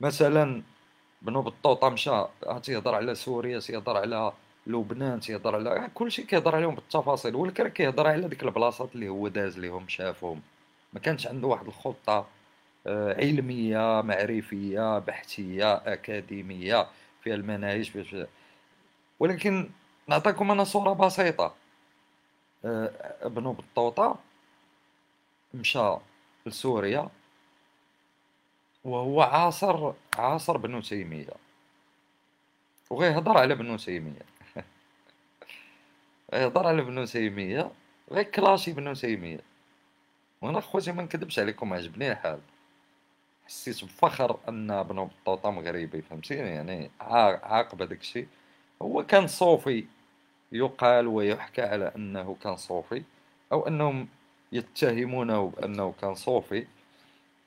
مثلا 0.00 0.62
بنو 1.24 1.42
بطوطه 1.42 1.88
مشى 1.88 2.24
تيهضر 2.62 2.94
على 2.94 3.14
سوريا 3.14 3.60
تيهضر 3.60 3.96
على 3.96 4.32
لبنان 4.66 5.20
تيهضر 5.20 5.54
على 5.54 5.90
كلشي 5.94 6.22
كيهضر 6.22 6.56
عليهم 6.56 6.74
بالتفاصيل. 6.74 7.34
ولكن 7.34 7.68
كيهضر 7.68 8.06
على 8.06 8.28
ديك 8.28 8.42
البلاصات 8.42 8.94
اللي 8.94 9.08
هو 9.08 9.28
داز 9.28 9.58
ليهم 9.58 9.88
شافهم 9.88 10.42
ما 10.92 11.00
كانش 11.00 11.26
عنده 11.26 11.48
واحد 11.48 11.66
الخطة 11.66 12.26
آه، 12.86 13.14
علمية 13.14 14.00
معرفية 14.02 14.98
بحثية 14.98 15.74
أكاديمية 15.74 16.86
فيها 17.22 17.34
المناهج 17.34 18.26
ولكن 19.20 19.70
نعطيكم 20.08 20.50
أنا 20.50 20.64
صورة 20.64 20.92
بسيطة. 20.92 21.54
آه، 22.64 22.90
ابن 23.22 23.52
بطوطه 23.52 24.16
مشى 25.54 25.96
لسوريا. 26.46 27.08
وهو 28.84 29.22
عاصر 29.22 29.92
عاصر 30.18 30.56
بنو 30.56 30.80
تيميه 30.80 31.26
وغيهضر 32.90 33.38
على 33.38 33.54
بنو 33.54 33.76
تيميه 33.76 34.22
غيهضر 36.34 36.66
على 36.66 36.82
بنو 36.82 37.04
تيميه 37.04 37.70
غير 38.10 38.22
كلاشي 38.22 38.72
بنو 38.72 38.94
تيميه 38.94 39.40
وأنا 40.44 40.60
خوتي 40.60 40.92
ما 40.92 41.02
نكذبش 41.02 41.38
عليكم 41.38 41.72
عجبني 41.72 42.12
الحال. 42.12 42.38
حسيت 43.46 43.84
بفخر 43.84 44.38
أن 44.48 44.82
بنو 44.82 45.04
بطوطه 45.04 45.50
مغربي 45.50 46.02
فهمتيني؟ 46.02 46.50
يعني 46.50 46.90
عاقب 47.00 47.82
هذاك 47.82 48.00
الشيء. 48.00 48.26
هو 48.82 49.06
كان 49.06 49.26
صوفي 49.26 49.84
يقال 50.52 51.06
ويحكى 51.06 51.62
على 51.62 51.92
أنه 51.96 52.36
كان 52.42 52.56
صوفي 52.56 53.02
أو 53.52 53.66
أنهم 53.68 54.08
يتهمونه 54.52 55.48
بأنه 55.48 55.94
كان 56.00 56.14
صوفي. 56.14 56.66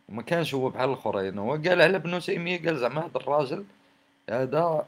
ما 0.09 0.21
كانش 0.21 0.53
هو 0.53 0.69
بحال 0.69 0.89
الأخرين. 0.89 1.37
هو 1.37 1.51
قال 1.51 1.81
على 1.81 1.95
ابن 1.97 2.19
تيمية 2.19 2.65
قال 2.65 2.77
زعما 2.77 3.05
هذا 3.05 3.17
الراجل 3.17 3.65
هذا 4.29 4.87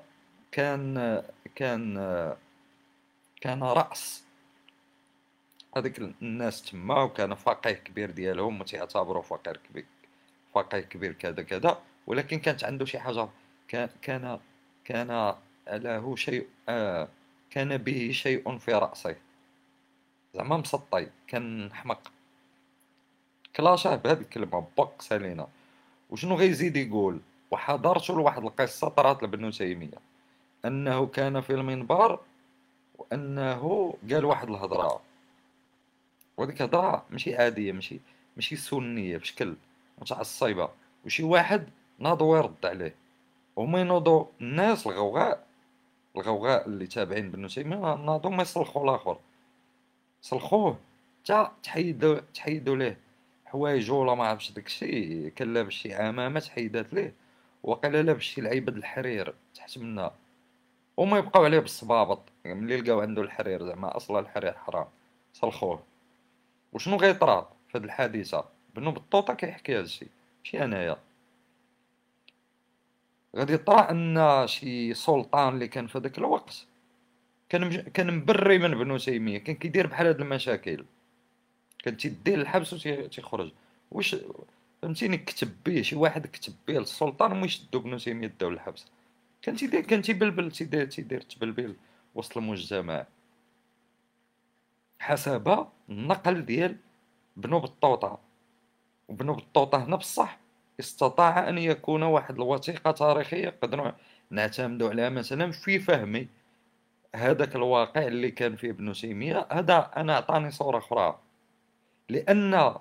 كان 0.51 1.23
كان 1.55 1.95
كان 3.41 3.63
رأس. 3.63 4.23
هذيك 5.77 5.99
الناس 5.99 6.61
تما 6.61 7.03
وكان 7.03 7.35
فقيه 7.35 7.71
كبير 7.71 8.11
ديالهم 8.11 8.61
وتيعتبروا 8.61 9.23
فقير 9.23 9.57
كبير 9.57 9.85
فقيه 10.53 10.79
كبير 10.79 11.13
كذا 11.13 11.43
كذا. 11.43 11.81
ولكن 12.07 12.39
كانت 12.39 12.63
عنده 12.63 12.85
شي 12.85 12.99
حاجة 12.99 13.27
كان 13.67 13.89
كان 14.01 14.39
كان 14.85 15.35
له 15.67 16.15
شيء 16.15 16.47
آه 16.69 17.07
كان 17.49 17.77
به 17.77 18.11
شيء 18.11 18.57
في 18.57 18.73
رأسه. 18.73 19.15
زعما 20.33 20.57
مسطي 20.57 21.07
كان 21.27 21.73
حمق. 21.73 22.11
كلاشاه 23.59 23.95
بهذه 23.95 24.21
الكلمة 24.21 24.67
بق 24.77 25.01
سالينا 25.01 25.47
وشنو 26.09 26.35
غيزيد 26.35 26.75
يقول؟ 26.75 27.19
وحضرت 27.51 28.09
لواحد 28.09 28.43
القصة 28.43 28.89
طرات 28.89 29.23
لبنو 29.23 29.49
تيمية 29.49 29.99
أنه 30.65 31.05
كان 31.05 31.41
في 31.41 31.53
المنبر 31.53 32.19
وأنه 32.97 33.93
قال 34.11 34.25
واحد 34.25 34.49
الهضرة. 34.49 35.01
وهذيك 36.37 36.61
الهضرة 36.61 37.05
ماشي 37.09 37.35
عادية 37.35 37.71
ماشي 37.71 37.99
ماشي 38.35 38.55
سنية 38.55 39.17
بشكل 39.17 39.55
متعصبة. 40.01 40.69
وشي 41.05 41.23
واحد 41.23 41.69
ناضو 41.99 42.35
يرد 42.35 42.65
عليه. 42.65 42.95
وما 43.55 43.81
ينوضوا 43.81 44.25
الناس 44.41 44.87
الغوغاء 44.87 45.45
الغوغاء 46.15 46.67
اللي 46.67 46.87
تابعين 46.87 47.31
بنو 47.31 47.47
تيمية 47.47 47.95
ناضوا 47.95 48.31
ما 48.31 48.41
يصلخوا 48.41 48.83
الآخر. 48.83 49.17
صلخوه 50.21 50.77
تا 51.25 51.51
تحيدوا 51.63 52.19
تحيدوا 52.33 52.75
ليه. 52.75 53.08
حوايجو 53.49 53.95
ولا 54.01 54.15
ما 54.15 54.27
عرفتش 54.27 54.51
داكشي 54.51 55.29
كان 55.29 55.53
لابس 55.53 55.73
شي 55.73 55.93
عمامة 55.93 56.39
تحيدات 56.39 56.93
ليه. 56.93 57.13
وقيلا 57.63 58.01
لابس 58.03 58.21
شي 58.21 58.41
لعيبه 58.41 58.71
الحرير 58.73 59.33
تحت 59.55 59.77
منها. 59.77 60.15
وما 60.97 61.17
يبقاو 61.17 61.43
عليه 61.45 61.59
بالصبابط. 61.59 62.21
يعني 62.45 62.61
ملي 62.61 62.81
لقاو 62.81 63.01
عنده 63.01 63.21
الحرير 63.21 63.65
زعما 63.65 63.97
أصلا 63.97 64.19
الحرير 64.19 64.53
حرام. 64.53 64.87
صلخوه 65.33 65.83
وشنو 66.73 66.97
غيطرا 66.97 67.49
في 67.69 67.77
هاد 67.77 67.83
الحادثة؟ 67.83 68.45
بنو 68.75 68.91
بطوطة 68.91 69.33
كيحكي 69.33 69.79
هادشي 69.79 70.07
ماشي 70.39 70.63
أنايا. 70.63 70.97
غادي 73.35 73.53
يطرا 73.53 73.91
أن 73.91 74.47
شي 74.47 74.93
سلطان 74.93 75.53
اللي 75.53 75.67
كان 75.67 75.87
في 75.87 75.97
هذاك 75.97 76.17
الوقت 76.17 76.65
كان 77.49 77.81
كان 77.81 78.17
مبري 78.17 78.57
من 78.57 78.77
بنو 78.77 78.97
تيمية. 78.97 79.37
كان 79.37 79.55
كيدير 79.55 79.87
بحال 79.87 80.07
هاد 80.07 80.21
المشاكل. 80.21 80.85
كان 81.83 81.97
تيديه 81.97 82.35
للحبس 82.35 82.73
وتيخرج 82.73 83.51
واش 83.91 84.15
فهمتيني 84.81 85.17
كتب 85.17 85.51
بيه 85.65 85.81
شي 85.81 85.95
واحد 85.95 86.27
كتب 86.27 86.53
بيه 86.67 86.79
للسلطان 86.79 87.31
وما 87.31 87.45
يشدو 87.45 87.79
بنو 87.79 87.97
تيمية 87.97 88.33
داو 88.39 88.49
للحبس 88.49 88.85
كان 89.41 89.55
تيدير 89.55 89.81
كان 89.81 90.01
تيبلبل 90.01 90.51
تيدير 90.51 90.85
تيدير 90.85 91.21
تبلبل 91.21 91.75
وسط 92.15 92.37
المجتمع. 92.37 93.05
حسب 94.99 95.67
النقل 95.89 96.45
ديال 96.45 96.77
بنو 97.37 97.59
بطوطة. 97.59 98.19
وبنو 99.07 99.33
بطوطة 99.33 99.83
هنا 99.85 99.95
بصح 99.95 100.39
استطاع 100.79 101.49
أن 101.49 101.57
يكون 101.57 102.03
واحد 102.03 102.35
الوثيقة 102.35 102.91
تاريخية 102.91 103.47
نقدروا 103.47 103.91
نعتمدوا 104.29 104.89
عليها 104.89 105.09
مثلا 105.09 105.51
في 105.51 105.79
فهم 105.79 106.27
هذاك 107.15 107.55
الواقع 107.55 108.07
اللي 108.07 108.31
كان 108.31 108.55
فيه 108.55 108.69
ابن 108.69 108.93
تيمية. 108.93 109.47
هذا 109.51 109.91
أنا 109.97 110.13
أعطاني 110.13 110.51
صورة 110.51 110.77
أخرى. 110.77 111.19
لأن 112.09 112.75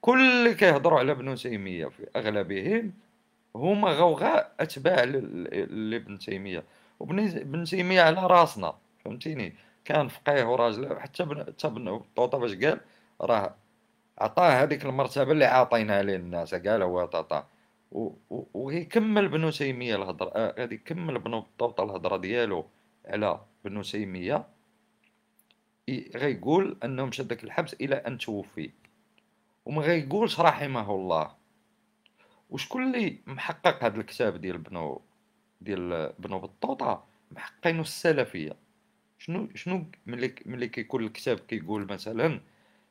كل 0.00 0.20
اللي 0.20 0.54
كيهضروا 0.54 0.98
على 0.98 1.12
ابن 1.12 1.34
تيمية 1.34 1.86
في 1.86 2.06
أغلبهم 2.16 2.92
هما 3.56 3.90
غوغاء 3.90 4.52
أتباع 4.60 5.04
لابن 5.04 6.18
تيمية. 6.18 6.64
وابن 7.00 7.64
تيمية 7.64 8.02
على 8.02 8.26
راسنا 8.26 8.74
فهمتيني؟ 9.04 9.54
كان 9.84 10.08
فقيه 10.08 10.44
وراجل 10.44 11.00
حتى 11.00 11.22
ابن 11.22 11.42
حتى 11.42 11.66
ابن 11.66 11.98
بطوطة 11.98 12.38
باش 12.38 12.54
قال 12.54 12.80
راه 13.20 13.54
عطاه 14.18 14.62
هذيك 14.62 14.84
المرتبة 14.84 15.32
اللي 15.32 15.44
عاطينها 15.44 16.02
للناس. 16.02 16.54
قال 16.54 16.82
هو 16.82 17.00
عطاه 17.00 17.46
ويكمل 18.54 19.28
بنو 19.28 19.50
تيمية 19.50 19.96
الهضرة 19.96 20.32
آه، 20.36 20.54
غادي 20.58 20.74
يكمل 20.74 21.18
بنو 21.18 21.40
بطوطة 21.40 21.84
الهضرة 21.84 22.16
ديالو 22.16 22.66
على 23.06 23.40
بنو 23.64 23.82
تيمية. 23.82 24.46
غيقول 25.90 26.78
انه 26.84 27.04
مشى 27.04 27.22
داك 27.22 27.44
الحبس 27.44 27.74
إلى 27.74 27.94
أن 27.94 28.18
توفي 28.18 28.70
وما 29.64 29.82
غيقولش 29.82 30.40
رحمه 30.40 30.94
الله. 30.94 31.34
وشكون 32.50 32.82
اللي 32.82 33.18
محقق 33.26 33.84
هذا 33.84 34.00
الكتاب 34.00 34.40
ديال 34.40 34.58
بنو 34.58 35.02
ديال 35.60 36.12
بنو 36.18 36.38
بطوطة؟ 36.38 37.04
محققينه 37.30 37.80
السلفية. 37.80 38.56
شنو 39.18 39.48
شنو 39.54 39.84
ملي 40.06 40.34
ملي 40.46 40.68
كيكون 40.68 41.04
الكتاب 41.04 41.38
كيقول 41.38 41.86
مثلا 41.92 42.40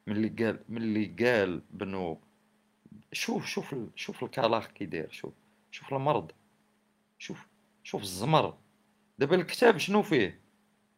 ملي 0.08 0.30
قال 0.30 0.60
ملي 0.70 1.06
قال 1.20 1.62
بنو 1.72 2.20
شوف 3.12 3.46
شوف 3.46 3.76
شوف 3.96 4.24
الكلاخ 4.24 4.68
كي 4.68 4.86
داير 4.86 5.12
شوف 5.12 5.34
شوف 5.72 5.94
المرض 5.94 6.32
شوف 7.20 7.48
شوف 7.84 8.02
الزمر. 8.02 8.58
دابا 9.20 9.36
الكتاب 9.36 9.78
شنو 9.78 10.02
فيه؟ 10.02 10.40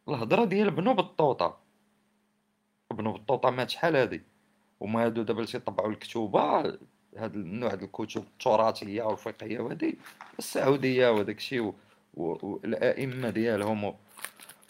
الهضرة 0.08 0.44
ديال 0.44 0.70
بنو 0.70 0.94
بطوطة. 0.94 1.67
بنو 2.90 3.12
بطوطه 3.12 3.50
مات 3.50 3.70
شحال 3.70 3.96
هادي. 3.96 4.22
وما 4.80 5.04
هادو 5.04 5.22
دابا 5.22 5.40
اللي 5.40 5.52
تيطبعوا 5.52 5.90
الكتوبة 5.90 6.58
هاد 7.16 7.34
النوع 7.34 7.74
ديال 7.74 7.84
الكتب 7.84 8.22
التراثية 8.22 9.02
والفقهية 9.02 9.60
وهادي 9.60 9.98
السعودية 10.38 11.10
وداك 11.10 11.36
الشيء 11.36 11.74
والائمه 12.14 13.30
ديالهم 13.30 13.94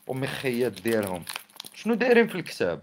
ومخيات 0.07 0.73
ديالهم. 0.73 1.25
شنو 1.75 1.95
دايرين 1.95 2.29
في 2.29 2.35
الكتاب؟ 2.35 2.83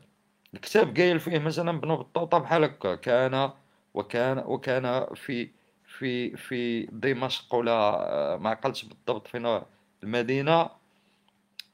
الكتاب 0.54 0.98
قايل 0.98 1.20
فيه 1.20 1.40
مثلا 1.40 1.80
بنو 1.80 1.98
بطوطه 1.98 2.38
بحال 2.38 2.64
هكا 2.64 2.96
كان 2.96 3.52
وكان 3.94 4.38
وكان 4.38 5.06
في 5.16 5.50
في 5.98 6.38
في 6.38 6.86
دمشق 6.86 7.56
ولا 7.56 7.72
آه، 7.74 8.38
ما 8.38 8.50
عقلتش 8.50 8.86
بالضبط 8.86 9.28
فين 9.28 9.62
المدينة 10.04 10.70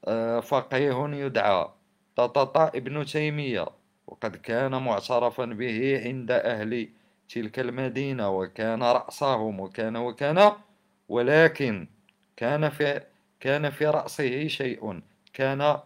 آه، 0.04 0.40
فقيه 0.40 1.08
يدعى. 1.12 1.68
طاطا 2.16 2.68
ابن 2.68 3.04
تيمية. 3.04 3.66
وقد 4.06 4.36
كان 4.36 4.82
معترفا 4.82 5.44
به 5.44 6.02
عند 6.04 6.30
أهل 6.30 6.88
تلك 7.28 7.58
المدينة 7.58 8.30
وكان 8.30 8.82
رأسهم 8.82 9.60
وكان 9.60 9.96
وكان 9.96 10.52
ولكن 11.08 11.88
كان 12.36 12.68
في 12.68 13.02
كان 13.40 13.70
في 13.70 13.86
رأسه 13.86 14.48
شيء 14.48 15.00
كان 15.32 15.80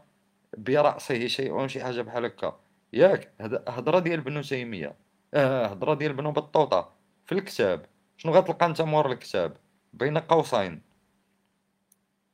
برأسه 0.59 1.27
شيء 1.27 1.67
شي 1.67 1.85
حاجة 1.85 2.03
بحال 2.03 2.25
هكا 2.25 2.61
ياك 2.93 3.33
هضرة 3.69 3.99
ديال 3.99 4.21
ابن 4.21 4.43
تيمية. 4.43 4.95
آه 5.35 5.67
هضرة 5.67 5.95
ديال 5.95 6.13
بنو 6.13 6.33
بطوطة. 6.33 6.93
في 7.27 7.33
الكتاب. 7.33 7.87
شنو 8.17 8.33
غتلقى 8.33 8.67
أنت 8.67 8.83
مور 8.83 9.13
الكتاب؟ 9.13 9.57
بين 9.93 10.19
قوسين. 10.19 10.83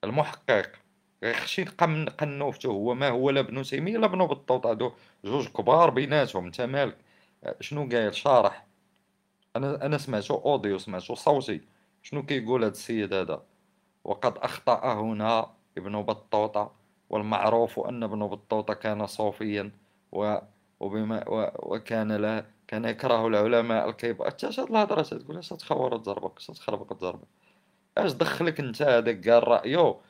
المحقق. 0.05 0.82
غيخشي 1.23 1.65
قنوفته 2.19 2.66
هو 2.66 2.94
ما 2.94 3.09
هو 3.09 3.31
لا 3.31 3.40
بنو 3.40 3.62
تيميه 3.62 3.99
لا 3.99 4.07
بنو 4.07 4.27
بطوطه 4.27 4.70
هادو 4.70 4.93
جوج 5.24 5.49
كبار 5.49 5.90
بيناتهم 5.90 6.44
انت 6.47 6.61
مالك؟ 6.61 6.99
شنو 7.61 7.89
قايل؟ 7.89 8.15
شارح. 8.15 8.66
أنا 9.57 9.86
أنا 9.86 9.99
سمعتو 9.99 10.35
أوديو 10.35 10.78
سمعتو 10.78 11.15
صوتي. 11.15 11.61
شنو 12.03 12.23
كيقول 12.27 12.65
هاد 12.65 12.73
السيد 12.73 13.15
هذا؟ 13.15 13.43
وقد 14.05 14.39
أخطأ 14.39 14.94
هنا 14.94 15.51
ابن 15.78 16.03
بطوطة 16.03 16.73
والمعروف 17.11 17.81
أن 17.81 18.03
ابن 18.03 18.27
بطوطة 18.27 18.74
كان 18.74 19.07
صوفيا 19.07 19.73
و 20.12 20.39
وبما 20.81 21.24
وكان 21.59 22.12
له 22.12 22.47
كان 22.69 22.85
يكره 22.85 23.27
العلماء 23.27 23.89
الكبار 23.89 24.28
حتى 24.31 24.47
هاد 24.47 24.59
الهضرة 24.59 25.03
تقول 25.03 25.39
اش 25.39 25.49
تخور 25.49 25.97
تضربك 25.99 26.39
اش 26.39 26.47
تخربق 26.47 26.97
تضربك 26.97 27.28
أش 27.99 28.12
دخلك 28.12 28.61
أنت 28.61 28.82
هذاك 28.82 29.28
قال 29.28 29.49
رايو 29.49 30.01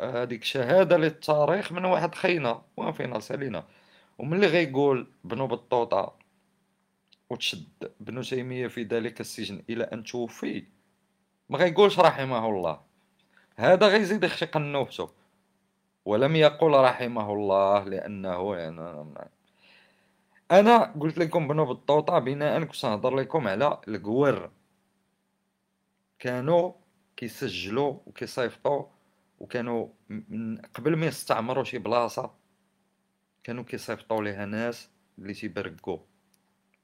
هذيك 0.00 0.44
شهادة 0.44 0.96
للتاريخ 0.96 1.72
من 1.72 1.84
واحد 1.84 2.14
خينا 2.14 2.62
وين 2.76 2.92
فينا 2.92 3.20
سالينا 3.20 3.64
وملي 4.18 4.46
غيقول 4.46 5.06
بنو 5.24 5.46
بطوطة 5.46 6.14
وتشد 7.30 7.92
بنو 8.00 8.22
تيمية 8.22 8.66
في 8.66 8.82
ذلك 8.82 9.20
السجن 9.20 9.62
إلى 9.70 9.84
أن 9.84 10.04
توفي 10.04 10.64
ما 11.48 11.58
غيقولش 11.58 11.98
رحمه 11.98 12.48
الله. 12.48 12.80
هذا 13.56 13.88
غيزيد 13.88 14.24
يخشي 14.24 14.46
قنوفته 14.46 15.10
ولم 16.04 16.36
يقل 16.36 16.70
رحمه 16.70 17.32
الله 17.32 17.84
لأنه 17.84 18.56
يعني 18.56 19.30
أنا 20.50 20.94
قلت 21.00 21.18
لكم 21.18 21.48
بنو 21.48 21.64
بالطوطه 21.64 22.18
بناء 22.18 22.64
كنت 22.64 22.86
نهضر 22.86 23.16
لكم 23.16 23.48
على 23.48 23.80
القور 23.88 24.50
كانوا 26.18 26.72
كيسجلوا 27.16 27.98
وكيصيفطوا 28.06 28.84
وكانوا 29.42 29.88
من 30.08 30.58
قبل 30.58 30.96
ما 30.96 31.06
يستعمروا 31.06 31.64
شي 31.64 31.78
بلاصة 31.78 32.34
كانوا 33.44 33.64
كيصيفطوا 33.64 34.22
ليها 34.22 34.46
ناس 34.46 34.88
اللي 35.18 35.34
تيبرقوا 35.34 35.98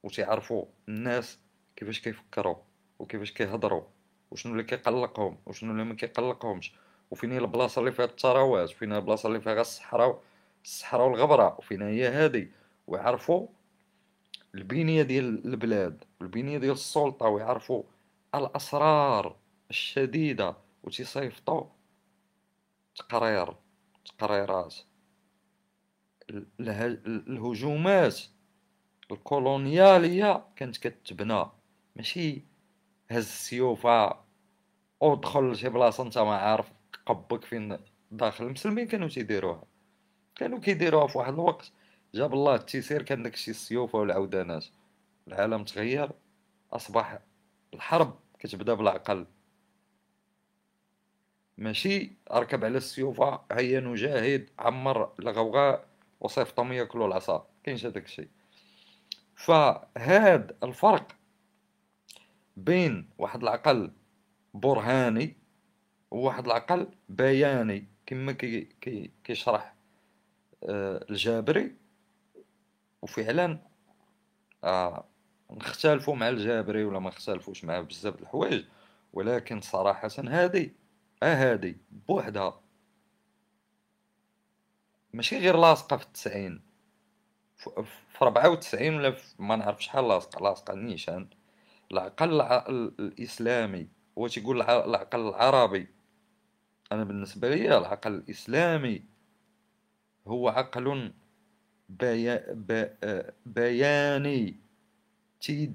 وتيعرفوا 0.03 0.65
الناس 0.89 1.39
كيفاش 1.77 2.01
كيفكروا 2.01 2.57
وكيفاش 2.99 3.33
كيهضروا 3.33 3.83
وشنو 4.31 4.53
اللي 4.53 4.65
كيقلقهم 4.65 5.39
وشنو 5.47 5.73
اللي 5.73 5.85
ما 5.85 5.95
كيقلقهمش. 5.95 6.73
وفين 7.11 7.33
هي 7.33 7.39
البلاصة 7.39 7.81
اللي 7.81 7.93
فيها 7.93 8.05
الثروات 8.05 8.71
وفين 8.71 8.93
هي 8.93 8.99
البلاصة 8.99 9.27
اللي 9.27 9.41
فيها 9.41 9.61
الصحراء 9.61 10.23
الصحراء 10.65 11.07
والغبرة 11.09 11.57
وفين 11.59 11.83
هي 11.83 12.09
هذه 12.09 12.49
ويعرفوا 12.87 13.49
البنية 14.55 15.03
ديال 15.03 15.47
البلاد 15.47 16.05
والبنية 16.21 16.59
ديال 16.59 16.73
السلطة 16.73 17.27
ويعرفوا 17.27 17.83
الأسرار 18.35 19.37
الشديدة 19.71 20.57
وتيصيفطوا 20.85 21.65
تقرير 22.99 23.55
تقريرات. 24.19 24.75
الهجومات 26.31 28.21
الكولونيالية 29.11 30.45
كانت 30.57 30.77
كتبنى 30.77 31.47
ماشي؟ 31.97 32.43
هز 33.11 33.25
السيوفة 33.25 34.17
أو 35.03 35.15
دخل 35.15 35.51
لشي 35.51 35.69
بلاصة 35.69 36.03
انت 36.03 36.19
ما 36.19 36.37
عارف 36.37 36.73
قبك 37.07 37.45
فين 37.45 37.79
داخل. 38.11 38.45
المسلمين 38.45 38.87
كانوا 38.87 39.09
تيديروها. 39.09 39.65
كانوا 40.35 40.59
كيديروها 40.59 41.07
في 41.07 41.19
واحد 41.19 41.33
الوقت. 41.33 41.73
جاب 42.15 42.35
الله 42.35 42.55
التيسير 42.55 43.03
كان 43.03 43.23
داكشي 43.23 43.51
السيوفة 43.51 43.99
والعودانات. 43.99 44.65
العالم 45.29 45.65
تغير 45.65 46.11
أصبح 46.73 47.19
الحرب 47.75 48.19
كتبدا 48.39 48.75
بالعقل. 48.75 49.27
ماشي 51.59 52.13
أركب 52.33 52.65
على 52.65 52.77
السيوفة 52.77 53.41
هيا 53.53 53.81
نجاهد 53.81 54.51
عمر 54.59 55.13
الغوغاء 55.21 55.87
وصيفطهم 56.21 56.73
ياكلوا 56.73 57.07
العصا 57.07 57.47
كاينش 57.65 57.87
هداك 57.87 58.05
الشيء. 58.05 58.29
فهاد 59.35 60.57
الفرق 60.63 61.13
بين 62.57 63.11
واحد 63.19 63.43
العقل 63.43 63.91
برهاني 64.55 65.37
وواحد 66.11 66.47
العقل 66.47 66.89
البياني 67.09 67.87
كما 68.07 68.33
كي 68.33 68.61
كي 68.81 69.11
كيشرح 69.25 69.75
آه، 70.65 71.07
الجابري. 71.11 71.75
وفعلا 73.03 73.59
آه 74.65 75.05
نختلفوا 75.51 76.17
مع 76.17 76.29
الجابري 76.29 76.85
ولا 76.85 76.99
ما 76.99 77.09
نختلفوش 77.09 77.65
معاه 77.65 77.81
بزاف 77.81 78.15
د 78.17 78.21
الحوايج 78.21 78.65
ولكن 79.13 79.61
صراحة 79.61 80.11
هذه 80.29 80.71
هذه 81.25 81.75
بوحدها. 82.09 82.61
ماشي 85.13 85.39
غير 85.39 85.57
لاصقة 85.57 85.97
في 85.97 86.05
التسعين. 86.05 86.63
في 87.57 88.25
ربعة 88.25 88.51
وتسعين 88.51 88.95
ولا 88.95 89.17
ما 89.39 89.57
نعرف 89.57 89.83
شحال 89.83 90.09
لاصقة 90.09 90.43
لاصقة 90.43 90.75
نيشان. 90.75 91.29
العقل 91.93 92.41
الإسلامي 92.99 93.89
هو 94.19 94.29
تيقول 94.29 94.63
العقل 94.63 95.29
العربي؟ 95.29 95.89
أنا 96.93 97.05
بالنسبة 97.05 97.49
لي 97.49 97.79
العقل 97.79 98.15
الإسلامي 98.15 99.03
هو 100.27 100.49
عقل 100.49 101.13
بياني. 103.47 104.57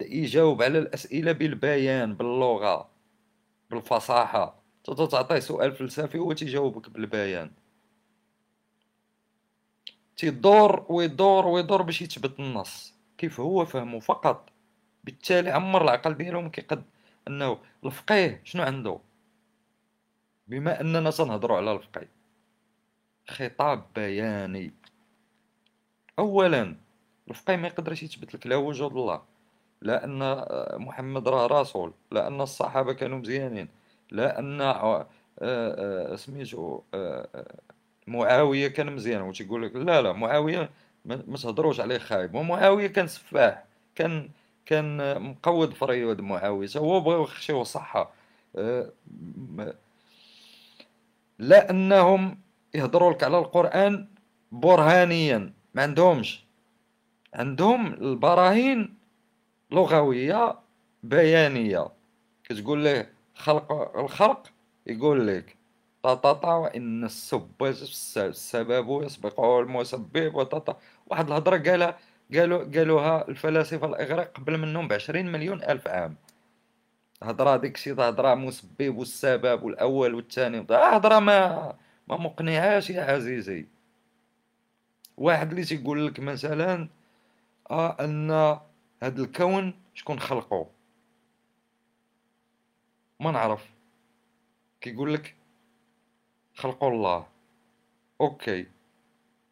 يجاوب 0.02 0.62
على 0.62 0.80
الأسئلة 0.80 1.32
بالبيان 1.32 2.16
باللغة 2.16 2.90
بالفصاحة. 3.72 4.63
تعطيه 4.84 5.40
سؤال 5.40 5.76
فلسفي 5.76 6.18
هو 6.18 6.34
تيجاوبك 6.34 6.90
بالبيان. 6.90 7.52
تيدور 10.18 10.86
ويدور 10.90 11.48
ويدور 11.48 11.82
باش 11.82 12.02
يثبت 12.02 12.40
النص. 12.40 12.94
كيف 13.18 13.40
هو 13.40 13.66
فهمه 13.66 14.00
فقط؟ 14.00 14.50
بالتالي 15.04 15.52
عمر 15.52 15.84
العقل 15.84 16.14
ديالهم 16.14 16.50
كيقد 16.50 16.84
أنه 17.28 17.58
الفقيه 17.86 18.42
شنو 18.44 18.64
عنده؟ 18.64 19.00
بما 20.48 20.82
أننا 20.82 21.12
سنهضروا 21.12 21.58
على 21.58 21.72
الفقيه. 21.72 22.10
خطاب 23.30 23.86
بياني. 23.96 24.74
اولا 26.20 26.76
الفقيه 27.30 27.56
ما 27.56 27.68
يقدرش 27.68 28.04
يثبت 28.04 28.36
لك 28.36 28.48
لا 28.48 28.56
وجود 28.56 28.92
الله 28.92 29.22
لا 29.82 30.04
أن 30.06 30.46
محمد 30.82 31.28
راه 31.28 31.48
رسول 31.62 31.94
لا 32.12 32.28
أن 32.28 32.42
الصحابة 32.42 32.94
كانوا 32.94 33.18
مزيانين 33.18 33.68
لا 34.14 34.40
ان 34.40 34.62
آه، 34.62 35.08
آه، 35.42 36.16
سميتو 36.16 36.82
آه، 36.94 37.28
معاوية 38.08 38.68
كان 38.68 38.96
مزيان 38.96 39.22
وتيقول 39.22 39.64
لك؟ 39.64 39.76
لا 39.76 40.02
لا 40.02 40.14
معاوية 40.14 40.70
ما 41.06 41.38
تهضروش 41.44 41.80
عليه 41.80 41.98
خايب. 41.98 42.36
ومعاوية 42.36 42.88
كان 42.88 43.08
سفاح 43.08 43.64
كان 43.96 44.30
كان 44.66 45.22
مقود 45.22 45.74
في 45.74 45.86
ريود 45.86 46.22
معاويه 46.22 46.70
هو 46.78 47.00
بغى 47.00 47.24
يخشيو 47.24 47.62
الصحة. 47.62 48.12
لا 51.40 51.70
انهم 51.70 52.40
يهضروا 52.74 53.14
لك 53.14 53.24
على 53.24 53.40
القرآن 53.40 54.08
برهانيا 54.52 55.54
ما 55.74 55.82
عندهمش. 55.82 56.44
عندهم 57.34 57.94
البراهين 57.94 58.96
لغوية 59.72 60.56
بيانية. 61.04 61.88
كتقول 62.44 62.84
له 62.86 63.08
خلق 63.36 63.98
الخلق 63.98 64.48
يقول 64.88 65.28
لك 65.28 65.56
طاطا 66.04 66.56
وإن 66.56 67.04
السب 67.04 67.52
السبب 68.18 69.04
يسبقه 69.04 69.60
المسبب 69.60 70.36
وطاطا. 70.36 70.78
واحد 71.08 71.28
الهضرة 71.28 71.58
قالها 71.58 71.98
قالوا 72.34 72.64
قالوها 72.64 73.28
الفلاسفة 73.28 73.88
الإغريق 73.88 74.32
قبل 74.38 74.58
منهم 74.58 74.88
بعشرين 74.88 75.32
مليون 75.32 75.64
ألف 75.64 75.88
عام. 75.88 76.16
هضرة 77.24 77.58
ديك 77.58 77.78
شي 77.78 77.92
هضرة 77.94 78.36
مسبب 78.36 78.98
والسبب 78.98 79.64
والأول 79.64 80.14
والثاني. 80.14 80.66
هضرة 80.70 81.20
ما 81.20 81.76
ما 82.08 82.18
مقنعاش 82.18 82.90
يا 82.90 83.04
عزيزي. 83.04 83.66
واحد 85.18 85.50
اللي 85.50 85.64
تيقول 85.64 86.08
لك 86.08 86.20
مثلا 86.20 86.90
آه 87.72 87.98
أن 88.00 88.32
هذا 89.04 89.22
الكون 89.22 89.74
شكون 89.94 90.20
خلقه 90.20 90.68
ما 93.24 93.32
نعرف. 93.32 93.70
كيقول 94.82 95.14
لك 95.14 95.36
خلقوا 96.56 96.90
الله. 96.90 97.28
OK. 98.22 98.66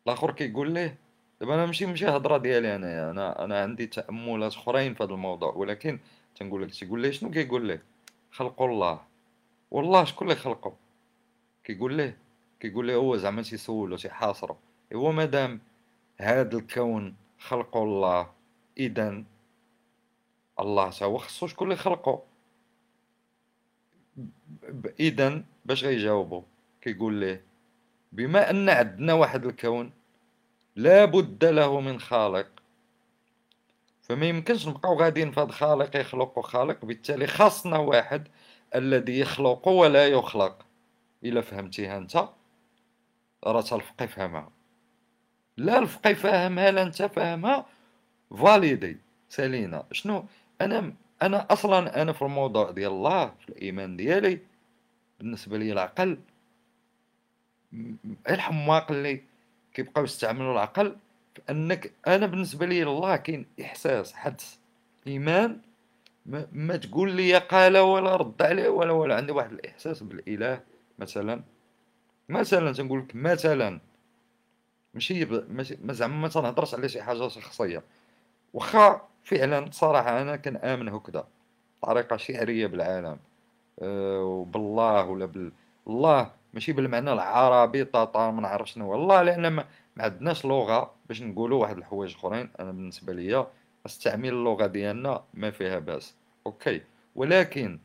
الآخر 0.08 0.32
كيقول 0.32 0.72
ليه؟ 0.72 0.98
دابا 1.42 1.56
أنا 1.56 1.66
ماشي 1.66 1.86
ماشي 1.86 2.08
هضره 2.08 2.38
ديالي 2.38 2.76
انايا 2.76 3.12
أنا 3.12 3.46
أنا 3.46 3.62
عندي 3.62 3.88
تأملات 3.88 4.54
أخرين 4.54 4.94
في 4.94 5.04
هذا 5.04 5.14
الموضوع 5.14 5.54
ولكن 5.54 6.00
تنقول 6.36 6.64
لك 6.64 6.72
تيقول 6.72 7.02
ليه؟ 7.02 7.12
شنو 7.12 7.32
كيقول 7.32 7.68
ليه؟ 7.68 7.84
خلقوا 8.32 8.68
الله. 8.68 9.02
والله 9.72 10.04
شكون 10.04 10.28
اللي 10.28 10.40
خلقه؟ 10.40 10.74
كيقول 11.64 11.94
ليه؟ 11.94 12.18
كيقول 12.60 12.88
ليه 12.88 12.96
هو 12.96 13.18
زعما 13.18 13.42
تيسولو 13.42 13.98
تيحاصرو 13.98 14.58
هو 14.96 15.12
مادام 15.12 15.60
هذا 16.18 16.58
الكون 16.58 17.16
خلقه 17.40 17.84
الله 17.84 18.30
اذا 18.78 19.24
الله 20.60 20.90
تا 20.90 21.06
هو 21.06 21.18
خصو 21.18 21.48
شكون 21.48 21.68
اللي 21.68 21.78
خلقه؟ 21.78 22.24
اذا 25.00 25.44
باش 25.66 25.84
غيجاوبو. 25.84 26.44
كيقول 26.82 27.14
ليه 27.14 27.44
بما 28.12 28.50
أن 28.50 28.70
عندنا 28.70 29.14
واحد 29.14 29.46
الكون 29.46 29.92
لا 30.76 31.06
بد 31.06 31.46
له 31.46 31.80
من 31.80 32.00
خالق 32.00 32.48
فما 34.02 34.26
يمكنش 34.26 34.68
نبقاو 34.68 35.00
غاديين 35.00 35.32
في 35.32 35.40
هذا 35.40 35.52
خالق 35.52 35.96
يخلق 35.98 36.40
خالق 36.40 36.86
بالتالي 36.86 37.28
خاصنا 37.28 37.78
واحد 37.78 38.28
الذي 38.76 39.20
يخلق 39.20 39.68
ولا 39.68 40.08
يخلق. 40.08 40.66
إلا 41.24 41.42
فهمتيها 41.42 41.98
أنت 41.98 42.30
راه 43.44 43.66
الفقيه 43.72 44.06
فهمها. 44.06 44.50
لا 45.58 45.80
الفقيه 45.80 46.14
فاهمها 46.14 46.72
لا 46.72 46.84
أنت 46.84 47.02
فاهمها 47.02 47.66
فاليدي 48.38 48.98
سالينا 49.30 49.86
شنو؟ 49.92 50.26
أنا 50.62 50.94
أنا 51.22 51.48
أصلا 51.54 52.02
أنا 52.02 52.14
في 52.14 52.22
الموضوع 52.22 52.72
ديال 52.72 52.92
الله 52.92 53.28
في 53.28 53.50
الإيمان 53.50 53.98
ديالي 53.98 54.40
بالنسبة 55.20 55.58
لي 55.58 55.72
العقل 55.72 56.18
الحماق 58.30 58.92
اللي 58.92 59.22
كيبقاو 59.74 60.04
يستعملوا 60.04 60.52
العقل 60.54 60.96
أنك 61.50 61.92
أنا 62.08 62.26
بالنسبة 62.26 62.66
لي 62.66 62.84
الله 62.84 63.16
كاين 63.16 63.46
إحساس 63.62 64.14
حدس 64.14 64.60
إيمان 65.08 65.62
ما, 66.26 66.48
ما 66.52 66.78
تقول 66.78 67.12
لي 67.12 67.38
قال 67.38 67.78
ولا 67.78 68.16
رد 68.16 68.42
عليه 68.42 68.70
ولا 68.70 68.92
ولا 68.92 69.16
عندي 69.16 69.32
واحد 69.32 69.52
الإحساس 69.52 70.04
بالإله 70.04 70.62
مثلا. 71.00 71.42
مثلا 72.30 72.74
تنقول 72.74 73.00
لك 73.00 73.16
مثلا 73.16 73.80
ماشي 74.94 75.26
ماشي 75.26 75.78
زعما 75.90 76.16
ما 76.16 76.28
تنهضرش 76.28 76.74
على 76.74 76.90
شي 76.90 77.02
حاجة 77.04 77.28
شخصية. 77.28 77.84
واخا 78.54 79.08
فعلا 79.24 79.72
صراحة 79.72 80.22
أنا 80.22 80.36
كنامن 80.36 80.90
هكذا 80.90 81.28
طريقة 81.82 82.18
شعرية 82.18 82.68
بالعالم. 82.68 83.20
أه 83.82 84.24
وبالله 84.24 85.06
ولا 85.06 85.26
بال 85.26 85.52
الله 85.88 86.32
ماشي 86.54 86.74
بالمعنى 86.74 87.14
العربي 87.14 87.84
طاطا 87.84 88.32
ما 88.32 88.42
نعرف 88.42 88.70
شنو 88.70 88.92
والله 88.92 89.22
لأن 89.22 89.48
ما, 89.48 89.66
عندناش 89.98 90.46
لغة 90.46 90.94
باش 91.08 91.22
نقولوا 91.22 91.62
واحد 91.62 91.78
الحوايج 91.78 92.16
أخرين 92.16 92.50
أنا 92.60 92.72
بالنسبة 92.72 93.14
ليا 93.14 93.48
استعمل 93.86 94.30
اللغة 94.30 94.68
ديالنا 94.68 95.24
ما 95.34 95.52
فيها 95.52 95.80
باس. 95.80 96.16
OK. 96.46 96.82
ولكن 97.16 97.80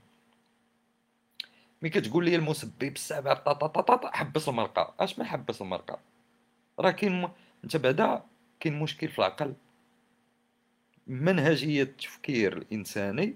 ملي 1.83 1.91
كتقول 1.91 2.25
لي 2.25 2.37
المسبب 2.37 2.93
السبب 2.95 3.35
طاطا 3.35 4.11
حبس 4.11 4.49
المرقة. 4.49 4.95
أش 5.01 5.19
ما 5.19 5.25
حبس 5.25 5.63
المرقة؟ 5.63 5.99
راه 6.81 6.91
كاين. 6.91 7.29
أنت 7.65 7.77
بعدا 7.77 8.23
كاين 8.61 8.79
مشكل 8.79 9.09
في 9.09 9.19
العقل. 9.19 9.55
منهجية 11.07 11.83
التفكير 11.83 12.57
الإنساني 12.57 13.35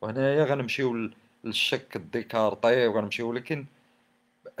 وهنايا 0.00 0.44
غنمشيو 0.44 1.10
للشك 1.44 1.96
الديكارطي 1.96 2.86
وغنمشيو 2.86 3.32
لكن 3.32 3.66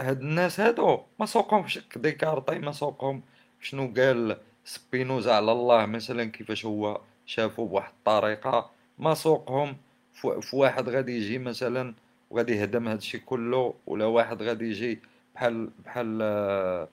هاد 0.00 0.20
الناس 0.20 0.60
هادو 0.60 1.00
ما 1.20 1.26
سوقهم 1.26 1.66
شك 1.66 1.98
ديكارطي 1.98 2.58
ما 2.58 2.72
سوقهم 2.72 3.22
شنو 3.60 3.94
قال 3.96 4.36
سبينوزا 4.64 5.34
على 5.34 5.52
الله 5.52 5.86
مثلا 5.86 6.24
كيفاش 6.24 6.64
هو 6.66 7.00
شافو 7.26 7.66
بواحد 7.66 7.92
الطريقة. 7.98 8.70
ما 8.98 9.14
سوقهم 9.14 9.76
في 10.12 10.56
واحد 10.56 10.88
غادي 10.88 11.16
يجي 11.16 11.38
مثلا 11.38 11.94
وغادي 12.30 12.52
يهدم 12.52 12.88
هادشي 12.88 13.18
كله 13.18 13.74
ولا 13.86 14.04
واحد 14.04 14.42
غادي 14.42 14.64
يجي 14.70 14.98
بحال 15.34 15.70
بحال 15.84 16.18
آه، 16.22 16.88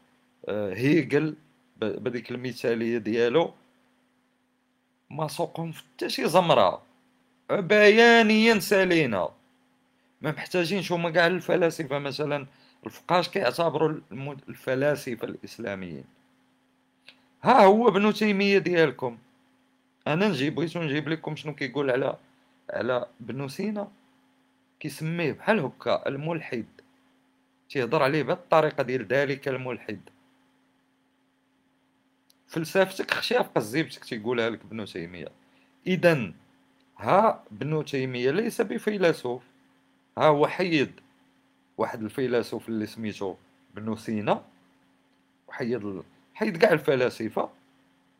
آه، 0.50 0.74
هيجل 0.74 1.36
بهذيك 1.82 2.32
المثالية 2.32 2.98
ديالو. 2.98 3.54
ما 5.10 5.28
سوقهم 5.28 5.72
في 5.72 5.84
حتى 5.84 6.10
شي 6.10 6.30
زمرة. 6.30 6.82
بيانيا 7.52 8.60
سالينا 8.60 9.30
ما 10.22 10.32
محتاجينش 10.32 10.92
هما 10.92 11.10
كاع 11.10 11.28
الفلاسفة 11.28 12.00
مثلا. 12.00 12.46
الفقاش 12.86 13.30
كيعتبروا 13.30 14.00
الفلاسفة 14.50 15.28
الإسلاميين. 15.28 16.04
ها 17.44 17.66
هو 17.66 17.88
ابن 17.88 18.14
تيمية 18.14 18.58
ديالكم. 18.58 19.18
أنا 20.08 20.28
نجيب 20.28 20.56
بغيتو 20.56 20.84
نجيب 20.84 21.10
لكم 21.10 21.36
شنو 21.36 21.56
كيقول 21.56 21.92
على 21.92 22.18
على 22.70 23.06
ابن 23.22 23.48
سينا؟ 23.48 23.88
كيسميه 24.80 25.32
بحال 25.32 25.60
هكا 25.60 26.08
الملحد. 26.08 26.66
تيهضر 27.70 28.04
عليه 28.04 28.24
بهاد 28.24 28.38
الطريقة 28.38 28.84
ديال 28.84 29.08
ذلك 29.08 29.48
الملحد. 29.48 30.00
فلسفتك 32.50 33.12
خشيه 33.12 33.40
في 33.40 33.50
قزيبتك 33.56 34.06
تيقولها 34.06 34.50
لك 34.50 34.60
ابن 34.62 34.86
تيمية. 34.86 35.28
إذا 35.88 36.32
ها 36.98 37.44
ابن 37.52 37.86
تيمية 37.86 38.32
ليس 38.32 38.62
بفيلسوف 38.62 39.44
ها 40.18 40.28
هو 40.28 40.48
حيد 40.48 40.92
واحد 41.78 42.04
الفيلسوف 42.04 42.70
اللي 42.70 42.86
سميتو 42.86 43.36
ابن 43.78 43.96
سينا 43.96 44.46
وحيد 45.48 46.04
حيد 46.34 46.58
كاع 46.58 46.72
الفلاسفة 46.72 47.50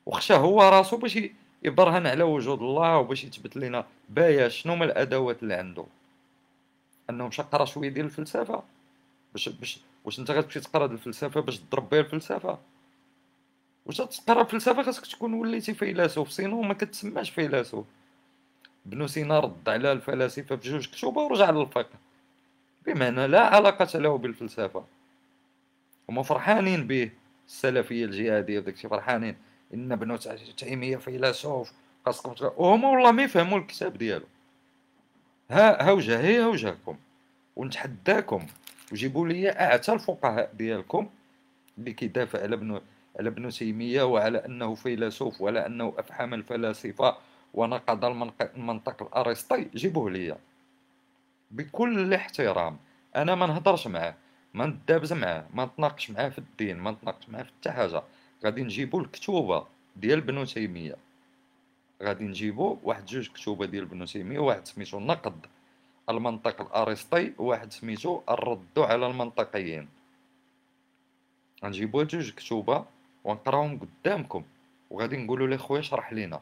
وخشى 0.06 0.34
هو 0.34 0.62
راسو 0.62 0.98
باش 0.98 1.20
يبرهن 1.64 2.08
على 2.08 2.24
وجود 2.24 2.62
الله 2.62 2.98
وباش 2.98 3.24
يثبت 3.24 3.58
لنا 3.58 3.86
بايا 4.10 4.50
شنو 4.50 4.74
هما 4.74 4.86
الأدوات 4.86 5.44
اللي 5.44 5.54
عنده. 5.54 5.86
انه 7.10 7.28
مشى 7.28 7.42
قرا 7.42 7.66
شوية 7.66 7.90
ديال 7.90 8.06
الفلسفة 8.06 8.64
باش 9.34 9.50
باش 9.50 9.80
واش 10.06 10.20
أنت 10.20 10.32
غتمشي 10.32 10.60
تقرا 10.60 10.86
الفلسفة 10.86 11.42
باش 11.42 11.60
تضرب 11.60 11.90
بها 11.90 12.00
الفلسفة. 12.00 12.60
واش 13.90 13.98
تقرا 13.98 14.42
الفلسفه 14.42 14.84
خاصك 14.84 15.08
تكون 15.08 15.34
وليتي 15.34 15.74
فيلسوف 15.74 16.32
سينو 16.32 16.62
ما 16.62 16.74
كتسماش 16.74 17.30
فيلسوف. 17.30 17.86
ابن 18.86 19.08
سينا 19.08 19.40
رد 19.40 19.70
على 19.70 19.92
الفلاسفة 19.92 20.56
بجوج 20.56 20.88
كتوبة 20.88 21.22
ورجع 21.22 21.50
للفقه. 21.50 22.00
بمعنى 22.86 23.28
لا 23.28 23.42
علاقة 23.42 24.00
له 24.00 24.18
بالفلسفة. 24.18 24.86
هما 26.10 26.24
فرحانين 26.24 26.88
به 26.88 27.12
السلفية 27.48 28.06
الجهادية 28.06 28.60
وداك 28.60 28.74
الشيء 28.74 28.90
فرحانين. 28.90 29.36
إن 29.74 29.92
ابن 29.92 30.20
تيمية 30.58 30.98
فيلسوف 30.98 31.72
خاصكم 32.06 32.36
وهما 32.58 32.90
والله 32.90 33.12
ما 33.12 33.24
يفهموا 33.24 33.58
الكتاب 33.60 33.98
ديالو. 33.98 34.26
ها 35.52 35.88
ها 35.88 35.92
وجه 35.92 36.20
هي 36.20 36.46
وجهكم 36.46 36.98
ونتحداكم. 37.56 38.46
وجيبوا 38.92 39.28
لي 39.28 39.50
أعتى 39.50 39.94
الفقهاء 39.94 40.54
ديالكم 40.54 41.10
اللي 41.78 41.94
كيدافع 41.94 42.42
على 42.42 42.56
ابن 42.56 42.82
على 43.20 43.30
ابن 43.30 43.50
تيمية 43.50 44.04
وعلى 44.04 44.46
أنه 44.46 44.76
فيلسوف 44.76 45.42
وعلى 45.42 45.66
أنه 45.66 45.94
افحم 45.98 46.34
الفلاسفة 46.34 47.18
ونقض 47.54 48.06
المنطق 48.42 49.04
الارسطي 49.04 49.70
جيبوه 49.76 50.12
لي 50.12 50.38
بكل 51.52 52.14
احترام 52.14 52.78
أنا 53.16 53.36
ما 53.36 53.46
نهضرش 53.46 53.88
معاه 53.88 54.16
ما 54.54 54.66
ندابز 54.66 55.14
معاه 55.14 55.48
ما 55.54 55.66
نتناقش 55.66 56.12
معاه 56.12 56.30
في 56.30 56.38
الدين 56.38 56.78
ما 56.78 56.92
نتناقش 56.92 57.30
معاه 57.30 57.44
في 57.44 57.50
حتى 57.50 57.72
حاجة. 57.72 58.04
غادي 58.46 58.64
نجيبو 58.64 59.00
الكتوبة 59.00 59.68
ديال 59.96 60.20
ابن 60.20 60.46
تيمية. 60.46 60.96
غادي 62.04 62.24
نجيبو 62.24 62.78
واحد 62.84 63.06
جوج 63.06 63.30
كتوبة 63.30 63.66
ديال 63.66 63.84
ابن 63.84 64.06
تيمية 64.06 64.40
واحد 64.40 64.68
سميتو 64.68 65.00
نقد 65.00 65.46
المنطق 66.10 66.62
الارسطي 66.62 67.34
وواحد 67.38 67.72
سميتو 67.72 68.22
الرد 68.30 68.80
على 68.80 69.08
المنطقيين. 69.08 69.90
غنجيبو 71.64 72.04
جوج 72.04 72.32
كتوبة 72.32 72.86
ونقراهم 73.24 73.80
قدامكم. 73.80 74.44
وغادي 74.90 75.18
نقولوا 75.18 75.48
لي 75.48 75.58
خويا 75.58 75.82
شرح 75.82 76.14
لينا. 76.14 76.42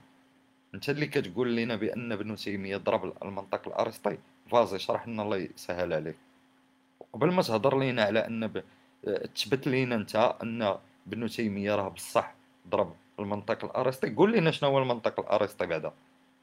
أنت 0.75 0.89
اللي 0.89 1.07
كتقول 1.07 1.55
لنا 1.55 1.75
بأن 1.75 2.11
ابن 2.11 2.35
تيمية 2.35 2.77
ضرب 2.77 3.13
المنطق 3.23 3.67
الأرسطي. 3.67 4.17
فازي 4.51 4.79
شرح 4.79 5.07
لنا 5.07 5.23
الله 5.23 5.37
يسهل 5.37 5.93
عليك. 5.93 6.15
قبل 7.13 7.31
ما 7.31 7.41
تهضر 7.41 7.79
لينا 7.79 8.03
على 8.03 8.27
أن 8.27 8.47
ب... 8.47 8.63
تثبت 9.35 9.67
لينا 9.67 9.95
أنت 9.95 10.35
أن 10.43 10.77
ابن 11.07 11.27
تيمية 11.27 11.75
راه 11.75 11.87
بصح 11.87 12.33
ضرب 12.69 12.93
المنطق 13.19 13.65
الأرسطي 13.65 14.09
قول 14.09 14.33
لنا 14.33 14.51
شنو 14.51 14.69
هو 14.69 14.79
المنطق 14.79 15.19
الأرسطي 15.19 15.65
بعدا. 15.65 15.91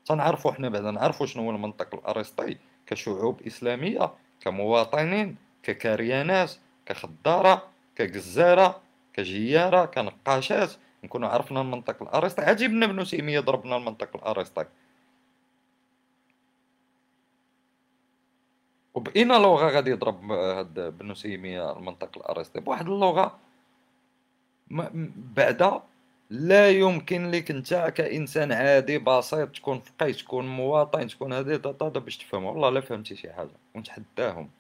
تنعرفوا 0.07 0.53
حنا 0.53 0.69
بعدا 0.69 0.91
نعرفوا 0.91 1.27
شنو 1.27 1.43
هو 1.43 1.51
المنطق 1.51 1.95
الأرسطي 1.95 2.57
كشعوب 2.87 3.43
إسلامية 3.43 4.11
كمواطنين 4.41 5.37
ككاريانات 5.63 6.53
كخداره 6.87 7.63
كجزاره 7.97 8.81
كجيارة 9.15 9.85
كنقاشات 9.85 10.73
نكونوا 11.05 11.29
عرفنا 11.29 11.61
المنطق 11.61 12.03
الارسطي 12.03 12.43
عجبنا 12.43 12.87
ابن 12.87 13.05
تيميه 13.05 13.41
ضربنا 13.41 13.77
المنطق 13.77 14.17
الارسطي 14.17 14.65
وبأين 18.95 19.29
لغة 19.29 19.67
غادي 19.69 19.91
يضرب 19.91 20.33
هاد 20.33 20.79
ابن 20.79 21.15
تيمية 21.15 21.73
المنطق 21.77 22.19
الأرسطي 22.19 22.61
بواحد 22.61 22.89
اللغة 22.89 23.39
بعدا 25.37 25.83
لا 26.31 26.71
يمكن 26.71 27.31
لك 27.31 27.51
انت 27.51 27.93
كإنسان 27.97 28.53
عادي 28.53 28.99
بسيط 28.99 29.49
تكون 29.49 29.81
فقيه 29.81 30.13
تكون 30.13 30.47
مواطن 30.47 31.07
تكون 31.09 31.33
هادي 31.33 31.59
باش 31.81 32.17
تفهم 32.19 32.45
والله 32.45 32.71
لا 32.71 32.81
فهمتي 32.81 33.17
شي 33.17 33.33
حاجة. 33.33 33.51
ونتحداهم. 33.75 34.51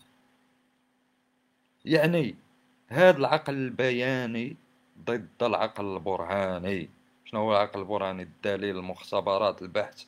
يعني 1.84 2.36
هذا 2.88 3.18
العقل 3.18 3.54
البياني 3.54 4.56
ضد 5.04 5.42
العقل 5.42 5.94
البرهاني. 5.94 6.88
شنو 7.24 7.40
هو 7.40 7.52
العقل 7.52 7.80
البرهاني؟ 7.80 8.22
الدليل 8.22 8.76
المختبرات 8.76 9.62
البحث 9.62 10.04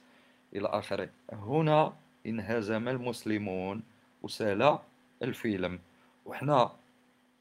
إلى 0.55 0.69
آخره. 0.69 1.09
هنا 1.33 1.93
انهزم 2.27 2.89
المسلمون 2.89 3.83
وسال 4.23 4.79
الفيلم. 5.23 5.79
وحنا 6.27 6.73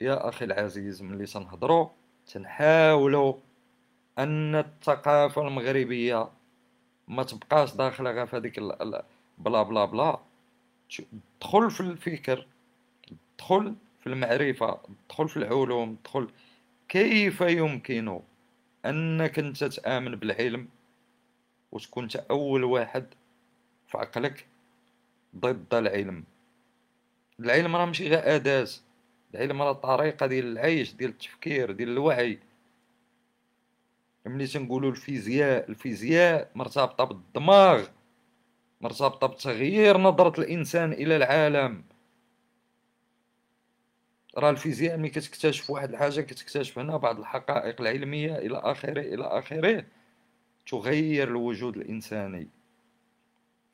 يا 0.01 0.29
أخي 0.29 0.45
العزيز 0.45 1.01
ملي 1.01 1.25
تنهضروا 1.25 1.87
تنحاولوا 2.27 3.33
أن 4.19 4.55
الثقافة 4.55 5.47
المغربية 5.47 6.29
ما 7.07 7.23
تبقاش 7.23 7.75
داخلة 7.75 8.11
غير 8.11 8.25
في 8.25 8.37
هذيك 8.37 8.59
بلا 9.37 9.63
بلا 9.63 9.85
بلا. 9.85 10.19
دخل 11.41 11.71
في 11.71 11.79
الفكر 11.79 12.47
دخل 13.39 13.75
في 14.05 14.11
المعرفة 14.11 14.79
دخل 15.09 15.29
في 15.29 15.37
العلوم 15.37 15.97
دخل 16.05 16.29
كيف 16.89 17.41
يمكن 17.41 18.21
أنك 18.85 19.39
أنت 19.39 19.63
تآمن 19.63 20.15
بالعلم؟ 20.15 20.67
وتكون 21.71 22.07
أول 22.31 22.63
واحد 22.63 23.05
في 23.87 23.97
عقلك 23.97 24.45
ضد 25.35 25.73
العلم؟ 25.73 26.23
العلم 27.39 27.75
راه 27.75 27.85
ماشي 27.85 28.07
غير 28.09 28.35
أداة. 28.35 28.67
العلم 29.35 29.61
راه 29.61 29.71
طريقة 29.73 30.25
ديال 30.25 30.45
العيش 30.45 30.93
ديال 30.93 31.09
التفكير 31.09 31.71
ديال 31.71 31.89
الوعي. 31.89 32.39
ملي 34.25 34.47
تنقولوا 34.47 34.91
الفيزياء 34.91 35.69
الفيزياء 35.69 36.51
مرتبطة 36.55 37.03
بالدماغ 37.03 37.87
مرتبطة 38.81 39.27
بتغيير 39.27 39.97
نظرة 39.97 40.41
الإنسان 40.41 40.93
إلى 40.93 41.15
العالم. 41.15 41.83
راه 44.37 44.49
الفيزياء 44.49 44.97
ملي 44.97 45.09
كتكتشف 45.09 45.69
واحد 45.69 45.89
الحاجة 45.89 46.21
كتكتشف 46.21 46.79
هنا 46.79 46.97
بعض 46.97 47.19
الحقائق 47.19 47.81
العلمية 47.81 48.35
إلى 48.35 48.57
آخره 48.57 49.01
إلى 49.01 49.23
آخره. 49.23 49.85
تغير 50.67 51.27
الوجود 51.27 51.77
الإنساني. 51.77 52.47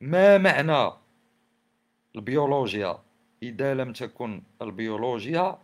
ما 0.01 0.37
معنى 0.37 0.91
البيولوجيا؟ 2.15 2.99
إذا 3.43 3.73
لم 3.73 3.93
تكن 3.93 4.41
البيولوجيا 4.61 5.57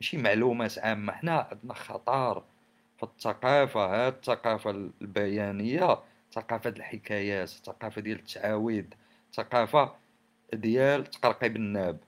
ماشي 0.00 0.16
معلومات 0.16 0.78
عامة. 0.78 1.12
حنا 1.12 1.48
عندنا 1.52 1.74
خطر 1.74 2.44
في 2.96 3.02
الثقافة. 3.02 4.06
هاد 4.06 4.14
الثقافة 4.14 4.70
البيانية 5.00 5.98
ثقافة 6.32 6.70
الحكايات 6.70 7.48
ثقافة 7.48 8.00
ديال 8.00 8.18
التعاويد 8.18 8.94
ثقافة 9.32 9.94
ديال 10.52 11.06
تقرقيب 11.06 11.56
الناب. 11.56 11.98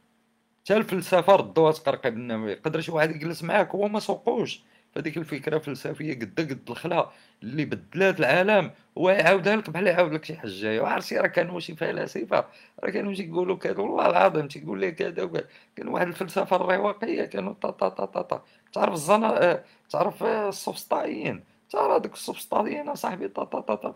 حتى 0.65 0.77
الفلسفه 0.77 1.37
ردوها 1.37 1.73
تقرقب 1.73 2.13
النووي 2.17 2.53
يقدر 2.53 2.81
شي 2.81 2.93
واحد 2.93 3.11
يجلس 3.11 3.43
معاك 3.45 3.71
هو 3.75 3.89
ما 3.89 4.01
سوقوش. 4.01 4.63
فهاديك 4.95 5.17
الفكرة 5.17 5.59
فلسفية 5.59 6.15
قد 6.15 6.41
قد 6.41 6.71
الخلا 6.71 7.11
اللي 7.43 7.65
بدلات 7.65 8.21
العالم 8.21 8.71
هو 8.99 9.11
يعاودها 9.11 9.57
لك 9.57 9.71
بحال 9.71 9.87
يعاود 9.87 10.13
لك 10.13 10.25
شي 10.25 10.37
حجايه 10.37 10.81
وعرفتي 10.81 11.17
راه 11.19 11.27
كانوا 11.27 11.61
شي 11.61 11.77
فلاسفة 11.77 12.45
راه 12.85 12.91
كانوا 12.91 13.15
تيقولوا 13.15 13.57
كذا 13.57 13.79
والله 13.79 14.07
العظيم 14.07 14.49
تيقول 14.49 14.83
لك 14.83 14.95
كذا 14.95 15.23
وكذا. 15.23 15.45
كان 15.77 15.89
واحد 15.89 16.07
الفلسفة 16.07 16.57
الرواقية 16.57 17.25
كانوا 17.25 17.55
طا 17.63 17.71
طا 17.71 17.89
طا 17.89 18.05
طا, 18.05 18.23
طا. 18.23 18.45
تعرف 18.73 18.93
الزنا 18.95 19.63
تعرف 19.91 20.23
السوفسطائيين؟ 20.23 21.45
تعرف 21.71 21.91
هذوك 21.93 22.15
السوفسطائيين 22.15 22.89
اصاحبي 22.89 23.29
طا 23.29 23.45
طا 23.45 23.61
طا 23.61 23.75
طا. 23.75 23.95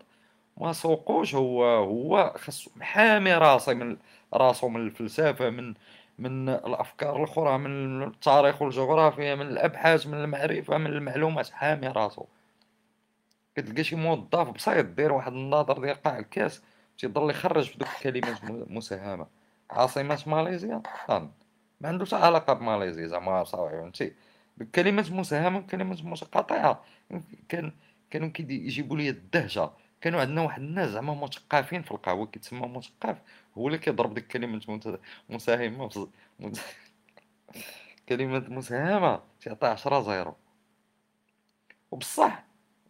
ما 0.56 0.72
سوقوش 0.72 1.34
هو 1.34 1.64
هو 1.64 2.34
خاصو 2.36 2.70
محامي 2.76 3.34
راسي 3.34 3.74
من 3.74 3.96
راسو 4.34 4.68
من 4.68 4.80
الفلسفة 4.86 5.50
من 5.50 5.74
من 6.18 6.48
الأفكار 6.48 7.16
الأخرى 7.16 7.58
من 7.58 8.02
التاريخ 8.02 8.62
والجغرافيا 8.62 9.34
من 9.34 9.46
الأبحاث 9.46 10.06
من 10.06 10.14
المعرفة 10.14 10.78
من 10.78 10.86
المعلومات 10.86 11.50
حامي 11.50 11.88
راسو. 11.88 12.24
كتلقى 13.56 13.84
شي 13.84 13.96
موظف 13.96 14.50
بسيط 14.50 14.86
دير 14.86 15.12
واحد 15.12 15.32
الناظر 15.32 15.78
ديال 15.80 16.02
قاع 16.02 16.18
الكاس 16.18 16.62
تيضل 16.98 17.30
يخرج 17.30 17.70
في 17.70 17.78
دوك 17.78 17.88
الكلمات 17.88 18.44
مساهمة. 18.70 19.26
عاصمة 19.70 20.22
ماليزيا؟ 20.26 20.82
ما 21.80 21.88
عنده 21.88 22.06
حتى 22.06 22.16
علاقة 22.16 22.52
بماليزيا 22.52 23.06
زعما 23.06 23.44
صافي 23.44 23.76
فهمتي 23.76 24.12
كلمات 24.74 25.10
مساهمة 25.10 25.60
كلمات 25.60 26.04
متقاطعة. 26.04 26.84
كان 27.48 27.72
كانوا 28.10 28.28
كيجيبوا 28.28 28.96
لي 28.96 29.08
الدهشة. 29.08 29.72
كانوا 30.00 30.20
عندنا 30.20 30.42
واحد 30.42 30.62
الناس 30.62 30.90
زعما 30.90 31.14
مثقفين 31.14 31.82
في 31.82 31.90
القهوة 31.90 32.26
كيتسمى 32.26 32.68
مثقف. 32.68 33.16
هو 33.58 33.66
اللي 33.66 33.78
كيضرب 33.78 34.14
ديك 34.14 34.26
كلمة 34.26 34.60
مساهمة 35.28 36.08
كلمة 38.08 38.44
مساهمة 38.48 39.22
تعطي 39.40 39.66
عشرة 39.66 40.00
زيرو. 40.00 40.34
وبصح 41.90 42.44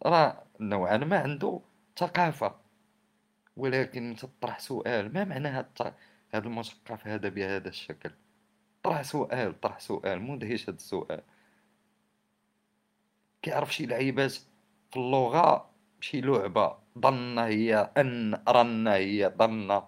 راه 0.05 0.43
نوعا 0.59 0.97
ما 0.97 1.19
عنده 1.19 1.59
ثقافة. 1.97 2.55
ولكن 3.57 4.15
تطرح 4.19 4.59
سؤال 4.59 5.13
ما 5.13 5.23
معنى 5.23 5.47
هاد 5.47 5.93
هذا 6.33 6.47
المثقف 6.47 7.07
هذا 7.07 7.29
بهذا 7.29 7.69
الشكل؟ 7.69 8.11
طرح 8.83 9.01
سؤال 9.01 9.61
طرح 9.61 9.79
سؤال 9.79 10.21
مدهش 10.21 10.69
هذا 10.69 10.77
السؤال. 10.77 11.21
كيعرف 13.41 13.73
شي 13.73 13.85
لعيبات 13.85 14.31
في 14.91 14.97
اللغة؟ 14.97 15.69
شي 16.01 16.21
لعبة. 16.21 16.77
ظن 16.99 17.39
هي 17.39 17.91
أن 17.97 18.43
رن 18.47 18.87
هي 18.87 19.33
ظن. 19.37 19.81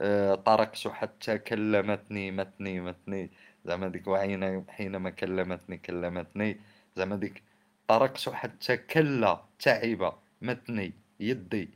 آه، 0.00 0.34
طرقت 0.34 0.88
حتى 0.88 1.38
كلمتني 1.38 2.30
متني 2.30 2.80
متني. 2.80 3.30
زعما 3.64 3.88
ديك 3.88 4.06
وعين 4.08 4.64
حينما 4.68 5.10
كلمتني 5.10 5.78
كلمتني. 5.78 6.60
زعما 6.96 7.16
ديك 7.16 7.42
طرقت 7.88 8.28
حتى 8.28 8.76
كلا 8.76 9.42
تعب 9.58 10.14
متني 10.42 10.92
يدي. 11.20 11.70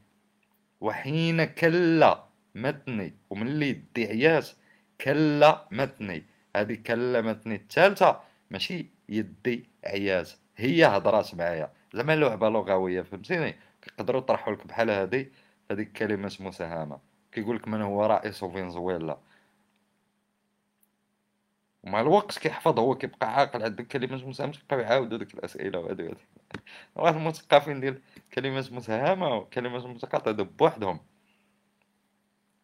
وحين 0.81 1.45
كلا 1.45 2.25
متني. 2.55 3.15
وملي 3.31 3.69
يدي 3.69 4.07
عياس 4.07 4.57
كلا 5.01 5.69
متني. 5.71 6.25
هذه 6.57 6.75
كلمتني 6.75 7.55
الثالثة 7.55 8.21
ماشي 8.51 8.87
يدي 9.09 9.69
عياس 9.85 10.39
هي 10.57 10.85
هضرات 10.85 11.35
معايا. 11.35 11.73
زعما 11.95 12.17
لعبة 12.17 12.49
لغوية 12.49 13.03
فهمتيني؟ 13.03 13.55
يقدروا 13.89 14.21
يطرحوا 14.21 14.55
لك 14.55 14.67
بحال 14.67 14.91
هذه 14.91 15.27
هذيك 15.71 15.93
كلمة 15.93 16.33
مساهمة 16.41 17.12
كيقول 17.33 17.57
لك 17.57 17.69
من 17.69 17.83
هو 17.83 18.07
رئيس 18.07 18.45
فنزويلا 18.45 19.19
ومع 21.85 22.01
الوقت 22.01 22.39
كيحفظ 22.39 22.79
هو 22.79 22.95
كيبقى 22.95 23.35
عاقل 23.35 23.63
عندك 23.63 23.87
كلمات 23.87 24.25
مساهمة 24.25 24.53
كيبقاو 24.53 24.81
يعاودوا 24.81 25.19
ديك 25.19 25.35
الأسئلة 25.35 25.79
وهادو 25.79 26.15
واحد 26.97 27.17
المثقفين 27.17 27.81
ديال 27.81 28.01
كلمات 28.35 28.73
مسهمة 28.73 29.37
وكلمات 29.37 29.85
متقاطعة 29.85 30.33
بوحدهم. 30.33 31.01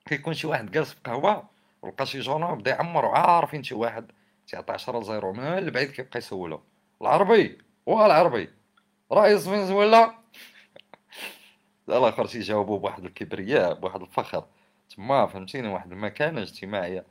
كيكون 0.06 0.34
شي 0.34 0.46
واحد 0.46 0.70
جالس 0.70 0.92
في 0.92 1.00
قهوة 1.04 1.48
ولقى 1.82 2.06
شي 2.06 2.20
journal 2.20 2.56
بدا 2.56 2.70
يعمر 2.70 3.04
وعارفين 3.04 3.62
شي 3.62 3.74
واحد 3.74 4.12
تيعطي 4.46 4.72
10 4.72 5.02
zéro 5.02 5.32
من 5.32 5.44
البعيد 5.44 5.90
كيبقى 5.90 6.18
يسولو. 6.18 6.62
العربي 7.02 7.58
هو 7.88 8.06
العربي. 8.06 8.50
رئيس 9.12 9.48
فنزويلا. 9.48 10.14
الآخر 11.88 12.26
تيجاوبو 12.26 12.78
بواحد 12.78 13.04
الكبرياء 13.04 13.74
بواحد 13.74 14.00
الفخر. 14.02 14.44
تما 14.96 15.26
فهمتيني 15.26 15.68
واحد 15.68 15.92
المكانه 15.92 16.42
اجتماعيه 16.42 17.04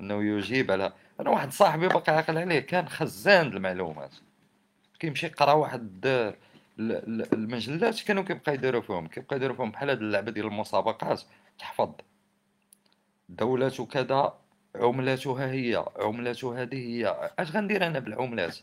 أنه 0.00 0.22
يجيب 0.22 0.70
على 0.70 0.92
أنا 1.20 1.30
واحد 1.30 1.52
صاحبي 1.52 1.88
باقي 1.88 2.16
عاقل 2.16 2.38
عليه 2.38 2.60
كان 2.60 2.88
خزان 2.88 3.46
المعلومات. 3.46 4.14
كيمشي 4.98 5.26
يقرأ 5.26 5.52
واحد 5.52 6.06
المجلات 6.78 8.00
كانوا 8.00 8.22
كيبقى 8.22 8.54
يديروا 8.54 8.80
فيهم 8.80 9.06
كيبقى 9.06 9.36
يديروا 9.36 9.56
فيهم 9.56 9.70
بحال 9.70 9.90
هاد 9.90 9.98
اللعبة 9.98 10.30
ديال 10.30 10.46
المسابقات 10.46 11.20
تحفظ. 11.58 11.92
دولة 13.28 13.86
كذا 13.90 14.34
عملتها 14.76 15.52
هي 15.52 15.84
عملتها 15.96 16.62
هذه 16.62 16.76
هي. 16.76 17.30
أش 17.38 17.50
غندير 17.50 17.86
أنا 17.86 17.98
بالعملات؟ 17.98 18.58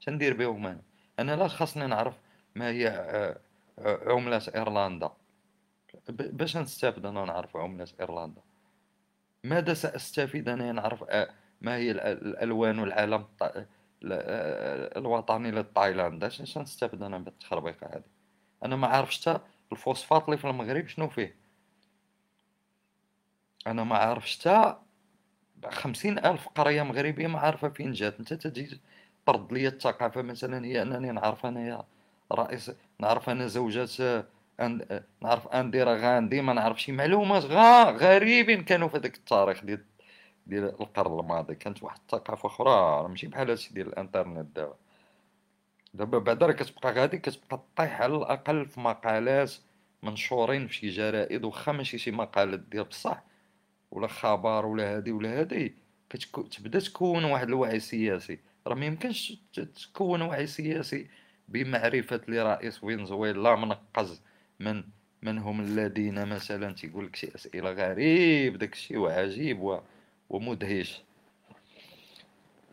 اش 0.00 0.08
ندير 0.08 0.34
بهم 0.34 0.66
أنا؟ 0.66 0.80
أنا 1.18 1.36
لا 1.36 1.48
خاصني 1.48 1.86
نعرف 1.86 2.14
ما 2.54 2.68
هي 2.68 2.88
آه، 2.88 3.36
آه، 3.78 4.12
عملة 4.12 4.42
إيرلندا. 4.54 5.10
باش 6.08 6.56
نستافد 6.56 7.06
أنا 7.06 7.24
نعرف 7.24 7.56
عملة 7.56 7.88
إيرلندا. 8.00 8.42
ماذا 9.44 9.74
سأستفيد 9.74 10.48
أنا 10.48 10.72
نعرف 10.72 11.04
ما 11.60 11.76
هي 11.76 11.90
الألوان 11.90 12.78
والعلم 12.78 13.26
الوطني 14.96 15.50
لتايلاند 15.50 16.24
اش 16.24 16.58
نستافد 16.58 17.02
أنا 17.02 17.18
بالتخربيقة 17.18 17.86
هذه. 17.86 18.04
أنا 18.64 18.76
ما 18.76 18.86
عارفش 18.86 19.20
حتى 19.20 19.40
الفوسفات 19.72 20.24
اللي 20.24 20.36
في 20.36 20.46
المغرب 20.50 20.86
شنو 20.86 21.08
فيه. 21.08 21.36
أنا 23.66 23.84
ما 23.84 23.96
عارفش 23.96 24.38
حتى 24.38 24.76
خمسين 25.68 26.18
ألف 26.18 26.48
قرية 26.48 26.82
مغربية 26.82 27.26
ما 27.26 27.38
عارفة 27.38 27.68
فين 27.68 27.92
جات. 27.92 28.18
أنت 28.18 28.34
تجي 28.34 28.80
طرد 29.26 29.52
لي 29.52 29.68
الثقافة 29.68 30.22
مثلا 30.22 30.66
هي 30.66 30.82
أنني 30.82 31.12
نعرف 31.12 31.46
أنايا 31.46 31.84
رئيس 32.32 32.72
نعرف 33.00 33.30
أنا 33.30 33.46
زوجات 33.46 34.26
أن... 34.60 35.02
نعرف 35.22 35.48
أنديرا 35.48 35.94
غاندي 35.94 36.42
ما 36.42 36.52
نعرف 36.52 36.82
شي 36.82 36.92
معلومات 36.92 37.44
غا 37.44 37.90
غريبين 37.90 38.64
كانوا 38.64 38.88
في 38.88 38.96
هذاك 38.96 39.16
التاريخ 39.16 39.64
ديال 39.64 39.84
ديال 40.46 40.64
القرن 40.64 41.20
الماضي. 41.20 41.54
كانت 41.54 41.82
واحد 41.82 41.98
الثقافة 42.00 42.46
أخرى 42.46 43.08
ماشي 43.08 43.26
بحال 43.26 43.50
هادشي 43.50 43.74
ديال 43.74 43.86
الإنترنت 43.86 44.56
دابا. 44.56 44.76
دابا 45.94 46.18
بعدا 46.18 46.46
راه 46.46 46.52
كتبقى 46.52 46.92
غادي 46.92 47.18
كتبقى 47.18 47.62
طيح 47.76 48.00
على 48.02 48.16
الأقل 48.16 48.66
في 48.66 48.80
مقالات 48.80 49.52
منشورين 50.02 50.66
في 50.66 50.74
شي 50.74 50.88
جرائد 50.88 51.44
واخا 51.44 51.72
ماشي 51.72 51.98
شي 51.98 52.10
مقالات 52.10 52.60
ديال 52.60 52.84
بصح 52.84 53.22
ولا 53.90 54.06
خبر 54.06 54.66
ولا 54.66 54.96
هادي 54.96 55.12
ولا 55.12 55.40
هادي. 55.40 55.84
تبدا 56.50 56.80
تكون 56.80 57.24
واحد 57.24 57.48
الوعي 57.48 57.76
السياسي 57.76 58.38
راه 58.66 58.74
ما 58.74 58.86
يمكنش 58.86 59.32
تكون 59.52 60.22
وعي 60.22 60.46
سياسي 60.46 61.08
بمعرفة 61.48 62.20
لرئيس 62.28 62.78
فنزويلا 62.78 63.56
منقز 63.56 64.22
من 64.60 64.84
من 65.22 65.38
هم 65.38 65.60
الذين 65.60 66.26
مثلا 66.26 66.74
تيقول 66.74 67.06
لك 67.06 67.16
شي 67.16 67.34
أسئلة 67.34 67.70
غريب 67.70 68.58
داك 68.58 68.72
الشيء 68.72 68.98
وعجيب 68.98 69.60
و... 69.60 69.80
ومدهش. 70.30 71.02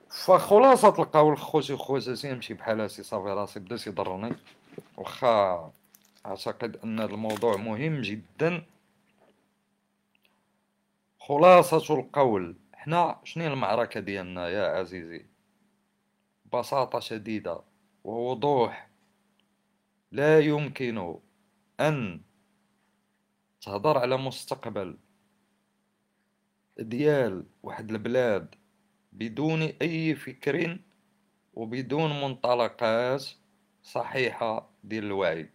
فخلاصة 0.10 1.02
القول 1.02 1.38
خوتي 1.38 1.74
وخواتاتي 1.74 2.32
نمشي 2.32 2.54
بحال 2.54 2.82
هاسي 2.82 3.04
صافي 3.04 3.30
راسي 3.30 3.60
بدا 3.60 3.78
تيضرني. 3.78 4.36
واخا 4.98 5.72
أعتقد 6.26 6.78
أن 6.84 7.00
الموضوع 7.00 7.56
مهم 7.58 8.02
جدا. 8.02 8.66
خلاصة 11.20 11.96
القول 12.00 12.56
حنا 12.74 13.20
شنو 13.24 13.48
المعركة 13.48 14.00
ديالنا 14.00 14.50
يا 14.50 14.68
عزيزي؟ 14.68 15.26
ببساطة 16.46 17.00
شديدة 17.00 17.62
ووضوح. 18.04 18.88
لا 20.12 20.40
يمكن 20.40 21.16
أن 21.82 22.22
تهضر 23.62 23.98
على 23.98 24.18
مستقبل 24.18 24.98
ديال 26.80 27.46
واحد 27.64 27.92
البلاد 27.92 28.56
بدون 29.14 29.62
أي 29.62 30.16
فكر 30.16 30.78
وبدون 31.54 32.22
منطلقات 32.22 33.26
صحيحة 33.84 34.70
ديال 34.84 35.04
الوعي. 35.04 35.50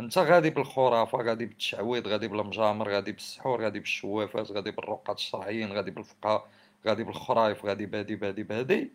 أنت 0.00 0.18
غادي 0.18 0.50
بالخرافة 0.50 1.18
غادي 1.18 1.46
بالتشعويض 1.46 2.08
غادي 2.08 2.28
بالمجامر 2.28 2.88
غادي 2.90 3.12
بالسحور 3.12 3.62
غادي 3.62 3.78
بالشوافات 3.80 4.52
غادي 4.52 4.70
بالرقات 4.70 5.18
الشرعيين 5.18 5.72
غادي 5.72 5.90
بالفقهاء 5.90 6.48
غادي 6.86 7.04
بالخرايف 7.04 7.64
غادي 7.64 7.86
بهادي 7.86 8.16
بهادي 8.16 8.42
بهادي 8.42 8.90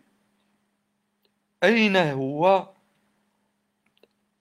أين 1.64 1.96
هو 1.96 2.68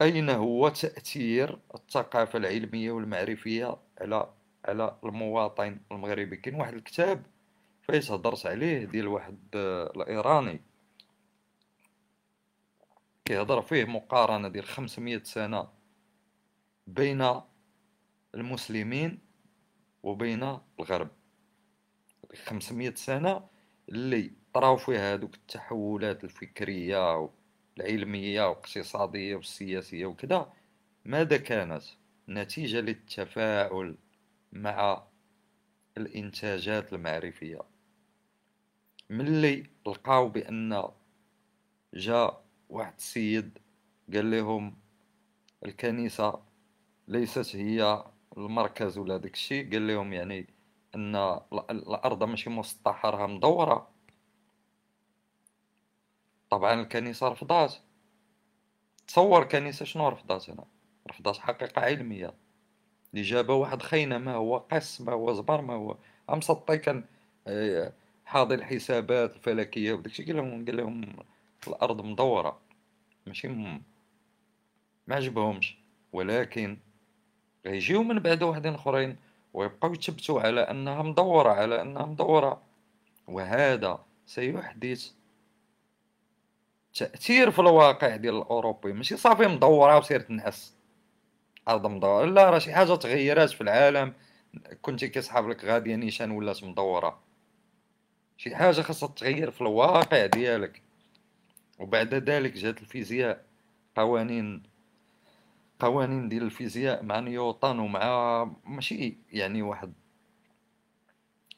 أين 0.02 0.30
هو 0.30 0.70
تأثير 0.70 1.60
الثقافة 1.76 2.38
العلمية 2.40 2.92
والمعرفية 2.92 3.78
على 4.02 4.34
على 4.66 4.98
المواطن 5.04 5.80
المغربي؟ 5.92 6.38
كاين 6.38 6.56
واحد 6.56 6.74
الكتاب 6.74 7.26
فايس 7.82 8.12
هضرت 8.12 8.46
عليه 8.46 8.86
ديال 8.86 9.08
واحد 9.08 9.38
الإيراني. 9.96 10.62
كيهضر 13.26 13.62
فيه 13.62 13.86
مقارنة 13.86 14.48
ديال 14.48 14.66
خمسمية 14.66 15.24
سنة 15.24 15.68
بين 16.88 17.42
المسلمين 18.36 19.20
وبين 20.04 20.60
الغرب. 20.80 21.10
خمسمية 22.46 22.94
سنة 22.96 23.48
اللي 23.90 24.32
طراو 24.54 24.78
فيها 24.78 25.14
هذوك 25.14 25.36
التحولات 25.36 26.24
الفكرية 26.24 27.30
العلمية 27.78 28.42
والاقتصادية 28.42 29.36
والسياسية 29.36 30.06
وكذا 30.06 30.54
ماذا 31.06 31.38
كانت 31.38 31.84
نتيجة 32.30 32.80
للتفاعل 32.80 33.98
مع 34.54 35.04
الإنتاجات 35.98 36.94
المعرفية؟ 36.94 37.60
ملي 39.10 39.70
لقاو 39.88 40.30
بأن 40.30 40.84
جاء 41.94 42.46
واحد 42.70 42.94
السيد 42.98 43.60
قال 44.14 44.32
لهم 44.32 44.78
الكنيسة 45.66 46.42
ليست 47.08 47.56
هي 47.56 48.04
المركز 48.38 48.98
ولا 48.98 49.18
داك 49.18 49.34
الشيء 49.34 49.72
قال 49.72 49.88
لهم 49.88 50.14
يعني 50.14 50.48
أن 50.96 51.16
الأرض 51.70 52.24
ماشي 52.24 52.50
مسطحة 52.50 53.10
راها 53.10 53.28
مدورة. 53.28 53.95
طبعا 56.56 56.82
الكنيسة 56.82 57.27
رفضات. 57.27 57.76
تصور 59.07 59.41
الكنيسة 59.41 59.86
شنو 59.86 60.10
رفضات 60.10 60.49
هنا؟ 60.49 60.65
رفضات 61.10 61.38
حقيقة 61.38 61.82
علمية. 61.82 62.34
اللي 63.14 63.22
جابه 63.26 63.53
واحد 63.53 63.82
خينا 63.82 64.18
ما 64.18 64.34
هو 64.36 64.57
قس 64.57 65.02
ما 65.02 65.14
هو 65.14 65.34
زبر 65.34 65.61
ما 65.61 65.73
هو 65.73 65.98
أمسطي 66.30 66.77
كان 66.77 67.03
آه، 67.48 67.94
حاضي 68.26 68.56
الحسابات 68.56 69.36
الفلكية 69.36 69.94
وداكشي 69.94 70.23
قال 70.23 70.36
لهم 70.36 70.65
قال 70.65 70.77
لهم 70.77 71.15
الأرض 71.68 72.02
مدورة. 72.06 72.60
ماشي 73.27 73.48
م... 73.48 73.82
ما 75.07 75.15
عجبهمش. 75.15 75.77
ولكن 76.14 76.77
غيجيو 77.65 78.03
من 78.03 78.19
بعد 78.19 78.44
واحدين 78.44 78.73
أخرين 78.73 79.18
ويبقاو 79.53 79.94
يتثبتوا 79.94 80.41
على 80.41 80.61
أنها 80.61 81.02
مدورة 81.02 81.49
على 81.49 81.82
أنها 81.82 82.06
مدورة. 82.06 82.61
وهذا 83.27 84.06
سيحدث 84.26 85.11
تأثير 86.96 87.52
في 87.52 87.60
الواقع 87.60 88.16
ديال 88.16 88.38
الأوروبي. 88.38 88.94
ماشي 88.94 89.18
صافي 89.18 89.48
مدورة 89.48 89.98
وسير 89.98 90.20
تنعس 90.20 90.76
أرض 91.68 91.88
مدورة. 91.88 92.26
لا 92.26 92.50
راه 92.50 92.60
شي 92.60 92.74
حاجة 92.74 92.96
تغيرات 92.96 93.50
في 93.50 93.62
العالم. 93.62 94.14
كنتي 94.82 95.08
كيصحاب 95.08 95.50
لك 95.50 95.66
غادية 95.66 95.96
نيشان 95.96 96.32
ولات 96.32 96.64
مدورة. 96.64 97.20
شي 98.38 98.56
حاجة 98.56 98.82
خاصها 98.82 99.10
تغير 99.10 99.52
في 99.52 99.62
الواقع 99.62 100.26
ديالك. 100.26 100.82
وبعد 101.80 102.14
ذلك 102.14 102.54
جات 102.54 102.82
الفيزياء. 102.82 103.46
قوانين 103.96 104.64
قوانين 105.80 106.30
ديال 106.30 106.44
الفيزياء 106.44 107.04
مع 107.04 107.20
نيوتن 107.20 107.80
ومع 107.80 108.44
ماشي 108.66 109.18
يعني 109.32 109.62
واحد 109.62 109.94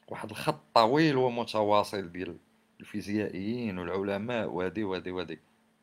واحد 0.08 0.30
الخط 0.30 0.60
طويل 0.74 1.16
ومتواصل 1.16 2.12
ديال 2.12 2.36
الفيزيائيين 2.80 3.78
والعلماء 3.78 4.48
وهذه 4.48 4.84
وهذه 4.84 5.10
وهذه. 5.10 5.36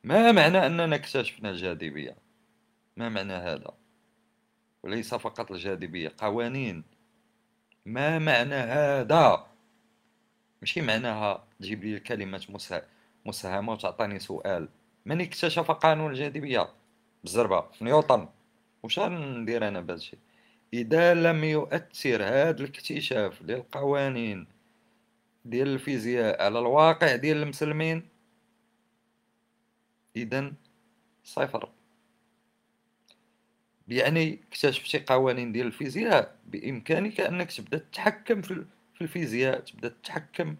ما 0.03 0.31
معنى 0.31 0.65
أننا 0.65 0.95
اكتشفنا 0.95 1.49
الجاذبية؟ 1.49 2.15
ما 2.97 3.09
معنى 3.09 3.33
هذا؟ 3.33 3.71
وليس 4.83 5.15
فقط 5.15 5.51
الجاذبية 5.51 6.11
قوانين. 6.17 6.83
ما 7.85 8.19
معنى 8.19 8.55
هذا؟ 8.55 9.47
ماشي 10.61 10.81
معناها 10.81 11.47
تجيب 11.59 11.83
لي 11.83 11.95
الكلمات 11.95 12.43
مساهمة 13.25 13.73
وتعطيني 13.73 14.19
سؤال. 14.19 14.69
من 15.05 15.21
اكتشف 15.21 15.71
قانون 15.71 16.11
الجاذبية؟ 16.11 16.69
بالزربة 17.23 17.65
نيوتن. 17.81 18.27
واش 18.83 18.99
غندير 18.99 19.67
أنا 19.67 19.81
بهذا 19.81 19.99
الشيء؟ 19.99 20.19
إذا 20.73 21.13
لم 21.13 21.43
يؤثر 21.43 22.23
هذا 22.23 22.63
الاكتشاف 22.63 23.41
للقوانين 23.41 24.54
ديال 25.45 25.67
الفيزياء 25.67 26.43
على 26.43 26.59
الواقع 26.59 27.15
ديال 27.15 27.37
المسلمين. 27.37 28.09
اذا 30.15 30.53
صفر. 31.23 31.69
يعني 33.87 34.39
اكتشفتي 34.49 34.99
قوانين 34.99 35.51
ديال 35.51 35.67
الفيزياء 35.67 36.35
بإمكانك 36.47 37.21
أنك 37.21 37.51
تبدأ 37.51 37.77
تتحكم 37.77 38.41
في 38.41 38.65
الفيزياء 39.01 39.59
تبدأ 39.59 39.89
تتحكم 39.89 40.55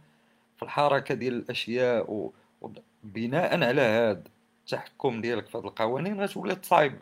في 0.58 0.64
الحركة 0.64 1.16
ديال 1.16 1.34
الأشياء 1.34 2.32
وبناء 2.62 3.64
على 3.64 3.82
هذا 3.82 4.24
التحكم 4.62 5.22
ديالك 5.22 5.48
في 5.48 5.58
هذه 5.58 5.64
القوانين 5.66 6.22
غتولي 6.22 6.56
تصايب 6.56 6.94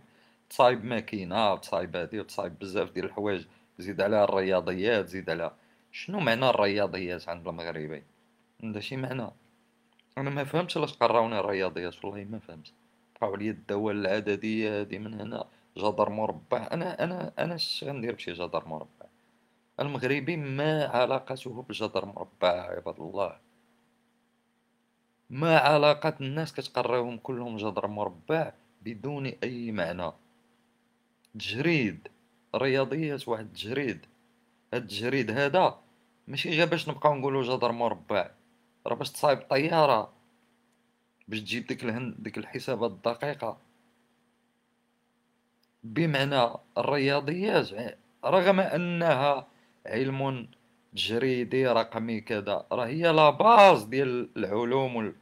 تصايب 0.49 0.85
ماكينة 0.85 1.55
تصايب 1.55 1.95
هادي 1.95 2.19
وتصايب 2.19 2.60
بزاف 2.60 2.91
ديال 2.91 3.05
الحوايج. 3.05 3.45
زيد 3.80 4.01
على 4.01 4.23
الرياضيات 4.23 5.07
زيد 5.07 5.30
على 5.30 5.51
شنو 5.95 6.20
معنى 6.20 6.49
الرياضيات 6.49 7.30
عند 7.30 7.48
المغربي؟ 7.48 8.03
عندها 8.64 8.82
شي 8.82 8.98
معنى؟ 8.98 9.28
أنا 10.18 10.30
ما 10.30 10.44
فهمتش 10.44 10.78
علاش 10.78 10.94
قراوني 10.94 11.40
الرياضيات 11.40 12.06
والله 12.06 12.24
ما 12.24 12.40
فهمت. 12.40 12.74
بقاو 13.15 13.34
عليا 13.34 13.52
الدوال 13.52 13.95
العددية 13.95 14.80
هادي 14.80 14.99
من 14.99 15.14
هنا 15.14 15.45
جدر 15.78 16.10
مربع. 16.10 16.68
أنا 16.72 17.03
أنا 17.03 17.32
أنا 17.40 17.56
اش 17.56 17.84
غندير 17.84 18.15
بشي 18.15 18.34
جدر 18.34 18.68
مربع؟ 18.68 19.06
المغربي 19.80 20.38
ما 20.38 20.86
علاقته 20.86 21.61
بالجدر 21.61 22.06
مربع 22.06 22.61
عباد 22.61 22.99
الله. 22.99 23.38
ما 25.30 25.57
علاقة 25.57 26.14
الناس 26.22 26.53
كتقراوهم 26.53 27.18
كلهم 27.18 27.57
جدر 27.57 27.88
مربع 27.88 28.53
بدون 28.82 29.26
أي 29.26 29.72
معنى. 29.72 30.11
تجريد 31.34 32.07
رياضيات 32.56 33.28
واحد 33.28 33.45
التجريد 33.45 34.06
هاد 34.74 34.84
التجريد 34.84 35.32
هذا 35.32 35.82
ماشي 36.28 36.50
غير 36.50 36.68
باش 36.68 36.90
نبقاو 36.90 37.16
نقولو 37.16 37.41
جدر 37.41 37.72
مربع 37.72 38.32
راه 38.88 38.95
باش 38.95 39.12
تصايب 39.12 39.40
طيارة 39.50 40.14
باش 41.28 41.40
تجيب 41.40 41.68
ديك 41.68 41.84
الهن 41.84 42.16
ديك 42.20 42.38
الحسابات 42.38 42.91
الدقيقة. 42.91 43.58
بمعنى 45.84 46.50
الرياضيات 46.78 47.70
رغم 48.26 48.60
أنها 48.60 49.48
علم 49.86 50.48
تجريدي 50.94 51.68
رقمي 51.68 52.22
كذا 52.22 52.66
راه 52.72 52.86
هي 52.86 53.12
لا 53.12 53.30
باز 53.30 53.84
ديال 53.84 54.30
العلوم 54.38 55.14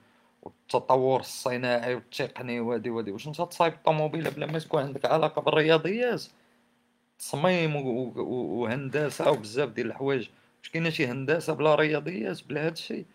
والتطور 0.44 1.19
الصناعي 1.19 1.95
والتقني 1.95 2.60
وهادي 2.60 2.90
وهادي. 2.90 3.11
واش 3.11 3.28
انت 3.28 3.41
تصايب 3.41 3.73
الطوموبيله 3.73 4.30
بلا 4.30 4.45
ما 4.45 4.60
تكون 4.60 4.84
عندك 4.84 5.06
علاقة 5.06 5.41
بالرياضيات؟ 5.41 6.23
تصميم 7.19 7.76
وهندسة 7.76 9.32
وبزاف 9.32 9.69
ديال 9.69 9.88
الحوايج. 9.88 10.30
واش 10.61 10.69
كاينة 10.69 10.89
شي 10.89 11.07
هندسة 11.07 11.53
بلا 11.53 11.75
رياضيات 11.75 12.43
بلا 12.43 12.65
هادشي 12.65 13.05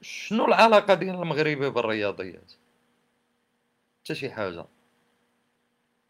شنو 0.00 0.44
العلاقة 0.44 0.94
ديال 0.94 1.14
المغربي 1.14 1.70
بالرياضيات؟ 1.70 2.52
حتى 4.04 4.14
شي 4.14 4.30
حاجة. 4.30 4.64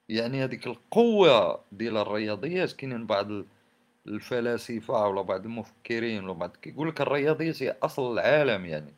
يعني 0.08 0.44
هذيك 0.44 0.66
القوة 0.66 1.64
ديال 1.72 1.96
الرياضيات 1.96 2.72
كاينين 2.72 3.06
بعض 3.06 3.26
الفلاسفة 4.06 5.06
ولا 5.06 5.22
بعض 5.22 5.44
المفكرين 5.44 6.24
ولا 6.24 6.32
بعض 6.32 6.56
كيقول 6.56 6.88
لك 6.88 7.00
الرياضيات 7.00 7.62
هي 7.62 7.76
أصل 7.82 8.12
العالم 8.12 8.66
يعني. 8.66 8.94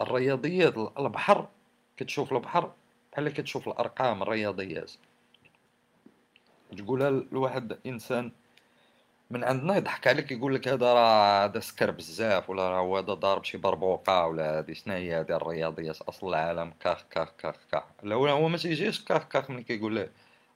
الرياضيات 0.00 0.74
البحر 0.98 1.48
كتشوف 1.96 2.32
البحر 2.32 2.72
بحال 3.12 3.28
كتشوف 3.28 3.68
الأرقام 3.68 4.22
الرياضيات. 4.22 4.92
تقولها 6.76 7.10
لواحد 7.10 7.78
إنسان 7.86 8.32
من 9.30 9.44
عندنا 9.44 9.76
يضحك 9.76 10.06
عليك 10.06 10.32
يقول 10.32 10.54
لك 10.54 10.68
هذا 10.68 10.94
راه 10.94 11.44
هذا 11.44 11.60
سكر 11.60 11.90
بزاف 11.90 12.50
ولا 12.50 12.68
راه 12.70 12.98
هذا 12.98 13.14
ضارب 13.14 13.44
شي 13.44 13.58
بربوقه 13.58 14.26
ولا 14.26 14.58
هذه 14.58 14.72
شنو 14.72 14.94
هي 14.94 15.20
هذه 15.20 15.36
الرياضيات 15.36 16.00
أصل 16.00 16.28
العالم 16.28 16.72
كاخ 16.80 17.04
كاخ 17.10 17.32
كاخ 17.38 17.56
كاخ. 17.72 17.82
لا 18.02 18.14
هو 18.14 18.48
ما 18.48 18.58
تيجيش 18.58 19.04
كاخ 19.04 19.28
كاخ 19.28 19.50
ملي 19.50 19.62
كيقول 19.62 19.96
له 19.96 20.08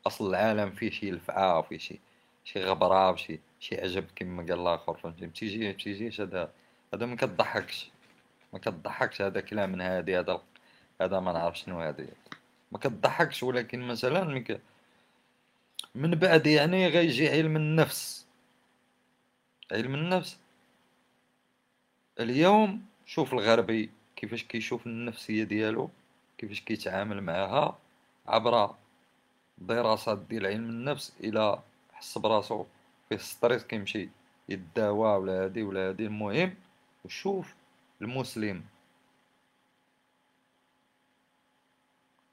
أصل 0.07 0.31
العالم 0.31 0.71
فيه 0.71 0.91
شي 0.91 1.11
لفعة 1.11 1.59
وفيه 1.59 1.79
شي 1.79 2.01
شي 2.45 2.65
غبرة 2.65 3.17
شي 3.17 3.41
شي 3.61 3.81
عجب 3.81 4.05
كيما 4.17 4.43
قال 4.43 4.61
الآخر 4.61 4.95
فهمتي 4.95 5.27
متيجي 5.27 5.69
متيجيش 5.69 6.21
هذا 6.21 6.51
هذا 6.95 7.07
ما 7.07 7.17
كضحكش 7.17 7.91
ما 8.53 8.59
كضحكش 8.59 9.23
هذا 9.23 9.41
كلام 9.41 9.73
من 9.73 9.81
هادي 9.81 10.19
هذا 10.19 10.41
هذا 11.01 11.21
ما 11.21 11.33
نعرف 11.33 11.59
شنو 11.59 11.81
هادي. 11.81 12.07
ما 12.73 12.79
كضحكش 12.79 13.43
ولكن 13.43 13.81
مثلا 13.81 14.45
من 15.95 16.11
بعد 16.11 16.47
يعني 16.47 16.89
غيجي 16.89 17.29
علم 17.31 17.57
النفس. 17.57 18.24
علم 19.73 19.95
النفس. 19.95 20.39
اليوم 22.21 22.87
شوف 23.07 23.33
الغربي 23.35 23.91
كيفاش 24.17 24.45
كيشوف 24.45 24.87
النفسية 24.87 25.45
ديالو 25.45 25.91
كيفاش 26.39 26.61
كيتعامل 26.61 27.21
معها 27.21 27.79
عبر 28.27 28.75
دراسات 29.59 30.19
ديال 30.19 30.47
علم 30.47 30.69
النفس 30.69 31.13
إلى 31.21 31.63
حس 31.93 32.19
براسو 32.19 32.65
فيه 33.09 33.17
ستريس 33.17 33.65
كيمشي 33.65 34.09
يداوى 34.49 35.17
ولا 35.19 35.45
هادي 35.45 35.63
ولا 35.63 35.89
هادي. 35.89 36.07
المهم 36.07 36.55
وشوف 37.05 37.55
المسلم. 38.03 38.65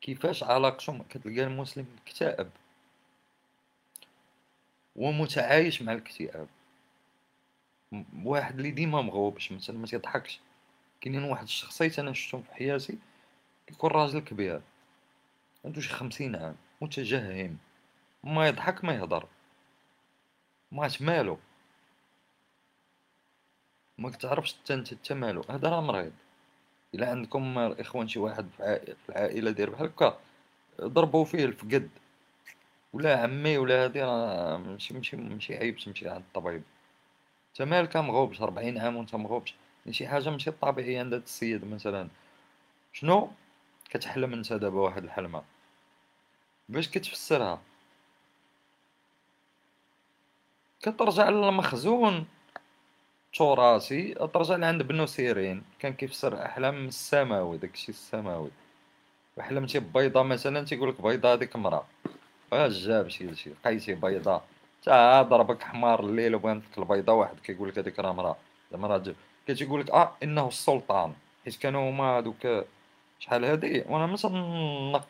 كيفاش 0.02 0.44
علاقته 0.44 1.04
كتلقى 1.10 1.44
المسلم 1.44 1.86
مكتئب 2.02 2.50
ومتعايش 4.96 5.82
مع 5.82 5.94
الاكتئاب. 5.94 6.48
واحد 8.24 8.58
اللي 8.58 8.72
ديما 8.72 9.02
مغوبش 9.02 9.52
مثلا 9.52 9.78
ما 9.78 9.88
تيضحكش 9.88 10.40
كاينين 11.02 11.24
واحد 11.24 11.44
الشخصيات 11.44 12.00
أنا 12.00 12.14
شفتهم 12.14 12.42
في 12.42 12.54
حياتي 12.54 12.98
كيكون 13.68 13.92
راجل 13.92 14.20
كبير 14.20 14.62
عنده 15.66 15.82
شي 15.82 15.90
خمسين 15.90 16.36
عام 16.36 16.56
متجهم 16.82 17.58
ما 18.24 18.48
يضحك 18.48 18.84
ما 18.86 18.94
يهضر. 18.94 19.28
ماش 20.72 21.02
مالو 21.02 21.38
ما 23.98 24.10
تعرفش 24.10 24.56
أنت 24.72 24.92
انت 24.92 25.12
مالو 25.12 25.42
هذا 25.50 25.70
راه 25.70 25.82
مريض. 25.82 26.14
إلا 26.96 27.10
عندكم 27.10 27.58
الاخوان 27.58 28.08
شي 28.08 28.20
واحد 28.20 28.50
في 28.58 29.10
العائلة 29.10 29.52
داير 29.52 29.70
بحال 29.70 29.88
هكا 29.88 30.20
ضربوا 30.82 31.26
فيه 31.26 31.46
الفقد 31.46 31.90
ولا 32.94 33.20
عمي 33.24 33.58
ولا 33.58 33.84
هادي 33.84 34.02
راه 34.04 34.58
ماشي 34.58 34.94
ماشي 34.94 35.18
ماشي 35.18 35.56
عيب 35.56 35.78
تمشي 35.78 36.10
عند 36.10 36.24
الطبيب 36.28 36.64
انت 37.52 37.62
مالك 37.62 37.98
مغوبش 37.98 38.42
40 38.42 38.78
عام 38.78 38.96
وانت 38.96 39.16
مغوبش. 39.16 39.56
شي 39.92 40.08
حاجة 40.08 40.30
ماشي 40.30 40.52
طبيعية 40.52 41.00
عند 41.00 41.14
هاد 41.14 41.22
السيد 41.22 41.66
مثلا. 41.66 42.08
شنو؟ 42.94 43.32
كتحلم 43.90 44.34
أنت 44.34 44.54
دابا 44.54 44.80
واحد 44.82 45.04
الحلمة. 45.04 45.44
باش 46.70 46.90
كتفسرها. 46.90 47.62
كترجع 50.82 51.30
للمخزون. 51.30 52.28
تراثي 53.34 54.14
ترجع 54.14 54.56
لعند 54.56 54.84
بنو 54.84 55.06
سيرين. 55.06 55.64
كان 55.80 55.94
كيفسر 55.94 56.46
أحلام 56.46 56.88
السماوي 56.88 57.58
داكشي 57.58 57.90
السماوي. 57.90 58.52
وحلمتي 59.38 59.80
ببيضة 59.80 60.24
مثلا 60.24 60.66
تيقول 60.66 60.90
لك 60.90 61.02
بيضة 61.02 61.34
هذيك 61.34 61.56
مرا 61.56 61.88
جاب 62.54 63.08
شي 63.08 63.36
شي 63.36 63.50
لقيتي 63.50 63.96
بيضة 63.96 64.42
تا 64.84 65.22
ضربك 65.22 65.64
حمار 65.64 66.00
الليل 66.00 66.36
وبانت 66.36 66.64
لك 66.72 66.78
البيضة 66.78 67.14
واحد 67.14 67.40
كيقول 67.40 67.70
لك 67.70 67.80
هذيك 67.80 68.00
راه 68.00 68.12
مرا 68.12 68.38
زعما 68.72 68.88
راه 68.88 69.04
كتيقول 69.48 69.82
لك 69.82 69.90
آه 69.90 70.12
إنه 70.24 70.48
السلطان. 70.48 71.14
حيت 71.46 71.56
كانوا 71.56 71.90
هما 71.90 72.18
هذوك 72.18 72.66
شحال 73.20 73.46
هادي؟ 73.46 73.84
وأنا 73.90 74.06
ما 74.06 75.02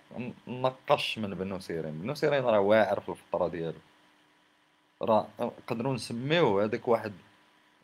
نقش 0.48 1.18
من 1.20 1.34
بنو 1.36 1.60
سيرين. 1.60 2.02
بنو 2.02 2.14
سيرين 2.14 2.44
راه 2.44 2.60
واعر 2.60 3.00
في 3.00 3.10
الفطرة 3.10 3.48
ديالو. 3.48 3.80
راه 5.02 5.28
نقدروا 5.40 5.94
نسميو 5.94 6.60
هذاك 6.62 6.88
واحد 6.88 7.14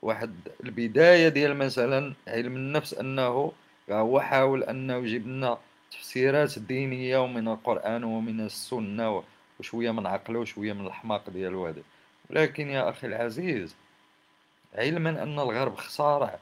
واحد 0.02 0.36
البداية 0.64 1.28
ديال 1.30 1.58
مثلا 1.58 2.14
علم 2.28 2.56
النفس 2.56 2.94
أنه 2.94 3.52
هو 3.92 4.20
حاول 4.20 4.64
أنه 4.64 4.96
يجيب 4.96 5.28
لنا 5.28 5.58
تفسيرات 5.92 6.60
دينية 6.60 7.18
ومن 7.18 7.48
القرآن 7.48 8.04
ومن 8.04 8.40
السنة 8.42 9.24
وشوية 9.60 9.92
من 9.92 10.08
عقله 10.08 10.40
وشوية 10.40 10.74
من 10.74 10.88
الحماق 10.88 11.30
ديالو 11.30 11.68
هذا 11.68 11.82
ولكن 12.30 12.70
يا 12.70 12.90
أخي 12.90 13.08
العزيز 13.08 13.76
علما 14.76 15.24
أن 15.24 15.40
الغرب 15.40 15.74
اخترع 15.74 16.40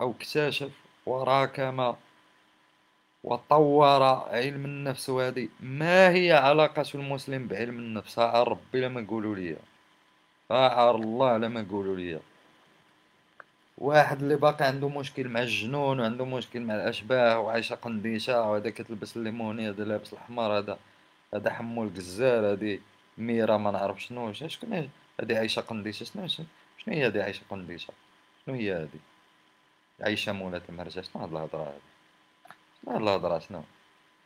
أو 0.00 0.10
اكتشف 0.10 0.70
وراكم 1.06 1.94
وطور 3.24 4.02
علم 4.02 4.64
النفس 4.64 5.08
وهذه 5.08 5.48
ما 5.60 6.08
هي 6.08 6.32
علاقة 6.32 6.84
المسلم 6.94 7.46
بعلم 7.46 7.78
النفس؟ 7.78 8.18
ها 8.18 8.42
ربي 8.42 8.80
لما 8.80 9.06
قولوا 9.10 9.36
لي. 9.36 9.56
ها 10.50 10.90
الله 10.90 11.36
لما 11.36 11.66
قولوا 11.70 11.96
لي. 11.96 12.20
واحد 13.78 14.22
اللي 14.22 14.36
باقي 14.36 14.64
عنده 14.64 14.88
مشكل 14.88 15.28
مع 15.28 15.40
الجنون 15.40 16.00
وعنده 16.00 16.24
مشكل 16.24 16.60
مع 16.60 16.74
الاشباح 16.74 17.36
وعايشة 17.36 17.74
قنديشة 17.74 18.42
وهذا 18.42 18.70
كتلبس 18.70 19.16
الليموني 19.16 19.68
هذا 19.68 19.84
لابس 19.84 20.12
الأحمر 20.12 20.58
هذا 20.58 20.78
هذا 21.34 21.50
حمو 21.50 21.84
القزار 21.84 22.52
هذه 22.52 22.80
ميرا 23.18 23.56
ما 23.56 23.70
نعرف 23.70 24.02
شنو 24.02 24.32
شكون 24.32 24.90
هذه 25.20 25.38
عايشة 25.38 25.60
قنديشة 25.60 26.04
شنو 26.04 26.26
شنو 26.84 26.94
هي 26.94 27.06
هذه 27.06 27.22
عايشة 27.22 27.42
قنديشة؟ 27.50 27.92
شنو 28.46 28.54
هي 28.54 28.74
هذه؟ 28.74 29.00
عايشة 30.00 30.32
مولات 30.32 30.68
المرجع 30.68 31.02
شنو 31.02 31.22
هاد 31.22 31.30
الهضرة 31.32 31.62
هذه؟ 31.62 31.80
شنو 32.82 32.94
هاد 32.94 33.02
الهضرة؟ 33.02 33.38
شنو؟ 33.38 33.62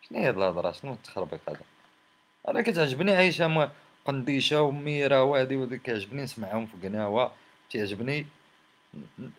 شنو 0.03 0.19
هي 0.19 0.29
هاد 0.29 0.37
الهضرة؟ 0.37 0.73
شنو 0.73 0.93
التخربيق 0.93 1.41
هذا؟ 1.49 1.61
أنا 2.49 2.63
كتعجبني 2.63 3.13
عايشة 3.13 3.71
قنديشة 4.05 4.63
وميرا 4.63 5.21
وهادي 5.21 5.57
وهادي 5.57 5.79
كيعجبني 5.79 6.23
نسمعهم 6.23 6.67
في 6.67 6.89
قناوة. 6.89 7.33
تيعجبني 7.71 8.27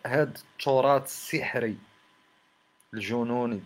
هاد 0.06 0.38
التراث 0.38 1.04
السحري 1.04 1.76
الجنوني 2.94 3.60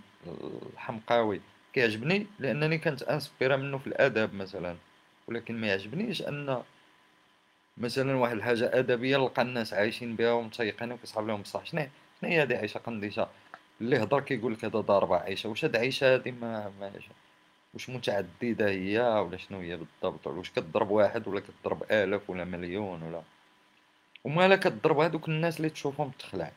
الحمقاوي. 0.73 1.41
كيعجبني 1.75 2.27
لأنني 2.39 2.79
كنت 2.79 3.03
انسبيرا 3.03 3.57
منه 3.57 3.79
في 3.79 3.87
الادب 3.87 4.35
مثلا. 4.35 4.77
ولكن 5.29 5.61
ما 5.61 5.67
يعجبنيش 5.67 6.23
أن 6.23 6.63
مثلا 7.77 8.17
واحد 8.17 8.37
الحاجة 8.37 8.79
أدبية 8.79 9.17
نلقى 9.17 9.43
الناس 9.43 9.75
عايشين 9.75 10.17
بها 10.17 10.33
ومتيقين 10.33 10.93
وكيصحاب 10.93 11.27
لهم 11.27 11.43
بصح. 11.43 11.67
شنو 11.67 11.89
شنو 12.21 12.31
هي 12.31 12.43
هذه 12.43 12.57
عيشه 12.57 12.79
قنديشة؟ 12.79 13.29
اللي 13.81 14.03
هضر 14.03 14.21
كيقول 14.21 14.53
لك 14.53 14.65
هذا 14.65 14.81
ضاربه 14.81 15.17
عيشه 15.17 15.49
واش 15.49 15.65
هاد 15.65 15.77
عيشه 15.77 16.15
هادي 16.15 16.33
ما, 16.33 16.73
ما 16.81 16.93
واش 17.75 17.91
متعددة 17.91 18.69
هي 18.69 19.01
ولا 19.01 19.37
شنو 19.37 19.61
هي 19.61 19.77
بالضبط؟ 19.77 20.27
واش 20.27 20.51
كضرب 20.51 20.91
واحد 20.91 21.29
ولا 21.29 21.41
كضرب 21.41 21.83
آلاف 21.91 22.31
ولا 22.31 22.45
مليون 22.45 23.03
ولا 23.03 23.23
ومالا 24.25 24.57
كضرب 24.57 24.99
هادوك 24.99 25.29
الناس 25.29 25.57
اللي 25.57 25.71
تشوفهم 25.71 26.11
تخلع. 26.11 26.53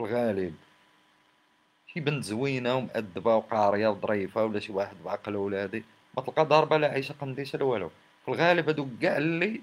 الغالب. 0.00 0.54
شي 1.94 2.00
بنت 2.00 2.24
زوينة 2.24 2.74
ومأدبة 2.76 3.36
وقارية 3.36 3.88
وظريفة 3.88 4.44
ولا 4.44 4.60
شي 4.60 4.72
واحد 4.72 4.96
بعقل 5.04 5.36
ولادي 5.36 5.84
ما 6.16 6.22
تلقى 6.22 6.44
ضاربه 6.44 6.76
لا 6.76 6.88
عيشه 6.88 7.12
قنديشه 7.20 7.56
لا 7.58 7.64
والو. 7.64 7.90
في 8.24 8.28
الغالب 8.28 8.68
هادوك 8.68 8.88
كاع 9.02 9.16
اللي 9.16 9.60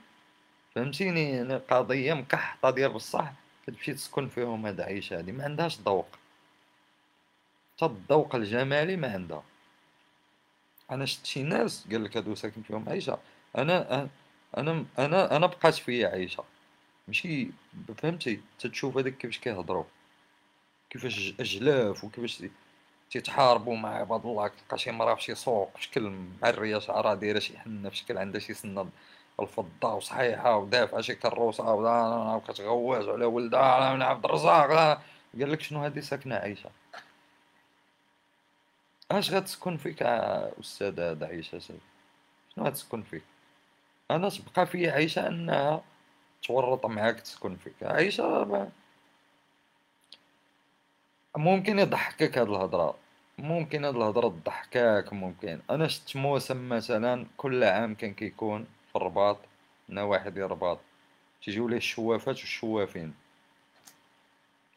فهمتيني 0.76 1.56
قضية 1.57 2.14
مكحطة 2.14 2.69
ديال 2.69 2.91
بصح 2.93 3.31
كتمشي 3.68 3.93
تسكن 3.93 4.27
فيهم 4.30 4.65
هاد 4.65 4.80
العيشه 4.80 5.18
هادي 5.18 5.31
ما 5.31 5.43
عندهاش 5.43 5.80
ذوق. 5.80 6.07
حتى 7.77 7.85
الذوق 7.85 8.35
الجمالي 8.35 8.95
ما 8.95 9.14
عندها. 9.14 9.43
أنا 10.91 11.06
شفت 11.06 11.26
شي 11.26 11.43
ناس 11.43 11.88
قال 11.91 12.03
لك 12.03 12.18
هادو 12.18 12.35
ساكن 12.35 12.61
فيهم 12.61 12.89
عيشة 12.89 13.19
أنا 13.57 14.10
أنا 14.57 14.85
أنا 14.99 15.35
أنا 15.35 15.45
بقات 15.47 15.73
فيا 15.76 16.07
عيشة. 16.07 16.43
ماشي 17.07 17.47
فهمتي؟ 17.97 18.41
تتشوف 18.60 18.97
هذاك 18.97 19.18
كيفاش 19.18 19.39
كيهضروا. 19.39 19.84
كيفاش 20.95 21.34
اجلاف 21.39 22.03
وكيفاش 22.03 22.43
تيتحاربوا 23.11 23.76
مع 23.76 23.89
عباد 23.95 24.26
الله 24.26 24.47
تلقى 24.47 24.77
شي 24.77 24.91
مرا 24.91 25.15
في 25.15 25.23
شي 25.23 25.35
سوق 25.35 25.72
بشكل 25.76 26.13
معريه 26.41 26.80
شعرها 26.80 27.15
دايرة 27.15 27.39
شي 27.39 27.57
حنة 27.59 27.89
في 27.89 27.95
شكل 27.95 28.17
عندها 28.17 28.39
شي 28.41 28.53
سنة 28.53 28.89
الفضة 29.39 29.93
وصحيحة 29.93 30.57
ودافعة 30.57 31.01
شي 31.01 31.15
كروسة 31.15 31.73
وكتغوز 32.35 33.09
على 33.09 33.26
ولدها 33.26 33.93
من 33.93 34.01
عبد 34.01 34.26
الرزاق 34.26 34.72
قال 35.39 35.51
لك 35.51 35.61
شنو 35.61 35.84
هذه 35.84 35.99
ساكنة 35.99 36.35
عايشة. 36.35 36.69
اش 39.11 39.31
غتسكن 39.31 39.77
فيك 39.77 40.03
أستاذ 40.03 40.99
هذا 40.99 41.26
عيشه 41.27 41.59
شنو 41.59 41.77
غتسكن 42.59 43.01
فيك؟ 43.01 43.23
أنا 44.11 44.30
تبقى 44.30 44.65
في 44.65 44.89
عيشه 44.89 45.27
أنها 45.27 45.84
تورط 46.43 46.85
معاك 46.85 47.19
تسكن 47.19 47.55
فيك. 47.55 47.73
عيشه 47.81 48.69
ممكن 51.37 51.79
يضحكك 51.79 52.37
هاد 52.37 52.49
الهضرة. 52.49 52.95
ممكن 53.37 53.85
هاد 53.85 53.95
الهضرة 53.95 54.29
تضحكك 54.29 55.13
ممكن. 55.13 55.59
أنا 55.69 55.87
شفت 55.87 56.15
موسم 56.15 56.69
مثلا 56.69 57.25
كل 57.37 57.63
عام 57.63 57.95
كان 57.95 58.13
كيكون 58.13 58.67
في 58.89 58.95
الرباط 58.95 59.37
نواحي 59.89 60.29
ديال 60.29 60.45
الرباط 60.45 60.79
تيجيو 61.43 61.67
ليه 61.67 61.77
الشوافات 61.77 62.35
والشوافين. 62.35 63.13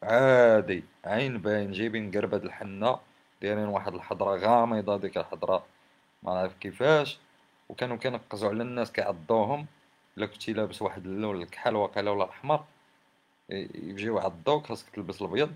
عادي 0.03 0.83
عين 1.05 1.37
باين 1.37 1.71
جايبين 1.71 2.11
قربة 2.11 2.37
الحنة 2.37 2.99
دايرين 3.41 3.67
واحد 3.67 3.93
الحضرة 3.93 4.35
غامضة 4.35 4.97
ديك 4.97 5.17
الحضرة. 5.17 5.65
ما 6.23 6.33
نعرف 6.33 6.53
كيفاش. 6.59 7.19
وكانوا 7.69 7.97
كينقزوا 7.97 8.49
على 8.49 8.63
الناس 8.63 8.91
كيعضوهم. 8.91 9.65
إلا 10.17 10.25
كنتي 10.25 10.53
لابس 10.53 10.81
واحد 10.81 11.05
اللون 11.05 11.41
الكحل 11.41 11.75
واقيلا 11.75 12.11
ولا 12.11 12.23
الأحمر 12.23 12.63
يجيو 13.49 14.17
يعضوك 14.17 14.67
خاصك 14.67 14.89
تلبس 14.89 15.21
الأبيض. 15.21 15.53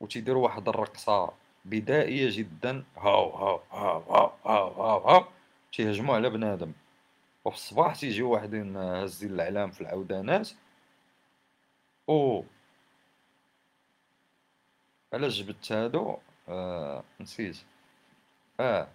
وتيديروا 0.00 0.44
واحد 0.44 0.68
الرقصة 0.68 1.32
بدائية 1.64 2.28
جدا. 2.32 2.84
هاو 2.96 3.30
هاو 3.30 3.60
هاو 3.72 4.00
هاو 4.00 4.32
هاو 4.46 4.68
هاو, 4.82 5.08
هاو. 5.08 5.24
تيهجموا 5.72 6.14
على 6.14 6.30
بنادم. 6.30 6.72
وفي 7.44 7.56
الصباح 7.56 7.96
تيجيو 7.96 8.30
واحدين 8.30 8.76
هازين 8.76 9.30
الاعلام 9.30 9.70
في 9.70 9.80
العودانات. 9.80 10.50
أو. 12.08 12.44
علاش 15.12 15.42
جبت 15.42 15.72
هادو؟ 15.72 16.18
آه 16.48 17.04
نسيت. 17.20 17.56
آه. 18.60 18.88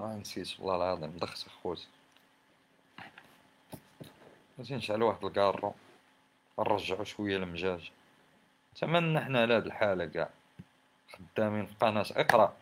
آه 0.00 0.16
نسيت. 0.16 0.60
والله 0.60 0.76
العظيم 0.76 1.16
دخت 1.16 1.48
خوت. 1.48 1.86
غادي 4.58 4.74
نشعل 4.74 5.02
واحد 5.02 5.24
الكارو. 5.24 5.74
نرجعو 6.58 7.04
شوية 7.04 7.36
المجاج 7.36 7.90
تمنى 8.76 9.20
حنا 9.20 9.42
على 9.42 9.54
هاد 9.54 9.66
الحالة 9.66 10.06
كاع 10.06 10.28
خدامين 11.12 11.66
في 11.66 11.74
قناة. 11.80 12.06
اقرأ. 12.10 12.56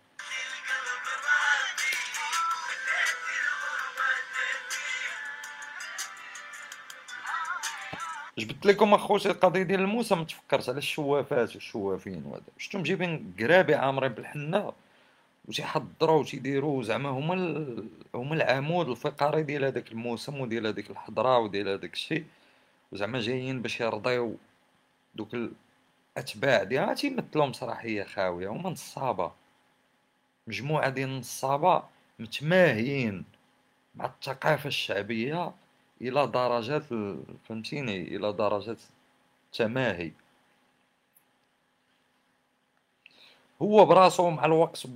جبت 8.38 8.66
لكم 8.66 8.94
أخوتي 8.94 9.30
القضية 9.30 9.62
ديال 9.62 9.80
الموسم 9.80 10.24
تفكرت 10.24 10.68
على 10.68 10.78
الشوافات 10.78 11.54
والشوافين 11.54 12.22
وهذا. 12.26 12.42
شفتهم 12.58 12.82
جايبين 12.82 13.34
قرابي 13.40 13.74
عامرين 13.74 14.12
بالحنة؟ 14.12 14.72
وتيحضروا 15.48 16.20
وتيديروا 16.20 16.82
زعما 16.82 17.08
هما. 17.08 17.34
هما 18.14 18.34
العمود 18.34 18.88
الفقري 18.88 19.42
ديال 19.42 19.64
هذاك 19.64 19.92
الموسم 19.92 20.40
وديال 20.40 20.66
هذيك 20.66 20.90
الحضرة 20.90 21.38
وديال 21.38 21.68
هذاك 21.68 21.92
الشيء. 21.92 22.24
وزعما 22.92 23.20
جايين 23.20 23.62
باش 23.62 23.80
يرضيو 23.80 24.36
دوك 25.14 25.34
الاتباع 26.16 26.62
ديالها 26.62 26.94
تيمثلهم 26.94 27.52
صراحة 27.52 27.82
هي 27.82 28.04
خاوية 28.04 28.48
هما 28.48 28.70
نصابة. 28.70 29.32
مجموعة 30.46 30.88
ديال 30.90 31.08
النصابة 31.08 31.82
متماهيين 32.18 33.24
مع 33.94 34.06
الثقافة 34.06 34.68
الشعبية 34.68 35.52
إلى 36.02 36.26
درجات 36.26 36.84
فهمتيني؟ 37.48 38.02
إلى 38.16 38.32
درجات 38.32 38.78
التماهي. 39.46 40.12
هو 43.62 43.84
براسو 43.84 44.30
مع 44.30 44.44
الوقت 44.44 44.86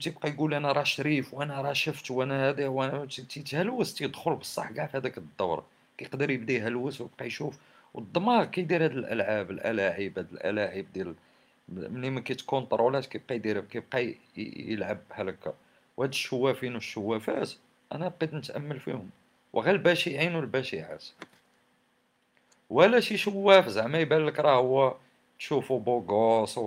تيبقى 0.00 0.28
يقول 0.30 0.54
أنا 0.54 0.72
راه 0.72 0.82
شريف 0.84 1.34
وأنا 1.34 1.62
راه 1.62 1.72
شفت 1.72 2.10
وأنا 2.10 2.48
هذا 2.48 2.68
وأنا 2.68 3.06
تيتهلوس 3.06 3.94
تيدخل 3.94 4.34
بصح 4.34 4.70
كاع 4.72 4.86
في 4.86 4.96
هذاك 4.96 5.18
الدور. 5.18 5.64
كيقدر 5.98 6.30
يبدا 6.30 6.52
يهلوس 6.52 7.00
ويبقى 7.00 7.26
يشوف 7.26 7.58
والدماغ 7.94 8.44
كيدير 8.44 8.84
هاد 8.84 8.92
الألعاب 8.92 9.50
الالاعيب 9.50 10.18
هاد 10.18 10.32
الالاعيب 10.32 10.92
ديال 10.92 11.14
ملي 11.68 12.10
ما 12.10 12.20
كيتكونطرولات 12.20 13.06
كيبقى 13.06 13.34
يدير 13.34 13.60
كيبقى 13.60 14.14
يلعب 14.36 14.98
بحال 15.10 15.28
هكا. 15.28 15.54
وهاد 15.96 16.10
الشوافين 16.10 16.74
والشوافات 16.74 17.52
أنا 17.92 18.08
بقيت 18.08 18.34
نتأمل 18.34 18.80
فيهم 18.80 19.10
وغير 19.52 19.74
البشعين 19.74 20.34
والبشعات 20.34 21.04
ولا 22.70 23.00
شي 23.00 23.16
شواف 23.16 23.68
زعما 23.68 23.98
يبان 23.98 24.26
لك 24.26 24.38
راه 24.40 24.56
هو 24.56 24.96
تشوفو 25.38 25.78
بوغوس 25.78 26.60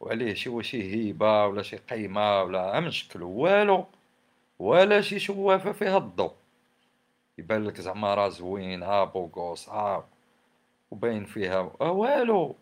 وعليه 0.00 0.34
شي 0.34 0.62
شي 0.62 0.82
هيبة 0.82 1.46
ولا 1.46 1.62
شي 1.62 1.76
قيمة 1.76 2.42
ولا 2.42 2.80
من 2.80 2.90
شكلو 2.90 3.30
والو 3.30 3.86
ولا 4.58 5.00
شي 5.00 5.18
شوافة 5.18 5.72
فيها 5.72 5.98
الضو 5.98 6.30
يبان 7.38 7.64
لك 7.64 7.80
زعما 7.80 8.14
راه 8.14 8.28
زوين 8.28 8.82
ها 8.82 9.04
بوغوس 9.04 9.68
ها 9.68 10.08
وباين 10.90 11.24
فيها. 11.24 11.60
والو 11.80 12.56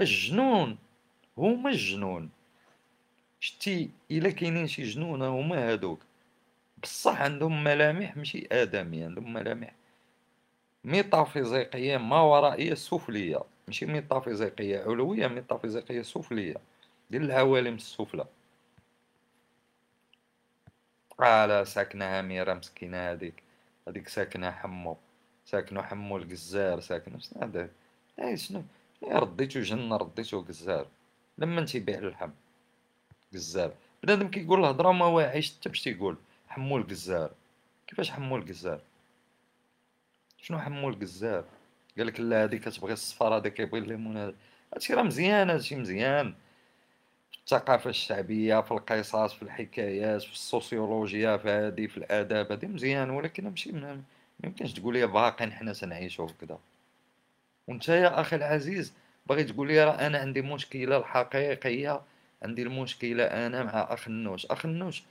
الجنون 0.00 0.78
هما 1.38 1.70
الجنون. 1.70 2.30
شتي 3.40 3.90
إلا 4.10 4.30
كاينين 4.30 4.66
شي 4.66 4.82
جنون 4.82 5.22
هما 5.22 5.72
هادوك. 5.72 6.00
بصح 6.82 7.22
عندهم 7.22 7.64
ملامح 7.64 8.16
ماشي 8.16 8.48
ادميه 8.52 9.04
عندهم 9.04 9.32
ملامح 9.32 9.74
ميتافيزيقية 10.84 11.96
ما 11.96 12.20
ورائية 12.20 12.74
سفلية. 12.74 13.40
ماشي 13.66 13.86
ميتافيزيقية 13.86 14.78
علوية 14.78 15.28
ميتافيزيقية 15.28 16.02
سفلية. 16.02 16.56
ديال 17.10 17.22
العوالم 17.22 17.74
السفلى. 17.74 18.26
على 21.20 21.64
ساكنة 21.64 22.20
أميرة 22.20 22.54
مسكينة 22.54 22.96
هذيك 23.12 23.42
هذيك 23.88 24.08
ساكنة 24.08 24.50
حمو 24.50 24.96
ساكنو 25.44 25.82
حمو 25.82 26.16
القزار 26.16 26.80
ساكنو 26.80 27.18
شنو 27.18 27.42
هذا 27.42 27.70
اي 28.20 28.36
شنو؟ 28.36 28.62
رديتو 29.02 29.60
جنة 29.60 29.96
رديتو 29.96 30.40
قزار. 30.40 30.86
لما 31.38 31.64
تيبيع 31.64 31.98
اللحم 31.98 32.30
قزار. 33.32 33.74
بنادم 34.02 34.28
كيقول 34.28 34.60
الهضرة 34.60 34.92
ما 34.92 35.06
واعيش 35.06 35.54
حتى 35.54 35.68
باش 35.68 35.82
تيقول 35.82 36.16
حمو 36.48 36.76
القزار. 36.76 37.30
كيفاش 37.86 38.10
حمو 38.10 38.36
القزار؟ 38.36 38.80
شنو 40.38 40.58
حمو 40.58 40.88
القزار؟ 40.88 41.44
قالك 41.98 42.20
لا 42.20 42.42
هادي 42.42 42.58
كتبغي 42.58 42.92
الصفار 42.92 43.36
هذا 43.36 43.48
كيبغي 43.48 43.80
الليمون 43.80 44.34
هادشي 44.72 44.94
راه 44.94 45.02
مزيان 45.02 45.50
هادشي 45.50 45.76
مزيان. 45.76 46.34
الثقافة 47.44 47.90
الشعبية 47.90 48.60
في 48.60 48.72
القصص 48.72 49.34
في 49.34 49.42
الحكايات 49.42 50.22
في 50.22 50.32
السوسيولوجيا 50.32 51.36
في 51.36 51.48
هذه 51.48 51.86
في 51.86 51.96
الآداب 51.96 52.52
هذه 52.52 52.66
مزيان. 52.66 53.10
ولكن 53.10 53.44
ماشي 53.48 53.72
ما 53.72 54.02
يمكنش 54.44 54.72
تقول 54.72 54.94
لي 54.94 55.06
باقي 55.06 55.50
حنا 55.50 55.72
تنعيشو 55.72 56.24
هكذا 56.24 56.58
وأنت 57.68 57.88
يا 57.88 58.20
أخي 58.20 58.36
العزيز 58.36 58.92
باغي 59.26 59.44
تقول 59.44 59.68
لي 59.68 59.84
راه 59.84 60.06
أنا 60.06 60.18
عندي 60.18 60.42
مشكلة 60.42 60.96
الحقيقية 60.96 62.00
عندي 62.42 62.62
المشكلة 62.62 63.24
أنا 63.24 63.62
مع 63.62 63.86
أخ 63.94 64.08
النوش. 64.08 64.46
أخ 64.46 64.66
النوش 64.66 65.02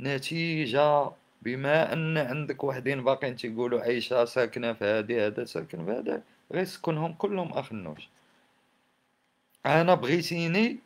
نتيجة 0.00 1.10
بما 1.42 1.92
أن 1.92 2.18
عندك 2.18 2.64
وحدين 2.64 3.04
باقيين 3.04 3.36
تيقولوا 3.36 3.80
عيشة 3.80 4.24
ساكنة 4.24 4.72
في 4.72 4.84
هذه 4.84 5.26
هذا 5.26 5.44
ساكن 5.44 5.84
في 5.84 5.90
هذا. 5.90 6.22
غيسكنهم 6.52 7.12
كلهم 7.12 7.52
أخ 7.52 7.72
النوش. 7.72 8.08
أنا 9.66 9.94
بغيتيني 9.94 10.78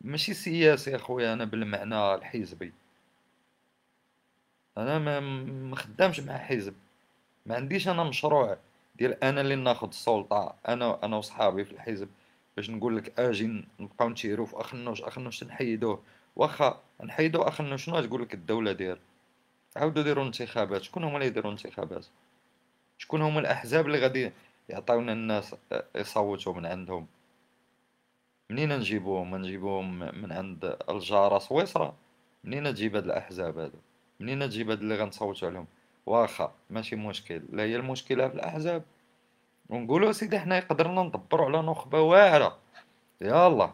ماشي 0.00 0.34
سياسي 0.34 0.96
أخويا 0.96 1.32
أنا 1.32 1.44
بالمعنى 1.44 2.14
الحزبي. 2.14 2.72
أنا 4.78 4.98
ما 4.98 5.20
مخدامش 5.70 6.20
مع 6.20 6.38
حزب. 6.38 6.74
ما 7.46 7.54
عنديش 7.56 7.88
أنا 7.88 8.04
مشروع 8.04 8.58
ديال 8.96 9.24
أنا 9.24 9.40
اللي 9.40 9.56
ناخذ 9.56 9.88
السلطة 9.88 10.54
أنا 10.68 11.04
أنا 11.04 11.16
وصحابي 11.16 11.64
في 11.64 11.72
الحزب 11.72 12.08
باش 12.56 12.70
نقول 12.70 12.96
لك 12.96 13.20
أجي 13.20 13.64
نبقاو 13.80 14.08
نتيرو 14.08 14.46
في 14.46 14.60
اخنوش 14.60 15.02
اخنوش 15.02 15.44
نحيدوه. 15.44 16.02
واخا 16.36 16.80
نحيدو 17.04 17.42
اخنوش 17.42 17.84
شنو 17.84 18.00
تقول 18.00 18.22
لك 18.22 18.34
الدولة 18.34 18.72
دير 18.72 18.98
عاودوا 19.76 20.02
ديروا 20.02 20.24
انتخابات. 20.24 20.82
شكون 20.82 21.04
هما 21.04 21.14
اللي 21.16 21.26
يديروا 21.26 21.52
انتخابات؟ 21.52 22.06
شكون 22.98 23.22
هما 23.22 23.40
الأحزاب 23.40 23.86
اللي 23.86 23.98
غادي 23.98 24.32
يعطيونا 24.68 25.12
الناس 25.12 25.54
يصوتوا 25.96 26.54
من 26.54 26.66
عندهم؟ 26.66 27.06
منين 28.50 28.78
نجيبوهم؟ 28.78 29.36
نجيبوهم 29.36 29.98
من 29.98 30.32
عند 30.32 30.76
الجارة 30.88 31.38
سويسرا. 31.38 31.94
منين 32.44 32.74
تجيب 32.74 32.96
هاد 32.96 33.04
الأحزاب 33.04 33.58
هادو؟ 33.58 33.78
منين 34.20 34.48
تجيب 34.48 34.70
هاد 34.70 34.80
اللي 34.80 34.94
غنصوتو 34.94 35.46
عليهم؟ 35.46 35.66
واخا 36.06 36.52
ماشي 36.70 36.96
مشكل. 36.96 37.42
لا 37.52 37.62
هي 37.62 37.76
المشكلة 37.76 38.28
في 38.28 38.34
الأحزاب. 38.34 38.82
ونقولو 39.68 40.12
سيدي 40.12 40.38
حنا 40.38 40.60
قدرنا 40.60 41.02
ندبرو 41.02 41.44
على 41.44 41.62
نخبة 41.62 42.00
واعرة. 42.00 42.58
يلا. 43.20 43.72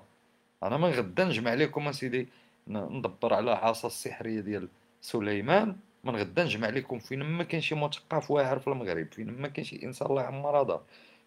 أنا 0.62 0.76
من 0.76 0.90
غدا 0.90 1.24
نجمع 1.24 1.54
لكم 1.54 1.88
اسيدي 1.88 2.28
ندبر 2.68 3.34
على 3.34 3.50
عصا 3.50 3.88
السحرية 3.88 4.40
ديال 4.40 4.68
سليمان. 5.00 5.76
من 6.04 6.16
غدا 6.16 6.44
نجمع 6.44 6.68
لكم 6.68 6.98
فين 6.98 7.22
ما 7.22 7.44
كاين 7.44 7.62
شي 7.62 7.74
مثقف 7.74 8.30
واعر 8.30 8.58
في 8.58 8.68
المغرب 8.68 9.12
فين 9.12 9.40
ما 9.42 9.48
كاين 9.48 9.64
شي 9.64 9.82
إنسان 9.82 10.08
الله 10.08 10.22
يعمر 10.22 10.60
هذا. 10.60 10.82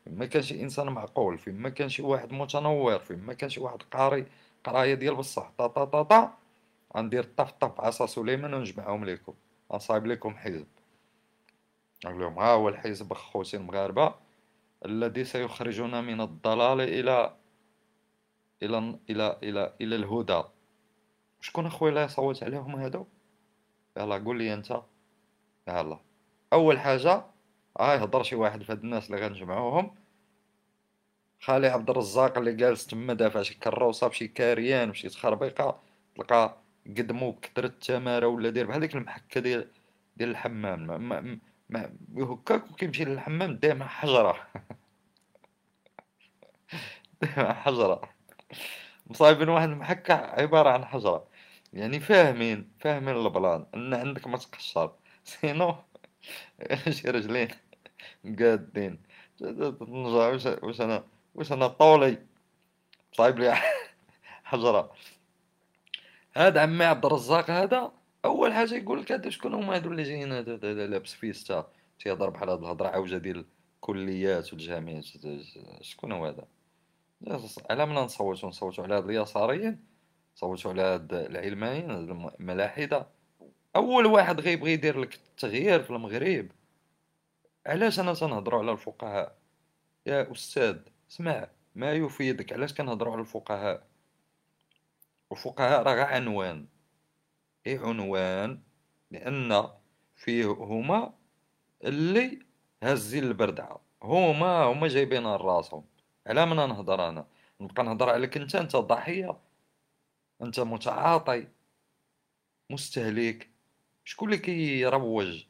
فين 0.08 0.18
ما 0.18 0.26
كان 0.26 0.42
شي 0.42 0.62
إنسان 0.62 0.90
معقول 0.90 1.38
فين 1.38 1.56
ما 1.62 1.70
كان 1.70 1.90
شي 1.90 2.02
واحد 2.02 2.34
متنور 2.34 3.00
فين 3.00 3.20
ما 3.20 3.34
كان 3.34 3.50
شي 3.50 3.60
واحد 3.60 3.84
قاري 3.92 4.26
قراية 4.64 4.94
ديال 4.94 5.16
بصح 5.16 5.52
طا 5.58 5.68
طا 5.68 5.86
طا 5.86 6.04
طا 6.04 6.34
غندير 6.98 7.24
طف 7.24 7.52
طف 7.52 7.82
عصا 7.82 8.06
سليمان 8.06 8.54
ونجمعهم 8.54 9.06
لكم 9.06 9.34
غنصايب 9.74 10.06
لكم 10.06 10.36
حزب. 10.36 10.68
نقول 12.06 12.20
لهم 12.20 12.40
ها 12.40 12.52
هو 12.54 12.70
الحزب 12.70 13.14
خوتي 13.14 13.58
المغاربه 13.58 14.16
الذي 14.86 15.24
سيخرجنا 15.24 16.02
من 16.02 16.22
الضلال 16.22 16.82
إلى 16.82 17.34
إلى 18.64 19.00
إلى 19.10 19.38
إلى 19.44 19.74
إلى 19.82 19.96
الهدى. 19.96 20.44
شكون 21.42 21.66
أخويا 21.66 21.90
اللي 21.90 22.04
يصوت 22.04 22.44
عليهم 22.44 22.76
هادو؟ 22.76 23.06
يلا 23.98 24.18
قول 24.18 24.38
لي 24.38 24.54
أنت. 24.54 24.82
يلا. 25.68 26.00
أول 26.54 26.80
حاجة 26.80 27.24
آه 27.80 27.94
يهضر 27.96 28.24
شي 28.24 28.36
واحد 28.36 28.64
في 28.64 28.72
هاد 28.72 28.84
الناس 28.84 29.12
اللي 29.12 29.22
غنجمعوهم. 29.28 29.96
خالي 31.42 31.68
عبد 31.68 31.90
الرزاق 31.90 32.38
اللي 32.38 32.54
جالس 32.54 32.88
تما 32.88 33.14
دافع 33.14 33.42
شي 33.42 33.54
كروسة 33.54 34.08
بشي 34.08 34.28
كاريان 34.28 34.92
بشي 34.92 35.10
تخربيقه 35.10 35.80
تلقى 36.16 36.58
قدمو 36.88 37.32
بكثرة 37.32 37.66
التمارة 37.66 38.28
ولا 38.28 38.50
داير 38.50 38.68
بحال 38.68 38.80
ديك 38.82 38.96
المحكة 38.96 39.42
ديال 39.42 39.68
ديال 40.18 40.30
الحمام. 40.30 40.88
ما 40.88 40.98
ما 40.98 41.40
ما 41.70 41.92
هكاك 42.24 42.72
وكيمشي 42.72 43.06
للحمام 43.06 43.56
داير 43.56 43.84
حجرة. 43.88 44.38
داير 47.22 47.54
حجرة. 47.54 48.02
مصايبين 49.08 49.50
واحد 49.50 49.70
المحكة 49.70 50.14
عبارة 50.14 50.70
عن 50.70 50.86
حجرة. 50.86 51.28
يعني 51.74 52.00
فاهمين 52.00 52.72
فاهمين 52.80 53.16
ال 53.16 53.26
plan 53.26 53.66
إن 53.76 53.94
عندك 53.94 54.28
ما 54.28 54.38
تقشر. 54.38 54.92
sinon 55.24 55.76
شي 56.90 57.10
رجلين. 57.10 57.48
قادين 58.40 59.00
نرجع 59.42 60.28
واش 60.28 60.46
واش 60.46 60.82
أنا 60.82 61.04
واش 61.36 61.52
أنا 61.52 61.68
طولي 61.68 62.18
صايب 63.12 63.40
لي 63.40 63.56
حجرة. 64.44 64.92
هذا 66.34 66.62
عمي 66.62 66.86
عبد 66.86 67.06
الرزاق 67.06 67.52
هذا 67.52 67.92
أول 68.26 68.54
حاجة 68.54 68.76
يقول 68.76 69.02
لك 69.02 69.12
هذا 69.12 69.30
شكون؟ 69.30 69.54
هما 69.54 69.76
هادو 69.76 69.92
اللي 69.92 70.04
جايين 70.04 70.34
لابس 70.90 71.14
فيستا. 71.14 71.68
تيهضر 72.00 72.30
بحال 72.30 72.50
هاد 72.50 72.60
الهضرة 72.60 72.88
عوجه 72.88 73.18
ديال 73.18 73.46
الكليات 73.76 74.54
والجامعات 74.54 75.06
شكون 75.82 76.12
هو 76.12 76.26
هذا؟ 76.26 76.48
على 77.70 77.86
من 77.86 77.96
نصوتوا 77.96 78.50
نصوتوا 78.50 78.84
على 78.84 78.96
هاد 78.96 79.10
اليساريين 79.10 79.86
نصوتوا 80.36 80.72
على 80.72 80.82
هاد 80.82 81.14
العلمانيين 81.14 81.92
الملاحدة. 81.92 83.08
أول 83.76 84.06
واحد 84.06 84.42
غيبغي 84.42 84.72
يدير 84.74 85.00
لك 85.00 85.16
التغيير 85.16 85.84
في 85.84 85.90
المغرب. 85.90 86.48
علاش 87.68 88.00
أنا 88.00 88.14
تنهضروا 88.14 88.60
على 88.60 88.72
الفقهاء؟ 88.72 89.38
يا 90.06 90.32
أستاذ 90.32 90.78
اسمع 91.12 91.48
ما 91.76 91.94
يفيدك 91.94 92.54
علاش 92.54 92.74
كنهضروا 92.74 93.14
على 93.14 93.22
الفقهاء؟ 93.22 93.88
الفقهاء 95.32 95.84
راه 95.84 96.04
عنوان. 96.04 96.68
إيه 97.66 97.80
عنوان؟ 97.80 98.62
لأن 99.12 99.70
فيه 100.16 100.46
هما 100.46 101.14
اللي 101.84 102.40
هازين 102.84 103.24
البردعه 103.24 103.82
هما 104.04 104.64
هما 104.64 104.88
جايبينها 104.88 105.38
لراسهم 105.38 105.86
على 106.28 106.46
من 106.46 106.56
نهضر 106.56 107.10
أنا؟ 107.10 107.28
نبقى 107.62 107.84
نهضر 107.84 108.10
عليك 108.10 108.38
أنت 108.38 108.56
أنت 108.56 108.76
ضحية. 108.76 109.38
أنت 110.42 110.60
متعاطي. 110.60 111.48
مستهلك. 112.70 113.50
شكون 114.06 114.28
اللي 114.30 114.40
كيروج 114.42 115.46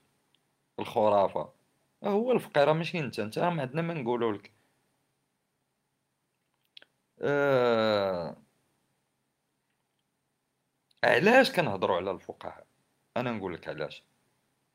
الخرافة؟ 0.79 1.56
هو 2.03 2.31
الفقيرة 2.31 2.73
ماشي 2.73 2.99
انت 2.99 3.19
انت 3.19 3.39
ما 3.39 3.61
عندنا 3.61 3.81
ما 3.81 3.93
نقولوا 3.93 4.33
لك 4.33 4.51
آه... 7.21 8.37
علاش 11.03 11.51
كنهضروا 11.51 11.97
على 11.97 12.11
الفقهاء؟ 12.11 12.67
أنا 13.17 13.31
نقول 13.31 13.53
لك 13.53 13.67
علاش. 13.67 14.03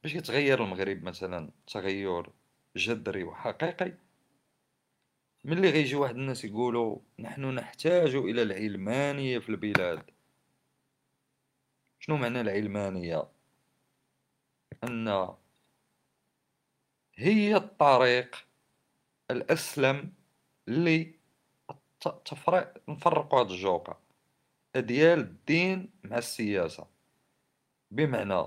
باش 0.02 0.14
يتغير 0.14 0.64
المغرب 0.64 1.02
مثلا 1.02 1.50
تغير 1.66 2.30
جذري 2.76 3.24
وحقيقي 3.24 3.92
ملي 5.44 5.70
غيجي 5.70 5.96
واحد 5.96 6.14
الناس 6.16 6.44
يقولوا 6.44 6.98
نحن 7.18 7.54
نحتاج 7.54 8.14
إلى 8.14 8.42
العلمانية 8.42 9.38
في 9.38 9.48
البلاد. 9.48 10.10
شنو 12.00 12.16
معنى 12.16 12.40
العلمانية؟ 12.40 13.28
أن 14.84 15.34
هي 17.14 17.56
الطريق 17.56 18.46
الأسلم 19.30 20.12
اللي 20.68 21.14
تفرق 22.24 22.82
نفرقوا 22.88 23.40
هاد 23.40 23.50
الجوقه 23.50 23.98
ديال 24.76 25.18
الدين 25.18 25.90
مع 26.04 26.18
السياسة. 26.18 26.86
بمعنى 27.90 28.46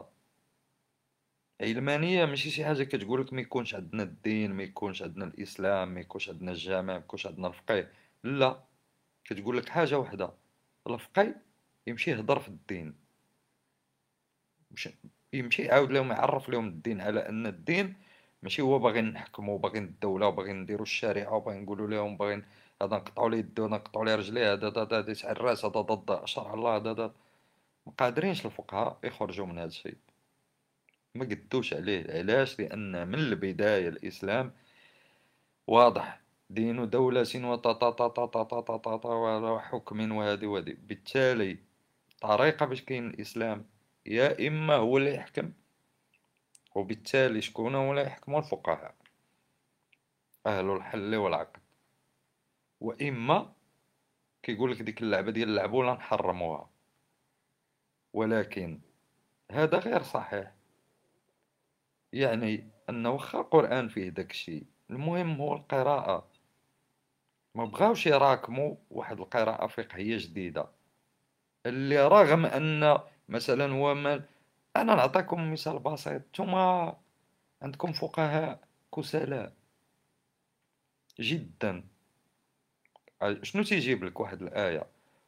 علمانية 1.61 2.25
ماشي 2.25 2.49
شي 2.49 2.65
حاجة 2.65 2.83
كتقولك 2.83 3.33
ما 3.33 3.41
يكونش 3.41 3.75
عندنا 3.75 4.03
الدين 4.03 4.53
ما 4.53 4.63
يكونش 4.63 5.01
عندنا 5.01 5.25
الإسلام 5.25 5.93
ما 5.93 6.01
يكونش 6.01 6.29
عندنا 6.29 6.51
الجامع 6.51 6.93
ما 6.93 6.99
يكونش 6.99 7.27
عندنا 7.27 7.47
الفقيه. 7.47 7.91
لا 8.23 8.63
كتقولك 9.23 9.69
حاجة 9.69 9.99
وحدة. 9.99 10.33
الفقيه 10.87 11.41
يمشي 11.87 12.11
يهضر 12.11 12.39
في 12.39 12.47
الدين. 12.47 12.95
يمشي 15.33 15.61
يعاود 15.61 15.91
لهم 15.91 16.11
يعرف 16.11 16.49
لهم 16.49 16.67
الدين 16.67 17.01
على 17.01 17.29
أن 17.29 17.47
الدين 17.47 17.95
ماشي 18.45 18.61
هو 18.61 18.79
باغي 18.79 19.01
نحكمو 19.01 19.57
باغي 19.57 19.79
الدولة 19.79 20.27
وباغي 20.27 20.53
نديرو 20.53 20.83
الشريعة 20.83 21.33
وباغي 21.35 21.59
نقولو 21.59 21.87
ليهم 21.87 22.17
باغي 22.17 22.43
هذا 22.81 22.95
نقطعو 22.97 23.27
ليه 23.27 23.37
يدو 23.37 23.65
هذا 23.65 23.75
نقطعو 23.75 24.03
ليه 24.03 24.15
رجليه 24.15 24.53
هذا 24.53 24.67
هذا 24.67 24.99
هذا 24.99 25.11
يتعرس 25.11 25.65
هذا 25.65 25.81
ضد 25.81 26.25
شرع 26.25 26.53
الله 26.53 26.75
هذا 26.75 26.91
هذا. 26.91 27.13
مقادرينش 27.87 28.45
الفقهاء 28.45 28.99
يخرجوا 29.03 29.45
من 29.45 29.57
هذا 29.57 29.67
الشيء. 29.67 29.97
ما 31.15 31.25
قدوش 31.25 31.73
عليه. 31.73 32.11
علاش؟ 32.19 32.59
لأن 32.59 33.07
من 33.07 33.15
البداية 33.15 33.87
الإسلام 33.89 34.51
واضح. 35.67 36.21
دين 36.49 36.89
دولة 36.89 37.25
وحكم 39.51 40.11
وهذه 40.11 40.45
وهذه 40.45 40.75
بالتالي 40.87 41.57
طريقة 42.21 42.65
باش 42.65 42.81
كاين 42.81 43.07
الإسلام 43.07 43.65
يا 44.05 44.47
إما 44.47 44.75
هو 44.75 44.97
اللي 44.97 45.15
يحكم 45.15 45.51
وبالتالي 46.75 47.41
شكون 47.41 47.75
هو 47.75 47.91
اللي 47.91 48.01
يحكموا 48.01 48.39
الفقهاء 48.39 48.95
أهل 50.45 50.69
الحل 50.69 51.15
والعقد. 51.15 51.61
وإما 52.81 53.53
كيقول 54.43 54.71
لك 54.71 54.81
ديك 54.81 55.01
اللعبة 55.01 55.31
ديال 55.31 55.49
اللعبة 55.49 55.77
ولا 55.77 55.93
نحرموها. 55.93 56.69
ولكن 58.13 58.79
هذا 59.51 59.77
غير 59.77 60.03
صحيح. 60.03 60.51
يعني 62.13 62.69
أن 62.89 63.05
واخا 63.05 63.39
القرآن 63.39 63.87
فيه 63.87 64.09
داك 64.09 64.31
الشيء 64.31 64.65
المهم 64.89 65.41
هو 65.41 65.53
القراءة. 65.53 66.27
ما 67.55 67.65
بغاوش 67.65 68.07
يراكموا 68.07 68.75
واحد 68.89 69.19
القراءة 69.19 69.67
فقهية 69.67 70.17
جديدة. 70.17 70.67
اللي 71.65 72.07
رغم 72.07 72.45
أن 72.45 72.99
مثلا 73.29 73.73
هو 73.73 73.93
ما 74.75 74.81
أنا 74.81 74.95
نعطيكم 74.95 75.51
مثال 75.51 75.79
بسيط. 75.79 76.21
نتوما 76.21 76.97
عندكم 77.61 77.93
فقهاء 77.93 78.59
كسلاء 78.95 79.53
جدا. 81.19 81.83
شنو 83.41 83.63
تيجيب 83.63 84.03
لك 84.03 84.19
واحد 84.19 84.41
الآية؟ 84.41 84.87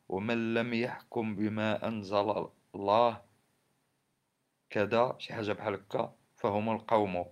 ومن 0.10 0.54
لم 0.54 0.74
يحكم 0.74 1.36
بما 1.36 1.88
أنزل 1.88 2.50
الله 2.76 3.22
كذا 4.70 5.16
شي 5.20 5.34
حاجة 5.34 5.52
بحال 5.52 5.74
هكا 5.74 6.14
فهم 6.36 6.70
القوم. 6.70 7.26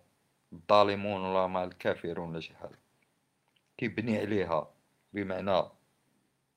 الظالمون 0.53 1.21
ولا 1.21 1.47
مع 1.47 1.63
الكافرون 1.63 2.29
ولا 2.29 2.39
شي 2.39 2.55
حاجة. 2.55 2.79
كيبني 3.77 4.17
عليها. 4.17 4.71
بمعنى 5.13 5.69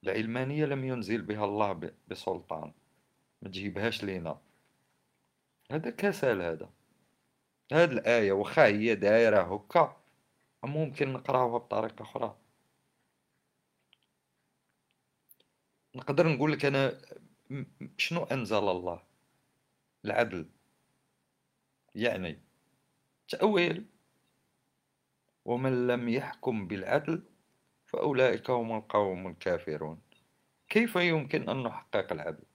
العلمانية 0.04 0.64
لم 0.64 0.84
ينزل 0.84 1.22
بها 1.22 1.44
الله 1.44 1.92
بسلطان. 2.08 2.72
ما 3.42 3.48
تجيبهاش 3.48 4.04
لينا. 4.04 4.38
هذا 5.72 5.90
كسل 5.90 6.42
هذا. 6.42 6.70
هاد 7.72 7.92
الآية 7.92 8.32
واخا 8.32 8.66
هي 8.66 8.94
دايرة 8.94 9.54
هكا. 9.54 9.96
ممكن 10.64 11.12
نقراوها 11.12 11.58
بطريقة 11.58 12.02
أخرى. 12.02 12.36
نقدر 15.94 16.28
نقول 16.28 16.52
لك 16.52 16.64
أنا 16.64 17.00
شنو 17.96 18.24
أنزل 18.24 18.56
الله؟ 18.68 19.02
العدل. 20.04 20.50
يعني 21.94 22.38
تأويل. 23.28 23.86
ومن 25.44 25.86
لم 25.86 26.08
يحكم 26.08 26.68
بالعدل 26.68 27.22
فأولئك 27.86 28.50
هم 28.50 28.76
القوم 28.76 29.26
الكافرون. 29.28 30.00
كيف 30.68 30.96
يمكن 30.96 31.48
أن 31.48 31.62
نحقق 31.62 32.12
العدل؟ 32.12 32.47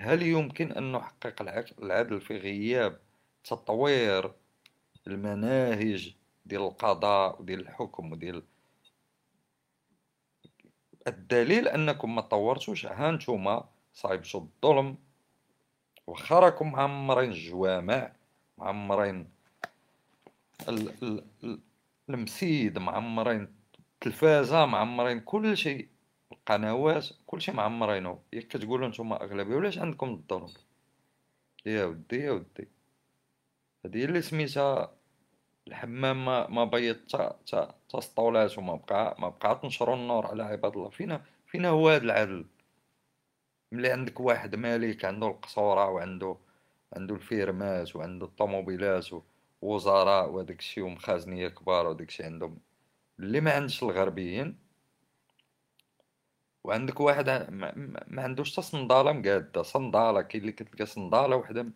هل 0.00 0.22
يمكن 0.22 0.72
أن 0.72 0.92
نحقق 0.92 1.42
العدل 1.82 2.20
في 2.20 2.36
غياب 2.36 3.00
تطوير 3.44 4.32
المناهج 5.06 6.14
ديال 6.46 6.62
القضاء 6.62 7.40
وديال 7.40 7.60
الحكم 7.60 8.12
وديال 8.12 8.42
الدليل 11.06 11.68
أنكم 11.68 12.14
ما 12.14 12.20
طورتوش؟ 12.20 12.86
ها 12.86 13.10
نتوما 13.10 13.68
صايبتو 13.94 14.38
الظلم 14.38 14.96
واخا 16.06 16.38
راكم 16.38 16.72
معمرين 16.72 17.30
الجوامع 17.30 18.12
معمرين 18.58 19.30
المسيد 22.08 22.78
معمرين 22.78 23.54
التلفازة 23.94 24.66
معمرين 24.66 25.20
كل 25.20 25.56
شيء. 25.56 25.88
القنوات 26.32 27.08
كل 27.26 27.40
شيء 27.40 27.54
معمرينو 27.54 28.18
ياك 28.32 28.46
كتقولوا 28.48 28.88
نتوما 28.88 29.22
أغلبية 29.24 29.54
ولاش 29.56 29.78
عندكم 29.78 30.08
الظلم 30.10 30.48
يا 31.66 31.84
ودي 31.84 32.16
يا 32.16 32.30
ودي. 32.30 32.68
هادي 33.84 34.04
اللي 34.04 34.22
سميتها 34.22 34.92
الحمام 35.68 36.24
ما 36.24 36.46
ما 36.48 36.64
بيض 36.64 36.96
تا 36.96 37.36
تا 37.46 37.74
تا 37.88 38.00
سطولات 38.00 38.58
وما 38.58 38.74
بقى 38.74 39.16
ما 39.20 39.28
بقى 39.28 39.58
تنشروا 39.62 39.96
النور 39.96 40.26
على 40.26 40.42
عباد 40.42 40.76
الله. 40.76 40.88
فينا 40.88 41.22
فينا 41.46 41.68
هو 41.68 41.88
هذا 41.88 42.04
العدل. 42.04 42.44
ملي 43.72 43.90
عندك 43.92 44.20
واحد 44.20 44.54
مالك 44.56 45.04
عنده 45.04 45.26
القصورة 45.26 45.88
وعنده 45.90 46.36
عنده 46.92 47.14
الفيرمات 47.14 47.96
وعنده 47.96 48.26
الطوموبيلات 48.26 49.08
ووزراء 49.62 50.30
وداك 50.30 50.58
الشيء 50.58 50.84
ومخازنية 50.84 51.48
كبار 51.48 51.86
وداك 51.86 52.08
الشيء 52.08 52.26
عندهم. 52.26 52.58
اللي 53.20 53.40
ما 53.40 53.52
عندش 53.52 53.82
الغربيين 53.82 54.69
وعندك 56.64 57.00
واحد 57.00 57.30
ما, 57.50 58.22
عندوش 58.22 58.52
حتى 58.52 58.62
صندالة 58.62 59.12
مقادة 59.12 59.62
صندالة 59.62 60.22
كاين 60.22 60.42
اللي 60.42 60.52
كتلقى 60.52 60.86
صندالة 60.86 61.36
وحدة 61.36 61.66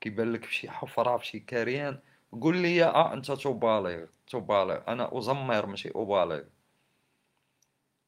كيبان 0.00 0.32
لك 0.32 0.44
فشي 0.44 0.70
حفرة 0.70 1.16
فشي 1.16 1.40
كاريان 1.40 2.00
قول 2.32 2.56
لي 2.56 2.84
آه 2.84 3.12
أنت 3.12 3.32
تبالغ 3.32 4.06
تبالغ 4.26 4.80
أنا 4.88 5.18
ازمر 5.18 5.66
ماشي 5.66 5.90
ابالغ 5.96 6.42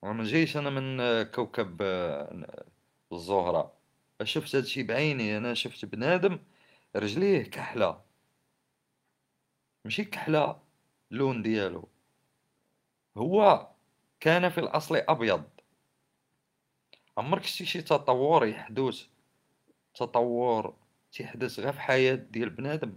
ما 0.03 0.25
جايش 0.25 0.57
أنا 0.57 0.71
من 0.71 1.23
كوكب 1.23 1.79
آه، 1.83 2.65
الزهرة. 3.13 3.73
شفت 4.23 4.57
هادشي 4.57 4.83
بعيني 4.83 5.37
أنا 5.39 5.55
شفت 5.55 5.85
بنادم 5.85 6.39
رجليه 6.97 7.43
كحلة. 7.51 8.01
ماشي 9.85 10.05
كحلة 10.05 10.61
اللون 11.13 11.43
ديالو. 11.43 11.89
هو 13.17 13.69
كان 14.21 14.49
في 14.49 14.59
الأصل 14.59 14.97
أبيض. 14.97 15.45
عمرك 17.19 17.45
شتي 17.45 17.67
شي 17.67 17.83
تطور 17.83 18.47
يحدث؟ 18.47 19.07
تطور 19.95 20.75
تيحدث 21.13 21.61
غير 21.61 21.73
في 21.73 21.81
حياة 21.81 22.15
ديال 22.15 22.51
بنادم. 22.51 22.97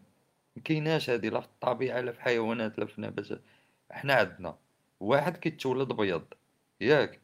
مكيناش 0.56 1.10
هادي 1.10 1.30
لا 1.30 1.42
في 1.42 1.48
الطبيعة 1.48 2.02
لا 2.02 2.12
في 2.12 2.18
الحيوانات 2.18 2.80
لا 2.80 2.86
في 2.86 2.98
النباتات 2.98 3.42
حنا 3.92 4.14
عندنا 4.14 4.58
واحد 5.00 5.38
كيتولد 5.38 5.94
بيض. 5.94 6.26
ياك؟ 6.82 7.20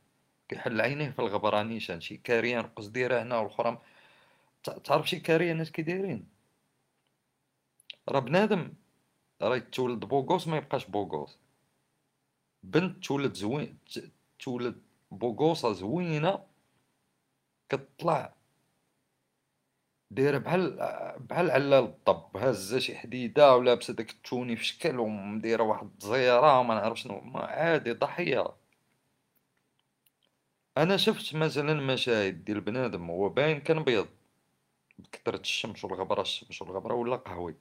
كيحل 0.49 0.81
عينيه 0.81 1.09
في 1.09 1.19
الغبرانيشان 1.19 2.01
شي 2.01 2.17
كاريان 2.17 2.63
قصديرة 2.63 3.21
هنا 3.21 3.37
والأخرى. 3.37 3.81
تعرف 4.63 5.09
شي 5.09 5.19
كاريانات 5.19 5.69
كي 5.69 5.81
دايرين؟ 5.81 6.27
راه 8.09 8.19
بنادم 8.19 8.73
راه 9.41 9.55
يتولد 9.55 10.05
beau 10.05 10.24
gosse 10.24 10.47
ما 10.47 10.57
يبقاش 10.57 10.85
beau 10.85 11.06
gosse. 11.06 11.37
بنت 12.63 13.05
تولد 13.05 13.33
زوين 13.33 13.77
تولد 14.39 14.81
بوغوصة 15.11 15.73
زوينة 15.73 16.56
كطلع. 17.69 18.33
دايره 20.11 20.37
بحال 20.37 20.77
بحال 21.19 21.51
علال 21.51 21.73
الضب 21.83 22.37
هازه 22.37 22.79
شي 22.79 22.97
حديدة 22.97 23.55
ولابسه 23.55 23.93
داك 23.93 24.09
التوني 24.11 24.55
في 24.55 24.65
شكل 24.65 24.99
ومديره 24.99 25.63
واحد 25.63 25.89
الزيره 26.01 26.59
وما 26.59 26.75
نعرف 26.75 26.99
شنو 26.99 27.31
عادي 27.35 27.91
ضحية. 27.93 28.47
أنا 30.77 30.97
شفت 30.97 31.35
مثلا 31.35 31.73
مشاهد 31.73 32.45
ديال 32.45 32.61
بنادم 32.61 33.09
هو 33.09 33.29
باين 33.29 33.59
كان 33.61 33.83
بيض 33.83 34.07
بكثرة 34.99 35.39
الشمس 35.41 35.85
والغبرة 35.85 36.21
الشمس 36.21 36.61
والغبرة 36.61 36.93
ولا 36.93 37.15
قهوي 37.15 37.55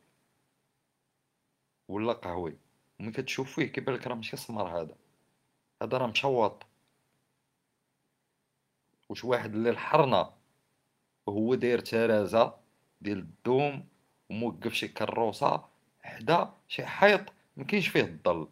ولا 1.88 2.12
قهوي 2.12 2.56
ملي 3.00 3.12
كتشوف 3.12 3.54
فيه 3.54 3.66
كيبان 3.66 3.94
لك 3.94 4.06
راه 4.06 4.14
ماشي 4.14 4.36
سمر 4.36 4.80
هذا. 4.80 4.96
هذا 5.82 5.98
راه 5.98 6.06
مشوط. 6.06 6.62
واش 9.08 9.24
واحد 9.24 9.54
اللي 9.54 9.70
الحرنا 9.70 10.32
وهو 11.26 11.54
داير 11.54 11.78
ترازة 11.78 12.54
ديال 13.00 13.18
الدوم 13.18 13.88
وموقف 14.30 14.72
شي 14.74 14.88
كروسة 14.88 15.64
حدا 16.02 16.50
شي 16.68 16.86
حيط 16.86 17.20
مكاينش 17.56 17.88
فيه 17.88 18.00
الظل. 18.00 18.48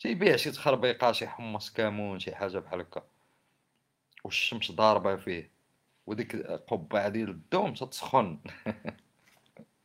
تيبيع 0.00 0.36
شي 0.36 0.50
تخربيقة 0.50 1.12
شي 1.12 1.26
حمص 1.26 1.70
كامون 1.70 2.18
شي 2.18 2.34
حاجة 2.34 2.58
بحال 2.58 2.80
هكا. 2.80 3.02
والشمس 4.24 4.72
ضاربة 4.72 5.16
فيه. 5.16 5.50
وديك 6.06 6.36
قبعة 6.46 7.08
ديال 7.08 7.30
الدوم 7.30 7.74
تتسخن. 7.74 8.38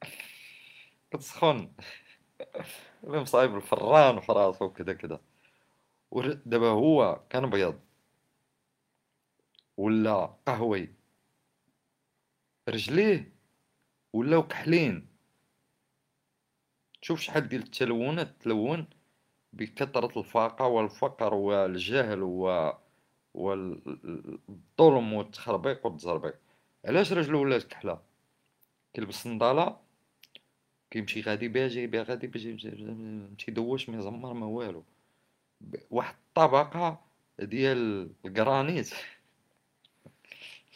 كتسخن 1.11 1.72
مصايب 3.03 3.56
الفران 3.56 4.20
في 4.20 4.32
راسو 4.32 4.66
وكذا 4.66 4.94
كذا. 4.94 5.20
ودابا 6.11 6.68
هو 6.70 7.22
كان 7.30 7.49
بيض. 7.49 7.80
ولا 9.80 10.26
قهوي. 10.46 10.90
رجليه 12.70 13.34
ولاو 14.14 14.48
كحلين 14.48 15.08
شوف 17.02 17.20
شحال 17.20 17.50
ديال 17.50 17.62
التلونات 17.64 18.36
تلون 18.42 18.88
بكثرة 19.54 20.20
الفاقة 20.20 20.68
والفقر 20.68 21.34
والجهل 21.34 22.24
و 22.24 22.74
والظلم 23.34 25.14
والتخربيق 25.14 25.86
والتزربيق. 25.86 26.36
علاش 26.86 27.14
رجلو 27.14 27.42
ولات 27.42 27.64
كحلة؟ 27.64 28.02
كيلبس 28.94 29.26
النضالة 29.26 29.80
كيمشي 30.92 31.22
غادي 31.22 31.48
بها 31.48 31.68
جاي 31.68 31.88
بها 31.88 32.04
غادي 32.04 32.28
بها 32.28 33.36
تيدوش 33.38 33.90
ما 33.90 33.98
يزمر 33.98 34.34
ما 34.34 34.46
والو. 34.46 34.84
واحد 35.92 36.16
الطبقة 36.28 37.02
ديال 37.40 38.12
الكرانيت. 38.26 38.94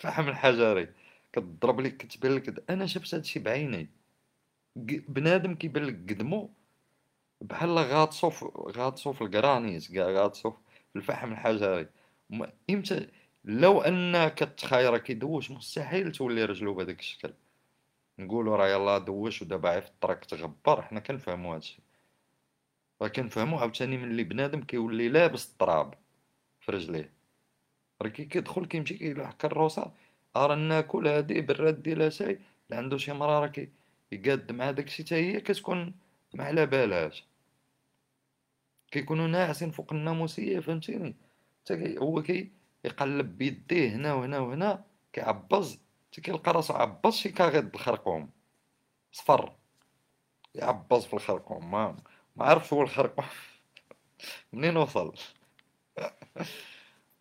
الفحم 0.03 0.29
الحجري 0.29 0.87
كتضرب 1.33 1.81
لك 1.81 1.97
كتبان 1.97 2.35
لك 2.35 2.63
أنا 2.69 2.85
شفت 2.85 3.15
هادشي 3.15 3.39
بعيني. 3.39 3.89
بنادم 4.75 5.55
كيبان 5.55 5.83
لك 5.85 5.95
قدمو 6.11 6.49
بحال 7.41 7.77
غاطسو 7.77 8.29
غاطسو 8.77 9.13
في 9.13 9.21
الكرانيت 9.23 9.91
كاع 9.93 10.05
غاطسو 10.05 10.51
في 10.51 10.95
الفحم 10.95 11.31
الحجري 11.31 11.87
إمتى 12.69 13.07
لو 13.45 13.81
ان 13.81 14.27
كتخايره 14.27 14.97
كيدوش 14.97 15.51
مستحيل 15.51 16.11
تولي 16.11 16.45
رجلو 16.45 16.73
بهذاك 16.73 16.99
الشكل. 16.99 17.33
نقولوا 18.19 18.57
راه 18.57 18.67
يلاه 18.67 18.97
دوش 18.97 19.41
ودابا 19.41 19.79
في 19.79 19.87
الطريق 19.87 20.19
تغبر 20.19 20.81
حنا 20.81 20.99
كنفهموا 20.99 21.55
هادشي 21.55 21.79
فكنفهموا 22.99 23.59
عاوتاني 23.59 23.97
ملي 23.97 24.23
بنادم 24.23 24.63
كيولي 24.63 25.09
لابس 25.09 25.51
التراب 25.51 25.93
في 26.59 26.71
رجليه. 26.71 27.22
راه 28.03 28.09
كي 28.09 28.25
كيدخل 28.25 28.65
كيمشي 28.65 28.93
كيلحق 28.97 29.45
الروسه 29.45 29.91
راه 30.37 30.55
ناكل 30.55 31.07
هادي 31.07 31.41
براد 31.41 31.87
اتاي 31.87 32.31
اللي 32.31 32.77
عنده 32.81 32.97
شي 32.97 33.13
مرة 33.13 33.39
راه 33.39 33.47
كيقاد 34.11 34.51
مع 34.51 34.71
داكشي 34.71 35.03
حتى 35.03 35.15
هي 35.15 35.41
كتكون 35.41 35.93
ما 36.33 36.43
على 36.45 36.65
بالهاش 36.65 37.25
كيكونوا 38.91 39.27
ناعسين 39.27 39.71
فوق 39.71 39.93
الناموسية 39.93 40.59
فهمتيني؟ 40.59 41.15
حتى 41.61 41.97
هو 41.99 42.21
كي 42.21 42.51
يقلب 42.85 43.37
بيديه 43.37 43.89
هنا 43.95 44.13
وهنا 44.13 44.39
وهنا 44.39 44.85
كيعبز 45.13 45.79
حتى 46.11 46.21
كيلقى 46.21 46.51
راسو 46.51 46.73
عبز 46.73 47.13
شي 47.13 47.29
كاغيط 47.29 47.75
الخرقوم 47.75 48.29
صفر. 49.11 49.55
يعبز 50.55 51.05
في 51.05 51.13
الخرقوم 51.13 51.71
ما 51.71 51.97
ما 52.35 52.45
عرفش 52.45 52.73
هو 52.73 52.81
الخرقوم. 52.81 53.25
منين 54.53 54.77
وصل؟ 54.77 55.13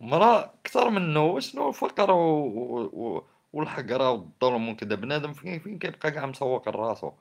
مرا 0.03 0.53
كثر 0.63 0.89
منه. 0.89 1.39
شنو 1.39 1.69
الفقر 1.69 2.11
و... 2.11 2.47
و... 2.93 3.27
والحقرة 3.53 4.11
والظلم 4.11 4.69
وكذا. 4.69 4.95
بنادم 4.95 5.33
فين 5.33 5.59
فين 5.59 5.79
كيبقى 5.79 6.11
كاع 6.11 6.25
مسوق 6.25 6.69
لراسو 6.69 7.11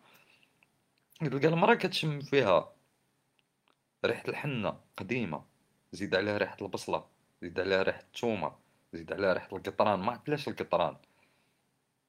تلقى 1.21 1.49
المرا 1.49 1.75
كتشم 1.75 2.21
فيها 2.21 2.73
ريحة 4.05 4.29
الحنة 4.29 4.81
قديمة 4.97 5.45
زيد 5.93 6.15
عليها 6.15 6.39
ريحة 6.39 6.57
البصلة 6.63 7.05
زيد 7.43 7.61
عليها 7.61 7.83
ريحة 7.83 8.01
الثومة 8.01 8.53
زيد 8.93 9.13
عليها 9.13 9.33
ريحة 9.33 9.57
القطران. 9.57 10.01
ما 10.01 10.13
عرفتلاش 10.13 10.49
القطران. 10.49 10.97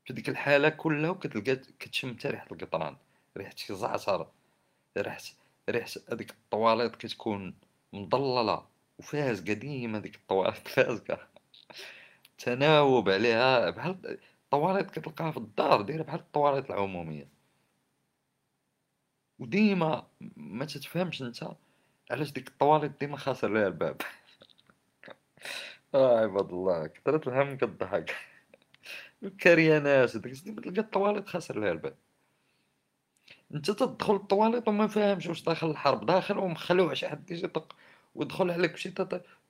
في 0.05 0.13
ديك 0.13 0.29
الحالة 0.29 0.69
كلها 0.69 1.09
وكتلقى 1.09 1.55
كتشم 1.55 2.17
حتى 2.17 2.27
ريحة 2.27 2.47
القطران. 2.51 2.95
ريحة 3.37 3.55
شي 3.55 3.75
زعتر 3.75 4.27
ريحة 4.97 5.21
ريحة 5.69 5.89
هذيك 6.11 6.31
الطواليط 6.31 6.95
كتكون 6.95 7.55
مضللة. 7.93 8.72
وفاز 8.99 9.41
قديمة 9.41 9.99
ديك 9.99 10.15
الطواليط 10.15 10.67
فازقة 10.75 11.27
تناوب 12.37 13.09
عليها 13.09 13.69
بحال 13.69 14.19
الطواليط 14.53 14.91
كتلقاها 14.91 15.31
في 15.31 15.37
الدار 15.37 15.81
دايرة 15.81 16.03
بحال 16.03 16.19
الطواليط 16.19 16.71
العمومية. 16.71 17.29
وديما 19.39 20.07
ما 20.37 20.65
تتفهمش 20.65 21.21
انت 21.21 21.47
علاش 22.11 22.31
ديك 22.31 22.47
الطواليط 22.47 22.99
ديما 22.99 23.17
خاسر 23.17 23.53
ليها 23.53 23.67
الباب. 23.67 24.01
آه 25.95 26.19
عباد 26.19 26.53
الله 26.53 26.87
كثرة 26.87 27.29
الهم 27.29 27.57
كضحك 27.57 28.15
الكريانات 29.23 30.17
ديك 30.17 30.43
ديما 30.43 30.61
تلقى 30.61 30.81
الطواليط 30.81 31.27
خاسر 31.27 31.59
ليها 31.59 31.71
الباب. 31.71 31.95
انت 33.53 33.71
تدخل 33.71 34.15
الطواليط 34.15 34.67
وما 34.67 34.87
فاهمش 34.87 35.27
واش 35.27 35.43
داخل 35.43 35.69
الحرب 35.71 36.05
داخل 36.05 36.37
ومخلوع 36.37 36.93
شي 36.93 37.07
حد 37.09 37.31
يجي 37.31 37.45
يطق 37.45 37.75
ودخل 38.15 38.51
عليك 38.51 38.71
بشي 38.71 38.93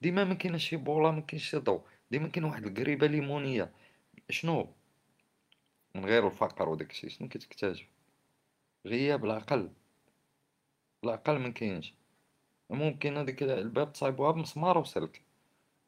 ديما 0.01 0.23
ما 0.23 0.33
كاينش 0.33 0.69
شي 0.69 0.75
بولا 0.75 1.11
ما 1.11 1.21
كاينش 1.21 1.49
شي 1.49 1.57
ضو 1.57 1.81
ديما 2.11 2.27
كاين 2.27 2.43
واحد 2.45 2.65
القريبة 2.65 3.07
ليمونية. 3.07 3.71
شنو؟ 4.29 4.69
من 5.95 6.05
غير 6.05 6.27
الفقر 6.27 6.69
وداك 6.69 6.91
الشيء 6.91 7.09
شنو 7.09 7.27
كتكتشف؟ 7.27 7.87
غياب 8.85 9.25
العقل. 9.25 9.69
العقل 11.03 11.39
ما 11.39 11.49
كاينش. 11.49 11.93
ممكن 12.69 13.17
هذيك 13.17 13.43
الباب 13.43 13.93
تصايبوها 13.93 14.31
بمسمار 14.31 14.77
وسلك. 14.77 15.21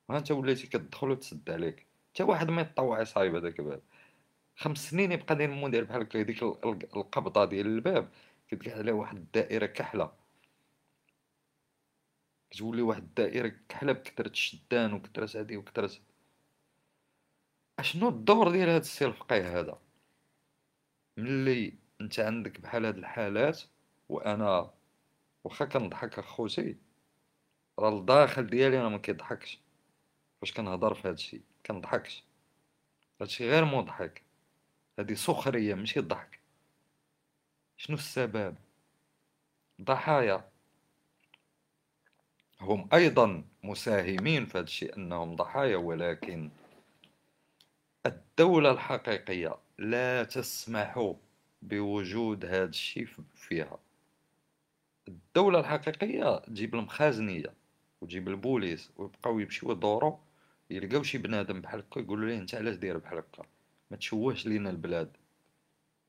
ها 0.10 0.18
انت 0.18 0.32
وليتي 0.32 0.68
كتدخل 0.68 1.12
وتسد 1.12 1.50
عليك. 1.50 1.86
حتى 2.14 2.24
واحد 2.24 2.50
ما 2.50 2.62
يطوع 2.62 3.02
يصايب 3.02 3.36
هذاك 3.36 3.60
الباب. 3.60 3.82
خمس 4.56 4.90
سنين 4.90 5.12
يبقى 5.12 5.36
داير 5.36 5.50
المدير 5.50 5.84
بحال 5.84 6.02
هكا 6.02 6.22
هذيك 6.22 6.44
القبضة 6.44 7.46
ديال 7.46 7.68
الباب. 7.68 8.10
كتقعد 8.48 8.78
عليه 8.80 8.94
واحد 8.94 9.18
الدائرة 9.18 9.66
كحلة. 9.66 10.25
كتولي 12.50 12.82
واحد 12.82 13.02
الدائرة 13.04 13.56
كحله 13.70 13.92
بكثره 13.92 14.28
الشدان 14.28 14.94
وكثره 14.94 15.40
هادي 15.40 15.58
وكثره 15.58 15.92
أشنو 17.80 18.10
الدور 18.10 18.52
ديال 18.52 18.70
هاد 18.70 18.82
السي 18.82 19.06
الفقيه 19.06 19.60
هذا؟ 19.60 19.80
ملي 21.18 21.74
أنت 22.02 22.20
عندك 22.20 22.62
بحال 22.62 22.86
هاد 22.86 22.98
الحالات 22.98 23.62
وأنا 24.10 24.74
واخا 25.44 25.66
كنضحك 25.66 26.20
أخوتي 26.20 26.78
راه 27.80 28.00
الداخل 28.00 28.48
ديالي 28.48 28.80
أنا 28.80 28.90
ما 28.90 28.98
كيضحكش. 28.98 29.60
فاش 30.42 30.54
كنهضر 30.54 30.94
في 30.94 31.08
هادشي 31.08 31.42
كنضحكش. 31.66 32.24
هادشي 33.22 33.50
غير 33.50 33.66
مضحك. 33.66 34.24
هادي 35.00 35.16
سخرية 35.16 35.76
ماشي 35.76 36.00
ضحك. 36.00 36.40
شنو 37.78 37.96
السبب؟ 37.98 38.56
ضحايا. 39.82 40.50
هم 42.66 42.90
أيضا 42.94 43.44
مساهمين 43.64 44.46
في 44.46 44.58
هادشي 44.58 44.86
أنهم 44.86 45.36
ضحايا 45.36 45.78
ولكن 45.78 46.50
الدولة 48.06 48.72
الحقيقية 48.72 49.56
لا 49.78 50.24
تسمح 50.24 51.14
بوجود 51.62 52.46
هذا 52.46 52.64
الشيء 52.64 53.08
فيها. 53.36 53.80
الدولة 55.08 55.60
الحقيقية 55.60 56.40
تجيب 56.40 56.76
المخازنية 56.76 57.54
وتجيب 58.02 58.28
البوليس 58.28 58.92
ويبقاو 58.98 59.40
يمشيو 59.40 59.72
يدورو 59.72 60.20
يلقاو 60.70 61.04
شي 61.04 61.18
بنادم 61.18 61.62
بحال 61.62 61.80
هكا 61.80 62.00
يقولوا 62.00 62.30
ليه 62.30 62.38
أنت 62.38 62.56
علاش 62.56 62.76
داير 62.76 62.98
بحال 62.98 63.18
هكا؟ 63.18 63.44
ما 63.92 63.98
تشوهش 63.98 64.46
لينا 64.48 64.70
البلاد. 64.70 65.18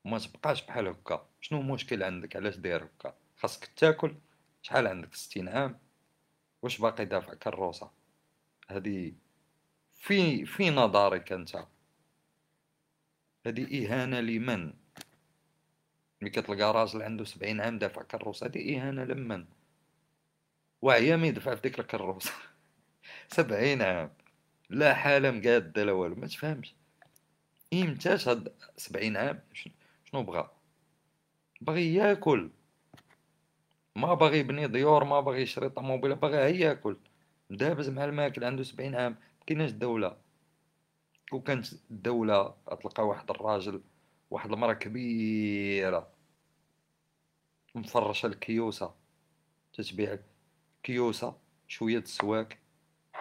وما 0.05 0.19
تبقاش 0.19 0.65
بحال 0.65 0.87
هكا. 0.87 1.27
شنو 1.41 1.61
المشكل 1.61 2.03
عندك؟ 2.03 2.35
علاش 2.35 2.57
داير 2.57 2.83
هكا؟ 2.83 3.13
خاصك 3.37 3.65
تاكل؟ 3.77 4.15
شحال 4.61 4.87
عندك؟ 4.87 5.15
ستين 5.15 5.49
عام؟ 5.49 5.79
واش 6.61 6.77
باقي 6.77 7.05
دافع 7.05 7.33
كروسة 7.33 7.91
هذه 8.69 9.13
في 9.93 10.45
في 10.45 10.69
نظرك 10.69 11.31
أنت. 11.31 11.65
هذه 13.45 13.85
إهانة 13.85 14.19
لمن؟ 14.19 14.73
ملي 16.21 16.29
كتلقى 16.29 16.73
راجل 16.73 17.01
عنده 17.01 17.23
سبعين 17.23 17.61
عام 17.61 17.79
دافع 17.79 18.01
كروسة 18.03 18.47
هذه 18.47 18.77
إهانة 18.77 19.03
لمن؟ 19.03 19.45
وعيا 20.81 21.15
ما 21.15 21.27
يدفع 21.27 21.55
في 21.55 21.61
ديك 21.61 21.79
الكروسة 21.79 22.31
سبعين 23.37 23.81
عام. 23.81 24.11
لا 24.69 24.93
حالة 24.93 25.31
مقادة 25.31 25.83
لا 25.83 25.91
والو. 25.91 26.15
ما 26.15 26.27
تفهمش. 26.27 26.75
إمتاش 27.73 28.27
هاد 28.27 28.53
سبعين 28.77 29.17
عام؟ 29.17 29.39
شنو 30.05 30.23
بغا 30.23 30.51
بغي 31.61 31.93
ياكل. 31.93 32.49
ما 33.97 34.13
باغي 34.13 34.39
يبني 34.39 34.67
ديور 34.67 35.03
ما 35.03 35.19
باغي 35.19 35.41
يشري 35.41 35.69
طوموبيل 35.69 36.15
باغي 36.15 36.37
غير 36.37 36.55
ياكل 36.55 36.97
دابز 37.49 37.89
مع 37.89 38.05
الماكل 38.05 38.43
عنده 38.43 38.63
سبعين 38.63 38.95
عام 38.95 39.17
مكيناش 39.41 39.71
دولة. 39.71 40.17
وكانت 41.31 41.73
الدولة 41.91 42.55
تلقى 42.83 43.07
واحد 43.07 43.29
الراجل 43.29 43.81
واحد 44.31 44.51
المرأة 44.51 44.73
كبيرة. 44.73 46.07
مفرشة 47.75 48.27
الكيوسة. 48.27 48.93
تتبيع 49.73 50.19
كيوسة 50.83 51.37
شوية 51.67 51.97
السواك 51.97 52.59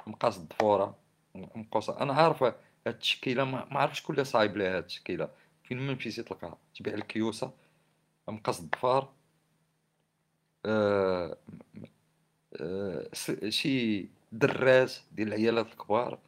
مقاس 0.07 0.39
الضفورة 0.39 0.99
مقوسة 1.35 2.01
أنا 2.01 2.13
عارف 2.13 2.43
هاد 2.43 2.55
التشكيلة 2.87 3.45
ما 3.45 3.79
عرفش 3.81 4.01
شكون 4.01 4.15
اللي 4.15 4.25
صايب 4.25 4.57
ليها 4.57 4.77
هاد 4.77 4.83
التشكيلة. 4.83 5.29
فين 5.65 5.79
ما 5.79 5.95
مشيتي 5.95 6.23
تلقاها 6.23 6.59
تبيع 6.75 6.95
الكيوسة 6.95 7.53
مقاس 8.29 8.61
الضفار 8.61 9.16
آه 10.67 11.37
آه 12.61 13.09
شي 13.49 14.09
دراس 14.33 15.05
ديال 15.13 15.29
العيالات 15.29 15.67
الكبار 15.67 16.19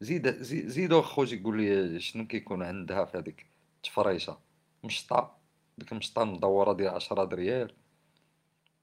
زيد 0.00 0.42
زيدو 0.42 1.02
خوتي 1.02 1.38
قول 1.42 1.56
لي 1.56 2.00
شنو 2.00 2.26
كيكون 2.26 2.62
عندها 2.62 3.04
في 3.04 3.18
هذيك 3.18 3.46
التفريشة؟ 3.76 4.38
مشطة 4.84 5.36
ديك 5.78 5.92
المشطة 5.92 6.24
مدوره 6.24 6.72
ديال 6.72 6.94
10 6.94 7.34
ريال. 7.34 7.74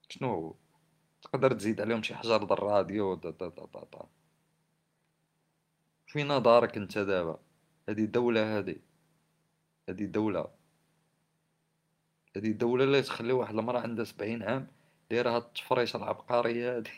شنو 0.08 0.56
تقدر 1.22 1.52
تزيد 1.52 1.80
عليهم 1.80 2.02
شي 2.02 2.14
حجر 2.14 2.44
د 2.44 2.52
الراديو 2.52 3.14
دا 3.14 3.30
دا 3.30 3.48
دا 3.48 3.66
دا 3.74 3.84
دا. 3.92 4.06
فينا 6.06 6.38
دارك 6.38 6.76
انت 6.76 6.98
دابا؟ 6.98 7.38
هذه 7.88 8.04
دولة 8.04 8.58
هذه 8.58 8.76
هذه 9.88 10.04
دولة 10.04 10.48
هذه 12.36 12.52
دولة 12.52 12.84
اللي 12.84 13.02
تخلي 13.02 13.32
واحد 13.32 13.54
المرأة 13.54 13.80
عندها 13.80 14.04
سبعين 14.04 14.42
عام 14.42 14.66
دايرة 15.10 15.30
هاد 15.30 15.42
التفريشة 15.42 15.96
العبقرية 15.96 16.76
هادي. 16.76 16.90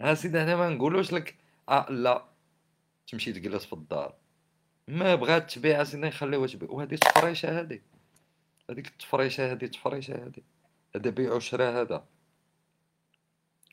ها 0.00 0.14
سيدي 0.14 0.38
هنا 0.38 0.56
ما 0.56 0.68
نقولوش 0.68 1.12
لك 1.12 1.36
آه 1.68 1.90
لا 1.90 2.24
تمشي 3.06 3.32
تجلس 3.32 3.64
في 3.64 3.72
الدار. 3.72 4.14
ما 4.88 5.14
بغات 5.14 5.50
تبيع 5.52 5.84
سيدي 5.84 6.06
نخليوها 6.06 6.46
تبيع 6.46 6.70
وهذه 6.70 6.94
تفريشة 6.94 7.60
هذه 7.60 7.80
هذيك 8.70 8.86
التفريشة 8.86 9.52
هذه 9.52 9.66
تفريشة 9.66 10.14
هذه 10.14 10.42
هذا 10.96 11.10
بيع 11.10 11.32
وشرا 11.32 11.80
هذا. 11.80 12.06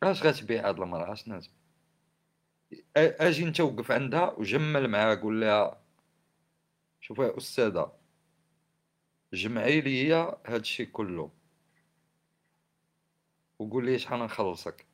اش 0.03 0.23
غتبيع 0.23 0.69
هاد 0.69 0.79
المرأة؟ 0.79 1.13
اش 1.13 1.27
ناس؟ 1.27 1.49
أجي 2.97 3.43
انت 3.43 3.61
وقف 3.61 3.91
عندها 3.91 4.33
وجمل 4.37 4.87
معاها 4.87 5.15
قول 5.15 5.41
لها 5.41 5.81
شوفي 7.01 7.21
يا 7.21 7.37
أستاذة 7.37 7.91
جمعي 9.33 9.81
لي 9.81 10.13
هادشي 10.45 10.85
كله. 10.85 11.31
وقول 13.61 13.85
لي 13.85 13.99
شحال 13.99 14.19
نخلصك. 14.19 14.85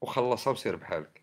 وخلصها 0.00 0.50
وسير 0.52 0.76
بحالك. 0.76 1.22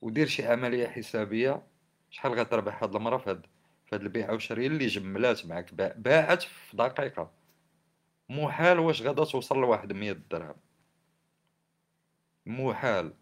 ودير 0.00 0.26
شي 0.26 0.46
عملية 0.46 0.86
حسابية. 0.86 1.66
شحال 2.10 2.32
غتربح 2.32 2.82
هاد 2.82 2.96
المرأة 2.96 3.18
في 3.18 3.30
هاد 3.30 3.46
في 3.86 3.96
هاد 3.96 4.00
البيعة 4.02 4.32
والشرية 4.32 4.66
اللي 4.66 4.86
جملات 4.86 5.46
معاك. 5.46 5.74
باعت 5.74 6.42
في 6.42 6.76
دقيقة. 6.76 7.32
محال 8.28 8.78
واش 8.78 9.02
غادا 9.02 9.24
توصل 9.24 9.58
لواحد 9.58 9.92
مية 9.92 10.12
درهم. 10.12 10.56
محال 12.46 13.14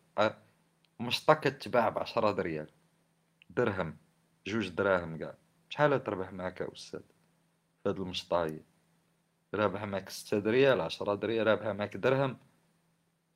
مشطة 1.01 1.35
كتباع 1.35 1.89
بعشرة 1.89 2.33
دريال 2.33 2.71
درهم. 3.51 3.97
جوج 4.47 4.69
دراهم 4.69 5.19
كاع. 5.19 5.35
شحال 5.69 6.05
تربح 6.05 6.33
معاك 6.33 6.61
يا 6.61 6.73
أستاذ؟ 6.73 7.01
في 7.83 7.89
هاد 7.89 8.01
المشطاية 8.01 8.72
رابحة 9.55 9.87
معاك 9.87 10.09
ستة 10.09 10.39
دريال 10.39 10.81
عشرة 10.81 11.15
دريال 11.15 11.47
رابحة 11.47 11.73
معاك 11.73 11.97
درهم. 11.97 12.39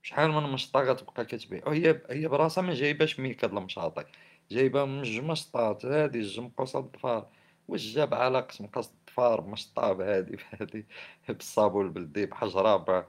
شحال 0.03 0.31
من 0.31 0.43
مشطة 0.43 0.81
غتبقى 0.81 1.25
كتبيع؟ 1.25 1.63
وهي 1.67 2.03
هي 2.11 2.29
براسها 2.29 2.63
ما 2.63 2.75
جايباش 2.75 3.21
ميك 3.21 3.45
هاد 3.45 3.51
المشاطي 3.55 4.05
جايبة 4.51 4.85
من 4.85 5.25
مشطات 5.25 5.85
هادي 5.87 6.41
مقوسات 6.41 6.85
الضفار 6.85 7.29
واش 7.69 7.95
جاب 7.95 8.15
علاقة 8.15 8.55
مقاس 8.61 8.91
الضفار 8.91 9.41
بمشطة 9.41 9.93
بهادي 9.93 10.37
بهادي 10.37 10.87
بالصابون 11.29 11.87
البلدي 11.87 12.27
بحجرة 12.27 13.09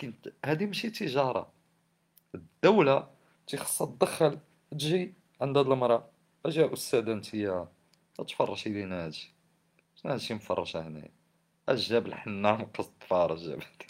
كنت 0.00 0.28
هادي 0.44 0.66
ماشي 0.66 0.90
تجارة. 0.90 1.52
الدولة 2.34 3.10
تيخصها 3.46 3.86
تدخل 3.86 4.38
تجي 4.70 5.14
عند 5.40 5.58
هاد 5.58 5.66
المرأة. 5.66 6.10
أجي 6.46 6.72
أستاذة 6.72 7.14
نتيا 7.14 7.68
تفرشي 8.28 8.70
لينا 8.70 9.04
هادشي. 9.06 9.34
شنو 9.96 10.12
هادشي 10.12 10.34
مفرشة 10.34 10.86
هنايا؟ 10.88 11.17
جاب 11.76 12.06
الحنة 12.06 12.52
مقاس 12.56 12.86
الضفار 12.88 13.36
جابت 13.36 13.86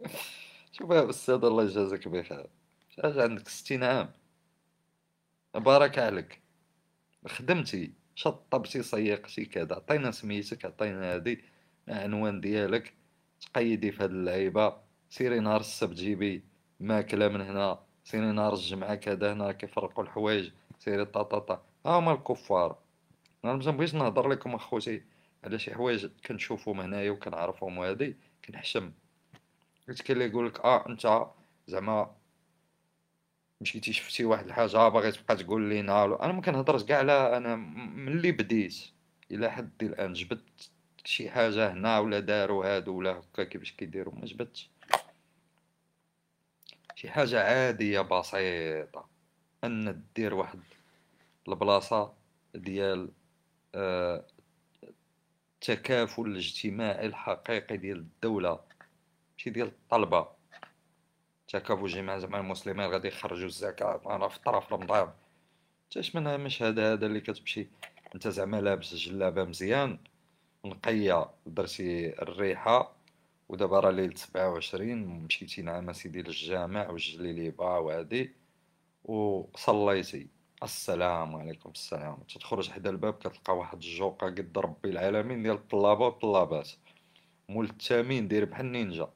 شوف 0.72 0.90
يا 0.90 1.10
أستاذ 1.10 1.44
الله 1.44 1.64
يجازيك 1.64 2.08
بخير. 2.08 2.46
اش 2.98 3.16
عندك 3.16 3.48
ستين 3.48 3.84
عام. 3.84 4.12
بارك 5.54 5.98
عليك 5.98 6.42
خدمتي 7.26 7.92
شطبتي 8.14 8.82
سيقتي 8.82 9.44
كذا. 9.44 9.74
عطينا 9.74 10.10
سميتك 10.10 10.64
عطينا 10.64 11.14
هادي 11.14 11.44
العنوان 11.88 12.40
ديالك. 12.40 12.94
تقيدي 13.40 13.92
في 13.92 14.02
هاد 14.02 14.10
اللعيبة. 14.10 14.76
سيري 15.10 15.40
نهار 15.40 15.60
السبت 15.60 15.94
جيبي 15.96 16.44
ماكلة 16.80 17.28
من 17.28 17.40
هنا. 17.40 17.78
سيري 18.04 18.32
نهار 18.32 18.54
الجمعة 18.54 18.94
كذا 18.94 19.32
هنا 19.32 19.52
كيفرقوا 19.52 20.04
الحوايج. 20.04 20.50
سيري 20.78 21.04
طاطاطا. 21.04 21.62
ها 21.86 21.98
هما 21.98 22.12
الكفار. 22.12 22.78
أنا 23.44 23.52
مبغيتش 23.54 23.94
نهضر 23.94 24.28
لكم 24.28 24.54
أخوتي. 24.54 25.02
على 25.44 25.58
شي 25.58 25.74
حوايج 25.74 26.06
كنشوفهم 26.26 26.80
هنايا 26.80 27.10
وكنعرفهم 27.10 27.78
وهادي 27.78 28.16
كنحشم. 28.44 28.92
حيت 29.86 30.02
كاين 30.02 30.18
اللي 30.18 30.30
يقولك 30.30 30.60
آه 30.60 30.88
أنت 30.88 31.26
زعما 31.66 32.16
مشيتي 33.60 33.92
شفتي 33.92 34.24
واحد 34.24 34.46
الحاجة 34.46 34.88
باغي 34.88 35.12
تبقى 35.12 35.36
تقول 35.36 35.68
لينا. 35.68 36.04
أنا 36.04 36.32
ما 36.32 36.42
كنهضرش 36.42 36.82
كاع 36.82 36.98
على 36.98 37.36
أنا 37.36 37.56
ملي 37.56 38.32
بديت. 38.32 38.76
إلى 39.30 39.50
حد 39.50 39.82
الآن 39.82 40.12
جبت 40.12 40.70
شي 41.04 41.30
حاجة 41.30 41.72
هنا 41.72 41.98
ولا 41.98 42.20
داروا 42.20 42.66
هادو 42.66 42.94
ولا 42.96 43.10
هكا 43.10 43.44
كيفاش 43.44 43.72
كيديروا 43.72 44.14
ما 44.14 44.24
جبتش. 44.24 44.70
شي 46.94 47.10
حاجة 47.10 47.44
عادية 47.44 48.00
بسيطة. 48.00 49.08
أن 49.64 50.02
دير 50.16 50.34
واحد 50.34 50.60
البلاصة 51.48 52.12
ديال 52.54 53.10
آه 53.74 54.24
التكافل 55.68 56.22
الاجتماعي 56.22 57.06
الحقيقي 57.06 57.76
ديال 57.76 57.98
الدولة 57.98 58.60
ماشي 59.32 59.50
ديال 59.50 59.66
الطلبة. 59.66 60.28
تكافل 61.48 61.86
جماعة 61.86 62.18
زعما 62.18 62.40
المسلمين 62.40 62.86
غادي 62.86 63.08
يخرجوا 63.08 63.46
الزكاة. 63.46 64.16
أنا 64.16 64.28
في 64.28 64.40
طرف 64.40 64.72
رمضان 64.72 65.10
تاش 65.90 66.16
من 66.16 66.26
المشهد 66.26 66.78
هذا 66.78 67.06
اللي 67.06 67.20
كتمشي. 67.20 67.66
أنت 68.14 68.28
زعما 68.28 68.60
لابس 68.60 68.94
جلابة 68.94 69.44
مزيان 69.44 69.98
نقية 70.64 71.30
درتي 71.46 72.22
الريحة 72.22 72.96
ودابا 73.48 73.80
راه 73.80 74.10
سبعة 74.14 74.50
وعشرين 74.50 75.06
مشيتي 75.06 75.62
نعم 75.62 75.92
سيدي 75.92 76.22
للجامع 76.22 76.90
وجلي 76.90 77.32
لي 77.32 77.50
با 77.50 77.78
وهادي 77.78 78.32
وصليتي. 79.04 80.35
السلام 80.62 81.36
عليكم 81.36 81.70
السلام. 81.70 82.18
تخرج 82.40 82.70
حدا 82.70 82.90
الباب 82.90 83.14
كتلقى 83.14 83.56
واحد 83.58 83.76
الجوقة 83.82 84.26
قد 84.26 84.58
ربي 84.58 84.90
العالمين 84.90 85.42
ديال 85.42 85.54
الطلابة 85.54 86.04
والطلابات. 86.04 86.70
مول 87.48 87.68
داير 88.28 88.44
بحال 88.44 88.66
النينجا 88.66 89.08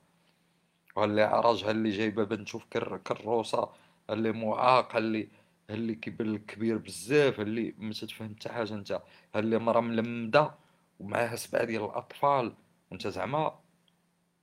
اللي 0.98 1.22
عرج 1.22 1.64
اللي 1.64 1.90
جايبه 1.90 2.24
بنتو 2.24 2.58
في 2.58 2.98
كروسة 3.06 3.68
اللي 4.10 4.32
معاق 4.32 4.96
اللي 4.96 5.28
اللي 5.70 5.94
كيبان 5.94 6.32
لك 6.34 6.46
كبير 6.46 6.78
بزاف 6.78 7.40
اللي 7.40 7.74
ما 7.78 7.92
تفهم 7.92 8.34
حتى 8.38 8.48
حاجة 8.48 8.74
أنت. 8.74 9.02
اللي 9.36 9.58
مرا 9.58 9.80
ملمدة 9.80 10.54
ومعاها 11.00 11.36
سبعة 11.36 11.64
ديال 11.64 11.84
الأطفال. 11.84 12.54
وانت 12.90 13.06
زعما 13.06 13.60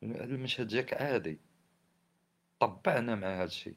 المشهد 0.04 0.68
جاك 0.68 0.94
عادي. 0.94 1.40
طبعنا 2.60 3.16
مع 3.16 3.28
هذا 3.28 3.44
الشيء 3.44 3.76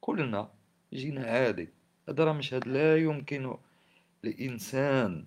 كلنا 0.00 0.50
جينا 0.92 1.26
عادي. 1.26 1.81
هذا 2.08 2.24
راه 2.24 2.32
مشهد 2.32 2.68
لا 2.68 2.96
يمكن 2.96 3.56
لإنسان 4.22 5.24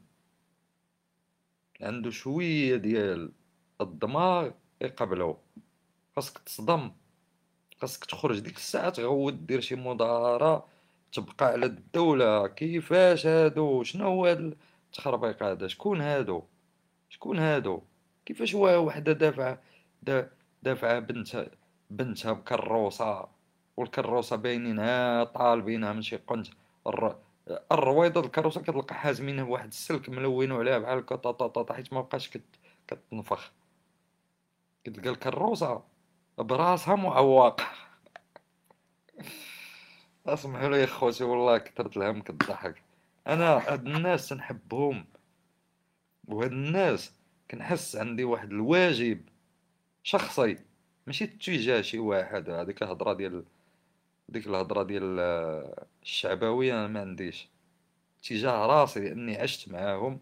عنده 1.81 2.09
شوية 2.09 2.75
ديال 2.75 3.31
الدماغ 3.81 4.51
يقبلو. 4.81 5.37
خاصك 6.15 6.37
تصدم 6.37 6.91
خاصك 7.81 8.05
تخرج 8.05 8.39
ديك 8.39 8.57
الساعة 8.57 8.89
تغوت 8.89 9.33
دير 9.33 9.59
شي 9.61 9.75
مظاهرة 9.75 10.67
تبقى 11.11 11.45
على 11.45 11.65
الدولة. 11.65 12.47
كيفاش 12.47 13.25
هادو؟ 13.25 13.83
شنو 13.83 14.05
هو 14.07 14.25
هاد 14.25 14.57
التخربيق 14.85 15.43
هذا 15.43 15.67
شكون 15.67 16.01
هادو؟ 16.01 16.43
شكون 17.09 17.39
هادو؟ 17.39 17.81
كيفاش 18.25 18.53
وحدة 18.55 19.11
دافعة 19.13 19.61
دافعة 20.63 20.99
بنت 20.99 21.51
بنتها 21.89 22.31
بكروسة 22.33 23.27
والكروسة 23.77 24.35
باينينها 24.35 25.23
طالبينها 25.23 25.93
من 25.93 26.01
شي 26.01 26.15
قنت. 26.17 26.47
الرويضة 27.71 28.21
الكروسة 28.21 28.61
كتلقى 28.61 28.95
حازمينها 28.95 29.43
بواحد 29.43 29.67
السلك 29.67 30.09
ملونو 30.09 30.59
عليها 30.59 30.79
بحال 30.79 30.97
هكا 30.97 31.73
حيت 31.73 31.93
مبقاش 31.93 32.37
كتنفخ. 32.87 33.51
كتلقى 34.83 35.09
الكروسة 35.09 35.83
براسها 36.37 36.95
معوقة 36.95 37.65
اسمحوا 40.25 40.69
لي 40.69 40.87
خوتي 40.87 41.23
والله 41.23 41.57
كثرت 41.57 41.97
الهم 41.97 42.21
كضحك 42.21 42.81
أنا 43.27 43.73
هاد 43.73 43.87
الناس 43.87 44.33
نحبهم 44.33 45.05
وهاد 46.27 46.51
الناس 46.51 47.13
كنحس 47.51 47.95
عندي 47.95 48.23
واحد 48.23 48.51
الواجب 48.51 49.21
شخصي 50.03 50.57
ماشي 51.07 51.27
تجاه 51.27 51.81
شي 51.81 51.99
واحد. 51.99 52.49
هذيك 52.49 52.83
الهضرة 52.83 53.13
ديال 53.13 53.45
ديك 54.29 54.47
الهضرة 54.47 54.83
ديال 54.83 55.19
الشعبويه 56.03 56.73
أنا 56.73 56.87
ما 56.87 56.99
عنديش. 57.01 57.49
تجاه 58.23 58.65
راسي 58.65 58.99
لاني 58.99 59.37
عشت 59.37 59.69
معاهم 59.71 60.19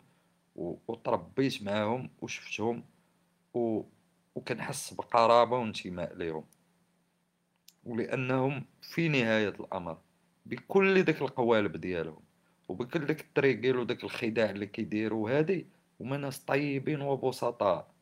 وتربيت 0.56 1.64
معاهم 1.64 2.10
وشفتهم 2.22 2.84
و... 3.54 3.82
وكنحس 4.36 4.94
بقرابة 4.94 5.58
وانتماء 5.58 6.16
ليهم. 6.16 6.44
ولأنهم 7.84 8.66
في 8.82 9.10
نهاية 9.10 9.50
الأمر 9.50 9.98
بكل 10.46 11.04
داك 11.04 11.22
القوالب 11.22 11.78
ديالهم 11.78 12.22
وبكل 12.70 13.06
داك 13.06 13.22
التريقيل 13.22 13.78
وداك 13.78 14.04
الخداع 14.04 14.50
اللي 14.50 14.66
كيديروا 14.68 15.32
هادي 15.32 15.66
هما 16.00 16.18
ناس 16.18 16.40
طيبين 16.40 17.02
وبسطاء. 17.02 17.94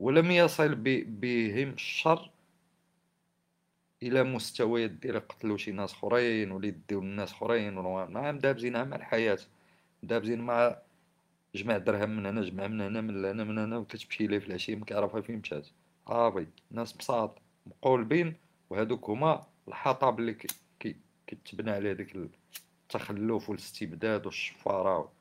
ولم 0.00 0.30
يصل 0.30 0.74
بهم 1.04 1.68
الشر 1.68 2.30
إلى 4.02 4.22
مستويات 4.22 4.90
ديال 4.90 5.14
يقتلوا 5.14 5.56
شي 5.56 5.72
ناس 5.72 5.92
أخرين 5.92 6.50
ولا 6.50 6.66
يديو 6.66 7.00
الناس 7.00 7.32
أخرين 7.32 7.74
نعم 8.12 8.38
دابزين 8.38 8.88
مع 8.88 8.96
الحياة. 8.96 9.38
دابزين 10.02 10.40
مع 10.40 10.76
جمع 11.54 11.78
درهم 11.78 12.10
من 12.10 12.26
هنا 12.26 12.42
جمع 12.42 12.66
من 12.66 12.80
هنا 12.80 13.00
من 13.00 13.24
هنا 13.24 13.44
من 13.44 13.58
هنا 13.58 13.78
وكتمشي 13.78 14.26
ليه 14.26 14.38
في 14.38 14.46
العشية 14.46 14.76
مكعرفه 14.76 15.20
فين 15.20 15.38
مشات. 15.38 15.66
صافي 16.08 16.46
ناس 16.70 16.92
بساط 16.92 17.38
مقولبين 17.66 18.34
وهذوك 18.70 19.10
هما 19.10 19.46
الحطب 19.68 20.18
اللي 20.18 20.36
كي 20.80 20.96
كيتبنى 21.26 21.70
عليه 21.70 21.92
ديك 21.92 22.16
التخلف 22.16 23.50
والاستبداد 23.50 24.26
والشفارة 24.26 25.12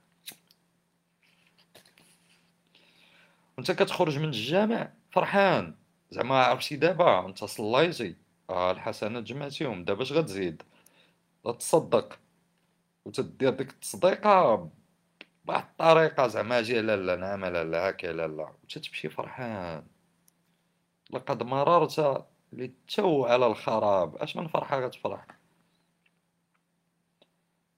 وانت 3.58 3.72
كتخرج 3.72 4.20
من 4.20 4.26
الجامع 4.26 4.92
فرحان. 5.12 5.76
زعما 6.12 6.36
عرفتي 6.36 6.76
دابا 6.76 7.26
انت 7.26 7.44
صليتي 7.44 8.16
آه 8.50 8.72
الحسنات 8.72 9.24
جمعتيهم. 9.24 9.84
دابا 9.86 10.02
اش 10.04 10.12
غتزيد؟ 10.14 10.64
غتصدق. 11.48 12.20
وتدير 13.06 13.50
ديك 13.50 13.70
التصديقة 13.72 14.70
بواحد 15.46 15.66
الطريقة 15.72 16.28
زعما 16.28 16.60
أجي 16.60 16.82
لا 16.82 16.98
لا 16.98 17.16
نعم 17.16 17.46
لا 17.46 17.64
لا 17.64 17.88
هاكا 17.88 18.08
لا 18.08 18.28
لا. 18.28 18.54
وتتمشي 18.64 19.10
فرحان. 19.10 19.88
لقد 21.12 21.44
مررت 21.44 22.26
للتو 22.54 23.26
على 23.26 23.48
الخراب. 23.48 24.16
اش 24.16 24.36
من 24.38 24.48
فرحة 24.48 24.80
غتفرح؟ 24.86 25.28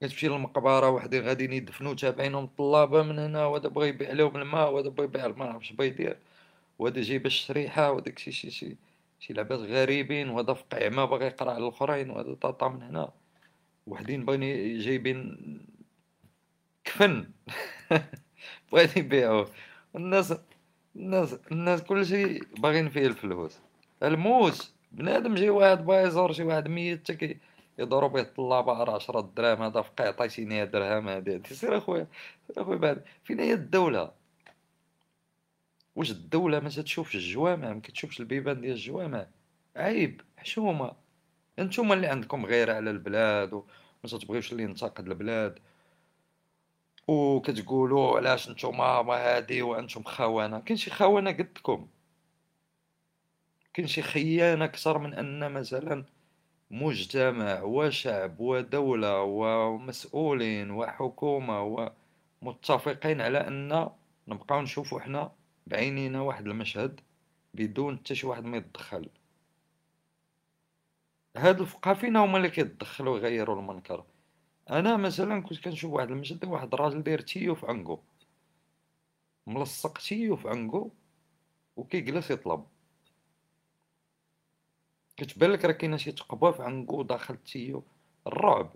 كتمشي 0.01 0.27
للمقبرة 0.27 0.89
وحدين 0.89 1.23
غاديين 1.27 1.53
يدفنوا 1.53 1.93
تابعينهم 1.93 2.43
الطلابه 2.43 3.03
من 3.03 3.19
هنا 3.19 3.45
وهذا 3.45 3.67
بغى 3.69 3.87
يبيع 3.89 4.11
لهم 4.11 4.37
الماء 4.37 4.71
وهذا 4.73 4.89
بغى 4.89 5.05
يبيع 5.05 5.27
ما 5.27 5.45
عرفش 5.45 5.71
بغى 5.73 5.87
يدير. 5.87 6.17
وهذا 6.79 7.01
جايب 7.01 7.25
الشريحة 7.25 7.91
وداك 7.91 8.19
شي 8.19 8.31
شي 8.31 8.51
شي. 8.51 8.77
شي 9.21 9.33
لعبات 9.33 9.59
غريبين 9.59 10.29
وهذا 10.29 10.53
في 10.53 10.63
قعمة 10.71 11.05
باغي 11.05 11.25
يقرأ 11.25 11.51
على 11.51 11.63
الأخرين 11.63 12.09
وهذا 12.09 12.33
طاطا 12.33 12.69
من 12.69 12.83
هنا. 12.83 13.11
وحدين 13.87 14.25
باغيين 14.25 14.79
جايبين 14.79 15.37
كفن. 16.83 17.29
بغاين 18.71 18.89
يبيعوه 18.97 19.49
الناس 19.95 20.33
الناس 20.95 21.39
الناس 21.51 21.83
كلشي 21.83 22.39
باغيين 22.39 22.89
فيه 22.89 23.07
الفلوس. 23.07 23.59
الموت 24.03 24.73
بنادم 24.91 25.35
جاي 25.35 25.49
واحد 25.49 25.85
باغي 25.85 26.07
يزور 26.07 26.31
شي 26.33 26.43
واحد 26.43 26.67
ميت 26.67 27.11
حتى 27.11 27.37
يدورو 27.79 28.09
به 28.09 28.21
الطلابة 28.21 28.83
راه 28.83 28.95
عشرة 28.95 29.31
دراهم 29.35 29.61
هذا 29.61 29.81
فقع 29.81 30.07
عطيتيني 30.07 30.65
درهم 30.65 31.07
هادي 31.07 31.41
سير 31.45 31.77
اخويا 31.77 32.07
سير 32.47 32.61
أخويا 32.63 32.77
بعد. 32.77 33.03
فين 33.23 33.39
هي 33.39 33.53
الدولة. 33.53 34.11
واش 35.95 36.11
الدولة 36.11 36.59
ما 36.59 36.69
تشوفش 36.69 37.15
الجوامع 37.15 37.73
ما 37.73 37.81
كتشوفش 37.81 38.19
البيبان 38.19 38.61
ديال 38.61 38.73
الجوامع؟ 38.73 39.27
عيب 39.75 40.21
حشومة. 40.37 40.91
انتوما 41.59 41.93
اللي 41.93 42.07
عندكم 42.07 42.45
غيرة 42.45 42.73
على 42.73 42.89
البلاد 42.91 43.53
وما 43.53 43.63
تبغيوش 44.21 44.51
اللي 44.51 44.63
ينتقد 44.63 45.07
البلاد. 45.07 45.59
وكتقولوا 47.07 48.17
علاش 48.17 48.49
نتوما 48.49 49.01
ما 49.01 49.13
هادي 49.13 49.61
وأنتم 49.61 50.03
خونه 50.03 50.59
كاين 50.59 50.77
شي 50.77 50.91
خونه 50.91 51.31
قدكم. 51.31 51.87
كاين 53.73 53.87
شي 53.87 54.01
خيانة 54.01 54.65
أكثر 54.65 54.97
من 54.97 55.13
أن 55.13 55.51
مثلا 55.51 56.05
مجتمع 56.71 57.61
وشعب 57.61 58.39
ودولة 58.39 59.21
ومسؤولين 59.21 60.71
وحكومة 60.71 61.91
ومتفقين 62.41 63.21
على 63.21 63.47
أن 63.47 63.89
نبقاو 64.27 64.61
نشوفو 64.61 64.99
حنا 64.99 65.31
بعينينا 65.71 66.21
واحد 66.21 66.47
المشهد 66.47 67.01
بدون 67.53 67.97
حتى 67.97 68.15
شي 68.15 68.27
واحد 68.27 68.43
ما 68.43 68.57
يتدخل. 68.57 69.09
هاد 71.37 71.61
الفقهاء 71.61 71.95
فينا 71.95 72.25
هما 72.25 72.37
اللي 72.37 72.49
كيتدخلوا 72.49 73.17
يغيروا 73.17 73.59
المنكر. 73.59 74.05
أنا 74.69 74.97
مثلا 74.97 75.41
كنت 75.41 75.63
كنشوف 75.63 75.93
واحد 75.93 76.11
المشهد 76.11 76.45
واحد 76.45 76.73
الراجل 76.73 77.03
داير 77.03 77.21
tuyau 77.21 77.55
في 77.55 77.67
عنقو 77.67 77.99
ملصق 79.47 79.97
tuyau 79.97 80.35
في 80.35 80.49
عنقو 80.49 80.89
وكيجلس 81.75 82.31
يطلب. 82.31 82.65
كتبان 85.17 85.51
لك 85.51 85.65
راه 85.65 85.71
كاينة 85.71 85.97
شي 85.97 86.11
تقبة 86.11 86.51
في 86.51 86.63
عنقو 86.63 87.01
داخل 87.03 87.37
tuyau. 87.37 87.83
الرعب 88.27 88.75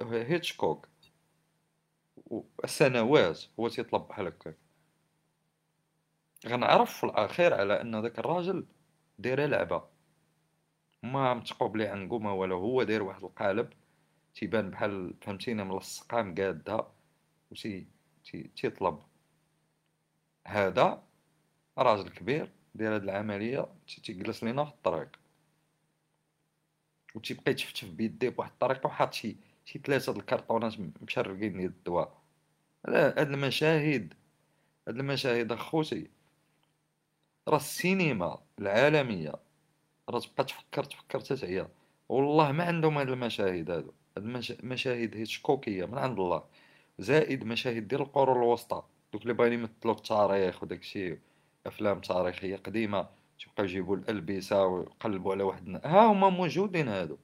هيتشكوك. 0.00 0.88
سنوات 2.64 3.44
هو 3.60 3.68
تيطلب 3.68 4.02
بحال 4.08 4.26
هكاك. 4.26 4.67
غنعرف 6.46 6.96
في 6.96 7.04
الأخير 7.04 7.54
على 7.54 7.80
أن 7.80 8.02
داك 8.02 8.18
الراجل 8.18 8.66
دايره 9.18 9.46
لعبة. 9.46 9.84
ما 11.02 11.34
متقوب 11.34 11.76
لي 11.76 11.86
عنقو 11.86 12.18
ما 12.18 12.32
والو 12.32 12.58
هو 12.58 12.82
داير 12.82 13.02
واحد 13.02 13.24
القالب. 13.24 13.72
تيبان 14.34 14.70
بحال 14.70 15.14
فهمتيني 15.22 15.64
ملصقه 15.64 16.22
مقادها 16.22 16.92
وتي 17.50 17.86
تيطلب. 18.56 18.98
هذا 20.46 21.02
راجل 21.78 22.08
كبير 22.08 22.52
داير 22.74 22.94
هاد 22.94 23.02
العملية 23.02 23.66
تيجلس 24.04 24.44
لينا 24.44 24.64
في 24.64 24.70
الطريق. 24.70 25.08
وتيبقى 27.14 27.50
يتفتف 27.52 27.90
بيديه 27.90 28.28
بواحد 28.28 28.50
الطريقة 28.50 28.86
وحاط 28.86 29.12
شي 29.12 29.36
شي 29.64 29.78
ثلاثة 29.78 30.12
د 30.12 30.16
الكرطونات 30.16 30.74
مشرقين 31.02 31.52
ديال 31.52 31.70
الدواء 31.70 32.22
هاد 32.88 33.18
المشاهد 33.18 34.14
هاد 34.88 34.98
المشاهد 34.98 35.52
أخوتي. 35.52 36.10
راه 37.48 37.56
السينما 37.56 38.38
العالمية 38.58 39.32
راه 40.08 40.20
تبقى 40.20 40.44
تفكر 40.44 40.84
تفكر 40.84 41.20
تتعيا 41.20 41.68
والله 42.08 42.52
ما 42.52 42.64
عندهم 42.64 42.98
هاد 42.98 43.08
المشاهد 43.08 43.70
هادو. 43.70 43.92
هاد 44.16 44.24
المشاهد 44.62 45.16
هيتشكوكيه 45.16 45.84
من 45.84 45.98
عند 45.98 46.20
الله. 46.20 46.44
زائد 46.98 47.44
مشاهد 47.44 47.88
ديال 47.88 48.00
القرون 48.00 48.36
الوسطى. 48.36 48.82
دوك 49.12 49.22
اللي 49.22 49.32
باغيين 49.34 49.60
يمثلوا 49.60 49.94
التاريخ 49.94 50.62
وداكشي 50.62 51.18
أفلام 51.66 52.00
تاريخية 52.00 52.56
قديمة 52.56 53.08
تبقاو 53.40 53.64
يجيبوا 53.64 53.96
الألبسة 53.96 54.66
ويقلبوا 54.66 55.32
على 55.32 55.42
واحد 55.42 55.80
ها 55.84 56.06
هما 56.06 56.28
موجودين 56.28 56.88
هادو. 56.88 57.16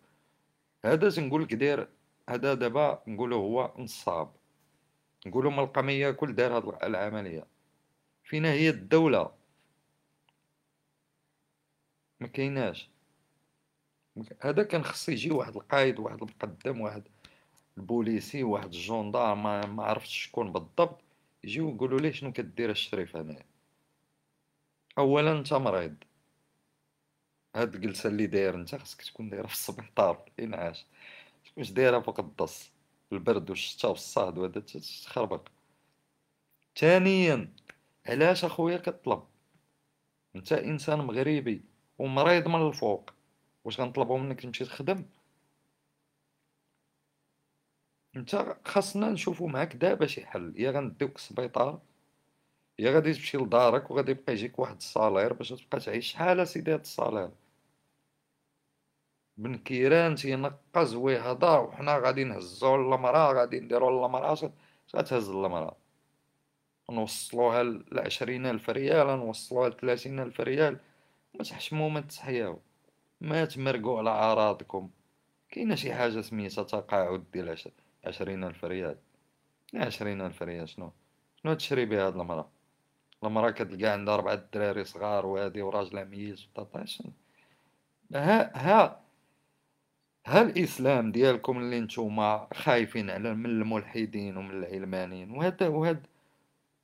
هذا 0.84 1.10
تنقول 1.10 1.42
لك 1.42 1.54
داير 1.54 1.88
هذا 2.28 2.54
دابا 2.54 3.02
نقولوا 3.06 3.38
هو 3.38 3.72
نصاب 3.78 4.30
نقولوا 5.26 5.50
ملقمية 5.50 6.10
كل 6.10 6.34
دار 6.34 6.56
هاد 6.56 6.82
العملية. 6.82 7.46
فينا 8.24 8.52
هي 8.52 8.70
الدولة. 8.70 9.43
ما 12.24 12.28
كايناش. 12.30 12.90
هذا 14.40 14.62
كان 14.62 14.84
خص 14.84 15.08
يجي 15.08 15.30
واحد 15.30 15.56
القايد 15.56 15.98
واحد 15.98 16.22
المقدم 16.22 16.80
واحد 16.80 17.02
البوليسي 17.78 18.42
واحد 18.42 18.64
الجندار 18.74 19.34
ما, 19.34 19.66
ما 19.66 19.84
عرفتش 19.84 20.18
شكون 20.18 20.52
بالضبط 20.52 21.00
يجيو 21.44 21.74
يقولوا 21.74 22.00
ليه 22.00 22.12
شنو 22.12 22.32
كدير 22.32 22.70
الشريف 22.70 23.16
هنايا. 23.16 23.44
اولا 24.98 25.32
أنت 25.38 25.52
مريض. 25.54 25.96
هاد 27.56 27.74
الجلسة 27.74 28.08
اللي 28.08 28.26
داير 28.26 28.54
أنت 28.54 28.74
خصك 28.74 29.02
تكون 29.02 29.28
دايرة 29.30 29.46
في 29.46 29.52
السبيطار 29.52 30.30
انعاش 30.40 30.86
تكونش 31.44 31.70
دايرة 31.70 32.00
فوق 32.00 32.20
الدص 32.20 32.70
البرد 33.12 33.50
والشتا 33.50 33.88
والصهد 33.88 34.38
وهذا 34.38 34.60
تخربق. 35.04 35.48
ثانيا 36.76 37.52
علاش 38.06 38.44
أخويا 38.44 38.76
كطلب؟ 38.76 39.22
أنت 40.36 40.52
إنسان 40.52 40.98
مغربي. 40.98 41.73
ومريض 41.98 42.48
من 42.48 42.66
الفوق. 42.68 43.10
واش 43.64 43.80
غنطلبوا 43.80 44.18
منك 44.18 44.40
تمشي 44.40 44.64
تخدم؟ 44.64 45.04
انت 48.16 48.56
خاصنا 48.64 49.10
نشوفوا 49.10 49.48
معاك 49.48 49.76
دابا 49.76 50.06
شي 50.06 50.26
حل. 50.26 50.54
يا 50.56 50.70
غنديوك 50.70 51.16
السبيطار 51.16 51.80
يا 52.78 52.90
غادي 52.90 53.12
تمشي 53.12 53.38
لدارك 53.38 53.90
وغادي 53.90 54.10
يبقى 54.10 54.32
يجيك 54.32 54.58
واحد 54.58 54.76
الصالير 54.76 55.32
باش 55.32 55.48
تبقى 55.48 55.80
تعيش 55.80 56.12
شحال 56.12 56.40
اسيدي 56.40 56.72
هاد 56.74 56.80
الصالير؟ 56.80 57.30
بن 59.36 59.58
كيران 59.58 60.14
تينقز 60.14 60.94
ويهضر 60.94 61.60
وحنا 61.60 61.98
غادي 61.98 62.24
نهزو 62.24 62.74
المرا 62.74 63.32
غادي 63.32 63.60
نديرو 63.60 64.06
المرا 64.06 64.34
غتهز 64.96 65.28
المرا 65.28 65.76
نوصلوها 66.90 67.62
لعشرين 67.62 68.46
ألف 68.46 68.70
ريال 68.70 69.06
نوصلوها 69.06 69.68
لثلاثين 69.68 70.20
ألف 70.20 70.40
ريال. 70.40 70.78
ما 71.34 71.44
تحشمو 71.44 71.88
ما 71.88 72.00
تحياو 72.00 72.60
ما 73.20 73.44
تمرقوا 73.44 73.98
على 73.98 74.10
أعراضكم. 74.10 74.90
كاينة 75.48 75.74
شي 75.74 75.94
حاجة 75.94 76.20
سميتها 76.20 76.64
تقاعد 76.64 77.24
ديال 77.32 77.56
عشرين 78.04 78.44
ألف 78.44 78.64
ريال. 78.64 78.96
عشرين 79.74 80.20
ألف 80.20 80.42
ريال 80.42 80.68
شنو؟ 80.68 80.92
شنو 81.42 81.54
تشري 81.54 81.84
بها 81.84 82.06
هاد 82.06 82.16
المرا 82.16 82.50
المرا 83.24 83.50
كتلقى 83.50 83.86
عندها 83.86 84.16
ربعة 84.16 84.34
دراري 84.54 84.84
صغار 84.84 85.26
وهادي 85.26 85.62
وراجلها 85.62 86.04
ميت 86.04 86.40
وطاطاش 86.46 87.02
ها 88.14 88.56
ها 88.56 89.00
ها 90.26 90.42
الإسلام 90.42 91.12
ديالكم 91.12 91.58
اللي 91.58 91.80
نتوما 91.80 92.48
خايفين 92.54 93.10
على 93.10 93.34
من 93.34 93.46
الملحدين 93.46 94.36
ومن 94.36 94.50
العلمانيين. 94.50 95.30
وهذا 95.30 95.68
وهاد 95.68 96.06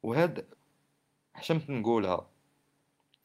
وهاد 0.02 0.46
حشمت 1.34 1.70
نقولها. 1.70 2.29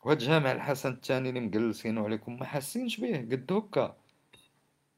وهاد 0.06 0.18
جامع 0.18 0.52
الحسن 0.52 0.92
الثاني 0.92 1.30
اللي 1.30 1.40
مجلسينو 1.40 2.06
عليكم 2.06 2.40
ما 2.40 2.46
حاسينش 2.46 2.98
به 3.00 3.18
قد 3.18 3.52
هكا 3.52 3.98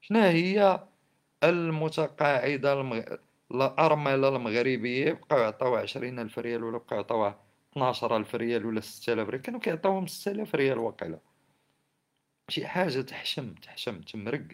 شنا 0.01 0.29
هي 0.29 0.83
المتقاعدة 1.43 2.73
المغ... 2.81 3.01
الأرملة 3.51 4.27
المغربية 4.35 5.13
بقاو 5.13 5.39
يعطيو 5.39 5.75
عشرين 5.75 6.19
ألف 6.19 6.39
ريال 6.39 6.63
ولا 6.63 6.77
بقاو 6.77 6.99
يعطيوها 6.99 7.39
12 7.73 8.17
ألف 8.17 8.35
ريال 8.35 8.65
ولا 8.65 8.81
6000 8.81 9.29
ريال 9.29 9.41
كانوا 9.41 9.59
كيعطيوهم 9.59 10.07
6000 10.07 10.55
ريال 10.55 10.77
واقيلا. 10.77 11.19
شي 12.49 12.67
حاجة 12.67 13.01
تحشم 13.01 13.53
تحشم 13.53 14.01
تمرق 14.01 14.47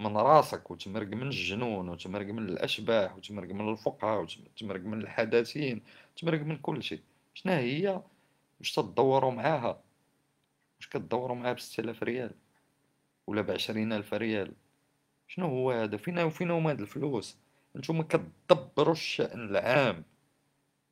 من 0.00 0.16
راسك 0.16 0.70
وتمرق 0.70 1.08
من 1.08 1.22
الجنون 1.22 1.88
وتمرق 1.88 2.26
من 2.26 2.48
الأشباح 2.48 3.16
وتمرق 3.16 3.48
من 3.48 3.68
الفقهاء 3.72 4.20
وتمرق 4.22 4.80
من 4.80 5.00
الحداثين 5.00 5.82
تمرق 6.16 6.40
من 6.40 6.56
كل 6.56 6.82
شيء 6.82 7.00
شنا 7.34 7.58
هي 7.58 8.02
واش 8.60 8.72
تدوروا 8.72 9.30
معاها. 9.30 9.82
واش 10.76 10.88
كتدوروا 10.88 11.36
معاها 11.36 11.52
بستة 11.52 11.80
آلاف 11.80 12.02
ريال 12.02 12.30
ولا 13.26 13.42
بعشرين 13.42 13.92
ألف 13.92 14.14
ريال. 14.14 14.52
شنو 15.28 15.46
هو 15.46 15.70
هذا؟ 15.70 15.96
فينا 15.96 16.24
وفينا 16.24 16.54
هما 16.54 16.70
هاد 16.70 16.80
الفلوس. 16.80 17.38
نتوما 17.76 18.02
كتدبروا 18.02 18.92
الشأن 18.92 19.48
العام. 19.48 20.04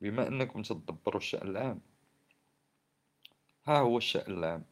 بما 0.01 0.29
أنكم 0.29 0.63
تدبروا 0.63 1.21
الشأن 1.21 1.49
العام. 1.49 1.81
ها 3.67 3.79
هو 3.79 3.99
الشأن 3.99 4.33
العام. 4.33 4.65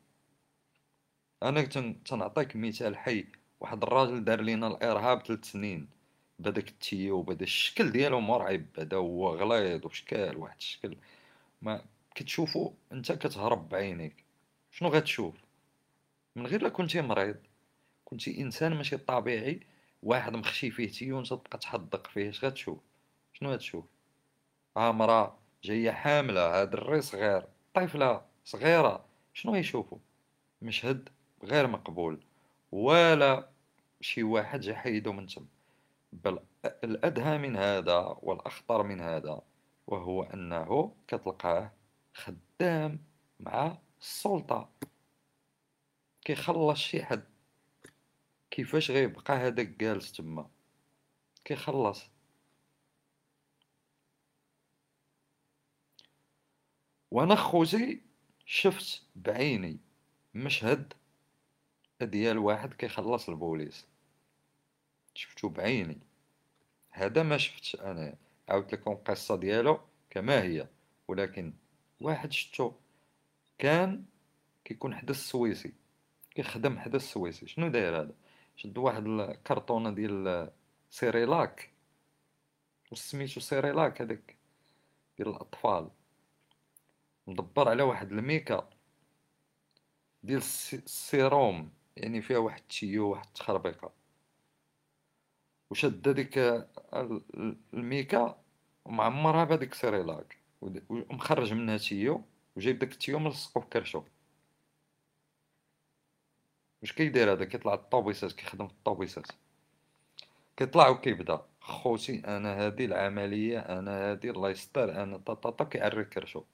أنا 1.43 1.63
تنعطيك 2.05 2.57
مثال 2.57 2.97
حي. 2.97 3.27
واحد 3.61 3.83
الراجل 3.83 4.25
دار 4.25 4.41
لينا 4.41 4.67
الإرهاب 4.67 5.27
ثلاث 5.27 5.45
سنين. 5.45 5.89
بهداك 6.39 6.69
التيو 6.69 7.23
بهذا 7.23 7.43
الشكل 7.43 7.93
ديالو 7.93 8.21
مرعب. 8.21 8.67
هذا 8.79 8.97
هو 8.97 9.37
غليظ 9.37 9.87
وشكال 9.87 10.37
واحد 10.37 10.57
الشكل 10.59 10.97
ما 11.63 11.85
كتشوفو 12.21 12.73
انت 12.93 13.13
كتهرب 13.13 13.69
بعينيك. 13.69 14.25
شنو 14.71 14.89
غتشوف؟ 14.89 15.35
من 16.37 16.47
غير 16.47 16.63
لا 16.63 16.69
كنتي 16.69 17.01
مريض. 17.01 17.37
كنتي 18.05 18.41
انسان 18.41 18.75
ماشي 18.75 18.97
طبيعي 18.97 19.61
واحد 20.03 20.37
مخشي 20.37 20.71
فيه 20.71 20.91
تيو 20.91 21.19
انت 21.19 21.29
تبقى 21.35 21.59
تحدق 21.59 22.07
فيه 22.07 22.29
اش 22.29 22.45
غتشوف؟ 22.45 22.79
شنو 23.33 23.53
غتشوف؟ 23.53 23.85
ها 24.77 24.93
مرا 24.93 25.39
جاية 25.65 25.91
حاملة 25.91 26.61
هاد 26.61 26.75
الري 26.75 27.01
صغير 27.01 27.47
طفلة 27.75 28.23
صغيرة 28.45 29.05
شنو 29.35 29.55
يشوفوا 29.55 29.99
مشهد 30.63 31.09
غير 31.45 31.67
مقبول. 31.67 32.21
ولا 32.73 33.49
شي 34.01 34.23
واحد 34.23 34.61
جا 34.61 34.75
حيدو 34.75 35.13
من 35.13 35.27
تم. 35.27 35.47
بل 36.13 36.39
الأدهى 36.65 37.39
من 37.39 37.57
هذا 37.57 38.19
والأخطر 38.23 38.83
من 38.83 39.01
هذا 39.01 39.43
وهو 39.87 40.23
أنه 40.23 40.93
كتلقاه 41.09 41.80
خدام 42.15 43.05
مع 43.41 43.79
السلطة. 44.01 44.73
كيخلص 46.25 46.79
شي 46.79 47.05
حد. 47.05 47.25
كيفاش 48.51 48.91
غيبقى 48.91 49.35
هذاك 49.35 49.69
جالس 49.69 50.13
تما؟ 50.13 50.51
كيخلص. 51.45 52.11
وأنا 57.11 57.35
خوتي 57.35 58.03
شفت 58.47 59.03
بعيني 59.17 59.79
مشهد 60.35 60.93
ديال 62.03 62.39
واحد 62.39 62.75
كيخلص 62.75 63.29
البوليس. 63.29 63.87
شفتو 65.15 65.49
بعيني. 65.49 65.99
هذا 66.91 67.23
ما 67.23 67.39
شفتش 67.39 67.77
أنا. 67.77 68.17
عاودت 68.49 68.75
لكم 68.75 68.93
القصة 68.93 69.37
ديالو 69.37 69.81
كما 70.11 70.43
هي. 70.43 70.69
ولكن 71.09 71.53
واحد 72.01 72.33
شتو 72.33 72.73
كان 73.59 74.05
كيكون 74.65 74.95
حدا 74.95 75.11
السويسي 75.11 75.73
كيخدم 76.31 76.79
حدا 76.79 76.97
السويسي 76.97 77.47
شنو 77.47 77.69
داير 77.69 78.01
هذا؟ 78.01 78.15
شد 78.57 78.79
واحد 78.79 79.07
الكرتونه 79.07 79.91
ديال 79.91 80.51
Cérélac 80.91 81.71
وسميتو 82.93 83.41
Cérélac 83.41 84.03
هذاك 84.03 84.37
ديال 85.19 85.29
الأطفال. 85.29 85.91
مدبر 87.27 87.69
على 87.69 87.83
واحد 87.83 88.13
الميكا 88.13 88.71
ديال 90.23 90.39
السيروم 90.39 91.73
يعني 91.97 92.23
فيها 92.23 92.39
واحد 92.39 92.61
ال 92.61 92.69
tuyau 92.69 93.11
واحد 93.11 93.27
التخربيقة. 93.27 93.93
وشد 95.71 96.09
هذيك 96.09 96.39
الميكا 97.75 98.43
ومعمرها 98.85 99.45
بهذيك 99.45 99.75
Cérélac 99.75 100.40
ومخرج 100.61 101.53
منها 101.53 101.77
tuyau 101.77 102.25
وجايب 102.57 102.79
داك 102.79 102.93
ال 102.93 102.97
tuyau 102.97 103.19
ملصقو 103.19 103.61
في 103.61 103.67
كرشو 103.67 104.03
واش 106.83 106.93
كيدير 106.93 107.33
هذا؟ 107.33 107.45
كيطلع 107.45 107.75
الطوبيسات 107.75 108.33
كيخدم 108.33 108.67
في 108.67 108.73
الطوبيسات 108.73 109.27
كيطلع 110.57 110.89
وكيبدا. 110.89 111.47
خوتي 111.61 112.19
أنا 112.19 112.67
هذه 112.67 112.85
العملية 112.85 113.59
أنا 113.59 114.13
هذه 114.13 114.31
الله 114.31 114.51
يستر 114.51 115.03
أنا 115.03 115.17
طاطا 115.17 115.65
كيعري 115.65 116.05
كرشو 116.05 116.45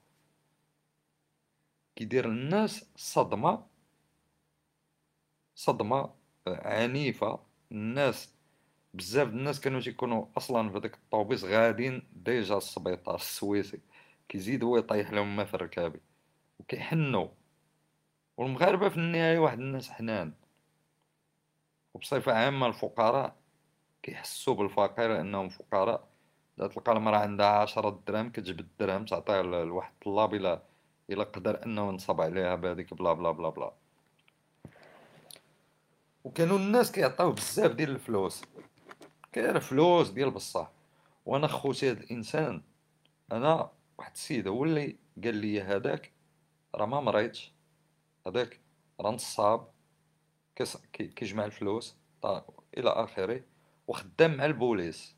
كيدير 1.95 2.25
الناس 2.25 2.85
صدمة 2.95 3.65
صدمة 5.55 6.13
عنيفة. 6.47 7.39
الناس 7.71 8.33
بزاف 8.93 9.27
الناس 9.27 9.59
كانوا 9.61 9.81
تيكونوا 9.81 10.25
أصلا 10.37 10.69
في 10.71 10.79
داك 10.79 10.93
الطوبيس 10.93 11.43
غاديين 11.43 12.07
déjà 12.13 12.57
السبيطار 12.57 13.15
السويسي. 13.15 13.79
كيزيد 14.29 14.63
هو 14.63 14.77
يطيح 14.77 15.11
لهم 15.11 15.35
ما 15.35 15.45
في 15.45 15.53
الركابي 15.53 15.99
وكيحنوا. 16.59 17.27
والمغاربة 18.37 18.89
في 18.89 18.97
النهاية 18.97 19.39
واحد 19.39 19.59
الناس 19.59 19.89
حنان. 19.89 20.33
وبصفة 21.93 22.33
عامة 22.33 22.67
الفقراء 22.67 23.35
كيحسوا 24.03 24.53
بالفقير 24.53 25.13
لأنهم 25.13 25.49
فقراء. 25.49 26.07
تلقى 26.57 26.91
المرأة 26.91 27.17
عندها 27.17 27.47
عشرة 27.47 28.01
دراهم 28.07 28.29
كتجبد 28.29 28.59
الدرهم 28.59 29.05
تعطيها 29.05 29.43
لواحد 29.43 29.91
الطلاب 29.93 30.33
إلى 30.33 30.61
إلى 31.09 31.23
قدر 31.23 31.63
أنه 31.65 31.91
نصب 31.91 32.21
عليها 32.21 32.55
بهذيك 32.55 32.93
بلا 32.93 33.13
بلا 33.13 33.31
بلا 33.31 33.49
بلا. 33.49 33.73
وكانوا 36.23 36.57
الناس 36.57 36.91
كيعطيو 36.91 37.31
بزاف 37.31 37.71
ديال 37.71 37.89
الفلوس. 37.89 38.43
كاين 39.31 39.59
فلوس 39.59 40.09
ديال 40.09 40.31
بصح. 40.31 40.71
وأنا 41.25 41.47
خوتي 41.47 41.89
هاد 41.89 41.97
الإنسان 41.97 42.61
أنا 43.31 43.71
واحد 43.97 44.11
السيد 44.11 44.47
هو 44.47 44.63
اللي 44.63 44.95
قال 45.23 45.35
لي 45.35 45.61
هذاك 45.61 46.11
راه 46.75 46.85
ما 46.85 47.01
مريضش 47.01 47.53
هذاك 48.27 48.59
راه 48.99 49.11
نصاب 49.11 49.67
كيجمع 50.93 51.45
الفلوس 51.45 51.97
إلى 52.77 52.89
آخره 52.89 53.43
وخدام 53.87 54.37
مع 54.37 54.45
البوليس. 54.45 55.15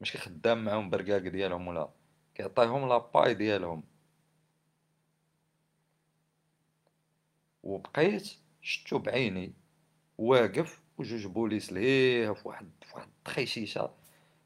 ماشي 0.00 0.18
خدام 0.18 0.64
معاهم 0.64 0.90
برقاق 0.90 1.18
ديالهم 1.18 1.68
ولا 1.68 1.90
كيعطيهم 2.34 2.88
لاباي 2.88 3.34
ديالهم. 3.34 3.82
وبقيت 7.62 8.32
شتو 8.62 8.98
بعيني 8.98 9.52
واقف 10.18 10.82
وجوج 10.98 11.26
بوليس 11.26 11.72
لهيه 11.72 12.32
في 12.32 12.48
واحد 12.48 12.70
في 12.82 12.96
واحد 12.96 13.08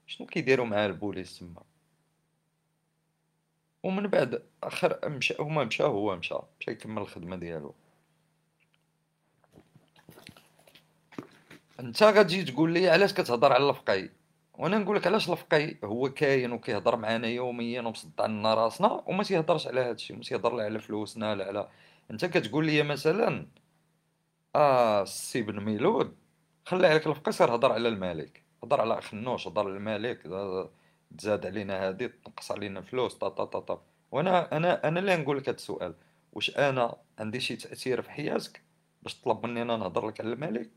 شنو 0.06 0.26
كيديروا 0.26 0.66
مع 0.66 0.86
البوليس 0.86 1.38
تما؟ 1.38 1.62
ومن 3.86 4.06
بعد 4.06 4.42
آخر 4.62 5.08
مشى 5.08 5.34
هما 5.40 5.64
مشى 5.64 5.82
هو 5.82 6.16
مشى 6.16 6.34
مشى 6.60 6.70
يكمل 6.70 7.02
الخدمة 7.02 7.36
ديالو. 7.36 7.74
أنت 11.80 12.02
غتجي 12.02 12.44
تقول 12.44 12.72
لي 12.72 12.88
علاش 12.90 13.12
كتهضر 13.14 13.52
على 13.52 13.70
الفقي 13.70 14.10
وأنا 14.54 14.78
نقول 14.78 14.96
لك 14.96 15.06
علاش 15.06 15.30
الفقي 15.30 15.76
هو 15.84 16.08
كاين 16.10 16.52
وكيهضر 16.52 16.96
معنا 16.96 17.28
يوميا 17.28 17.80
ومصدع 17.80 18.26
لنا 18.26 18.54
راسنا 18.54 19.02
وما 19.06 19.22
تيهضرش 19.24 19.66
على 19.66 19.80
هادشي 19.80 20.14
ما 20.14 20.20
تيهضر 20.22 20.56
لا 20.56 20.64
على 20.64 20.78
فلوسنا 20.80 21.34
لا 21.34 21.46
على 21.46 21.68
أنت 22.10 22.24
كتقول 22.24 22.66
لي 22.66 22.82
مثلا 22.82 23.46
آه 24.56 25.02
السي 25.02 25.42
بن 25.42 25.60
ميلود 25.64 26.16
خلي 26.66 26.86
عليك 26.86 27.06
الفقي 27.06 27.32
سير 27.32 27.54
هضر 27.54 27.72
على 27.72 27.88
الملك. 27.88 28.42
هضر 28.64 28.80
على 28.80 29.02
خنوش 29.02 29.48
هضر 29.48 29.62
على 29.66 29.76
الملك 29.76 30.26
تزاد 31.18 31.46
علينا 31.46 31.88
هادي 31.88 32.08
تنقص 32.08 32.50
علينا 32.52 32.80
فلوس 32.80 33.14
طا 33.14 33.28
طا 33.28 33.44
طا 33.44 33.60
طا. 33.60 33.82
وأنا 34.10 34.56
أنا 34.56 34.88
أنا 34.88 35.00
اللي 35.00 35.16
نقول 35.16 35.38
لك 35.38 35.48
هذا 35.48 35.56
السؤال. 35.56 35.94
واش 36.32 36.56
أنا 36.56 36.96
عندي 37.18 37.40
شي 37.40 37.56
تأثير 37.56 38.02
في 38.02 38.10
حياتك 38.10 38.62
باش 39.02 39.14
تطلب 39.14 39.46
مني 39.46 39.62
أنا 39.62 39.76
نهضر 39.76 40.08
لك 40.08 40.20
على 40.20 40.32
الملك؟ 40.32 40.70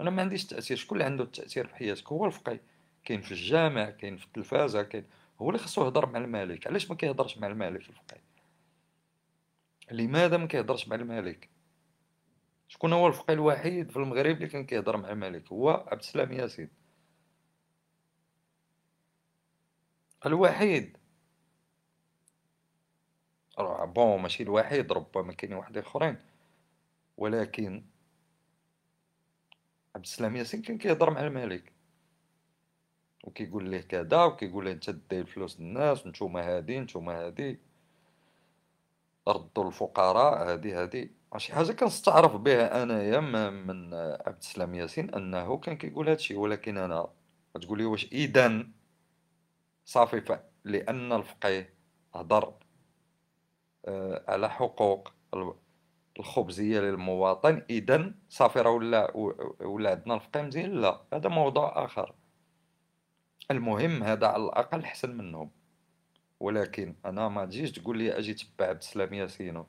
أنا 0.00 0.10
ما 0.10 0.22
عنديش 0.22 0.46
تأثير. 0.46 0.76
شكون 0.76 0.98
اللي 0.98 1.04
عنده 1.10 1.24
التأثير 1.24 1.66
في 1.66 1.76
حياتك؟ 1.76 2.08
هو 2.12 2.26
الفقي 2.26 2.60
كاين 3.04 3.20
في 3.20 3.32
الجامع 3.32 3.90
كاين 3.90 4.16
في 4.16 4.26
التلفازة 4.26 4.82
كاين. 4.82 5.04
هو 5.42 5.48
اللي 5.50 5.58
خصو 5.58 5.84
يهضر 5.84 6.06
مع 6.06 6.18
الملك. 6.18 6.66
علاش 6.66 6.90
ما 6.90 6.96
كيهضرش 6.96 7.38
مع 7.38 7.46
الملك 7.46 7.88
الفقي 7.88 8.20
لماذا 9.90 10.36
ما 10.36 10.46
كيهضرش 10.46 10.88
مع 10.88 10.96
الملك؟ 10.96 11.48
شكون 12.68 12.92
هو 12.92 13.06
الفقيه 13.08 13.34
الوحيد 13.34 13.90
في 13.90 13.96
المغرب 13.96 14.36
اللي 14.36 14.46
كان 14.46 14.66
كيهضر 14.66 14.96
مع 14.96 15.10
الملك؟ 15.10 15.52
هو 15.52 15.70
عبد 15.70 16.00
السلام 16.00 16.32
ياسين. 16.32 16.79
الوحيد. 20.26 20.96
بون 23.80 24.22
ماشي 24.22 24.42
الوحيد 24.42 24.92
ربما 24.92 25.32
كاينين 25.32 25.58
واحد 25.58 25.78
آخرين. 25.78 26.18
ولكن 27.16 27.84
عبد 29.94 30.04
السلام 30.04 30.36
ياسين 30.36 30.62
كان 30.62 30.78
كيهضر 30.78 31.10
مع 31.10 31.20
الملك. 31.20 31.72
وكيقول 33.24 33.68
ليه 33.68 33.80
كذا 33.80 34.24
وكيقول 34.24 34.64
ليه 34.64 34.72
انت 34.72 34.90
داير 34.90 35.26
فلوس 35.26 35.58
الناس 35.58 36.06
نتوما 36.06 36.56
هادي 36.56 36.80
نتوما 36.80 37.26
هادي. 37.26 37.60
ردوا 39.28 39.68
الفقراء 39.68 40.50
هادي 40.50 40.72
هادي. 40.72 41.12
شي 41.36 41.54
حاجة 41.54 41.72
كنستعرف 41.72 42.36
بها 42.36 42.82
أنايا 42.82 43.20
من 43.50 43.94
عبد 43.94 44.38
السلام 44.38 44.74
ياسين 44.74 45.14
أنه 45.14 45.56
كان 45.56 45.76
كيقول 45.76 46.08
هادشي. 46.08 46.34
ولكن 46.34 46.78
أنا 46.78 47.10
تقول 47.54 47.78
لي 47.78 47.84
واش 47.84 48.04
اذا 48.12 48.66
صافي 49.84 50.40
لأن 50.64 51.12
الفقيه 51.12 51.74
هضر 52.14 52.54
آه، 53.84 54.24
على 54.28 54.50
حقوق 54.50 55.12
الخبزية 56.18 56.80
للمواطن. 56.80 57.62
إذا 57.70 58.14
صافي 58.28 58.60
راه 58.60 58.70
ولا 58.70 59.16
ولا 59.60 59.90
عندنا 59.90 60.14
الفقيه 60.14 60.42
مزيان؟ 60.42 60.80
لا 60.80 61.00
هذا 61.12 61.28
موضوع 61.28 61.84
آخر. 61.84 62.14
المهم 63.50 64.02
هذا 64.02 64.26
على 64.26 64.44
الأقل 64.44 64.80
احسن 64.84 65.16
منهم. 65.16 65.50
ولكن 66.40 66.94
أنا 67.04 67.28
ما 67.28 67.44
تجيش 67.44 67.72
تقول 67.72 67.98
لي 67.98 68.18
أجي 68.18 68.34
تبع 68.34 68.66
عبد 68.66 68.78
السلام 68.78 69.14
ياسين 69.14 69.64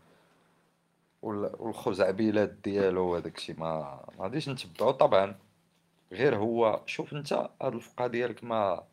والخزعبيلات 1.22 2.49
ديالو 2.49 3.01
وهذاك 3.07 3.38
الشيء 3.38 3.59
ما 3.59 4.06
ما 4.17 4.23
غاديش 4.23 4.49
نتبعو. 4.49 4.91
طبعا 4.91 5.35
غير 6.11 6.35
هو 6.35 6.81
شوف 6.85 7.14
أنت 7.14 7.33
هاد 7.33 7.75
الفقه 7.75 8.07
ديالك 8.07 8.43
ما 8.43 8.83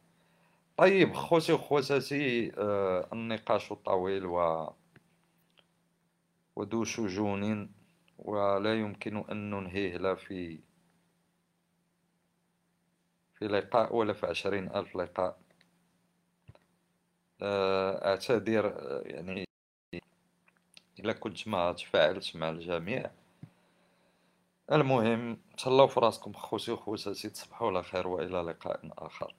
طيب 0.78 1.14
خوتي 1.14 1.52
وخواتاتي 1.52 2.52
آه 2.58 3.08
النقاش 3.12 3.72
طويل 3.72 4.26
و 4.26 4.68
وذو 6.56 6.84
شجون 6.84 7.70
ولا 8.18 8.74
يمكن 8.80 9.16
أن 9.30 9.50
ننهيه 9.50 9.96
لا 9.96 10.14
في 10.14 10.60
في 13.38 13.48
لقاء 13.48 13.96
ولا 13.96 14.12
في 14.12 14.26
عشرين 14.26 14.76
ألف 14.76 14.96
لقاء. 14.96 15.38
آه، 17.42 18.08
أعتذر 18.10 18.66
آه، 18.66 19.02
يعني 19.04 19.44
إلا 21.00 21.12
كنت 21.12 21.48
ما 21.48 21.72
تفاعلت 21.72 22.36
مع 22.36 22.48
الجميع. 22.48 23.10
المهم 24.72 25.38
تهلاو 25.58 25.86
في 25.88 26.00
راسكم 26.00 26.32
خوتي 26.32 26.72
وخواتاتي 26.72 27.30
تصبحوا 27.30 27.68
على 27.68 27.82
خير 27.82 28.08
وإلى 28.08 28.42
لقاء 28.42 28.80
آخر. 28.98 29.34